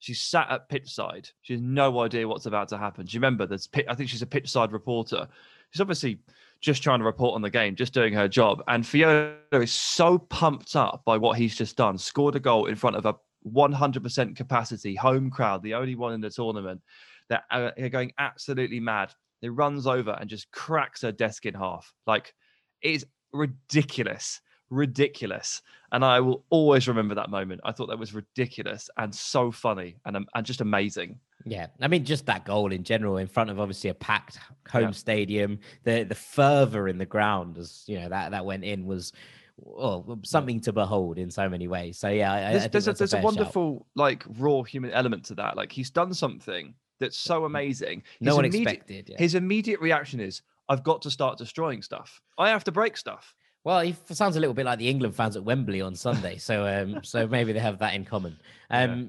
She's 0.00 0.20
sat 0.20 0.50
at 0.50 0.68
pitch 0.68 0.92
side. 0.92 1.28
She 1.42 1.52
has 1.52 1.62
no 1.62 2.00
idea 2.00 2.26
what's 2.26 2.46
about 2.46 2.68
to 2.70 2.78
happen. 2.78 3.06
Do 3.06 3.14
you 3.14 3.20
remember? 3.20 3.46
There's, 3.46 3.68
I 3.88 3.94
think 3.94 4.10
she's 4.10 4.22
a 4.22 4.26
pitch 4.26 4.50
side 4.50 4.72
reporter. 4.72 5.28
She's 5.70 5.80
obviously 5.80 6.18
just 6.60 6.82
trying 6.82 6.98
to 6.98 7.04
report 7.04 7.36
on 7.36 7.42
the 7.42 7.48
game, 7.48 7.76
just 7.76 7.94
doing 7.94 8.12
her 8.12 8.26
job. 8.26 8.60
And 8.66 8.82
Fiola 8.82 9.36
is 9.52 9.70
so 9.70 10.18
pumped 10.18 10.74
up 10.74 11.04
by 11.04 11.16
what 11.16 11.38
he's 11.38 11.54
just 11.54 11.76
done, 11.76 11.96
scored 11.96 12.34
a 12.34 12.40
goal 12.40 12.66
in 12.66 12.74
front 12.74 12.96
of 12.96 13.06
a 13.06 13.14
100% 13.48 14.34
capacity 14.34 14.96
home 14.96 15.30
crowd, 15.30 15.62
the 15.62 15.74
only 15.74 15.94
one 15.94 16.12
in 16.12 16.20
the 16.20 16.30
tournament. 16.30 16.82
That 17.30 17.44
are 17.50 17.72
going 17.88 18.12
absolutely 18.18 18.80
mad 18.80 19.14
it 19.44 19.50
runs 19.50 19.86
over 19.86 20.16
and 20.20 20.28
just 20.28 20.50
cracks 20.50 21.02
her 21.02 21.12
desk 21.12 21.46
in 21.46 21.54
half. 21.54 21.92
Like 22.06 22.34
it 22.82 22.92
is 22.92 23.06
ridiculous, 23.32 24.40
ridiculous. 24.70 25.62
And 25.92 26.04
I 26.04 26.20
will 26.20 26.44
always 26.50 26.88
remember 26.88 27.14
that 27.14 27.30
moment. 27.30 27.60
I 27.64 27.72
thought 27.72 27.88
that 27.88 27.98
was 27.98 28.14
ridiculous 28.14 28.88
and 28.96 29.14
so 29.14 29.50
funny 29.50 29.96
and, 30.04 30.16
um, 30.16 30.26
and 30.34 30.46
just 30.46 30.60
amazing. 30.60 31.18
Yeah, 31.44 31.66
I 31.80 31.88
mean, 31.88 32.04
just 32.04 32.26
that 32.26 32.46
goal 32.46 32.72
in 32.72 32.84
general, 32.84 33.18
in 33.18 33.26
front 33.26 33.50
of 33.50 33.60
obviously 33.60 33.90
a 33.90 33.94
packed 33.94 34.38
home 34.70 34.82
yeah. 34.82 34.90
stadium, 34.92 35.58
the 35.82 36.04
the 36.04 36.14
fervor 36.14 36.88
in 36.88 36.96
the 36.96 37.04
ground, 37.04 37.58
as 37.58 37.84
you 37.86 38.00
know, 38.00 38.08
that 38.08 38.30
that 38.30 38.46
went 38.46 38.64
in 38.64 38.86
was 38.86 39.12
well, 39.56 40.18
something 40.24 40.60
to 40.60 40.72
behold 40.72 41.18
in 41.18 41.30
so 41.30 41.48
many 41.48 41.68
ways. 41.68 41.98
So 41.98 42.08
yeah, 42.08 42.32
I, 42.32 42.52
there's, 42.52 42.64
I 42.64 42.68
there's 42.68 42.88
a, 42.88 42.92
there's 42.94 43.14
a, 43.14 43.18
a 43.18 43.22
wonderful 43.22 43.74
shout. 43.74 43.86
like 43.94 44.24
raw 44.38 44.62
human 44.62 44.92
element 44.92 45.24
to 45.26 45.34
that. 45.34 45.56
Like 45.56 45.70
he's 45.70 45.90
done 45.90 46.14
something 46.14 46.74
that's 47.00 47.18
so 47.18 47.42
mm. 47.42 47.46
amazing. 47.46 48.02
No 48.20 48.30
his 48.30 48.36
one 48.36 48.44
expected. 48.44 49.08
Yeah. 49.10 49.16
His 49.18 49.34
immediate 49.34 49.80
reaction 49.80 50.20
is, 50.20 50.42
"I've 50.68 50.82
got 50.82 51.02
to 51.02 51.10
start 51.10 51.38
destroying 51.38 51.82
stuff. 51.82 52.20
I 52.38 52.50
have 52.50 52.64
to 52.64 52.72
break 52.72 52.96
stuff." 52.96 53.34
Well, 53.64 53.80
he 53.80 53.96
sounds 54.10 54.36
a 54.36 54.40
little 54.40 54.54
bit 54.54 54.66
like 54.66 54.78
the 54.78 54.88
England 54.88 55.16
fans 55.16 55.36
at 55.36 55.44
Wembley 55.44 55.80
on 55.80 55.94
Sunday, 55.94 56.36
so 56.36 56.66
um, 56.66 57.00
so 57.04 57.26
maybe 57.26 57.52
they 57.52 57.60
have 57.60 57.78
that 57.78 57.94
in 57.94 58.04
common. 58.04 58.38
Um, 58.70 59.00
yeah. 59.00 59.04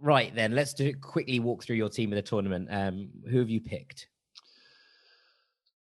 Right 0.00 0.34
then, 0.34 0.54
let's 0.54 0.74
do 0.74 0.94
quickly 0.94 1.40
walk 1.40 1.64
through 1.64 1.76
your 1.76 1.88
team 1.88 2.12
of 2.12 2.16
the 2.16 2.22
tournament. 2.22 2.68
Um, 2.70 3.10
who 3.28 3.38
have 3.38 3.50
you 3.50 3.60
picked? 3.60 4.08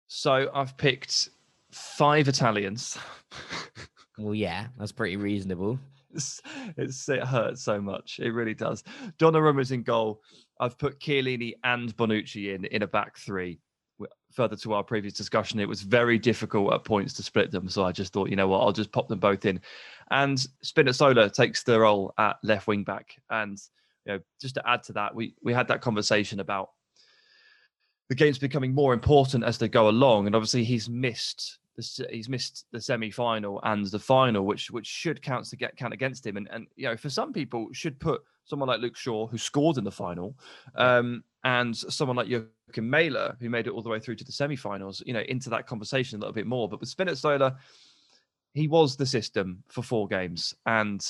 So 0.08 0.50
I've 0.54 0.78
picked 0.78 1.30
five 1.72 2.28
Italians. 2.28 2.98
well, 4.18 4.34
yeah, 4.34 4.68
that's 4.78 4.94
pretty 4.94 5.18
reasonable. 5.18 5.80
It's, 6.16 6.42
it's, 6.78 7.10
it 7.10 7.24
hurts 7.24 7.62
so 7.62 7.82
much. 7.82 8.20
It 8.20 8.32
really 8.32 8.54
does. 8.54 8.84
Donnarumma's 9.20 9.72
in 9.72 9.84
goal. 9.84 10.22
I've 10.60 10.78
put 10.78 11.00
Chiellini 11.00 11.54
and 11.64 11.96
Bonucci 11.98 12.56
in 12.56 12.66
in 12.66 12.84
a 12.84 12.88
back 12.88 13.18
three. 13.18 13.60
Further 14.34 14.56
to 14.58 14.74
our 14.74 14.84
previous 14.84 15.14
discussion, 15.14 15.60
it 15.60 15.70
was 15.70 15.82
very 15.82 16.20
difficult 16.20 16.74
at 16.74 16.84
points 16.84 17.14
to 17.14 17.24
split 17.24 17.52
them. 17.52 17.70
So 17.70 17.86
I 17.86 17.94
just 17.94 18.12
thought, 18.12 18.30
you 18.30 18.36
know 18.36 18.50
what, 18.50 18.60
I'll 18.60 18.74
just 18.74 18.92
pop 18.92 19.08
them 19.08 19.20
both 19.20 19.46
in. 19.46 19.62
And 20.12 20.38
Spinazzola 20.64 21.32
takes 21.32 21.64
the 21.64 21.80
role 21.80 22.14
at 22.18 22.38
left 22.44 22.68
wing 22.68 22.84
back. 22.84 23.16
And 23.30 23.58
you 24.06 24.14
know, 24.14 24.20
just 24.42 24.56
to 24.56 24.70
add 24.70 24.84
to 24.84 24.94
that, 24.94 25.16
we 25.16 25.36
we 25.44 25.54
had 25.54 25.68
that 25.70 25.82
conversation 25.82 26.40
about 26.40 26.72
the 28.10 28.16
games 28.16 28.38
becoming 28.38 28.74
more 28.74 28.94
important 28.94 29.44
as 29.44 29.58
they 29.58 29.68
go 29.68 29.90
along, 29.90 30.28
and 30.28 30.36
obviously 30.36 30.64
he's 30.64 30.90
missed 30.90 31.60
the, 31.76 32.08
he's 32.10 32.30
missed 32.30 32.66
the 32.72 32.82
semi-final 32.82 33.60
and 33.64 33.86
the 33.88 34.00
final, 34.00 34.46
which 34.46 34.72
which 34.72 34.88
should 34.88 35.22
count 35.22 35.46
to 35.46 35.56
get 35.56 35.76
count 35.76 35.94
against 35.94 36.26
him. 36.26 36.38
And 36.38 36.48
and 36.52 36.68
you 36.76 36.88
know, 36.88 36.98
for 36.98 37.10
some 37.10 37.34
people, 37.34 37.68
should 37.72 38.00
put 38.00 38.22
someone 38.46 38.70
like 38.70 38.82
Luke 38.82 38.96
Shaw, 38.96 39.28
who 39.28 39.38
scored 39.38 39.78
in 39.78 39.84
the 39.84 39.92
final, 39.92 40.36
um, 40.76 41.24
and 41.44 41.76
someone 41.76 42.16
like 42.16 42.28
Joakim 42.28 42.48
Mæhle, 42.74 43.40
who 43.40 43.50
made 43.50 43.68
it 43.68 43.72
all 43.74 43.82
the 43.82 43.90
way 43.90 44.00
through 44.00 44.16
to 44.16 44.24
the 44.24 44.32
semi-finals, 44.32 45.02
you 45.06 45.14
know, 45.14 45.22
into 45.22 45.50
that 45.50 45.68
conversation 45.68 46.18
a 46.18 46.20
little 46.20 46.34
bit 46.34 46.48
more. 46.48 46.70
But 46.70 46.80
with 46.80 46.96
Spinazzola, 46.96 47.56
he 48.54 48.68
was 48.68 48.96
the 48.96 49.06
system 49.06 49.64
for 49.68 49.82
four 49.82 50.08
games, 50.08 50.54
and 50.66 51.02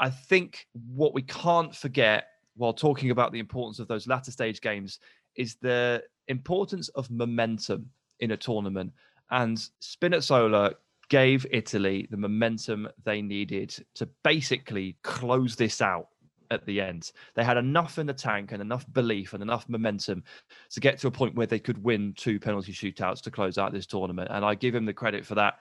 I 0.00 0.10
think 0.10 0.66
what 0.94 1.14
we 1.14 1.22
can't 1.22 1.74
forget 1.74 2.28
while 2.56 2.72
talking 2.72 3.10
about 3.10 3.32
the 3.32 3.38
importance 3.38 3.78
of 3.78 3.88
those 3.88 4.06
latter 4.06 4.30
stage 4.30 4.60
games 4.60 4.98
is 5.36 5.56
the 5.56 6.02
importance 6.28 6.88
of 6.90 7.10
momentum 7.10 7.90
in 8.20 8.32
a 8.32 8.36
tournament. 8.36 8.92
And 9.30 9.58
Spinazzola 9.82 10.74
gave 11.08 11.46
Italy 11.50 12.08
the 12.10 12.16
momentum 12.16 12.88
they 13.04 13.22
needed 13.22 13.74
to 13.94 14.08
basically 14.24 14.96
close 15.02 15.56
this 15.56 15.80
out 15.80 16.08
at 16.50 16.64
the 16.66 16.80
end. 16.80 17.12
They 17.34 17.44
had 17.44 17.56
enough 17.56 17.98
in 17.98 18.06
the 18.06 18.14
tank 18.14 18.52
and 18.52 18.60
enough 18.60 18.90
belief 18.92 19.32
and 19.32 19.42
enough 19.42 19.68
momentum 19.68 20.22
to 20.70 20.80
get 20.80 20.98
to 20.98 21.08
a 21.08 21.10
point 21.10 21.34
where 21.34 21.46
they 21.46 21.58
could 21.58 21.82
win 21.82 22.14
two 22.16 22.38
penalty 22.38 22.72
shootouts 22.72 23.20
to 23.22 23.30
close 23.30 23.58
out 23.58 23.72
this 23.72 23.86
tournament. 23.86 24.28
And 24.30 24.44
I 24.44 24.54
give 24.54 24.74
him 24.74 24.84
the 24.84 24.92
credit 24.92 25.24
for 25.24 25.34
that. 25.36 25.54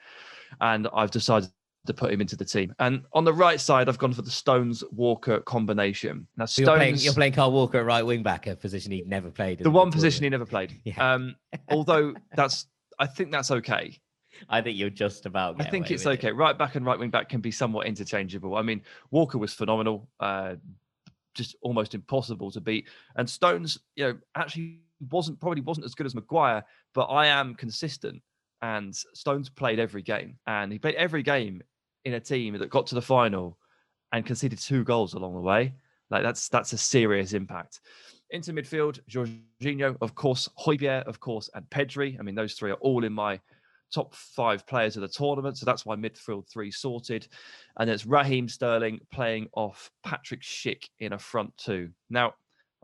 And 0.62 0.88
I've 0.94 1.12
decided 1.12 1.50
to 1.88 1.94
put 1.94 2.12
him 2.12 2.22
into 2.22 2.36
the 2.36 2.46
team. 2.46 2.74
And 2.80 3.04
on 3.14 3.24
the 3.24 3.34
right 3.34 3.60
side, 3.60 3.88
I've 3.90 3.98
gone 3.98 4.14
for 4.14 4.24
the 4.24 4.32
Stones 4.32 4.84
Walker 4.92 5.40
combination. 5.42 6.28
Now, 6.38 6.46
Stones, 6.46 6.68
you're, 6.68 6.76
playing, 6.76 6.96
you're 6.98 7.14
playing 7.14 7.34
Kyle 7.34 7.52
Walker 7.52 7.80
at 7.80 7.86
right 7.86 8.04
wing 8.04 8.24
back, 8.24 8.48
a 8.48 8.56
position 8.56 8.92
he'd 8.92 9.08
never 9.08 9.30
played. 9.30 9.60
The 9.60 9.70
one 9.70 9.92
position 9.92 10.24
he 10.24 10.30
never 10.30 10.46
played. 10.46 10.74
Yeah. 10.84 11.14
Um, 11.14 11.36
although 11.70 12.14
that's, 12.36 12.68
I 13.00 13.08
think 13.08 13.32
that's 13.32 13.52
okay. 13.52 14.00
I 14.50 14.62
think 14.62 14.78
you're 14.78 14.90
just 14.90 15.26
about. 15.26 15.56
I 15.60 15.70
think 15.70 15.92
it's 15.92 16.06
okay. 16.06 16.30
It. 16.30 16.36
Right 16.36 16.58
back 16.58 16.76
and 16.76 16.86
right 16.86 17.00
wing 17.00 17.10
back 17.10 17.30
can 17.30 17.42
be 17.42 17.52
somewhat 17.52 17.88
interchangeable. 17.88 18.56
I 18.56 18.62
mean, 18.62 18.82
Walker 19.12 19.38
was 19.38 19.54
phenomenal, 19.54 20.10
uh, 20.20 20.56
just 21.34 21.56
almost 21.62 21.96
impossible 21.96 22.52
to 22.52 22.62
beat. 22.62 22.88
And 23.16 23.30
Stones, 23.30 23.80
you 23.96 24.06
know, 24.06 24.18
actually 24.36 24.80
wasn't 25.10 25.40
probably 25.40 25.62
wasn't 25.62 25.86
as 25.86 25.96
good 25.96 26.06
as 26.06 26.16
Maguire, 26.16 26.64
but 26.94 27.06
I 27.06 27.28
am 27.28 27.56
consistent. 27.56 28.22
And 28.62 28.96
Stones 28.96 29.50
played 29.50 29.80
every 29.80 30.02
game, 30.02 30.38
and 30.48 30.72
he 30.72 30.80
played 30.80 30.96
every 30.96 31.24
game 31.24 31.62
in 32.04 32.14
a 32.14 32.20
team 32.20 32.58
that 32.58 32.70
got 32.70 32.88
to 32.88 32.96
the 32.96 33.02
final 33.02 33.58
and 34.12 34.26
conceded 34.26 34.60
two 34.60 34.84
goals 34.84 35.14
along 35.14 35.34
the 35.34 35.42
way. 35.42 35.74
Like 36.10 36.24
that's 36.24 36.50
that's 36.50 36.74
a 36.74 36.78
serious 36.78 37.34
impact. 37.34 37.82
Into 38.32 38.54
midfield, 38.54 39.00
Jorginho, 39.10 39.96
of 40.02 40.16
course, 40.16 40.50
Højbjerg, 40.60 41.06
of 41.06 41.20
course, 41.20 41.50
and 41.54 41.66
Pedri. 41.70 42.20
I 42.20 42.24
mean, 42.24 42.36
those 42.36 42.54
three 42.54 42.72
are 42.72 42.76
all 42.76 43.04
in 43.04 43.14
my 43.14 43.40
top 43.94 44.14
five 44.16 44.66
players 44.66 44.96
of 44.96 45.02
the 45.02 45.08
tournament. 45.08 45.58
So 45.58 45.66
that's 45.66 45.86
why 45.86 45.96
midfield 45.96 46.50
three 46.50 46.72
sorted. 46.72 47.28
And 47.78 47.90
it's 47.90 48.06
Raheem 48.06 48.50
Sterling 48.50 49.00
playing 49.12 49.48
off 49.54 49.90
Patrick 50.04 50.42
Schick 50.42 50.84
in 51.00 51.14
a 51.14 51.20
front 51.20 51.56
two. 51.58 51.92
Now, 52.10 52.34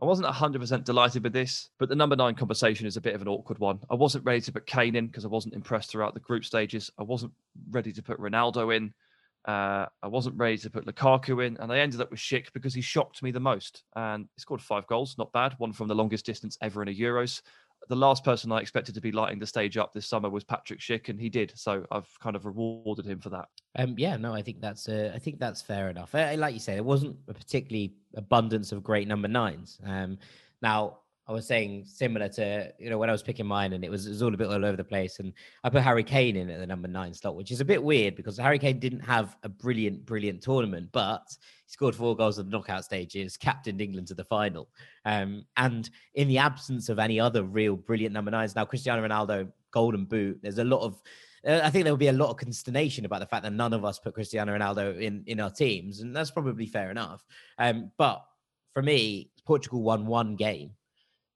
I 0.00 0.04
wasn't 0.04 0.28
100% 0.28 0.84
delighted 0.84 1.22
with 1.22 1.32
this, 1.32 1.70
but 1.78 1.88
the 1.88 1.94
number 1.94 2.16
nine 2.16 2.34
conversation 2.34 2.86
is 2.86 2.96
a 2.96 3.00
bit 3.00 3.14
of 3.14 3.22
an 3.22 3.28
awkward 3.28 3.60
one. 3.60 3.78
I 3.88 3.94
wasn't 3.94 4.24
ready 4.24 4.40
to 4.40 4.52
put 4.52 4.66
Kane 4.66 4.96
in 4.96 5.06
because 5.06 5.24
I 5.24 5.28
wasn't 5.28 5.54
impressed 5.54 5.90
throughout 5.90 6.14
the 6.14 6.20
group 6.20 6.44
stages. 6.44 6.90
I 6.98 7.04
wasn't 7.04 7.32
ready 7.70 7.92
to 7.92 8.02
put 8.02 8.18
Ronaldo 8.18 8.76
in. 8.76 8.92
Uh, 9.44 9.86
I 10.02 10.06
wasn't 10.06 10.36
ready 10.36 10.58
to 10.58 10.70
put 10.70 10.86
Lukaku 10.86 11.46
in, 11.46 11.56
and 11.58 11.72
I 11.72 11.78
ended 11.78 12.00
up 12.00 12.10
with 12.10 12.20
Schick 12.20 12.52
because 12.52 12.74
he 12.74 12.80
shocked 12.80 13.22
me 13.22 13.30
the 13.30 13.40
most. 13.40 13.84
And 13.96 14.28
he 14.36 14.40
scored 14.40 14.62
five 14.62 14.86
goals, 14.86 15.16
not 15.18 15.32
bad. 15.32 15.54
One 15.58 15.72
from 15.72 15.88
the 15.88 15.94
longest 15.94 16.24
distance 16.24 16.56
ever 16.60 16.82
in 16.82 16.88
a 16.88 16.92
Euros 16.92 17.42
the 17.88 17.96
last 17.96 18.24
person 18.24 18.52
I 18.52 18.58
expected 18.58 18.94
to 18.94 19.00
be 19.00 19.12
lighting 19.12 19.38
the 19.38 19.46
stage 19.46 19.76
up 19.76 19.92
this 19.92 20.06
summer 20.06 20.30
was 20.30 20.44
Patrick 20.44 20.80
Schick, 20.80 21.08
and 21.08 21.20
he 21.20 21.28
did. 21.28 21.52
So 21.56 21.84
I've 21.90 22.08
kind 22.20 22.36
of 22.36 22.44
rewarded 22.44 23.06
him 23.06 23.20
for 23.20 23.30
that. 23.30 23.48
Um, 23.76 23.94
yeah, 23.98 24.16
no, 24.16 24.32
I 24.32 24.42
think 24.42 24.60
that's 24.60 24.88
uh, 24.88 25.12
I 25.14 25.18
think 25.18 25.38
that's 25.38 25.62
fair 25.62 25.90
enough. 25.90 26.14
Uh, 26.14 26.34
like 26.36 26.54
you 26.54 26.60
said, 26.60 26.76
it 26.76 26.84
wasn't 26.84 27.16
a 27.28 27.34
particularly 27.34 27.94
abundance 28.16 28.72
of 28.72 28.82
great 28.82 29.08
number 29.08 29.28
nines. 29.28 29.78
Um, 29.84 30.18
now 30.60 30.98
I 31.28 31.32
was 31.32 31.46
saying 31.46 31.84
similar 31.86 32.28
to 32.30 32.72
you 32.78 32.90
know 32.90 32.98
when 32.98 33.08
I 33.08 33.12
was 33.12 33.22
picking 33.22 33.46
mine, 33.46 33.72
and 33.74 33.84
it 33.84 33.90
was, 33.90 34.06
it 34.06 34.10
was 34.10 34.22
all 34.22 34.34
a 34.34 34.36
bit 34.36 34.48
all 34.48 34.64
over 34.64 34.76
the 34.76 34.84
place. 34.84 35.20
And 35.20 35.32
I 35.62 35.70
put 35.70 35.82
Harry 35.82 36.02
Kane 36.02 36.36
in 36.36 36.50
at 36.50 36.58
the 36.58 36.66
number 36.66 36.88
nine 36.88 37.14
slot, 37.14 37.36
which 37.36 37.52
is 37.52 37.60
a 37.60 37.64
bit 37.64 37.82
weird 37.82 38.16
because 38.16 38.38
Harry 38.38 38.58
Kane 38.58 38.80
didn't 38.80 39.00
have 39.00 39.36
a 39.44 39.48
brilliant, 39.48 40.04
brilliant 40.04 40.42
tournament, 40.42 40.88
but 40.92 41.22
he 41.66 41.72
scored 41.72 41.94
four 41.94 42.16
goals 42.16 42.38
in 42.38 42.46
the 42.46 42.50
knockout 42.50 42.84
stages, 42.84 43.36
captained 43.36 43.80
England 43.80 44.08
to 44.08 44.14
the 44.14 44.24
final. 44.24 44.68
Um, 45.04 45.44
and 45.56 45.88
in 46.14 46.26
the 46.26 46.38
absence 46.38 46.88
of 46.88 46.98
any 46.98 47.20
other 47.20 47.44
real 47.44 47.76
brilliant 47.76 48.12
number 48.12 48.32
nines, 48.32 48.56
now 48.56 48.64
Cristiano 48.64 49.06
Ronaldo, 49.06 49.50
Golden 49.70 50.04
Boot. 50.04 50.40
There's 50.42 50.58
a 50.58 50.64
lot 50.64 50.82
of 50.82 51.00
uh, 51.46 51.60
I 51.62 51.70
think 51.70 51.84
there 51.84 51.92
will 51.92 51.98
be 51.98 52.08
a 52.08 52.12
lot 52.12 52.30
of 52.30 52.36
consternation 52.36 53.04
about 53.04 53.20
the 53.20 53.26
fact 53.26 53.42
that 53.44 53.52
none 53.52 53.72
of 53.72 53.84
us 53.84 53.98
put 53.98 54.14
Cristiano 54.14 54.56
Ronaldo 54.56 55.00
in 55.00 55.22
in 55.26 55.38
our 55.38 55.50
teams, 55.50 56.00
and 56.00 56.14
that's 56.14 56.32
probably 56.32 56.66
fair 56.66 56.90
enough. 56.90 57.24
Um, 57.58 57.92
but 57.96 58.24
for 58.74 58.82
me, 58.82 59.30
Portugal 59.44 59.82
won 59.82 60.06
one 60.06 60.34
game 60.36 60.72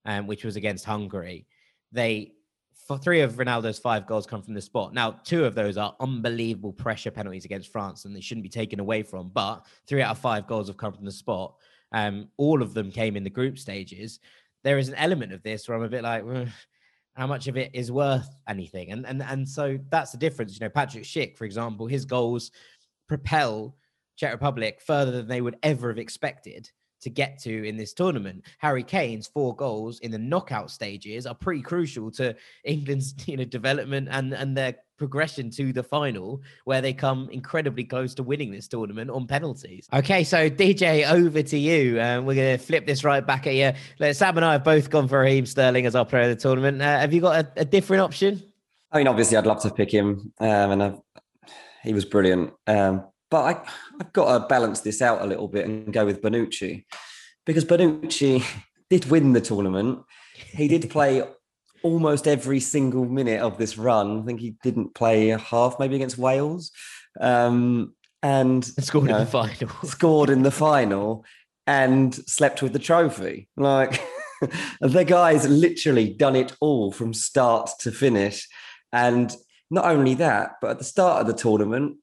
um, 0.06 0.26
which 0.26 0.44
was 0.44 0.56
against 0.56 0.84
Hungary. 0.84 1.46
They 1.92 2.32
for 2.86 2.96
three 2.96 3.20
of 3.20 3.34
Ronaldo's 3.34 3.80
five 3.80 4.06
goals 4.06 4.26
come 4.26 4.42
from 4.42 4.54
the 4.54 4.60
spot. 4.60 4.94
Now, 4.94 5.10
two 5.24 5.44
of 5.44 5.56
those 5.56 5.76
are 5.76 5.96
unbelievable 5.98 6.72
pressure 6.72 7.10
penalties 7.10 7.44
against 7.44 7.72
France, 7.72 8.04
and 8.04 8.14
they 8.14 8.20
shouldn't 8.20 8.44
be 8.44 8.48
taken 8.48 8.78
away 8.78 9.02
from. 9.02 9.30
But 9.34 9.66
three 9.88 10.02
out 10.02 10.12
of 10.12 10.18
five 10.18 10.46
goals 10.46 10.68
have 10.68 10.76
come 10.76 10.92
from 10.92 11.04
the 11.04 11.12
spot. 11.12 11.56
Um, 11.92 12.28
all 12.36 12.62
of 12.62 12.74
them 12.74 12.92
came 12.92 13.16
in 13.16 13.24
the 13.24 13.30
group 13.30 13.58
stages. 13.58 14.20
There 14.62 14.78
is 14.78 14.88
an 14.88 14.94
element 14.94 15.32
of 15.32 15.42
this 15.42 15.68
where 15.68 15.76
I'm 15.76 15.82
a 15.82 15.88
bit 15.88 16.04
like, 16.04 16.24
how 17.14 17.26
much 17.26 17.48
of 17.48 17.56
it 17.56 17.70
is 17.72 17.90
worth 17.90 18.28
anything? 18.48 18.92
And 18.92 19.06
and 19.06 19.22
and 19.22 19.48
so 19.48 19.78
that's 19.90 20.12
the 20.12 20.18
difference. 20.18 20.54
You 20.54 20.66
know, 20.66 20.70
Patrick 20.70 21.04
Schick, 21.04 21.36
for 21.36 21.44
example, 21.44 21.86
his 21.86 22.04
goals 22.04 22.52
propel 23.08 23.74
Czech 24.16 24.32
Republic 24.32 24.80
further 24.80 25.10
than 25.10 25.26
they 25.26 25.40
would 25.40 25.56
ever 25.62 25.88
have 25.88 25.98
expected 25.98 26.70
to 27.06 27.10
get 27.10 27.38
to 27.38 27.68
in 27.68 27.76
this 27.76 27.92
tournament. 27.92 28.44
Harry 28.58 28.82
Kane's 28.82 29.28
four 29.28 29.54
goals 29.54 30.00
in 30.00 30.10
the 30.10 30.18
knockout 30.18 30.72
stages 30.72 31.24
are 31.24 31.36
pretty 31.36 31.62
crucial 31.62 32.10
to 32.10 32.34
England's 32.64 33.14
you 33.26 33.36
know 33.36 33.44
development 33.44 34.08
and 34.10 34.34
and 34.34 34.56
their 34.56 34.74
progression 34.98 35.48
to 35.50 35.72
the 35.72 35.84
final 35.84 36.42
where 36.64 36.80
they 36.80 36.92
come 36.92 37.28
incredibly 37.30 37.84
close 37.84 38.12
to 38.14 38.24
winning 38.24 38.50
this 38.50 38.66
tournament 38.66 39.08
on 39.08 39.24
penalties. 39.26 39.86
Okay, 39.92 40.24
so 40.24 40.50
DJ 40.50 41.08
over 41.08 41.42
to 41.42 41.58
you. 41.58 42.00
Um, 42.00 42.24
we're 42.24 42.34
going 42.34 42.58
to 42.58 42.64
flip 42.64 42.86
this 42.86 43.04
right 43.04 43.24
back 43.24 43.46
at 43.46 43.54
you. 43.54 44.12
Sam 44.12 44.36
and 44.36 44.44
I 44.44 44.52
have 44.52 44.64
both 44.64 44.90
gone 44.90 45.06
for 45.06 45.20
Raheem 45.20 45.46
Sterling 45.46 45.86
as 45.86 45.94
our 45.94 46.06
player 46.06 46.22
of 46.22 46.30
the 46.30 46.36
tournament. 46.36 46.82
Uh, 46.82 46.98
have 46.98 47.12
you 47.12 47.20
got 47.20 47.44
a, 47.44 47.60
a, 47.60 47.64
different 47.66 48.02
option? 48.02 48.42
I 48.90 48.98
mean, 48.98 49.06
obviously, 49.06 49.36
I'd 49.36 49.46
love 49.46 49.60
to 49.62 49.70
pick 49.70 49.92
him, 49.92 50.32
um, 50.40 50.70
and 50.70 50.82
I've, 50.82 50.98
he 51.82 51.92
was 51.92 52.06
brilliant. 52.06 52.54
Um, 52.66 53.04
but 53.30 53.44
I, 53.44 53.70
I've 54.00 54.12
got 54.12 54.32
to 54.32 54.46
balance 54.46 54.80
this 54.80 55.02
out 55.02 55.22
a 55.22 55.26
little 55.26 55.48
bit 55.48 55.66
and 55.66 55.92
go 55.92 56.04
with 56.04 56.22
Bonucci 56.22 56.84
because 57.44 57.64
Bonucci 57.64 58.44
did 58.90 59.06
win 59.06 59.32
the 59.32 59.40
tournament. 59.40 60.00
He 60.34 60.68
did 60.68 60.90
play 60.90 61.22
almost 61.82 62.26
every 62.26 62.60
single 62.60 63.04
minute 63.04 63.40
of 63.40 63.58
this 63.58 63.78
run. 63.78 64.22
I 64.22 64.26
think 64.26 64.40
he 64.40 64.56
didn't 64.62 64.94
play 64.94 65.28
half, 65.28 65.78
maybe 65.78 65.96
against 65.96 66.18
Wales, 66.18 66.72
um, 67.20 67.94
and 68.22 68.64
scored 68.64 69.04
you 69.04 69.10
know, 69.10 69.18
in 69.18 69.24
the 69.24 69.30
final. 69.30 69.68
scored 69.84 70.30
in 70.30 70.42
the 70.42 70.50
final 70.50 71.24
and 71.66 72.14
slept 72.14 72.62
with 72.62 72.72
the 72.72 72.78
trophy. 72.78 73.48
Like 73.56 74.02
the 74.80 75.04
guy's 75.04 75.48
literally 75.48 76.12
done 76.12 76.36
it 76.36 76.56
all 76.60 76.92
from 76.92 77.14
start 77.14 77.70
to 77.80 77.92
finish, 77.92 78.48
and 78.92 79.34
not 79.70 79.84
only 79.84 80.14
that, 80.14 80.52
but 80.60 80.70
at 80.70 80.78
the 80.78 80.84
start 80.84 81.20
of 81.20 81.26
the 81.26 81.34
tournament, 81.34 81.98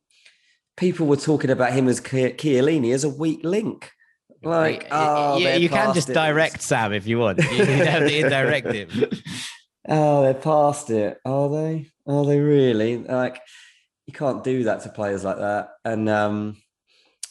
people 0.78 1.07
were 1.07 1.17
talking 1.17 1.49
about 1.49 1.74
him 1.74 1.88
as 1.88 2.01
Chiellini 2.01 2.93
as 2.93 3.03
a 3.03 3.09
weak 3.09 3.41
link. 3.43 3.91
Like, 4.43 4.88
oh, 4.91 5.38
you, 5.38 5.49
you 5.51 5.69
can 5.69 5.93
just 5.93 6.09
it. 6.09 6.13
direct 6.13 6.61
Sam 6.61 6.91
if 6.91 7.07
you 7.07 7.19
want. 7.19 7.39
You 7.39 7.65
don't 7.65 7.88
have 7.88 8.07
to 8.07 8.17
indirect 8.17 8.71
him. 8.71 8.89
Oh, 9.86 10.24
they're 10.24 10.34
past 10.34 10.89
it. 10.91 11.19
Are 11.26 11.49
they? 11.49 11.88
Are 12.07 12.26
they 12.26 12.39
really? 12.39 12.99
Like, 12.99 13.41
you 14.05 14.13
can't 14.13 14.41
do 14.41 14.63
that 14.63 14.82
to 14.84 14.89
players 14.89 15.26
like 15.26 15.38
that. 15.38 15.71
And 15.84 16.07
um, 16.07 16.57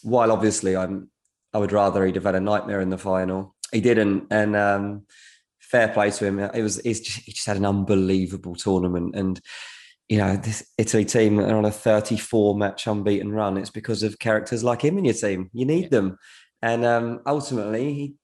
while 0.02 0.30
obviously 0.30 0.76
I'm, 0.76 1.10
I 1.54 1.58
would 1.58 1.72
rather 1.72 2.04
he'd 2.04 2.16
have 2.16 2.24
had 2.24 2.34
a 2.34 2.40
nightmare 2.40 2.80
in 2.80 2.90
the 2.90 2.98
final. 2.98 3.54
He 3.72 3.80
didn't, 3.80 4.26
and 4.30 4.54
um, 4.54 5.06
fair 5.60 5.88
play 5.88 6.10
to 6.10 6.24
him. 6.26 6.38
It 6.38 6.62
was. 6.62 6.76
Just, 6.76 7.06
he 7.06 7.32
just 7.32 7.46
had 7.46 7.56
an 7.56 7.64
unbelievable 7.64 8.54
tournament, 8.54 9.16
and 9.16 9.40
you 10.12 10.18
know, 10.18 10.36
this 10.36 10.62
Italy 10.76 11.06
team 11.06 11.40
are 11.40 11.56
on 11.56 11.64
a 11.64 11.70
34 11.70 12.54
match 12.54 12.86
unbeaten 12.86 13.32
run. 13.32 13.56
It's 13.56 13.70
because 13.70 14.02
of 14.02 14.18
characters 14.18 14.62
like 14.62 14.82
him 14.84 14.98
in 14.98 15.06
your 15.06 15.14
team. 15.14 15.48
You 15.54 15.64
need 15.64 15.84
yeah. 15.84 15.88
them. 15.88 16.18
And 16.60 16.84
um, 16.84 17.20
ultimately, 17.26 17.94
he 17.94 18.14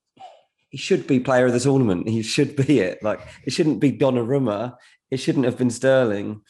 he 0.69 0.77
should 0.77 1.07
be 1.07 1.19
player 1.19 1.47
of 1.47 1.53
the 1.53 1.59
tournament. 1.59 2.07
He 2.07 2.21
should 2.21 2.55
be 2.55 2.79
it. 2.79 3.01
Like 3.01 3.21
it 3.43 3.53
shouldn't 3.53 3.79
be 3.79 3.91
Donnarumma. 3.91 4.75
It 5.09 5.17
shouldn't 5.17 5.45
have 5.45 5.57
been 5.57 5.71
Sterling. 5.71 6.41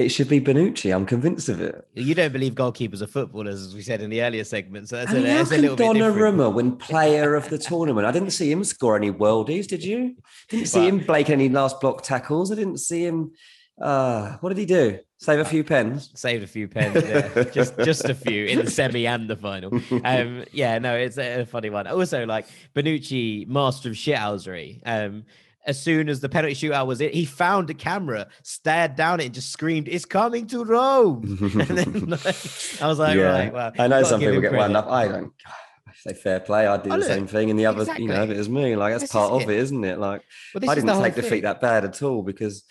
It 0.00 0.08
should 0.08 0.28
be 0.28 0.40
Bonucci. 0.40 0.92
I'm 0.92 1.06
convinced 1.06 1.48
of 1.48 1.60
it. 1.60 1.76
You 1.94 2.16
don't 2.16 2.32
believe 2.32 2.54
goalkeepers 2.54 3.02
are 3.02 3.06
footballers, 3.06 3.64
as 3.64 3.76
we 3.76 3.82
said 3.82 4.02
in 4.02 4.10
the 4.10 4.20
earlier 4.20 4.42
segments. 4.42 4.90
So 4.90 4.96
that's, 4.96 5.12
I 5.12 5.14
mean, 5.14 5.26
a, 5.26 5.28
that's 5.28 5.52
a 5.52 5.58
little 5.58 5.76
Donnarumma 5.76 6.52
win 6.52 6.76
player 6.76 7.36
of 7.36 7.48
the 7.50 7.58
tournament? 7.58 8.04
I 8.04 8.10
didn't 8.10 8.30
see 8.30 8.50
him 8.50 8.64
score 8.64 8.96
any 8.96 9.12
worldies. 9.12 9.68
Did 9.68 9.84
you? 9.84 10.16
Didn't 10.48 10.66
see 10.66 10.88
him 10.88 10.98
break 10.98 11.30
any 11.30 11.48
last 11.48 11.80
block 11.80 12.02
tackles. 12.02 12.50
I 12.50 12.56
didn't 12.56 12.78
see 12.78 13.06
him 13.06 13.30
uh, 13.82 14.36
what 14.40 14.50
did 14.50 14.58
he 14.58 14.66
do? 14.66 14.98
Save 15.18 15.40
a 15.40 15.44
few 15.44 15.62
pens. 15.64 16.10
Saved 16.14 16.42
a 16.42 16.46
few 16.46 16.66
pens, 16.68 17.04
yeah. 17.04 17.44
just 17.52 17.76
just 17.78 18.08
a 18.08 18.14
few 18.14 18.46
in 18.46 18.64
the 18.64 18.70
semi 18.70 19.06
and 19.06 19.28
the 19.28 19.36
final. 19.36 19.72
Um, 20.04 20.44
yeah, 20.52 20.78
no, 20.78 20.96
it's 20.96 21.18
a, 21.18 21.44
funny 21.44 21.70
one. 21.70 21.86
Also, 21.86 22.26
like 22.26 22.46
Bonucci, 22.74 23.46
master 23.46 23.90
of 23.90 23.94
shithousery. 23.94 24.80
Um, 24.84 25.24
as 25.64 25.80
soon 25.80 26.08
as 26.08 26.20
the 26.20 26.28
penalty 26.28 26.54
shootout 26.54 26.86
was 26.86 27.00
it, 27.00 27.14
he 27.14 27.24
found 27.24 27.70
a 27.70 27.74
camera, 27.74 28.26
stared 28.42 28.96
down 28.96 29.20
it, 29.20 29.26
and 29.26 29.34
just 29.34 29.52
screamed, 29.52 29.88
"It's 29.88 30.04
coming 30.04 30.46
to 30.48 30.64
Rome!" 30.64 31.38
and 31.40 31.78
then 31.78 32.06
like, 32.10 32.26
I 32.80 32.86
was 32.86 32.98
like, 32.98 33.16
yeah. 33.16 33.22
right, 33.22 33.52
well, 33.52 33.72
I 33.78 33.86
know 33.88 34.02
some 34.02 34.20
people 34.20 34.40
get 34.40 34.52
wound 34.52 34.76
up. 34.76 34.88
I 34.88 35.08
don't. 35.08 35.32
Say 36.04 36.14
fair 36.14 36.40
play. 36.40 36.66
I'd 36.66 36.82
do 36.82 36.90
oh, 36.90 36.94
the 36.94 36.98
look, 36.98 37.06
same 37.06 37.28
thing, 37.28 37.48
and 37.48 37.56
the 37.56 37.66
other, 37.66 37.82
exactly. 37.82 38.06
you 38.06 38.10
know, 38.10 38.24
if 38.24 38.30
it 38.30 38.36
was 38.36 38.48
me. 38.48 38.74
Like 38.74 38.92
that's 38.92 39.04
this 39.04 39.12
part 39.12 39.30
of 39.30 39.42
it. 39.42 39.50
it, 39.50 39.58
isn't 39.58 39.84
it? 39.84 40.00
Like 40.00 40.22
well, 40.52 40.68
I 40.68 40.74
didn't 40.74 41.00
take 41.00 41.14
defeat 41.14 41.42
that 41.42 41.60
bad 41.60 41.84
at 41.84 42.02
all 42.02 42.24
because 42.24 42.64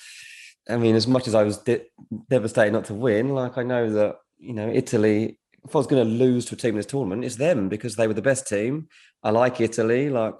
I 0.71 0.77
mean, 0.77 0.95
as 0.95 1.07
much 1.07 1.27
as 1.27 1.35
I 1.35 1.43
was 1.43 1.57
de- 1.57 1.85
devastated 2.29 2.71
not 2.71 2.85
to 2.85 2.93
win, 2.93 3.29
like 3.29 3.57
I 3.57 3.63
know 3.63 3.91
that 3.91 4.17
you 4.39 4.53
know 4.53 4.69
Italy. 4.69 5.37
If 5.63 5.75
I 5.75 5.77
was 5.77 5.85
going 5.85 6.03
to 6.03 6.11
lose 6.11 6.45
to 6.45 6.55
a 6.55 6.57
team 6.57 6.71
in 6.71 6.77
this 6.77 6.87
tournament, 6.87 7.23
it's 7.23 7.35
them 7.35 7.69
because 7.69 7.95
they 7.95 8.07
were 8.07 8.15
the 8.15 8.21
best 8.23 8.47
team. 8.47 8.87
I 9.21 9.29
like 9.29 9.61
Italy. 9.61 10.09
Like 10.09 10.33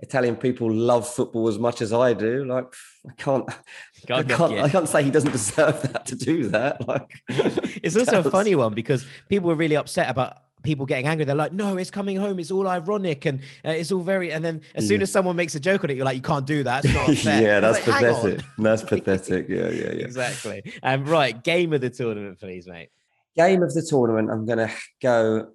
Italian 0.00 0.36
people 0.36 0.70
love 0.70 1.08
football 1.08 1.48
as 1.48 1.58
much 1.58 1.80
as 1.80 1.92
I 1.92 2.12
do. 2.12 2.44
Like 2.44 2.66
I 3.08 3.12
can't, 3.16 3.48
I 4.10 4.22
can't, 4.22 4.52
I 4.52 4.68
can't 4.68 4.88
say 4.88 5.02
he 5.02 5.10
doesn't 5.10 5.32
deserve 5.32 5.80
that 5.82 6.06
to 6.06 6.16
do 6.16 6.48
that. 6.48 6.86
Like 6.88 7.10
it's 7.28 7.96
also 7.96 8.20
a 8.20 8.30
funny 8.30 8.54
one 8.64 8.74
because 8.74 9.06
people 9.28 9.48
were 9.48 9.54
really 9.54 9.76
upset 9.76 10.10
about 10.10 10.38
people 10.64 10.86
getting 10.86 11.06
angry. 11.06 11.24
They're 11.24 11.36
like, 11.36 11.52
no, 11.52 11.76
it's 11.76 11.90
coming 11.90 12.16
home. 12.16 12.40
It's 12.40 12.50
all 12.50 12.66
ironic 12.66 13.26
and 13.26 13.40
uh, 13.64 13.70
it's 13.70 13.92
all 13.92 14.02
very. 14.02 14.32
And 14.32 14.44
then 14.44 14.62
as 14.74 14.88
soon 14.88 15.02
as 15.02 15.12
someone 15.12 15.36
makes 15.36 15.54
a 15.54 15.60
joke 15.60 15.84
on 15.84 15.90
it, 15.90 15.96
you're 15.96 16.04
like, 16.04 16.16
you 16.16 16.22
can't 16.22 16.46
do 16.46 16.64
that. 16.64 16.84
yeah, 17.24 17.60
that's 17.60 17.86
like, 17.86 18.00
pathetic. 18.00 18.44
That's 18.58 18.82
pathetic. 18.92 19.48
Yeah, 19.48 19.68
yeah, 19.68 19.92
yeah. 19.92 20.04
exactly. 20.04 20.72
Um, 20.82 21.04
right, 21.04 21.40
game 21.44 21.72
of 21.72 21.80
the 21.80 21.90
tournament, 21.90 22.40
please, 22.40 22.66
mate. 22.66 22.88
Game 23.36 23.62
of 23.62 23.72
the 23.72 23.82
tournament. 23.82 24.30
I'm 24.30 24.46
going 24.46 24.58
to 24.58 24.70
go. 25.00 25.50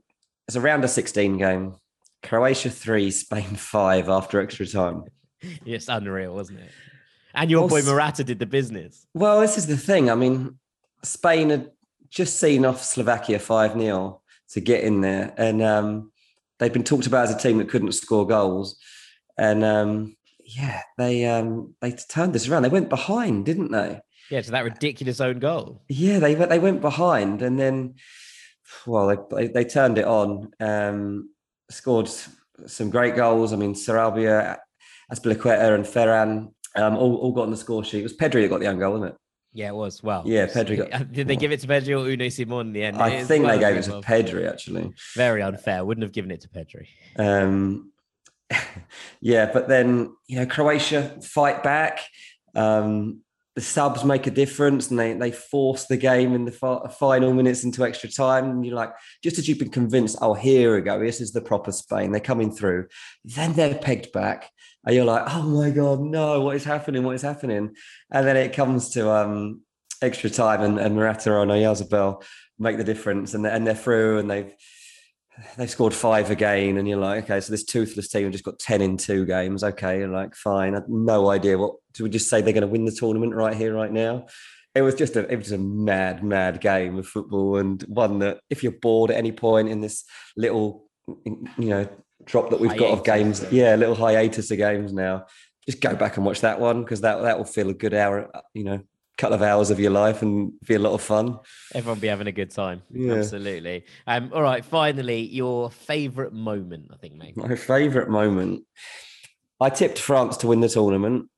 It's 0.47 0.55
a 0.55 0.61
round 0.61 0.83
of 0.83 0.89
16 0.89 1.37
game. 1.37 1.75
Croatia 2.23 2.69
three, 2.69 3.11
Spain 3.11 3.55
five 3.55 4.09
after 4.09 4.41
extra 4.41 4.67
time. 4.67 5.03
yes, 5.63 5.87
unreal, 5.87 6.33
wasn't 6.33 6.59
it? 6.59 6.71
And 7.33 7.49
your 7.49 7.61
well, 7.61 7.81
boy 7.81 7.83
Morata 7.83 8.23
did 8.23 8.39
the 8.39 8.45
business. 8.45 9.05
Well, 9.13 9.39
this 9.39 9.57
is 9.57 9.67
the 9.67 9.77
thing. 9.77 10.09
I 10.09 10.15
mean, 10.15 10.57
Spain 11.03 11.49
had 11.49 11.71
just 12.09 12.39
seen 12.39 12.65
off 12.65 12.83
Slovakia 12.83 13.39
5 13.39 13.79
0 13.79 14.21
to 14.51 14.61
get 14.61 14.83
in 14.83 15.01
there. 15.01 15.33
And 15.37 15.61
um, 15.61 16.11
they've 16.57 16.73
been 16.73 16.83
talked 16.83 17.07
about 17.07 17.29
as 17.29 17.35
a 17.35 17.37
team 17.37 17.57
that 17.57 17.69
couldn't 17.69 17.91
score 17.93 18.27
goals. 18.27 18.77
And 19.37 19.63
um, 19.63 20.15
yeah, 20.43 20.81
they 20.97 21.25
um, 21.25 21.75
they 21.81 21.91
turned 21.91 22.33
this 22.33 22.47
around. 22.47 22.63
They 22.63 22.69
went 22.69 22.89
behind, 22.89 23.45
didn't 23.45 23.71
they? 23.71 24.01
Yeah, 24.29 24.41
to 24.41 24.51
that 24.51 24.63
ridiculous 24.63 25.21
own 25.21 25.39
goal. 25.39 25.83
Yeah, 25.87 26.19
they 26.19 26.35
they 26.35 26.59
went 26.59 26.81
behind, 26.81 27.41
and 27.41 27.59
then 27.59 27.95
well, 28.85 29.15
they 29.31 29.47
they, 29.47 29.63
turned 29.63 29.97
it 29.97 30.05
on. 30.05 30.51
Um, 30.59 31.29
scored 31.71 32.09
some 32.65 32.89
great 32.89 33.15
goals. 33.15 33.53
I 33.53 33.55
mean, 33.55 33.73
Sarabia, 33.73 34.57
Azpilicueta, 35.11 35.73
and 35.75 35.85
Ferran 35.85 36.51
um, 36.75 36.97
all, 36.97 37.15
all 37.17 37.31
got 37.31 37.43
on 37.43 37.51
the 37.51 37.57
score 37.57 37.83
sheet. 37.83 37.99
It 37.99 38.03
was 38.03 38.17
Pedri 38.17 38.41
that 38.41 38.49
got 38.49 38.59
the 38.59 38.67
own 38.67 38.79
goal, 38.79 38.93
wasn't 38.93 39.13
it? 39.13 39.17
Yeah, 39.53 39.69
it 39.69 39.75
was. 39.75 40.03
Well, 40.03 40.23
yeah, 40.25 40.45
Pedri. 40.45 40.77
Got, 40.77 41.11
did 41.11 41.27
they 41.27 41.35
give 41.35 41.51
it 41.51 41.59
to 41.61 41.67
Pedri 41.67 41.89
or 41.89 42.05
Unai 42.05 42.31
Simon 42.31 42.67
in 42.67 42.73
the 42.73 42.83
end? 42.83 42.97
I 42.97 43.23
think 43.23 43.45
they 43.45 43.59
gave 43.59 43.77
it 43.77 43.83
to 43.83 44.01
Pedri. 44.01 44.49
Actually, 44.49 44.93
very 45.15 45.41
unfair. 45.41 45.83
Wouldn't 45.83 46.03
have 46.03 46.11
given 46.11 46.31
it 46.31 46.41
to 46.41 46.49
Pedri. 46.49 46.87
Um, 47.17 47.91
yeah, 49.21 49.49
but 49.51 49.67
then 49.67 50.15
you 50.27 50.39
know 50.39 50.45
Croatia 50.45 51.19
fight 51.21 51.63
back. 51.63 51.99
Um, 52.55 53.21
the 53.59 53.65
subs 53.65 54.05
make 54.05 54.25
a 54.25 54.31
difference 54.31 54.89
and 54.89 54.97
they, 54.97 55.11
they 55.11 55.31
force 55.31 55.83
the 55.87 55.97
game 55.97 56.33
in 56.33 56.45
the 56.45 56.51
fi- 56.53 56.87
final 56.97 57.33
minutes 57.33 57.65
into 57.65 57.83
extra 57.83 58.09
time. 58.09 58.45
And 58.45 58.65
you're 58.65 58.73
like, 58.73 58.93
just 59.21 59.37
as 59.37 59.49
you've 59.49 59.59
been 59.59 59.69
convinced, 59.69 60.17
oh, 60.21 60.33
here 60.33 60.75
we 60.75 60.81
go, 60.81 60.97
this 60.97 61.19
is 61.19 61.33
the 61.33 61.41
proper 61.41 61.73
Spain, 61.73 62.13
they're 62.13 62.21
coming 62.21 62.53
through. 62.53 62.87
Then 63.25 63.51
they're 63.51 63.75
pegged 63.75 64.13
back. 64.13 64.49
And 64.85 64.95
you're 64.95 65.03
like, 65.03 65.23
oh 65.27 65.41
my 65.41 65.71
God, 65.71 65.99
no, 65.99 66.39
what 66.39 66.55
is 66.55 66.63
happening? 66.63 67.03
What 67.03 67.15
is 67.15 67.21
happening? 67.21 67.75
And 68.09 68.25
then 68.25 68.37
it 68.37 68.53
comes 68.53 68.91
to 68.91 69.11
um, 69.11 69.59
extra 70.01 70.29
time 70.29 70.61
and, 70.61 70.79
and 70.79 70.95
Morata 70.95 71.29
or 71.29 71.45
Oyarzabal 71.45 72.23
make 72.59 72.77
the 72.77 72.85
difference 72.85 73.33
and, 73.33 73.45
and 73.45 73.67
they're 73.67 73.75
through 73.75 74.19
and 74.19 74.31
they've 74.31 74.53
they 75.57 75.67
scored 75.67 75.93
five 75.93 76.31
again, 76.31 76.77
and 76.77 76.87
you're 76.87 76.99
like, 76.99 77.25
okay, 77.25 77.39
so 77.39 77.51
this 77.51 77.63
toothless 77.63 78.09
team 78.09 78.31
just 78.31 78.43
got 78.43 78.59
10 78.59 78.81
in 78.81 78.97
two 78.97 79.25
games. 79.25 79.63
Okay, 79.63 79.99
you're 79.99 80.07
like, 80.07 80.35
fine. 80.35 80.75
I 80.75 80.81
no 80.87 81.29
idea 81.29 81.57
what 81.57 81.75
do 81.93 82.03
we 82.03 82.09
just 82.09 82.29
say 82.29 82.41
they're 82.41 82.53
going 82.53 82.61
to 82.61 82.67
win 82.67 82.85
the 82.85 82.91
tournament 82.91 83.33
right 83.33 83.55
here, 83.55 83.73
right 83.73 83.91
now? 83.91 84.27
It 84.75 84.81
was 84.81 84.95
just 84.95 85.15
a 85.15 85.31
it 85.31 85.37
was 85.37 85.51
a 85.51 85.57
mad, 85.57 86.23
mad 86.23 86.61
game 86.61 86.97
of 86.97 87.07
football, 87.07 87.57
and 87.57 87.81
one 87.83 88.19
that 88.19 88.39
if 88.49 88.63
you're 88.63 88.71
bored 88.71 89.11
at 89.11 89.17
any 89.17 89.31
point 89.31 89.69
in 89.69 89.81
this 89.81 90.05
little 90.37 90.87
you 91.25 91.47
know 91.57 91.89
drop 92.25 92.51
that 92.51 92.59
we've 92.59 92.69
hiatus, 92.69 92.87
got 92.87 92.99
of 92.99 93.03
games, 93.03 93.45
yeah, 93.51 93.75
little 93.75 93.95
hiatus 93.95 94.51
of 94.51 94.57
games 94.57 94.93
now, 94.93 95.25
just 95.67 95.81
go 95.81 95.95
back 95.95 96.17
and 96.17 96.25
watch 96.25 96.41
that 96.41 96.59
one 96.59 96.83
because 96.83 97.01
that 97.01 97.21
that 97.23 97.37
will 97.37 97.45
feel 97.45 97.69
a 97.69 97.73
good 97.73 97.93
hour, 97.93 98.29
uh, 98.33 98.41
you 98.53 98.63
know, 98.63 98.81
couple 99.19 99.35
of 99.35 99.41
hours 99.41 99.69
of 99.69 99.79
your 99.79 99.91
life 99.91 100.21
and 100.21 100.53
be 100.65 100.75
a 100.75 100.79
lot 100.79 100.93
of 100.93 101.01
fun. 101.01 101.37
Everyone 101.75 101.99
be 101.99 102.07
having 102.07 102.27
a 102.27 102.31
good 102.31 102.51
time. 102.51 102.81
Yeah. 102.89 103.15
Absolutely. 103.15 103.83
Um, 104.07 104.31
all 104.33 104.41
right. 104.41 104.63
Finally, 104.63 105.27
your 105.27 105.69
favorite 105.69 106.33
moment, 106.33 106.87
I 106.93 106.97
think, 106.97 107.15
mate. 107.15 107.35
My 107.35 107.55
favorite 107.55 108.09
moment. 108.09 108.63
I 109.59 109.69
tipped 109.69 109.99
France 109.99 110.37
to 110.37 110.47
win 110.47 110.61
the 110.61 110.69
tournament. 110.69 111.29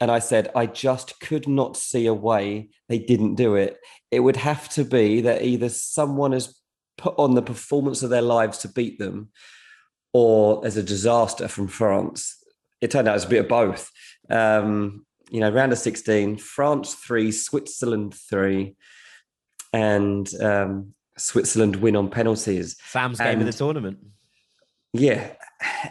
And 0.00 0.10
I 0.10 0.18
said, 0.18 0.50
I 0.56 0.66
just 0.66 1.20
could 1.20 1.46
not 1.46 1.76
see 1.76 2.06
a 2.06 2.14
way 2.14 2.70
they 2.88 2.98
didn't 2.98 3.36
do 3.36 3.54
it. 3.54 3.78
It 4.10 4.20
would 4.20 4.36
have 4.36 4.68
to 4.70 4.84
be 4.84 5.20
that 5.20 5.42
either 5.42 5.68
someone 5.68 6.32
has 6.32 6.58
put 6.98 7.14
on 7.18 7.34
the 7.34 7.42
performance 7.42 8.02
of 8.02 8.10
their 8.10 8.22
lives 8.22 8.58
to 8.58 8.68
beat 8.68 8.98
them, 8.98 9.30
or 10.12 10.62
there's 10.62 10.76
a 10.76 10.82
disaster 10.82 11.48
from 11.48 11.68
France. 11.68 12.36
It 12.80 12.90
turned 12.90 13.08
out 13.08 13.16
it's 13.16 13.24
a 13.24 13.28
bit 13.28 13.42
of 13.42 13.48
both. 13.48 13.90
Um, 14.28 15.06
you 15.34 15.40
know, 15.40 15.50
round 15.50 15.72
of 15.72 15.78
16, 15.78 16.36
France 16.36 16.94
three, 16.94 17.32
Switzerland 17.32 18.14
three, 18.14 18.76
and 19.72 20.32
um, 20.40 20.94
Switzerland 21.18 21.74
win 21.74 21.96
on 21.96 22.08
penalties. 22.08 22.76
Sam's 22.86 23.18
game 23.18 23.40
and, 23.40 23.40
of 23.40 23.46
the 23.48 23.52
tournament. 23.52 23.98
Yeah. 24.92 25.32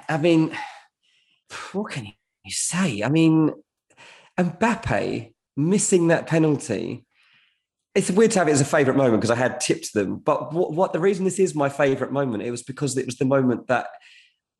I 0.07 0.17
mean, 0.17 0.57
what 1.73 1.91
can 1.91 2.05
you 2.05 2.51
say? 2.51 3.03
I 3.03 3.09
mean, 3.09 3.51
Mbappe 4.39 5.33
missing 5.57 6.07
that 6.07 6.25
penalty. 6.25 7.05
It's 7.95 8.09
weird 8.09 8.31
to 8.31 8.39
have 8.39 8.47
it 8.47 8.53
as 8.53 8.61
a 8.61 8.65
favourite 8.65 8.95
moment 8.95 9.19
because 9.19 9.29
I 9.29 9.35
had 9.35 9.59
tipped 9.59 9.93
them. 9.93 10.19
But 10.19 10.53
what, 10.53 10.71
what 10.71 10.93
the 10.93 11.01
reason 11.01 11.25
this 11.25 11.37
is 11.37 11.53
my 11.53 11.67
favourite 11.67 12.13
moment, 12.13 12.43
it 12.43 12.51
was 12.51 12.63
because 12.63 12.95
it 12.95 13.05
was 13.05 13.17
the 13.17 13.25
moment 13.25 13.67
that 13.67 13.87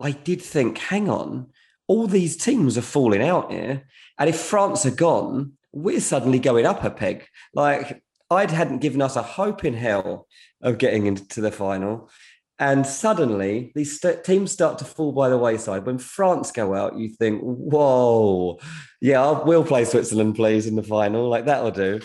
I 0.02 0.12
did 0.12 0.42
think, 0.42 0.78
hang 0.78 1.10
on, 1.10 1.52
all 1.94 2.08
these 2.08 2.36
teams 2.36 2.76
are 2.76 2.82
falling 2.82 3.22
out 3.22 3.52
here. 3.52 3.84
And 4.18 4.28
if 4.28 4.40
France 4.40 4.84
are 4.84 4.96
gone, 5.10 5.52
we're 5.72 6.00
suddenly 6.00 6.40
going 6.40 6.66
up 6.66 6.84
a 6.84 6.90
peg. 6.90 7.28
Like 7.54 8.02
I 8.32 8.52
hadn't 8.52 8.80
given 8.80 9.00
us 9.00 9.16
a 9.16 9.22
hope 9.22 9.64
in 9.64 9.76
hell 9.76 10.26
of 10.64 10.80
getting 10.80 11.06
into 11.06 11.40
the 11.40 11.52
final. 11.52 12.10
And 12.58 12.88
suddenly 12.88 13.72
these 13.76 14.02
st- 14.02 14.24
teams 14.24 14.52
start 14.52 14.80
to 14.80 14.86
fall 14.86 15.12
by 15.12 15.30
the 15.30 15.38
wayside. 15.38 15.86
When 15.86 16.00
France 16.00 16.52
go 16.52 16.74
out, 16.74 16.98
you 16.98 17.10
think, 17.10 17.42
whoa, 17.42 18.58
yeah, 19.00 19.44
we'll 19.44 19.64
play 19.64 19.86
Switzerland, 19.86 20.34
please, 20.34 20.66
in 20.66 20.76
the 20.76 20.82
final. 20.82 21.30
Like 21.30 21.46
that'll 21.46 21.70
do. 21.70 22.00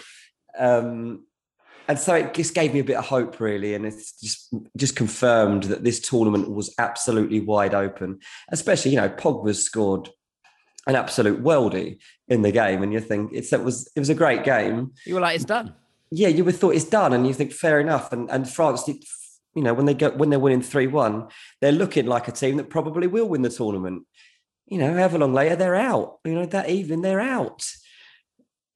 Um, 0.58 1.24
and 1.88 1.98
so 1.98 2.14
it 2.14 2.34
just 2.34 2.54
gave 2.54 2.72
me 2.74 2.80
a 2.80 2.84
bit 2.84 2.96
of 2.96 3.06
hope 3.06 3.40
really 3.40 3.74
and 3.74 3.86
it's 3.86 4.12
just 4.20 4.54
just 4.76 4.94
confirmed 4.94 5.64
that 5.64 5.84
this 5.84 5.98
tournament 5.98 6.50
was 6.50 6.74
absolutely 6.78 7.40
wide 7.40 7.74
open 7.74 8.18
especially 8.50 8.92
you 8.92 8.96
know 8.96 9.08
pogba's 9.08 9.64
scored 9.64 10.08
an 10.88 10.96
absolute 10.96 11.42
worldie 11.44 11.98
in 12.28 12.42
the 12.42 12.50
game 12.50 12.82
and 12.82 12.92
you 12.92 12.98
think 12.98 13.30
it's 13.32 13.52
it 13.52 13.62
was 13.62 13.88
it 13.94 14.00
was 14.00 14.08
a 14.08 14.14
great 14.14 14.42
game. 14.42 14.92
You 15.04 15.14
were 15.14 15.20
like 15.20 15.36
it's 15.36 15.44
done. 15.44 15.74
Yeah 16.10 16.28
you 16.28 16.44
would 16.44 16.56
thought 16.56 16.74
it's 16.74 16.84
done 16.84 17.12
and 17.12 17.26
you 17.26 17.34
think 17.34 17.52
fair 17.52 17.78
enough. 17.78 18.12
And 18.12 18.28
and 18.30 18.48
france 18.48 18.84
did 18.84 19.04
you 19.54 19.62
know 19.62 19.74
when 19.74 19.86
they 19.86 19.94
go 19.94 20.10
when 20.10 20.30
they're 20.30 20.38
winning 20.38 20.62
3-1 20.62 21.30
they're 21.60 21.72
looking 21.72 22.06
like 22.06 22.26
a 22.26 22.32
team 22.32 22.56
that 22.56 22.70
probably 22.70 23.06
will 23.06 23.28
win 23.28 23.42
the 23.42 23.50
tournament. 23.50 24.04
You 24.66 24.78
know 24.78 24.94
however 24.94 25.18
long 25.18 25.34
later 25.34 25.56
they're 25.56 25.74
out. 25.74 26.18
You 26.24 26.34
know 26.34 26.46
that 26.46 26.70
evening 26.70 27.02
they're 27.02 27.20
out. 27.20 27.66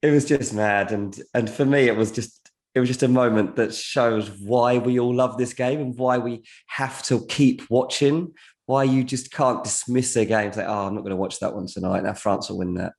It 0.02 0.10
was 0.10 0.26
just 0.26 0.52
mad 0.52 0.92
and 0.92 1.18
and 1.32 1.48
for 1.48 1.64
me 1.64 1.88
it 1.88 1.96
was 1.96 2.12
just 2.12 2.41
it 2.74 2.80
was 2.80 2.88
just 2.88 3.02
a 3.02 3.08
moment 3.08 3.56
that 3.56 3.74
shows 3.74 4.30
why 4.30 4.78
we 4.78 4.98
all 4.98 5.14
love 5.14 5.36
this 5.36 5.52
game 5.52 5.80
and 5.80 5.96
why 5.96 6.18
we 6.18 6.44
have 6.66 7.02
to 7.04 7.24
keep 7.26 7.68
watching. 7.70 8.34
Why 8.66 8.84
you 8.84 9.04
just 9.04 9.32
can't 9.32 9.64
dismiss 9.64 10.16
a 10.16 10.24
game, 10.24 10.52
say, 10.52 10.64
"Oh, 10.64 10.86
I'm 10.86 10.94
not 10.94 11.02
going 11.02 11.10
to 11.10 11.16
watch 11.16 11.40
that 11.40 11.54
one 11.54 11.66
tonight." 11.66 12.04
Now 12.04 12.14
France 12.14 12.48
will 12.48 12.58
win 12.58 12.74
that 12.74 12.92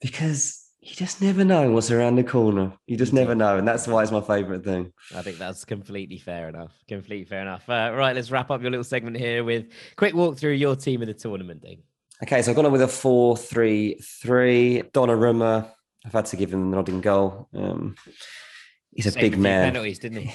because 0.00 0.62
you 0.80 0.94
just 0.94 1.20
never 1.22 1.44
know 1.44 1.70
what's 1.72 1.90
around 1.90 2.16
the 2.16 2.24
corner. 2.24 2.72
You 2.86 2.96
just 2.96 3.12
never 3.12 3.34
know, 3.34 3.58
and 3.58 3.66
that's 3.66 3.88
why 3.88 4.02
it's 4.02 4.12
my 4.12 4.20
favourite 4.20 4.64
thing. 4.64 4.92
I 5.14 5.22
think 5.22 5.38
that's 5.38 5.64
completely 5.64 6.18
fair 6.18 6.48
enough. 6.48 6.72
Completely 6.86 7.24
fair 7.24 7.42
enough. 7.42 7.68
Uh, 7.68 7.92
right, 7.94 8.14
let's 8.14 8.30
wrap 8.30 8.50
up 8.50 8.60
your 8.60 8.70
little 8.70 8.84
segment 8.84 9.16
here 9.16 9.42
with 9.42 9.66
quick 9.96 10.14
walk 10.14 10.38
through 10.38 10.52
your 10.52 10.76
team 10.76 11.00
of 11.00 11.08
the 11.08 11.14
tournament, 11.14 11.62
Dean. 11.62 11.82
Okay, 12.22 12.40
so 12.40 12.50
I've 12.50 12.56
gone 12.56 12.66
on 12.66 12.72
with 12.72 12.82
a 12.82 12.88
four-three-three. 12.88 14.82
Donnarumma. 14.92 15.70
I've 16.04 16.12
had 16.12 16.26
to 16.26 16.36
give 16.36 16.52
him 16.52 16.70
the 16.70 16.76
nodding 16.76 17.00
goal. 17.00 17.48
Um, 17.52 17.96
he's 18.96 19.06
a 19.06 19.10
Saved 19.12 19.22
big 19.22 19.34
a 19.34 19.38
man. 19.38 19.72
Penalties, 19.72 19.98
didn't 19.98 20.18
he? 20.22 20.34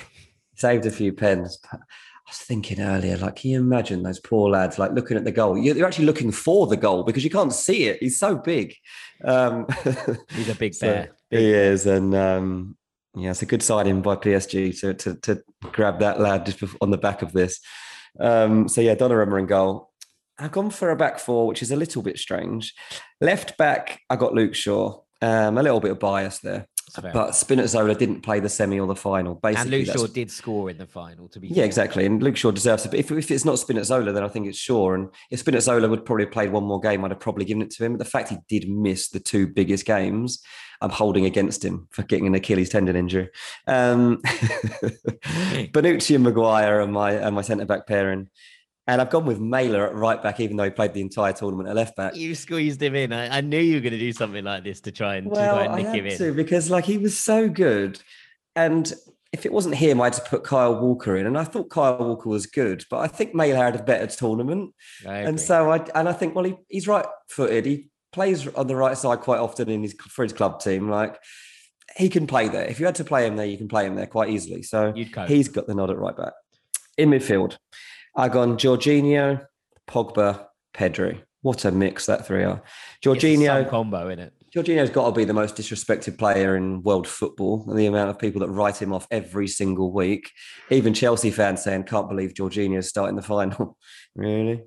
Saved 0.56 0.86
a 0.86 0.92
few 0.92 1.14
pens. 1.14 1.60
I 1.72 1.78
was 2.28 2.38
thinking 2.38 2.80
earlier, 2.80 3.18
like, 3.18 3.38
can 3.38 3.52
you 3.52 3.60
imagine 3.60 4.04
those 4.04 4.20
poor 4.20 4.50
lads 4.50 4.78
like 4.78 4.92
looking 4.92 5.18
at 5.18 5.26
the 5.26 5.32
goal? 5.32 5.58
You're 5.58 5.86
actually 5.86 6.06
looking 6.06 6.32
for 6.32 6.68
the 6.68 6.78
goal 6.78 7.04
because 7.04 7.24
you 7.24 7.30
can't 7.30 7.54
see 7.54 7.86
it. 7.86 7.98
He's 8.00 8.20
so 8.20 8.36
big. 8.36 8.76
Um, 9.24 9.66
he's 10.30 10.50
a 10.50 10.56
big 10.56 10.78
bear. 10.80 11.08
So 11.08 11.14
big 11.30 11.40
he 11.40 11.52
bear. 11.52 11.72
is, 11.72 11.86
and 11.88 12.16
um, 12.16 12.78
yeah, 13.16 13.32
it's 13.32 13.42
a 13.42 13.48
good 13.48 13.64
signing 13.64 14.02
by 14.02 14.16
PSG 14.16 14.80
to 14.82 14.94
to, 14.94 15.16
to 15.16 15.44
grab 15.72 16.00
that 16.00 16.20
lad 16.20 16.46
just 16.46 16.64
on 16.80 16.92
the 16.92 16.98
back 16.98 17.22
of 17.22 17.34
this. 17.34 17.60
Um, 18.20 18.68
so 18.68 18.82
yeah, 18.82 18.96
Donnarumma 18.96 19.40
in 19.40 19.46
goal. 19.48 19.90
I've 20.38 20.52
gone 20.52 20.70
for 20.72 20.90
a 20.90 20.96
back 20.96 21.20
four, 21.20 21.48
which 21.48 21.62
is 21.62 21.72
a 21.72 21.76
little 21.76 22.02
bit 22.02 22.18
strange. 22.18 22.74
Left 23.20 23.58
back, 23.58 24.02
I 24.10 24.16
got 24.16 24.34
Luke 24.34 24.56
Shaw. 24.56 25.02
Um, 25.22 25.60
a 25.60 25.64
little 25.64 25.80
bit 25.80 25.92
of 25.92 26.00
bias 26.00 26.40
there. 26.40 26.68
But 26.96 27.32
Spinazzola 27.32 27.98
didn't 27.98 28.22
play 28.22 28.40
the 28.40 28.50
semi 28.50 28.80
or 28.80 28.88
the 28.88 28.96
final. 28.96 29.36
Basically, 29.36 29.80
and 29.80 29.88
Luke 29.88 29.98
Shaw 29.98 30.08
did 30.08 30.32
score 30.32 30.70
in 30.70 30.78
the 30.78 30.88
final. 30.88 31.28
To 31.30 31.40
be 31.40 31.48
yeah, 31.48 31.56
fair. 31.56 31.66
exactly. 31.66 32.06
And 32.06 32.22
Luke 32.22 32.38
Shaw 32.38 32.52
deserves 32.52 32.86
it. 32.86 32.90
But 32.92 33.00
if, 33.00 33.12
if 33.12 33.32
it's 33.32 33.46
not 33.46 33.56
Spinazzola, 33.56 34.14
then 34.14 34.24
I 34.24 34.28
think 34.28 34.48
it's 34.48 34.58
Shaw. 34.58 34.94
And 34.94 35.10
if 35.30 35.44
Spinazzola 35.44 35.90
would 35.90 36.06
probably 36.06 36.26
have 36.26 36.34
played 36.34 36.52
one 36.52 36.64
more 36.64 36.80
game, 36.80 37.06
I'd 37.06 37.12
have 37.12 37.20
probably 37.20 37.46
given 37.46 37.62
it 37.62 37.72
to 37.72 37.86
him. 37.86 37.94
But 37.94 38.00
the 38.00 38.10
fact 38.10 38.30
he 38.30 38.38
did 38.48 38.70
miss 38.70 39.10
the 39.10 39.20
two 39.20 39.48
biggest 39.48 39.86
games, 39.86 40.42
I'm 40.82 40.90
holding 40.90 41.26
against 41.26 41.64
him 41.64 41.88
for 41.92 42.04
getting 42.04 42.28
an 42.28 42.36
Achilles 42.36 42.70
tendon 42.70 42.96
injury. 42.96 43.30
Um, 43.68 44.18
Bonucci 45.74 46.16
and 46.16 46.24
Maguire 46.24 46.82
and 46.82 46.92
my 46.92 47.12
and 47.12 47.36
my 47.36 47.42
centre 47.42 47.66
back 47.66 47.88
pairing. 47.88 48.30
And 48.92 49.00
I've 49.00 49.10
gone 49.10 49.26
with 49.26 49.40
Mæhle 49.40 49.88
at 49.88 49.96
right 49.96 50.22
back, 50.22 50.42
even 50.42 50.58
though 50.58 50.66
he 50.66 50.70
played 50.70 50.94
the 50.94 51.00
entire 51.00 51.32
tournament 51.32 51.70
at 51.70 51.78
left 51.78 51.96
back. 51.96 52.14
You 52.14 52.36
squeezed 52.36 52.84
him 52.84 52.94
in. 52.94 53.14
I, 53.14 53.38
I 53.38 53.40
knew 53.40 53.58
you 53.58 53.76
were 53.76 53.80
going 53.80 53.94
to 53.94 53.98
do 53.98 54.12
something 54.12 54.44
like 54.44 54.66
this 54.66 54.82
to 54.82 54.92
try 54.92 55.16
and, 55.16 55.32
well, 55.32 55.40
to 55.40 55.64
try 55.64 55.64
and 55.64 55.76
nick 55.82 55.96
him 55.96 56.06
in. 56.08 56.18
To, 56.18 56.34
because 56.34 56.70
like 56.70 56.84
he 56.84 56.98
was 56.98 57.18
so 57.18 57.48
good. 57.48 58.02
And 58.54 58.92
if 59.32 59.46
it 59.46 59.54
wasn't 59.54 59.76
him, 59.76 60.02
I'd 60.02 60.18
put 60.26 60.44
Kyle 60.44 60.78
Walker 60.78 61.16
in. 61.16 61.26
And 61.26 61.38
I 61.38 61.46
thought 61.46 61.70
Kyle 61.70 62.00
Walker 62.00 62.28
was 62.28 62.48
good, 62.48 62.84
but 62.90 62.98
I 62.98 63.08
think 63.08 63.34
Mæhle 63.34 63.56
had 63.56 63.78
a 63.78 63.84
better 63.84 64.08
tournament. 64.08 64.76
And 65.06 65.40
so 65.40 65.72
I 65.72 65.86
and 65.96 66.10
I 66.10 66.12
think, 66.12 66.36
well, 66.36 66.44
he, 66.44 66.56
he's 66.68 66.86
right 66.86 67.06
footed. 67.30 67.66
He 67.66 67.88
plays 68.12 68.46
on 68.46 68.68
the 68.68 68.76
right 68.76 68.98
side 68.98 69.22
quite 69.22 69.40
often 69.40 69.70
in 69.70 69.84
his 69.84 69.94
for 69.94 70.24
his 70.24 70.34
club 70.34 70.60
team. 70.60 70.90
Like 70.90 71.18
he 71.96 72.10
can 72.10 72.28
play 72.28 72.50
there. 72.50 72.66
If 72.66 72.82
you 72.82 72.88
had 72.88 72.96
to 72.96 73.06
play 73.06 73.26
him 73.26 73.38
there, 73.38 73.46
you 73.46 73.58
can 73.58 73.70
play 73.70 73.86
him 73.86 73.96
there 73.96 74.06
quite 74.06 74.32
easily. 74.32 74.64
So 74.64 74.92
he's 75.28 75.48
got 75.48 75.66
the 75.66 75.76
nod 75.76 75.92
at 75.92 75.98
right 75.98 76.18
back. 76.18 76.34
In 76.98 77.10
midfield. 77.10 77.56
I 78.16 78.30
gone 78.30 78.58
Jorginho, 78.58 79.46
Pogba, 79.88 80.46
Pedri. 80.74 81.22
What 81.42 81.66
a 81.66 81.72
mix 81.72 82.06
that 82.06 82.28
three 82.28 82.44
are. 82.44 82.62
Jorginho 83.04 83.68
combo 83.70 84.10
in 84.10 84.20
it. 84.20 84.34
Jorginho's 84.54 84.90
got 84.90 85.06
to 85.06 85.12
be 85.16 85.24
the 85.24 85.34
most 85.34 85.56
disrespected 85.56 86.18
player 86.18 86.58
in 86.58 86.84
world 86.84 87.08
football. 87.08 87.66
And 87.68 87.80
the 87.80 87.86
amount 87.86 88.10
of 88.10 88.20
people 88.20 88.42
that 88.42 88.50
write 88.50 88.82
him 88.82 88.92
off 88.94 89.08
every 89.10 89.48
single 89.48 89.92
week, 89.94 90.30
even 90.70 90.94
Chelsea 90.94 91.32
fans 91.32 91.64
saying, 91.64 91.84
"Can't 91.84 92.10
believe 92.10 92.34
Jorginho's 92.34 92.90
starting 92.90 93.16
the 93.16 93.22
final." 93.22 93.78
really? 94.16 94.62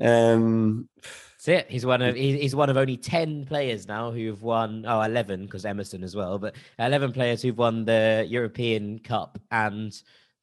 Um, 0.00 0.88
That's 0.96 1.48
it. 1.48 1.70
He's 1.70 1.86
one 1.86 2.02
of 2.02 2.14
he's 2.14 2.54
one 2.54 2.68
of 2.68 2.76
only 2.76 2.98
ten 2.98 3.46
players 3.46 3.88
now 3.88 4.10
who've 4.12 4.42
won. 4.42 4.84
Oh, 4.86 5.00
11 5.00 5.46
because 5.46 5.64
Emerson 5.64 6.04
as 6.04 6.14
well, 6.14 6.38
but 6.38 6.54
eleven 6.78 7.10
players 7.10 7.40
who've 7.40 7.56
won 7.56 7.86
the 7.86 8.26
European 8.28 8.98
Cup 8.98 9.38
and 9.50 9.92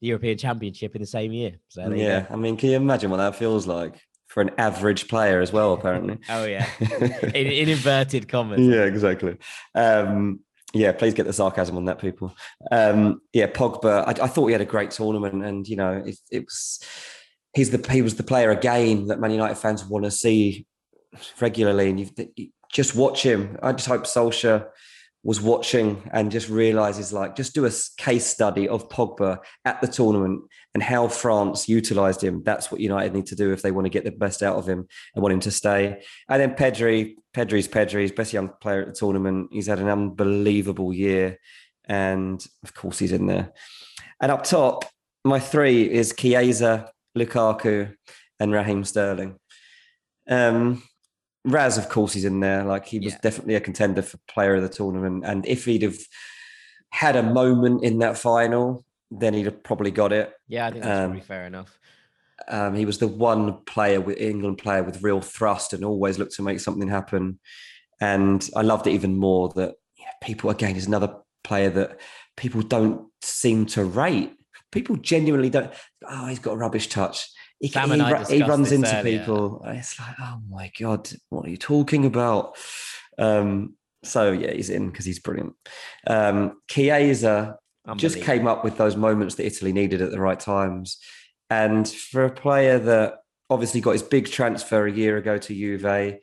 the 0.01 0.07
European 0.07 0.37
Championship 0.37 0.95
in 0.95 1.01
the 1.01 1.07
same 1.07 1.31
year. 1.31 1.59
So 1.67 1.89
yeah, 1.91 2.25
I 2.29 2.35
mean, 2.35 2.57
can 2.57 2.69
you 2.69 2.75
imagine 2.77 3.09
what 3.11 3.17
that 3.17 3.35
feels 3.35 3.67
like? 3.67 3.99
for 4.29 4.41
an 4.41 4.51
average 4.59 5.07
player 5.07 5.41
as 5.41 5.51
well, 5.51 5.73
apparently. 5.73 6.19
oh 6.29 6.45
yeah, 6.45 6.67
in, 6.79 7.47
in, 7.47 7.69
inverted 7.69 8.29
commas. 8.29 8.61
Yeah, 8.61 8.83
exactly. 8.83 9.37
Um, 9.75 10.41
yeah, 10.73 10.91
please 10.91 11.15
get 11.15 11.25
the 11.25 11.33
sarcasm 11.33 11.75
on 11.77 11.85
that, 11.85 11.99
people. 11.99 12.35
Um, 12.71 13.21
yeah, 13.33 13.47
Pogba. 13.47 14.03
I, 14.07 14.23
I, 14.23 14.27
thought 14.27 14.45
he 14.45 14.51
had 14.51 14.61
a 14.61 14.65
great 14.65 14.91
tournament, 14.91 15.43
and 15.43 15.67
you 15.67 15.75
know, 15.75 16.03
it, 16.05 16.15
it 16.31 16.45
was 16.45 16.79
he's 17.53 17.71
the 17.71 17.91
he 17.91 18.03
was 18.03 18.15
the 18.15 18.23
player 18.23 18.51
again 18.51 19.07
that 19.07 19.19
Man 19.19 19.31
United 19.31 19.55
fans 19.57 19.83
want 19.83 20.05
to 20.05 20.11
see 20.11 20.67
regularly, 21.41 21.89
and 21.89 21.99
you 22.35 22.49
just 22.71 22.95
watch 22.95 23.23
him. 23.23 23.57
I 23.63 23.71
just 23.71 23.87
hope 23.87 24.03
Solskjaer 24.03 24.67
was 25.23 25.41
watching 25.41 26.01
and 26.13 26.31
just 26.31 26.47
realizes 26.47 27.11
like 27.11 27.35
just 27.35 27.53
do 27.53 27.65
a 27.65 27.71
case 27.97 28.25
study 28.25 28.69
of 28.69 28.87
Pogba 28.87 29.39
at 29.65 29.81
the 29.81 29.87
tournament 29.87 30.43
and 30.73 30.81
how 30.81 31.09
France 31.09 31.67
utilized 31.67 32.23
him. 32.23 32.41
That's 32.43 32.71
what 32.71 32.79
United 32.79 33.13
need 33.13 33.25
to 33.27 33.35
do 33.35 33.51
if 33.51 33.61
they 33.61 33.71
want 33.71 33.85
to 33.85 33.89
get 33.89 34.05
the 34.05 34.11
best 34.11 34.41
out 34.41 34.55
of 34.55 34.67
him 34.67 34.87
and 35.13 35.21
want 35.21 35.33
him 35.33 35.41
to 35.41 35.51
stay. 35.51 36.01
And 36.29 36.41
then 36.41 36.55
Pedri, 36.55 37.15
Pedri's 37.33 37.67
Pedri, 37.67 38.01
he's 38.01 38.13
best 38.13 38.31
young 38.31 38.49
player 38.61 38.81
at 38.81 38.87
the 38.87 38.93
tournament. 38.93 39.49
He's 39.51 39.67
had 39.67 39.79
an 39.79 39.89
unbelievable 39.89 40.93
year, 40.93 41.37
and 41.85 42.43
of 42.63 42.73
course 42.73 42.99
he's 42.99 43.11
in 43.11 43.25
there. 43.25 43.51
And 44.21 44.31
up 44.31 44.43
top, 44.43 44.85
my 45.25 45.39
three 45.39 45.91
is 45.91 46.13
Chiesa, 46.17 46.91
Lukaku, 47.17 47.93
and 48.39 48.53
Raheem 48.53 48.85
Sterling. 48.85 49.37
Um, 50.29 50.83
Raz, 51.45 51.77
of 51.77 51.89
course, 51.89 52.13
he's 52.13 52.25
in 52.25 52.39
there. 52.39 52.63
Like 52.63 52.85
he 52.85 52.99
was 52.99 53.13
yeah. 53.13 53.19
definitely 53.21 53.55
a 53.55 53.61
contender 53.61 54.01
for 54.01 54.17
player 54.27 54.55
of 54.55 54.61
the 54.61 54.69
tournament. 54.69 55.23
And 55.25 55.45
if 55.45 55.65
he'd 55.65 55.83
have 55.83 55.97
had 56.91 57.15
a 57.15 57.23
moment 57.23 57.83
in 57.83 57.99
that 57.99 58.17
final, 58.17 58.85
then 59.11 59.33
he'd 59.33 59.45
have 59.45 59.63
probably 59.63 59.91
got 59.91 60.11
it. 60.11 60.33
Yeah, 60.47 60.67
I 60.67 60.71
think 60.71 60.83
that's 60.83 60.99
um, 60.99 61.05
probably 61.05 61.21
fair 61.21 61.45
enough. 61.45 61.79
Um, 62.47 62.75
he 62.75 62.85
was 62.85 62.97
the 62.97 63.07
one 63.07 63.63
player 63.65 64.01
with 64.01 64.17
England 64.17 64.57
player 64.57 64.83
with 64.83 65.03
real 65.03 65.21
thrust 65.21 65.73
and 65.73 65.83
always 65.83 66.17
looked 66.17 66.35
to 66.35 66.41
make 66.41 66.59
something 66.59 66.87
happen. 66.87 67.39
And 68.01 68.47
I 68.55 68.61
loved 68.61 68.87
it 68.87 68.91
even 68.91 69.17
more 69.17 69.49
that 69.49 69.75
people 70.21 70.49
again 70.49 70.75
is 70.75 70.87
another 70.87 71.15
player 71.43 71.69
that 71.71 71.99
people 72.37 72.61
don't 72.61 73.07
seem 73.21 73.65
to 73.67 73.83
rate. 73.83 74.33
People 74.71 74.95
genuinely 74.97 75.49
don't. 75.49 75.71
Oh, 76.07 76.27
he's 76.27 76.39
got 76.39 76.53
a 76.53 76.57
rubbish 76.57 76.87
touch 76.87 77.29
he, 77.59 77.67
he, 77.67 78.37
he 78.37 78.43
runs 78.43 78.71
into 78.71 78.95
earlier. 78.95 79.19
people. 79.19 79.61
It's 79.65 79.99
like, 79.99 80.15
oh 80.19 80.39
my 80.49 80.71
god, 80.79 81.09
what 81.29 81.45
are 81.45 81.49
you 81.49 81.57
talking 81.57 82.05
about? 82.05 82.57
Um, 83.17 83.75
so 84.03 84.31
yeah, 84.31 84.51
he's 84.51 84.69
in 84.69 84.89
because 84.89 85.05
he's 85.05 85.19
brilliant. 85.19 85.55
Um, 86.07 86.61
Chiesa 86.69 87.57
just 87.97 88.21
came 88.21 88.47
up 88.47 88.63
with 88.63 88.77
those 88.77 88.95
moments 88.95 89.35
that 89.35 89.45
Italy 89.45 89.73
needed 89.73 90.01
at 90.01 90.11
the 90.11 90.19
right 90.19 90.39
times, 90.39 90.97
and 91.49 91.87
for 91.87 92.23
a 92.23 92.31
player 92.31 92.79
that 92.79 93.15
obviously 93.49 93.81
got 93.81 93.91
his 93.91 94.03
big 94.03 94.29
transfer 94.29 94.85
a 94.85 94.91
year 94.91 95.17
ago 95.17 95.37
to 95.37 95.53
Juve, 95.53 96.19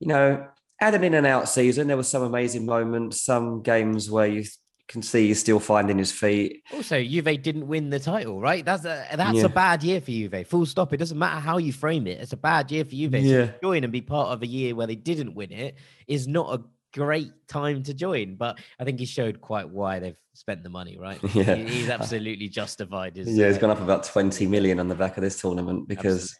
you 0.00 0.06
know, 0.06 0.46
had 0.78 0.94
an 0.94 1.02
in 1.02 1.14
and 1.14 1.26
out 1.26 1.48
season. 1.48 1.88
There 1.88 1.96
were 1.96 2.02
some 2.02 2.22
amazing 2.22 2.66
moments, 2.66 3.24
some 3.24 3.62
games 3.62 4.10
where 4.10 4.26
you 4.26 4.44
can 4.88 5.02
see 5.02 5.28
he's 5.28 5.38
still 5.38 5.60
finding 5.60 5.98
his 5.98 6.10
feet. 6.10 6.62
Also, 6.72 7.00
Juve 7.02 7.42
didn't 7.42 7.68
win 7.68 7.90
the 7.90 8.00
title, 8.00 8.40
right? 8.40 8.64
That's 8.64 8.84
a 8.84 9.06
that's 9.14 9.38
yeah. 9.38 9.44
a 9.44 9.48
bad 9.48 9.84
year 9.84 10.00
for 10.00 10.10
Juve. 10.10 10.46
Full 10.48 10.66
stop. 10.66 10.92
It 10.92 10.96
doesn't 10.96 11.18
matter 11.18 11.40
how 11.40 11.58
you 11.58 11.72
frame 11.72 12.06
it. 12.06 12.20
It's 12.20 12.32
a 12.32 12.38
bad 12.38 12.70
year 12.70 12.84
for 12.84 12.92
Juve. 12.92 13.14
Yeah. 13.14 13.46
So 13.46 13.54
join 13.62 13.84
and 13.84 13.92
be 13.92 14.00
part 14.00 14.30
of 14.30 14.42
a 14.42 14.46
year 14.46 14.74
where 14.74 14.86
they 14.86 14.96
didn't 14.96 15.34
win 15.34 15.52
it 15.52 15.76
is 16.06 16.26
not 16.26 16.58
a 16.58 16.62
great 16.94 17.32
time 17.48 17.82
to 17.84 17.94
join. 17.94 18.36
But 18.36 18.58
I 18.80 18.84
think 18.84 18.98
he 18.98 19.04
showed 19.04 19.40
quite 19.42 19.68
why 19.68 19.98
they've 19.98 20.16
spent 20.32 20.62
the 20.62 20.70
money, 20.70 20.96
right? 20.98 21.20
Yeah, 21.34 21.54
he, 21.54 21.64
he's 21.64 21.90
absolutely 21.90 22.48
justified. 22.48 23.16
His, 23.16 23.28
yeah, 23.28 23.48
he's 23.48 23.56
uh, 23.58 23.60
gone 23.60 23.70
up 23.70 23.82
about 23.82 24.04
twenty 24.04 24.46
million 24.46 24.80
on 24.80 24.88
the 24.88 24.94
back 24.94 25.16
of 25.16 25.22
this 25.22 25.40
tournament 25.40 25.86
because. 25.86 26.22
Absolutely. 26.24 26.34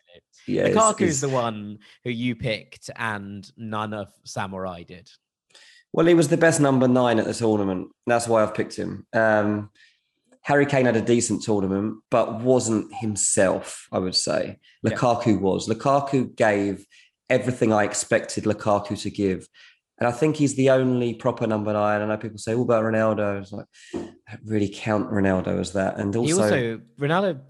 Yeah, 0.47 0.69
Lukaku's 0.69 1.21
the 1.21 1.29
one 1.29 1.79
who 2.05 2.11
you 2.11 2.35
picked, 2.35 2.89
and 2.97 3.47
none 3.59 3.93
of 3.93 4.11
Samurai 4.25 4.83
did. 4.83 5.11
Well, 5.93 6.07
he 6.07 6.15
was 6.15 6.29
the 6.29 6.37
best 6.37 6.61
number 6.61 6.87
nine 6.87 7.19
at 7.19 7.25
the 7.25 7.35
tournament. 7.35 7.89
That's 8.07 8.29
why 8.29 8.43
I've 8.43 8.55
picked 8.55 8.77
him. 8.77 9.07
Um, 9.13 9.71
Harry 10.43 10.67
Kane 10.67 10.87
had 10.87 10.97
a 10.97 11.03
decent 11.03 11.43
tournament, 11.43 12.03
but 12.11 12.41
wasn't 12.41 12.95
himself, 12.95 13.89
I 13.93 13.99
would 13.99 14.15
say. 14.15 14.59
Lukaku 14.87 15.27
yeah. 15.27 15.39
was. 15.39 15.69
Lukaku 15.69 16.35
gave 16.35 16.87
everything 17.29 17.73
I 17.73 17.85
expected 17.85 18.45
Lukaku 18.45 19.01
to 19.03 19.11
give. 19.11 19.47
And 19.99 20.07
I 20.07 20.13
think 20.13 20.37
he's 20.37 20.55
the 20.55 20.71
only 20.71 21.15
proper 21.15 21.47
number 21.47 21.73
nine. 21.73 22.01
I 22.01 22.07
know 22.07 22.17
people 22.17 22.39
say, 22.39 22.55
all 22.55 22.63
about 22.63 22.85
Ronaldo. 22.85 23.43
It's 23.43 23.53
like, 23.53 23.67
I 23.95 24.39
really 24.45 24.69
count 24.69 25.11
Ronaldo 25.11 25.59
as 25.59 25.73
that. 25.73 25.99
And 25.99 26.15
also, 26.15 26.27
he 26.27 26.33
also 26.33 26.81
Ronaldo 27.01 27.41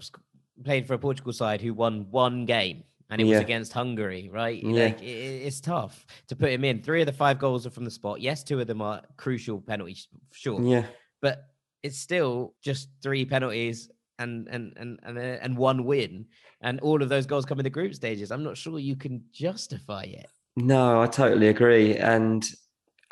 played 0.63 0.87
for 0.87 0.95
a 0.95 0.99
Portugal 0.99 1.31
side 1.31 1.61
who 1.61 1.73
won 1.73 2.07
one 2.09 2.45
game 2.45 2.83
and 3.09 3.21
it 3.21 3.25
yeah. 3.25 3.35
was 3.35 3.41
against 3.41 3.73
Hungary, 3.73 4.29
right? 4.31 4.61
Yeah. 4.61 4.85
Like 4.85 5.01
it, 5.01 5.05
it's 5.05 5.59
tough 5.59 6.05
to 6.27 6.35
put 6.35 6.51
him 6.51 6.63
in. 6.63 6.81
Three 6.81 7.01
of 7.01 7.07
the 7.07 7.13
five 7.13 7.39
goals 7.39 7.65
are 7.65 7.71
from 7.71 7.85
the 7.85 7.91
spot. 7.91 8.21
Yes, 8.21 8.43
two 8.43 8.59
of 8.59 8.67
them 8.67 8.81
are 8.81 9.01
crucial 9.17 9.61
penalties, 9.61 10.07
sure. 10.31 10.61
Yeah, 10.61 10.85
but 11.21 11.45
it's 11.83 11.97
still 11.97 12.55
just 12.63 12.89
three 13.01 13.25
penalties 13.25 13.89
and 14.19 14.47
and 14.49 14.73
and 14.77 14.99
and, 15.03 15.17
uh, 15.17 15.21
and 15.21 15.57
one 15.57 15.85
win, 15.85 16.25
and 16.61 16.79
all 16.81 17.01
of 17.01 17.09
those 17.09 17.25
goals 17.25 17.45
come 17.45 17.59
in 17.59 17.63
the 17.63 17.69
group 17.69 17.95
stages. 17.95 18.31
I'm 18.31 18.43
not 18.43 18.57
sure 18.57 18.77
you 18.79 18.95
can 18.95 19.23
justify 19.31 20.03
it. 20.03 20.27
No, 20.55 21.01
I 21.01 21.07
totally 21.07 21.47
agree, 21.47 21.97
and 21.97 22.45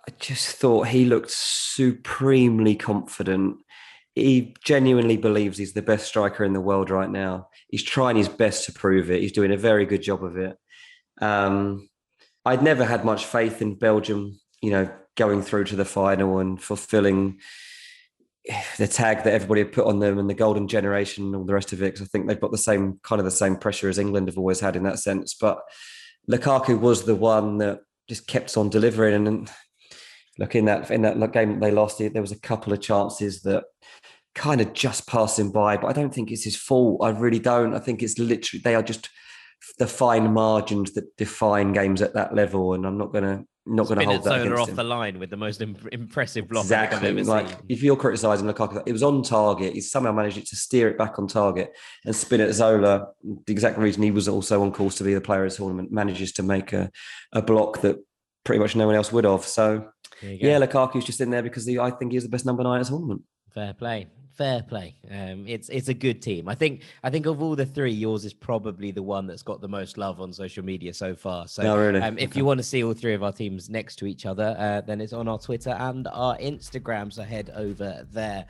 I 0.07 0.13
just 0.19 0.57
thought 0.57 0.87
he 0.87 1.05
looked 1.05 1.31
supremely 1.31 2.75
confident. 2.75 3.57
He 4.17 4.55
genuinely 4.63 5.17
believes 5.17 5.57
he's 5.57 5.73
the 5.73 5.81
best 5.81 6.07
striker 6.07 6.43
in 6.43 6.53
the 6.53 6.61
world 6.61 6.89
right 6.89 7.09
now 7.09 7.49
he's 7.69 7.83
trying 7.83 8.15
his 8.15 8.29
best 8.29 8.65
to 8.65 8.71
prove 8.71 9.11
it. 9.11 9.21
He's 9.21 9.31
doing 9.31 9.51
a 9.51 9.57
very 9.57 9.85
good 9.85 10.01
job 10.01 10.23
of 10.23 10.37
it. 10.37 10.57
Um, 11.21 11.89
I'd 12.45 12.63
never 12.63 12.85
had 12.85 13.03
much 13.03 13.25
faith 13.25 13.61
in 13.61 13.75
Belgium, 13.75 14.39
you 14.61 14.71
know, 14.71 14.89
going 15.15 15.41
through 15.41 15.65
to 15.65 15.75
the 15.75 15.85
final 15.85 16.39
and 16.39 16.61
fulfilling 16.61 17.39
the 18.77 18.87
tag 18.87 19.23
that 19.23 19.33
everybody 19.33 19.61
had 19.61 19.73
put 19.73 19.87
on 19.87 19.99
them 19.99 20.17
and 20.17 20.29
the 20.29 20.33
golden 20.33 20.67
generation 20.67 21.25
and 21.25 21.35
all 21.35 21.43
the 21.43 21.53
rest 21.53 21.73
of 21.73 21.81
it. 21.81 21.93
Because 21.93 22.03
I 22.03 22.05
think 22.05 22.27
they've 22.27 22.39
got 22.39 22.51
the 22.51 22.57
same 22.57 22.99
kind 23.03 23.19
of 23.19 23.25
the 23.25 23.31
same 23.31 23.57
pressure 23.57 23.89
as 23.89 23.97
England 23.97 24.27
have 24.27 24.37
always 24.37 24.61
had 24.61 24.75
in 24.75 24.83
that 24.83 24.99
sense. 24.99 25.33
But 25.33 25.59
Lukaku 26.29 26.79
was 26.79 27.03
the 27.03 27.15
one 27.15 27.57
that 27.57 27.81
just 28.07 28.27
kept 28.27 28.55
on 28.55 28.69
delivering. 28.69 29.27
And 29.27 29.51
look 30.39 30.55
in 30.55 30.65
that 30.65 30.89
in 30.91 31.01
that 31.01 31.33
game 31.33 31.59
they 31.59 31.71
lost, 31.71 31.97
there 31.97 32.21
was 32.21 32.31
a 32.31 32.39
couple 32.39 32.71
of 32.71 32.79
chances 32.79 33.41
that 33.41 33.65
kind 34.37 34.61
of 34.61 34.73
just 34.73 35.07
passing 35.07 35.51
by, 35.51 35.77
but 35.77 35.87
I 35.87 35.93
don't 35.93 36.13
think 36.13 36.31
it's 36.31 36.43
his 36.43 36.55
fault. 36.55 37.01
I 37.03 37.09
really 37.09 37.39
don't. 37.39 37.73
I 37.73 37.79
think 37.79 38.01
it's 38.01 38.17
literally 38.17 38.61
they 38.61 38.75
are 38.75 38.83
just 38.83 39.09
the 39.79 39.87
fine 39.87 40.31
margins 40.31 40.93
that 40.93 41.17
define 41.17 41.73
games 41.73 42.01
at 42.01 42.13
that 42.13 42.33
level, 42.33 42.73
and 42.73 42.85
I'm 42.85 42.97
not 42.97 43.11
gonna 43.11 43.43
not 43.69 43.87
going 43.87 43.99
to 43.99 44.05
hold 44.05 44.23
that 44.23 44.43
Zola 44.43 44.61
off 44.61 44.69
him. 44.69 44.75
the 44.77 44.83
line 44.83 45.19
with 45.19 45.29
the 45.29 45.35
most 45.35 45.61
imp- 45.61 45.89
impressive 45.91 46.47
block 46.47 46.63
exactly. 46.63 47.11
like 47.23 47.49
seen. 47.49 47.57
if 47.67 47.83
you're 47.83 47.97
criticizing 47.97 48.47
Lukaku, 48.47 48.81
it 48.85 48.93
was 48.93 49.03
on 49.03 49.23
target. 49.23 49.73
He 49.73 49.81
somehow 49.81 50.13
managed 50.13 50.47
to 50.47 50.55
steer 50.55 50.87
it 50.87 50.97
back 50.97 51.19
on 51.19 51.27
target 51.27 51.73
and 52.05 52.15
spin 52.15 52.39
it 52.39 52.53
Zola. 52.53 53.07
The 53.23 53.51
exact 53.51 53.77
reason 53.77 54.03
he 54.03 54.11
was 54.11 54.29
also 54.29 54.61
on 54.61 54.71
course 54.71 54.95
to 54.95 55.03
be 55.03 55.13
the 55.13 55.19
player 55.19 55.43
of 55.43 55.51
the 55.51 55.57
tournament 55.57 55.91
manages 55.91 56.31
to 56.33 56.43
make 56.43 56.71
a, 56.71 56.89
a 57.33 57.41
block 57.41 57.81
that 57.81 57.97
pretty 58.45 58.59
much 58.59 58.73
no 58.73 58.85
one 58.85 58.95
else 58.95 59.11
would 59.11 59.25
have. 59.25 59.43
So 59.43 59.89
yeah, 60.21 60.59
Lukaku's 60.59 61.03
just 61.03 61.19
in 61.19 61.29
there 61.29 61.43
because 61.43 61.65
he, 61.65 61.77
I 61.77 61.91
think 61.91 62.13
he's 62.13 62.23
the 62.23 62.29
best 62.29 62.45
number 62.45 62.63
nine 62.63 62.79
at 62.79 62.85
the 62.85 62.91
tournament. 62.91 63.23
Fair 63.53 63.73
play 63.73 64.07
fair 64.37 64.61
play. 64.61 64.95
Um, 65.09 65.45
it's 65.47 65.69
it's 65.69 65.89
a 65.89 65.93
good 65.93 66.21
team. 66.21 66.47
I 66.47 66.55
think 66.55 66.83
I 67.03 67.09
think 67.09 67.25
of 67.25 67.41
all 67.41 67.55
the 67.55 67.65
three, 67.65 67.91
yours 67.91 68.23
is 68.23 68.33
probably 68.33 68.91
the 68.91 69.03
one 69.03 69.27
that's 69.27 69.43
got 69.43 69.61
the 69.61 69.67
most 69.67 69.97
love 69.97 70.21
on 70.21 70.31
social 70.31 70.63
media 70.63 70.93
so 70.93 71.15
far. 71.15 71.47
So, 71.47 71.63
no, 71.63 71.77
really? 71.77 71.99
um, 71.99 72.17
if 72.17 72.35
you 72.35 72.45
want 72.45 72.59
to 72.59 72.63
see 72.63 72.83
all 72.83 72.93
three 72.93 73.13
of 73.13 73.23
our 73.23 73.33
teams 73.33 73.69
next 73.69 73.97
to 73.97 74.05
each 74.05 74.25
other, 74.25 74.55
uh, 74.57 74.81
then 74.81 75.01
it's 75.01 75.13
on 75.13 75.27
our 75.27 75.39
Twitter 75.39 75.71
and 75.71 76.07
our 76.07 76.37
Instagram. 76.37 77.11
So 77.11 77.23
head 77.23 77.51
over 77.55 78.05
there. 78.11 78.45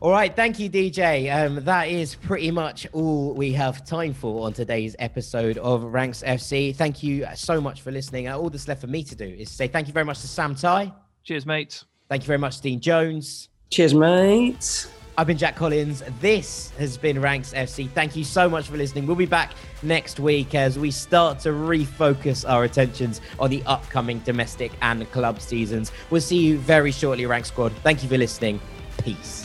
All 0.00 0.10
right, 0.10 0.34
thank 0.34 0.58
you, 0.58 0.70
DJ. 0.70 1.30
Um, 1.30 1.62
that 1.64 1.88
is 1.88 2.14
pretty 2.14 2.50
much 2.50 2.86
all 2.92 3.34
we 3.34 3.52
have 3.52 3.84
time 3.84 4.14
for 4.14 4.46
on 4.46 4.54
today's 4.54 4.96
episode 4.98 5.58
of 5.58 5.82
Ranks 5.82 6.22
FC. 6.22 6.74
Thank 6.74 7.02
you 7.02 7.26
so 7.34 7.60
much 7.60 7.82
for 7.82 7.90
listening. 7.90 8.26
Uh, 8.26 8.38
all 8.38 8.48
that's 8.48 8.66
left 8.66 8.80
for 8.80 8.86
me 8.86 9.04
to 9.04 9.14
do 9.14 9.26
is 9.26 9.50
say 9.50 9.68
thank 9.68 9.88
you 9.88 9.92
very 9.92 10.06
much 10.06 10.20
to 10.22 10.26
Sam 10.26 10.54
Tighe. 10.54 10.94
Cheers, 11.22 11.44
mate. 11.44 11.84
Thank 12.08 12.22
you 12.22 12.28
very 12.28 12.38
much, 12.38 12.62
Dean 12.62 12.80
Jones. 12.80 13.50
Cheers, 13.68 13.92
mate. 13.92 14.88
I've 15.18 15.26
been 15.26 15.36
Jack 15.36 15.56
Collins. 15.56 16.02
This 16.20 16.70
has 16.78 16.96
been 16.96 17.20
Ranks 17.20 17.52
FC. 17.52 17.90
Thank 17.90 18.16
you 18.16 18.24
so 18.24 18.48
much 18.48 18.68
for 18.68 18.76
listening. 18.76 19.06
We'll 19.06 19.16
be 19.16 19.26
back 19.26 19.52
next 19.82 20.18
week 20.18 20.54
as 20.54 20.78
we 20.78 20.90
start 20.90 21.40
to 21.40 21.50
refocus 21.50 22.48
our 22.48 22.64
attentions 22.64 23.20
on 23.38 23.50
the 23.50 23.62
upcoming 23.66 24.20
domestic 24.20 24.72
and 24.82 25.10
club 25.12 25.40
seasons. 25.40 25.92
We'll 26.10 26.20
see 26.20 26.38
you 26.38 26.58
very 26.58 26.92
shortly, 26.92 27.26
Rank 27.26 27.44
Squad. 27.44 27.72
Thank 27.82 28.02
you 28.02 28.08
for 28.08 28.18
listening. 28.18 28.60
Peace. 28.98 29.39